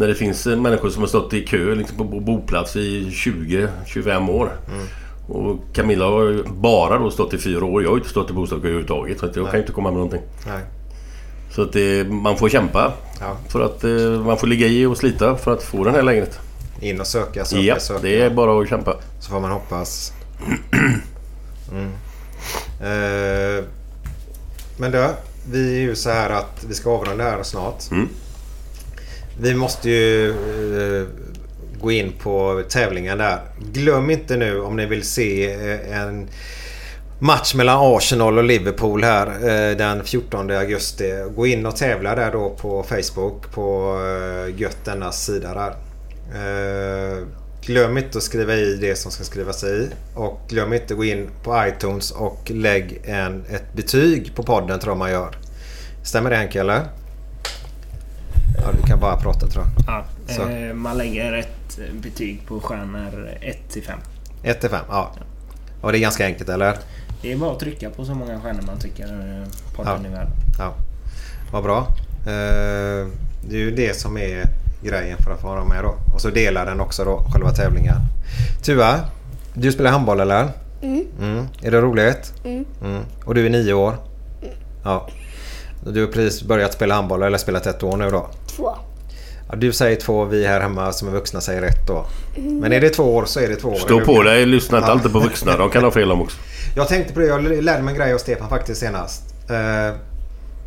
När 0.00 0.08
det 0.08 0.14
finns 0.14 0.46
eh, 0.46 0.56
människor 0.56 0.90
som 0.90 1.02
har 1.02 1.08
stått 1.08 1.32
i 1.34 1.46
kö 1.46 1.74
liksom, 1.74 1.96
på 1.96 2.04
bo- 2.04 2.20
boplats 2.20 2.76
i 2.76 3.04
20-25 3.10 4.30
år. 4.30 4.52
Mm. 4.72 4.86
Och 5.28 5.58
Camilla 5.74 6.04
har 6.04 6.42
bara 6.52 6.98
då 6.98 7.10
stått 7.10 7.34
i 7.34 7.38
fyra 7.38 7.64
år. 7.64 7.82
Jag 7.82 7.90
har 7.90 7.96
inte 7.96 8.08
stått 8.08 8.30
i 8.30 8.32
bostadskö 8.32 8.66
överhuvudtaget. 8.68 9.18
Så 9.18 9.26
jag 9.26 9.36
Nej. 9.36 9.50
kan 9.50 9.60
inte 9.60 9.72
komma 9.72 9.88
med 9.90 9.94
någonting. 9.96 10.20
Nej. 10.46 10.60
Så 11.54 11.62
att 11.62 11.72
det, 11.72 12.04
man 12.10 12.36
får 12.36 12.48
kämpa. 12.48 12.92
Ja. 13.20 13.36
För 13.48 13.60
att 13.60 13.84
eh, 13.84 13.90
man 14.26 14.36
får 14.36 14.46
ligga 14.46 14.66
i 14.66 14.86
och 14.86 14.96
slita 14.96 15.36
för 15.36 15.52
att 15.52 15.62
få 15.62 15.84
den 15.84 15.94
här 15.94 16.02
lägenheten. 16.02 16.40
In 16.80 17.00
och 17.00 17.06
söka, 17.06 17.44
söka, 17.44 17.62
Ja, 17.62 17.78
söka. 17.78 18.00
det 18.02 18.20
är 18.22 18.30
bara 18.30 18.62
att 18.62 18.68
kämpa. 18.68 18.94
Så 19.20 19.30
får 19.30 19.40
man 19.40 19.50
hoppas. 19.50 20.12
Mm. 21.72 21.90
Eh, 22.80 23.64
men 24.78 24.90
du, 24.90 25.08
vi 25.52 25.76
är 25.76 25.80
ju 25.80 25.94
så 25.96 26.10
här 26.10 26.30
att 26.30 26.64
vi 26.68 26.74
ska 26.74 26.90
avrunda 26.90 27.24
här 27.24 27.42
snart. 27.42 27.90
Mm. 27.90 28.08
Vi 29.42 29.54
måste 29.54 29.90
ju 29.90 30.30
eh, 30.30 31.06
gå 31.80 31.92
in 31.92 32.12
på 32.22 32.62
tävlingen 32.68 33.18
där. 33.18 33.40
Glöm 33.72 34.10
inte 34.10 34.36
nu 34.36 34.60
om 34.60 34.76
ni 34.76 34.86
vill 34.86 35.02
se 35.02 35.52
eh, 35.52 36.00
en 36.00 36.28
match 37.18 37.54
mellan 37.54 37.96
Arsenal 37.96 38.38
och 38.38 38.44
Liverpool 38.44 39.04
här 39.04 39.26
eh, 39.26 39.76
den 39.76 40.04
14 40.04 40.50
augusti. 40.50 41.12
Gå 41.36 41.46
in 41.46 41.66
och 41.66 41.76
tävla 41.76 42.14
där 42.14 42.32
då 42.32 42.50
på 42.50 42.82
Facebook 42.82 43.52
på 43.52 43.96
Gött 44.56 44.84
denna 44.84 45.12
sida 45.12 45.54
där. 45.54 45.74
Glöm 47.66 47.98
inte 47.98 48.18
att 48.18 48.24
skriva 48.24 48.54
i 48.54 48.76
det 48.80 48.96
som 48.96 49.10
ska 49.10 49.24
skrivas 49.24 49.64
i. 49.64 49.88
Och 50.14 50.40
glöm 50.48 50.72
inte 50.72 50.94
att 50.94 50.98
gå 50.98 51.04
in 51.04 51.30
på 51.42 51.64
iTunes 51.66 52.10
och 52.10 52.50
lägg 52.50 53.00
en, 53.04 53.44
ett 53.50 53.72
betyg 53.72 54.34
på 54.34 54.42
podden 54.42 54.80
tror 54.80 54.90
jag 54.90 54.98
man 54.98 55.10
gör. 55.10 55.36
Stämmer 56.04 56.30
det 56.30 56.36
Henke 56.36 56.60
eller? 56.60 56.99
Ja, 58.56 58.72
du 58.82 58.86
kan 58.88 59.00
bara 59.00 59.16
prata 59.16 59.46
tror 59.46 59.64
jag. 59.64 59.84
Ja, 59.86 60.04
Så. 60.34 60.48
eh, 60.48 60.74
man 60.74 60.98
lägger 60.98 61.32
ett 61.32 61.78
betyg 62.02 62.42
på 62.46 62.60
stjärnor 62.60 63.28
1 63.40 63.68
till 63.70 63.82
5. 63.82 63.98
1 64.42 64.60
till 64.60 64.70
5, 64.70 64.84
ja. 64.88 65.10
Och 65.80 65.92
det 65.92 65.98
är 65.98 66.00
ganska 66.00 66.26
enkelt 66.26 66.48
eller? 66.48 66.76
Det 67.22 67.32
är 67.32 67.36
bara 67.36 67.52
att 67.52 67.60
trycka 67.60 67.90
på 67.90 68.04
så 68.04 68.14
många 68.14 68.40
stjärnor 68.40 68.62
man 68.66 68.78
tycker 68.78 69.04
eh, 69.04 69.48
podden 69.76 70.04
är 70.06 70.10
värd. 70.10 70.28
Ja, 70.58 70.74
vad 71.52 71.62
bra. 71.62 71.78
Eh, 72.26 73.06
det 73.48 73.54
är 73.56 73.58
ju 73.58 73.70
det 73.70 73.96
som 73.96 74.16
är 74.18 74.44
grejen 74.82 75.18
för 75.18 75.30
att 75.32 75.40
få 75.40 75.46
vara 75.46 75.64
med 75.64 75.84
då. 75.84 75.94
Och 76.14 76.20
så 76.20 76.30
delar 76.30 76.66
den 76.66 76.80
också 76.80 77.04
då, 77.04 77.24
själva 77.32 77.50
tävlingen. 77.50 77.96
Tua, 78.62 79.00
du 79.54 79.72
spelar 79.72 79.90
handboll 79.90 80.20
eller? 80.20 80.48
Mm. 80.82 81.04
Mm. 81.20 81.46
Är 81.62 81.70
det 81.70 81.80
roligt? 81.80 82.32
Mm. 82.44 82.64
Mm. 82.84 83.02
Och 83.24 83.34
du 83.34 83.46
är 83.46 83.50
nio 83.50 83.72
år? 83.72 83.94
Ja. 84.84 85.08
Du 85.86 86.00
har 86.00 86.12
precis 86.12 86.42
börjat 86.42 86.72
spela 86.72 86.94
handboll 86.94 87.22
eller 87.22 87.38
spelat 87.38 87.66
ett 87.66 87.82
år 87.82 87.96
nu 87.96 88.10
då? 88.10 88.30
Två. 88.56 88.76
Ja, 89.48 89.56
du 89.56 89.72
säger 89.72 89.96
två, 89.96 90.24
vi 90.24 90.46
här 90.46 90.60
hemma 90.60 90.92
som 90.92 91.08
är 91.08 91.12
vuxna 91.12 91.40
säger 91.40 91.62
ett 91.62 91.86
då. 91.86 92.06
Mm. 92.36 92.58
Men 92.58 92.72
är 92.72 92.80
det 92.80 92.90
två 92.90 93.16
år 93.16 93.24
så 93.24 93.40
är 93.40 93.48
det 93.48 93.56
två 93.56 93.68
år. 93.68 93.74
Stå 93.74 94.00
på 94.00 94.22
dig, 94.22 94.46
lyssna 94.46 94.78
inte 94.78 94.88
Ja. 94.88 94.92
alltid 94.92 95.12
på 95.12 95.18
vuxna. 95.20 95.56
De 95.56 95.70
kan 95.70 95.84
ha 95.84 95.90
fel 95.90 96.12
om 96.12 96.22
också. 96.22 96.38
Jag 96.76 96.88
tänkte 96.88 97.14
på 97.14 97.20
det, 97.20 97.26
jag 97.26 97.42
lärde 97.42 97.82
mig 97.82 97.92
en 97.94 97.98
grej 98.00 98.14
av 98.14 98.18
Stefan 98.18 98.48
faktiskt 98.48 98.80
senast. 98.80 99.22
Eh, 99.50 99.94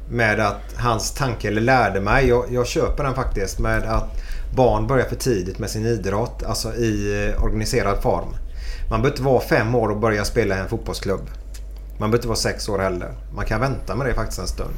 med 0.09 0.39
att 0.39 0.61
hans 0.75 1.11
tanke, 1.13 1.47
eller 1.47 1.61
lärde 1.61 2.01
mig, 2.01 2.27
jag, 2.27 2.45
jag 2.49 2.67
köper 2.67 3.03
den 3.03 3.13
faktiskt, 3.15 3.59
med 3.59 3.83
att 3.83 4.09
barn 4.55 4.87
börjar 4.87 5.05
för 5.05 5.15
tidigt 5.15 5.59
med 5.59 5.69
sin 5.69 5.85
idrott, 5.85 6.43
alltså 6.43 6.73
i 6.73 7.25
eh, 7.37 7.43
organiserad 7.43 8.01
form. 8.01 8.35
Man 8.89 9.01
behöver 9.01 9.09
inte 9.09 9.23
vara 9.23 9.41
fem 9.41 9.75
år 9.75 9.89
och 9.89 9.97
börja 9.97 10.25
spela 10.25 10.57
i 10.57 10.59
en 10.59 10.67
fotbollsklubb. 10.69 11.29
Man 11.99 11.99
behöver 11.99 12.17
inte 12.17 12.27
vara 12.27 12.37
sex 12.37 12.69
år 12.69 12.79
heller. 12.79 13.11
Man 13.35 13.45
kan 13.45 13.61
vänta 13.61 13.95
med 13.95 14.07
det 14.07 14.13
faktiskt 14.13 14.39
en 14.39 14.47
stund. 14.47 14.73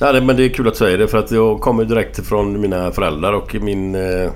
Ja, 0.00 0.12
det, 0.12 0.20
men 0.20 0.36
det 0.36 0.44
är 0.44 0.48
kul 0.48 0.68
att 0.68 0.76
säga 0.76 0.96
det 0.96 1.08
för 1.08 1.18
att 1.18 1.30
jag 1.30 1.60
kommer 1.60 1.84
direkt 1.84 2.26
från 2.26 2.60
mina 2.60 2.90
föräldrar 2.90 3.32
och 3.32 3.56
min, 3.60 3.94
eh, 3.94 4.30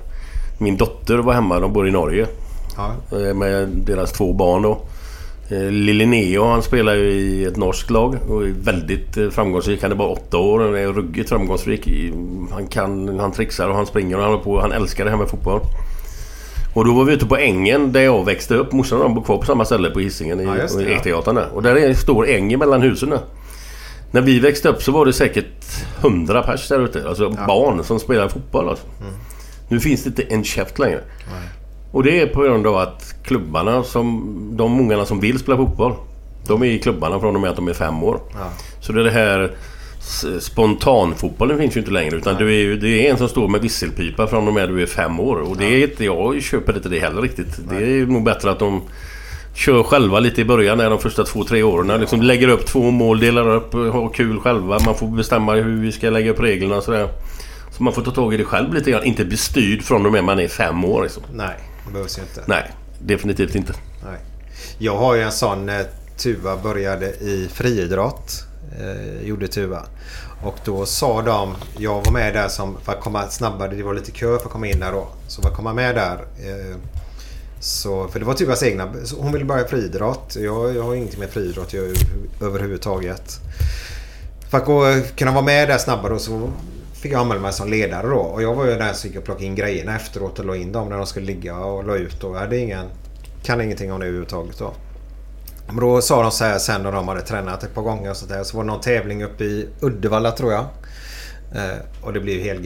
min 0.59 0.77
dotter 0.77 1.19
var 1.19 1.33
hemma. 1.33 1.61
De 1.61 1.73
bor 1.73 1.89
i 1.89 1.91
Norge. 1.91 2.27
Ja. 2.77 3.19
Eh, 3.19 3.35
Med 3.35 3.69
deras 3.69 4.13
två 4.13 4.33
barn 4.33 4.63
då. 4.63 4.79
Eh, 5.51 5.71
Lille 5.71 6.07
Neo 6.07 6.45
han 6.45 6.63
spelar 6.63 6.95
ju 6.95 7.11
i 7.11 7.45
ett 7.45 7.57
norskt 7.57 7.91
lag 7.91 8.17
och 8.29 8.43
är 8.43 8.55
väldigt 8.63 9.35
framgångsrik. 9.35 9.83
Han 9.83 9.91
är 9.93 9.97
bara 9.97 10.09
åtta 10.09 10.39
år 10.39 10.61
och 10.61 10.79
är 10.79 10.87
ruggigt 10.89 11.29
framgångsrik. 11.29 11.89
Han 12.53 12.67
kan, 12.67 13.19
han 13.19 13.33
trixar 13.33 13.69
och 13.69 13.77
han 13.77 13.87
springer 13.87 14.17
och 14.17 14.23
han 14.23 14.31
håller 14.33 14.45
på. 14.45 14.61
Han 14.61 14.73
älskar 14.73 15.05
det 15.05 15.11
här 15.11 15.19
med 15.19 15.29
fotboll. 15.29 15.61
Och 16.75 16.85
då 16.85 16.95
var 16.95 17.05
vi 17.05 17.13
ute 17.13 17.27
på 17.27 17.37
ängen 17.37 17.93
där 17.93 18.01
jag 18.01 18.25
växte 18.25 18.55
upp. 18.55 18.73
Morsan 18.73 18.99
och 18.99 19.05
de 19.05 19.15
bor 19.15 19.23
kvar 19.23 19.39
på 19.39 19.45
samma 19.47 19.65
ställe 19.65 19.91
på 19.91 20.01
Hisingen 20.01 20.41
i 20.41 20.45
Ja. 20.45 20.81
Ekteatern. 20.83 21.37
Och 21.55 21.63
där 21.63 21.77
är 21.77 21.89
en 21.89 21.95
stor 21.97 22.29
äng 22.29 22.59
mellan 22.59 22.83
husen 22.83 23.11
där. 23.11 23.21
När 24.15 24.21
vi 24.21 24.39
växte 24.39 24.69
upp 24.69 24.83
så 24.83 24.93
var 24.93 25.07
det 25.07 25.13
säkert 25.13 25.85
100 26.01 26.43
pers 26.43 26.69
där 26.69 26.85
ute. 26.85 27.09
Alltså 27.09 27.31
barn 27.31 27.85
som 27.85 28.01
spelar 28.01 28.29
fotboll. 28.29 28.69
Alltså. 28.69 28.87
Mm. 29.01 29.15
Nu 29.69 29.81
finns 29.81 30.03
det 30.03 30.09
inte 30.09 30.23
en 30.23 30.45
käft 30.45 30.79
längre. 30.79 31.01
Och 31.93 32.03
det 32.03 32.21
är 32.21 32.27
på 32.27 32.43
grund 32.43 32.67
av 32.67 32.77
att 32.77 33.15
klubbarna 33.25 33.83
som... 33.83 34.39
De 34.57 34.81
ungarna 34.81 35.05
som 35.05 35.21
vill 35.21 35.39
spela 35.39 35.57
fotboll. 35.57 35.93
De 36.47 36.63
är 36.63 36.67
i 36.67 36.79
klubbarna 36.79 37.21
från 37.21 37.35
och 37.35 37.41
med 37.41 37.51
att 37.51 37.57
de 37.57 37.69
är 37.69 37.73
fem 37.73 38.03
år. 38.03 38.21
Ja. 38.33 38.51
Så 38.81 38.93
det 38.93 39.01
är 39.01 39.05
det 39.05 39.11
här... 39.11 39.51
Spontanfotbollen 40.41 41.59
finns 41.59 41.77
ju 41.77 41.81
inte 41.81 41.93
längre 41.93 42.17
utan 42.17 42.37
du 42.37 42.55
är 42.55 42.77
det 42.77 43.07
är 43.07 43.11
en 43.11 43.19
som 43.19 43.29
står 43.29 43.49
med 43.49 43.61
visselpipa 43.61 44.27
från 44.27 44.49
och 44.49 44.55
med 44.55 44.65
att 44.65 44.71
du 44.71 44.83
är 44.83 44.87
fem 44.87 45.21
år. 45.21 45.37
Och 45.37 45.57
det 45.57 45.65
är 45.65 45.89
inte... 45.91 46.05
Jag 46.05 46.43
köper 46.43 46.77
inte 46.77 46.89
det 46.89 46.99
heller 46.99 47.23
riktigt. 47.23 47.61
Det 47.69 47.77
är 47.77 48.07
nog 48.07 48.25
bättre 48.25 48.51
att 48.51 48.59
de 48.59 48.83
kör 49.55 49.83
själva 49.83 50.21
lite 50.21 50.41
i 50.41 50.45
början, 50.45 50.79
när 50.79 50.91
de 50.91 50.99
första 50.99 51.25
två, 51.25 51.45
tre 51.45 51.63
åren. 51.63 52.01
Liksom 52.01 52.23
lägger 52.23 52.49
upp 52.49 52.67
två 52.67 52.91
mål, 52.91 53.21
delar 53.21 53.49
upp, 53.49 53.73
har 53.73 54.11
kul 54.15 54.41
själva. 54.41 54.79
Man 54.85 54.95
får 54.95 55.07
bestämma 55.07 55.55
hur 55.55 55.83
vi 55.83 55.93
ska 55.93 56.11
lägga 56.11 56.31
upp 56.31 56.41
reglerna 56.41 56.77
och 56.77 56.83
sådär. 56.83 57.09
Så 57.77 57.83
man 57.83 57.93
får 57.93 58.03
ta 58.03 58.11
tag 58.11 58.35
i 58.35 58.37
det 58.37 58.45
själv 58.45 58.75
lite 58.75 58.91
grann. 58.91 59.05
Inte 59.05 59.25
bli 59.25 59.37
styrd 59.37 59.83
från 59.83 60.07
och 60.07 60.13
med 60.13 60.25
man 60.25 60.39
är 60.39 60.49
fem 60.49 60.85
år 60.85 61.03
liksom. 61.03 61.23
Nej, 61.33 61.55
det 61.87 61.93
behövs 61.93 62.19
ju 62.19 62.23
inte. 62.23 62.45
Nej, 62.47 62.71
definitivt 62.99 63.55
inte. 63.55 63.73
Nej. 64.05 64.19
Jag 64.79 64.97
har 64.97 65.15
ju 65.15 65.23
en 65.23 65.33
sån 65.33 65.67
när 65.67 65.85
Tuva 66.17 66.57
började 66.57 67.07
i 67.07 67.49
friidrott. 67.53 68.45
Eh, 68.81 69.27
gjorde 69.29 69.49
Tuva. 69.49 69.83
Och 70.43 70.59
då 70.65 70.87
sa 70.87 71.23
de, 71.23 71.55
jag 71.79 72.05
var 72.05 72.13
med 72.13 72.35
där 72.35 72.49
som, 72.49 72.77
för 72.85 72.93
att 72.93 73.01
komma 73.01 73.29
snabbare, 73.29 73.75
det 73.75 73.83
var 73.83 73.95
lite 73.95 74.11
kö 74.11 74.39
för 74.39 74.47
att 74.47 74.53
komma 74.53 74.67
in 74.67 74.81
där 74.81 74.93
då. 74.93 75.09
Så 75.29 75.43
för 75.43 75.49
att 75.49 75.57
komma 75.57 75.73
med 75.73 75.95
där. 75.95 76.15
Eh, 76.15 76.77
så, 77.65 78.09
för 78.09 78.19
det 78.19 78.25
var 78.25 78.35
typ 78.35 78.39
Tuvas 78.39 78.63
egna, 78.63 78.93
hon 79.17 79.33
ville 79.33 79.45
börja 79.45 79.69
friidrott. 79.69 80.37
Jag, 80.37 80.77
jag 80.77 80.83
har 80.83 80.95
ingenting 80.95 81.21
med 81.21 81.31
friidrott 81.31 81.73
jag, 81.73 81.85
överhuvudtaget. 82.41 83.41
För 84.51 84.59
att 84.59 84.65
gå, 84.65 85.01
kunna 85.17 85.33
vara 85.33 85.45
med 85.45 85.69
där 85.69 85.79
snabbare 85.79 86.13
då 86.13 86.19
så 86.19 86.51
fick 86.95 87.13
jag 87.13 87.21
anmäla 87.21 87.41
mig 87.41 87.53
som 87.53 87.69
ledare 87.69 88.07
då. 88.07 88.17
Och 88.17 88.43
jag 88.43 88.55
var 88.55 88.65
ju 88.65 88.75
den 88.75 88.95
som 88.95 89.11
gick 89.11 89.19
och 89.19 89.25
plockade 89.25 89.47
in 89.47 89.55
grejerna 89.55 89.97
efteråt 89.97 90.39
och 90.39 90.45
la 90.45 90.57
in 90.57 90.73
dem 90.73 90.89
när 90.89 90.97
de 90.97 91.07
skulle 91.07 91.27
ligga 91.27 91.57
och 91.59 91.85
la 91.85 91.97
ut. 91.97 92.25
Och 92.25 92.35
jag 92.35 92.41
hade 92.41 92.59
ingen, 92.59 92.87
kan 93.43 93.61
ingenting 93.61 93.93
om 93.93 94.01
det 94.01 94.07
överhuvudtaget 94.07 94.59
då. 94.59 94.75
Men 95.67 95.77
då 95.77 96.01
sa 96.01 96.23
de 96.23 96.31
så 96.31 96.45
här 96.45 96.59
sen 96.59 96.83
när 96.83 96.93
de 96.93 97.09
hade 97.09 97.23
tränat 97.23 97.63
ett 97.63 97.75
par 97.75 97.83
gånger 97.83 98.11
och 98.11 98.17
så 98.17 98.27
där. 98.27 98.45
Så 98.45 98.57
var 98.57 98.65
det 98.65 98.71
någon 98.71 98.81
tävling 98.81 99.25
uppe 99.25 99.45
i 99.45 99.69
Uddevalla 99.81 100.31
tror 100.31 100.53
jag. 100.53 100.65
Eh, 101.55 101.79
och 102.03 102.13
det 102.13 102.21
blev 102.21 102.37
ju 102.37 102.61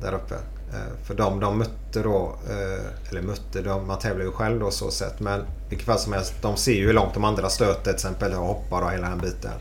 där 0.00 0.14
uppe. 0.14 0.34
Eh, 0.72 1.06
för 1.06 1.14
de, 1.14 1.40
de 1.40 1.58
mötte 1.58 2.02
då, 2.02 2.36
eh, 2.50 3.10
eller 3.10 3.22
mötte, 3.22 3.62
de, 3.62 3.86
man 3.86 3.98
tävlar 3.98 4.24
ju 4.24 4.30
själv 4.30 4.60
då 4.60 4.70
så 4.70 4.90
sett. 4.90 5.20
Men 5.20 5.44
vilket 5.68 5.86
fall 5.86 5.98
som 5.98 6.12
helst, 6.12 6.34
de 6.42 6.56
ser 6.56 6.72
ju 6.72 6.86
hur 6.86 6.92
långt 6.92 7.14
de 7.14 7.24
andra 7.24 7.48
stöter 7.48 7.82
till 7.82 7.92
exempel 7.92 8.32
och 8.32 8.46
hoppar 8.46 8.82
och 8.82 8.90
hela 8.90 9.08
den 9.08 9.18
biten. 9.18 9.52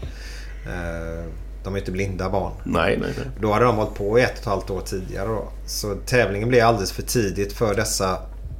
Eh, 0.65 1.25
de 1.63 1.75
är 1.75 1.79
inte 1.79 1.91
blinda 1.91 2.29
barn. 2.29 2.51
Nej, 2.63 2.97
nej, 3.01 3.13
nej. 3.17 3.27
Då 3.41 3.53
hade 3.53 3.65
de 3.65 3.75
hållit 3.75 3.95
på 3.95 4.19
i 4.19 4.21
ett 4.21 4.31
och 4.31 4.39
ett 4.39 4.45
halvt 4.45 4.69
år 4.69 4.81
tidigare 4.81 5.27
då. 5.27 5.47
Så 5.65 5.95
tävlingen 6.05 6.49
blev 6.49 6.67
alldeles 6.67 6.91
för 6.91 7.01
tidigt 7.01 7.53
för 7.53 7.75
dessa 7.75 8.17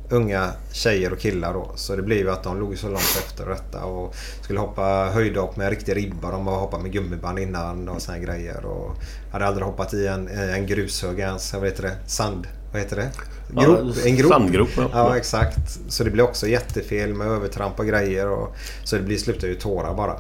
unga 0.10 0.52
tjejer 0.72 1.14
och 1.14 1.20
killar 1.20 1.54
då. 1.54 1.72
Så 1.76 1.96
det 1.96 2.02
blev 2.02 2.18
ju 2.18 2.32
att 2.32 2.44
de 2.44 2.60
låg 2.60 2.78
så 2.78 2.88
långt 2.88 3.22
efter 3.26 3.46
detta 3.46 3.84
och 3.86 4.16
skulle 4.42 4.60
hoppa 4.60 5.10
höjdhopp 5.14 5.56
med 5.58 5.70
riktig 5.70 5.96
ribba. 5.96 6.32
De 6.32 6.46
var 6.46 6.60
hoppat 6.60 6.82
med 6.82 6.92
gummiband 6.92 7.40
innan 7.40 7.90
och 7.90 8.02
såna 8.02 8.18
här 8.18 8.24
grejer. 8.24 8.66
Och 8.66 8.96
hade 9.32 9.46
aldrig 9.46 9.66
hoppat 9.66 9.94
i 9.94 10.08
en, 10.08 10.28
en 10.28 10.66
grushög 10.66 11.20
ens. 11.20 11.54
Vad 11.54 11.64
heter 11.66 11.84
det? 11.84 11.96
Sand... 12.06 12.48
Vad 12.72 12.82
heter 12.82 12.96
det? 12.96 13.10
Ja, 13.56 13.62
Grop, 13.62 13.96
en 14.06 14.16
grop. 14.16 14.32
sandgrop, 14.32 14.70
ja. 14.78 14.90
ja. 14.94 15.18
exakt. 15.18 15.80
Så 15.88 16.04
det 16.04 16.10
blev 16.12 16.26
också 16.26 16.48
jättefel 16.48 17.14
med 17.14 17.28
övertramp 17.28 17.80
och 17.80 17.86
grejer. 17.86 18.28
Och, 18.30 18.56
så 18.84 18.96
det 18.96 19.02
blir 19.04 19.18
slutade 19.18 19.48
ju 19.48 19.54
i 19.54 19.60
tårar 19.60 19.94
bara. 19.94 20.14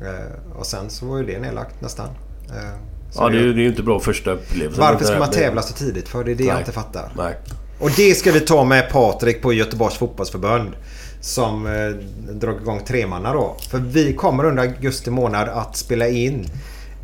Eh, 0.00 0.56
och 0.58 0.66
sen 0.66 0.90
så 0.90 1.06
var 1.06 1.18
ju 1.18 1.24
det 1.26 1.38
nedlagt 1.38 1.80
nästan. 1.80 2.08
Eh, 2.48 2.70
Ja, 3.14 3.28
det 3.28 3.36
är, 3.38 3.40
ju- 3.42 3.52
det 3.52 3.60
är 3.60 3.62
ju 3.62 3.68
inte 3.68 3.82
bra 3.82 4.00
första 4.00 4.30
upplevelsen. 4.30 4.80
varför 4.84 5.04
ska 5.04 5.18
man 5.18 5.30
tävla 5.30 5.62
så 5.62 5.74
tidigt 5.74 6.08
för? 6.08 6.24
Det 6.24 6.30
är 6.30 6.34
det 6.34 6.44
jag 6.44 6.52
Nej. 6.52 6.60
inte 6.60 6.72
fattar. 6.72 7.12
Nej. 7.16 7.36
Och 7.80 7.90
det 7.96 8.14
ska 8.14 8.32
vi 8.32 8.40
ta 8.40 8.64
med 8.64 8.90
Patrik 8.90 9.42
på 9.42 9.52
Göteborgs 9.52 9.94
fotbollsförbund. 9.96 10.72
som 11.20 11.66
eh, 11.66 11.88
drog 12.34 12.60
igång 12.60 12.80
tremanna 12.86 13.32
då. 13.32 13.56
För 13.70 13.78
vi 13.78 14.12
kommer 14.12 14.44
under 14.44 14.62
augusti 14.62 15.10
månad 15.10 15.48
att 15.48 15.76
spela 15.76 16.08
in 16.08 16.46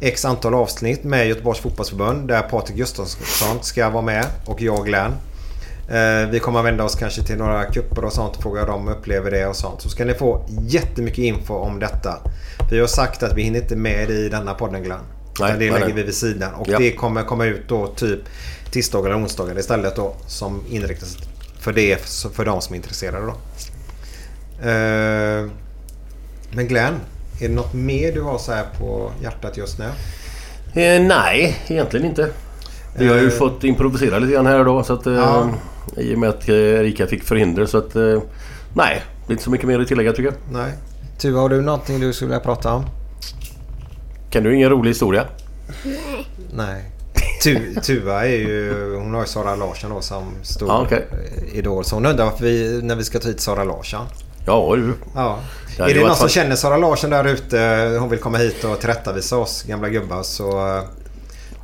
X 0.01 0.25
antal 0.25 0.55
avsnitt 0.55 1.05
med 1.05 1.29
Göteborgs 1.29 1.61
fotbollsförbund 1.61 2.29
där 2.29 2.43
Patrik 2.43 2.77
Gustafsson 2.77 3.63
ska 3.63 3.91
vara 3.91 4.03
med 4.03 4.27
och 4.47 4.63
jag 4.63 4.87
Glenn. 4.87 5.13
Eh, 5.89 6.31
vi 6.31 6.39
kommer 6.39 6.59
att 6.59 6.65
vända 6.67 6.85
oss 6.85 6.95
kanske 6.95 7.23
till 7.23 7.37
några 7.37 7.65
kupper 7.65 8.05
och 8.05 8.13
sånt 8.13 8.37
och 8.37 8.43
fråga 8.43 8.61
hur 8.61 8.67
de 8.67 8.89
upplever 8.89 9.31
det 9.31 9.47
och 9.47 9.57
sånt. 9.57 9.83
Så 9.83 9.89
ska 9.89 10.05
ni 10.05 10.15
få 10.15 10.47
jättemycket 10.61 11.19
info 11.19 11.55
om 11.55 11.79
detta. 11.81 12.19
Vi 12.71 12.81
har 12.81 12.87
sagt 12.87 13.23
att 13.23 13.37
vi 13.37 13.43
hinner 13.43 13.61
inte 13.61 13.77
med 13.77 14.11
i 14.11 14.29
denna 14.29 14.55
podden 14.55 14.83
Glenn. 14.83 14.99
Nej, 15.41 15.53
det 15.53 15.59
lägger 15.59 15.87
nej. 15.87 15.93
vi 15.93 16.03
vid 16.03 16.15
sidan. 16.15 16.55
Och 16.55 16.69
Ja. 16.69 16.79
det 16.79 16.93
kommer 16.93 17.23
komma 17.23 17.45
ut 17.45 17.69
då 17.69 17.87
typ 17.87 18.21
tisdagar 18.71 19.11
eller 19.11 19.19
onsdagar 19.23 19.59
istället 19.59 19.97
då. 19.97 20.15
Som 20.27 20.63
inriktas 20.71 21.17
för 21.61 21.73
det 21.73 22.01
för 22.33 22.45
de 22.45 22.61
som 22.61 22.75
är 22.75 22.77
intresserade 22.77 23.27
då. 23.27 23.33
Eh, 24.69 25.51
Men 26.51 26.69
Glenn, 26.69 26.95
är 27.41 27.49
det 27.49 27.55
något 27.55 27.75
mer 27.75 28.13
du 28.13 28.21
har 28.23 28.39
så 28.39 28.53
här 28.53 28.65
på 28.79 29.11
hjärtat 29.23 29.57
just 29.57 29.79
nu? 29.79 29.85
Eh, 30.83 31.03
nej, 31.03 31.57
egentligen 31.69 32.07
inte. 32.07 32.29
Vi 32.99 33.09
har 33.09 33.17
ju 33.17 33.27
Eh. 33.27 33.33
fått 33.33 33.65
improvisera 33.65 34.19
lite 34.19 34.33
grann 34.33 34.47
här 34.47 34.65
då 34.65 34.83
så 34.83 34.93
att... 34.93 35.07
Eh, 35.07 35.13
Ja. 35.15 35.49
I 35.97 36.15
och 36.15 36.19
med 36.19 36.29
att 36.29 36.49
eh, 36.49 36.55
Erika 36.55 37.07
fick 37.07 37.23
förhinder 37.25 37.67
så 37.67 37.79
att... 37.79 37.97
Eh, 37.97 38.23
nej, 38.75 39.03
det 39.27 39.31
är 39.31 39.33
inte 39.33 39.45
så 39.45 39.51
mycket 39.51 39.67
mer 39.69 39.81
att 39.81 39.89
tillägga 39.89 40.11
tycker 40.13 40.25
jag. 40.25 40.35
Nej. 40.53 40.73
Tuva, 41.19 41.41
har 41.41 41.49
du 41.49 41.61
någonting 41.61 42.01
du 42.01 42.13
skulle 42.13 42.29
vilja 42.29 42.41
prata 42.45 42.73
om? 42.73 42.85
Kan 44.31 44.43
du 44.43 44.55
ingen 44.55 44.71
rolig 44.71 44.91
historia? 44.91 45.25
Nej. 45.85 45.99
Nej. 46.53 46.85
Tu, 47.43 47.75
Tuva 47.75 48.27
är 48.27 48.37
ju... 48.37 48.95
Hon 48.97 49.15
har 49.15 49.21
ju 49.21 49.27
Sara 49.27 49.57
Larsson 49.57 49.91
då 49.91 50.01
som 50.01 50.25
stor 50.43 50.83
okej. 50.85 51.07
eh, 51.53 51.59
idol. 51.59 51.85
Så 51.85 51.97
hon 51.97 52.07
undrar 52.07 52.25
varför 52.25 52.45
vi, 52.45 52.81
när 52.83 52.97
vi 52.97 53.05
ska 53.05 53.19
ta 53.19 53.29
hit 53.29 53.41
Sara 53.41 53.65
Larsson. 53.65 54.07
Ja 54.47 54.73
du. 54.77 54.93
Ja. 55.15 55.39
Det 55.77 55.83
är 55.83 55.95
det 55.95 56.01
någon 56.01 56.17
som 56.17 56.29
känner 56.29 56.57
Sara 56.57 56.77
Larsson 56.77 57.11
där 57.11 57.25
ute? 57.25 57.97
Hon 58.01 58.09
vill 58.11 58.19
komma 58.19 58.39
hit 58.39 58.65
och 58.65 58.81
tillrättavisa 58.81 59.37
oss 59.37 59.63
gamla 59.63 59.89
gubbar 59.89 60.23
så 60.23 60.77
eh, 60.77 60.83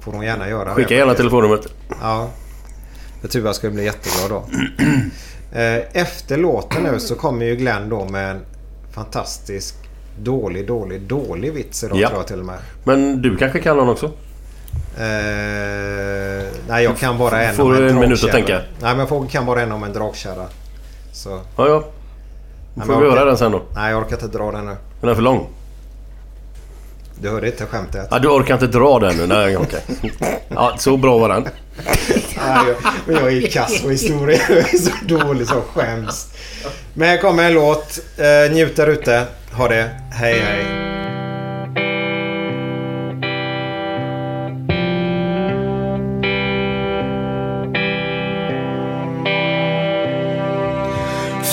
får 0.00 0.12
hon 0.12 0.24
gärna 0.24 0.48
göra 0.48 0.64
det. 0.68 0.74
Skicka 0.74 0.94
gärna 0.94 1.14
telefonnumret. 1.14 1.66
Ja. 2.00 2.28
För 3.20 3.28
Tuva 3.28 3.52
ska 3.52 3.70
bli 3.70 3.84
jätteglad 3.84 4.30
då. 4.30 4.44
Eh, 5.54 5.82
Efter 6.02 6.36
låten 6.36 6.82
nu 6.82 7.00
så 7.00 7.14
kommer 7.14 7.46
ju 7.46 7.56
Glenn 7.56 7.88
då 7.88 8.04
med 8.04 8.30
en 8.30 8.40
fantastisk 8.92 9.74
dålig, 10.22 10.66
dålig, 10.66 11.00
dålig 11.00 11.52
vits 11.52 11.84
idag 11.84 11.98
Ja. 11.98 12.08
tror 12.08 12.20
jag 12.20 12.26
till 12.26 12.38
och 12.40 12.46
med. 12.46 12.58
Men 12.84 13.22
du 13.22 13.36
kanske 13.36 13.58
kan 13.60 13.76
någon 13.76 13.88
också? 13.88 14.10
Eh, 14.98 16.44
nej, 16.68 16.84
jag 16.84 16.98
kan 16.98 17.18
bara 17.18 17.42
en 17.42 17.54
Får 17.54 17.64
om 17.64 17.74
en, 17.74 17.88
en 17.88 18.00
minut 18.00 18.24
att 18.24 18.30
tänka? 18.30 18.54
Nej, 18.56 18.64
men 18.80 18.98
jag 18.98 19.08
får, 19.08 19.26
kan 19.28 19.46
bara 19.46 19.62
en 19.62 19.72
om 19.72 19.82
en 19.84 19.92
dragkärra. 19.92 20.46
Så. 21.12 21.40
Ja, 21.56 21.68
ja. 21.68 21.84
Då 22.74 22.82
får 22.82 23.00
vi 23.00 23.06
orkar- 23.08 23.26
den 23.26 23.38
sen 23.38 23.52
då. 23.52 23.62
Nej, 23.74 23.90
jag 23.90 24.00
orkar 24.02 24.16
inte 24.16 24.38
dra 24.38 24.50
den 24.52 24.66
nu. 24.66 24.76
Den 25.00 25.10
är 25.10 25.14
för 25.14 25.22
lång. 25.22 25.48
Du 27.20 27.30
hörde 27.30 27.46
inte 27.46 27.66
skämtet? 27.66 28.08
Ja, 28.10 28.18
du 28.18 28.28
orkar 28.28 28.54
inte 28.54 28.66
dra 28.66 28.98
den 28.98 29.16
nu? 29.16 29.26
Nej, 29.26 29.56
okej. 29.56 29.80
Ja, 30.48 30.74
så 30.78 30.96
bra 30.96 31.18
var 31.18 31.28
den. 31.28 31.42
Nej, 32.36 32.66
jag, 32.66 32.76
men 33.06 33.16
jag 33.16 33.32
är 33.32 33.50
kass 33.50 33.82
på 33.82 33.90
historia. 33.90 34.38
Jag 34.48 34.58
är 34.58 34.78
så 34.78 34.90
dålig 35.02 35.48
så 35.48 35.54
jag 35.54 35.84
skäms. 35.84 36.28
Men 36.94 37.08
här 37.08 37.18
kommer 37.18 37.44
en 37.44 37.54
låt. 37.54 37.98
Eh, 38.16 38.52
njut 38.52 38.76
där 38.76 38.86
ute. 38.86 39.24
Ha 39.52 39.68
det. 39.68 39.90
Hej 40.12 40.40
hej. 40.40 40.91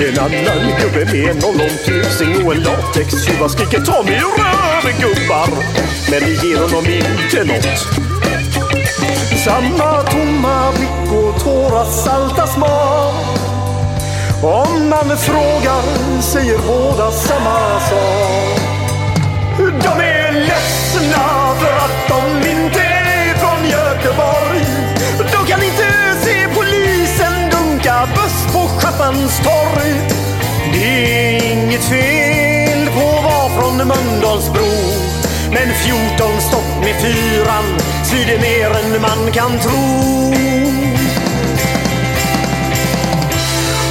En 0.00 0.18
annan 0.18 0.80
gubbe 0.80 1.04
med 1.12 1.30
en 1.30 1.44
ollontusing 1.44 2.46
och 2.46 2.54
en 2.54 2.62
latextjuva 2.62 3.48
skriker 3.48 3.80
ta 3.80 4.02
mig 4.02 4.14
röv 4.14 5.00
gubbar. 5.00 5.48
Men 6.10 6.20
det 6.20 6.46
ger 6.46 6.58
honom 6.58 6.84
inte 6.86 7.44
nåt. 7.44 7.78
Samma 9.44 10.02
tomma 10.02 10.72
blick 10.72 11.12
och 11.12 11.40
tårar 11.44 11.84
salta 11.84 12.46
smak. 12.46 13.14
Om 14.42 14.88
man 14.88 15.18
frågar 15.18 15.82
säger 16.22 16.58
båda 16.58 17.10
samma 17.10 17.80
sak. 17.80 18.60
De 19.58 20.02
är 20.02 20.32
ledsna 20.32 21.43
buss 28.98 29.38
torg. 29.38 29.92
Det 30.72 31.36
är 31.36 31.52
inget 31.52 31.84
fel 31.84 32.86
på 32.86 33.00
att 33.00 33.24
vara 33.24 33.48
från 33.48 33.76
Mölndalsbro. 33.76 34.70
Men 35.50 35.74
14 35.74 36.40
stopp 36.40 36.80
med 36.80 36.94
fyran 37.02 37.64
svider 38.04 38.38
mer 38.40 38.70
än 38.70 39.02
man 39.02 39.32
kan 39.32 39.58
tro. 39.58 40.34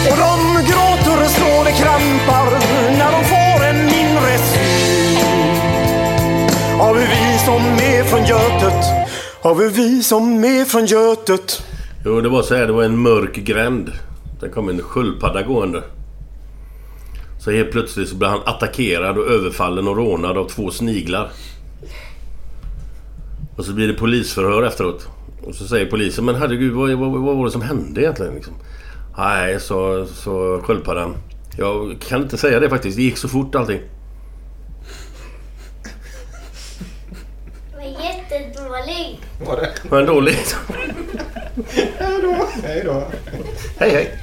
Och 0.09 0.17
de 0.17 0.63
gråter 0.71 1.27
så 1.27 1.63
det 1.63 1.71
krampar 1.71 2.51
när 2.97 3.11
de 3.11 3.23
får 3.23 3.65
en 3.65 3.85
mindre 3.85 4.37
syn 4.37 5.17
Har 6.79 6.93
vi 6.93 7.01
vi 7.01 7.37
som 7.45 7.61
är 7.65 8.03
från 8.03 8.25
Götet, 8.25 8.85
Har 9.41 9.55
vi 9.55 9.69
vi 9.69 10.03
som 10.03 10.43
är 10.43 10.65
från 10.65 10.85
Götet 10.85 11.63
Jo, 12.05 12.21
det 12.21 12.29
var 12.29 12.43
så 12.43 12.55
här. 12.55 12.67
Det 12.67 12.73
var 12.73 12.83
en 12.83 12.97
mörk 12.97 13.35
gränd. 13.35 13.91
Där 14.43 14.49
kom 14.49 14.69
en 14.69 14.81
sköldpadda 14.81 15.41
gående. 15.41 15.83
Så 17.39 17.51
helt 17.51 17.71
plötsligt 17.71 18.09
så 18.09 18.15
blir 18.15 18.27
han 18.27 18.41
attackerad 18.45 19.17
och 19.17 19.27
överfallen 19.27 19.87
och 19.87 19.97
rånad 19.97 20.37
av 20.37 20.49
två 20.49 20.71
sniglar. 20.71 21.31
Och 23.57 23.65
så 23.65 23.73
blir 23.73 23.87
det 23.87 23.93
polisförhör 23.93 24.63
efteråt. 24.63 25.07
Och 25.43 25.55
så 25.55 25.67
säger 25.67 25.85
polisen, 25.85 26.25
men 26.25 26.35
herregud 26.35 26.73
vad, 26.73 26.91
vad, 26.91 27.11
vad 27.11 27.37
var 27.37 27.45
det 27.45 27.51
som 27.51 27.61
hände 27.61 28.01
egentligen? 28.01 28.35
Liksom? 28.35 28.53
Nej, 29.17 29.59
så, 29.59 30.05
så 30.05 30.61
sköldpaddan. 30.63 31.15
Jag 31.57 31.97
kan 31.99 32.21
inte 32.21 32.37
säga 32.37 32.59
det 32.59 32.69
faktiskt. 32.69 32.97
Det 32.97 33.03
gick 33.03 33.17
så 33.17 33.27
fort 33.27 33.55
allting. 33.55 33.81
Det 37.71 37.77
var 37.77 37.83
jättedålig. 37.83 39.19
Var 39.45 39.55
det? 39.55 39.89
Var 39.89 39.97
den 39.97 40.07
dåligt? 40.07 40.57
Hej 41.97 42.19
då. 42.21 42.47
Hej 42.63 42.81
då. 42.85 43.03
Hej 43.77 43.89
hej. 43.89 44.22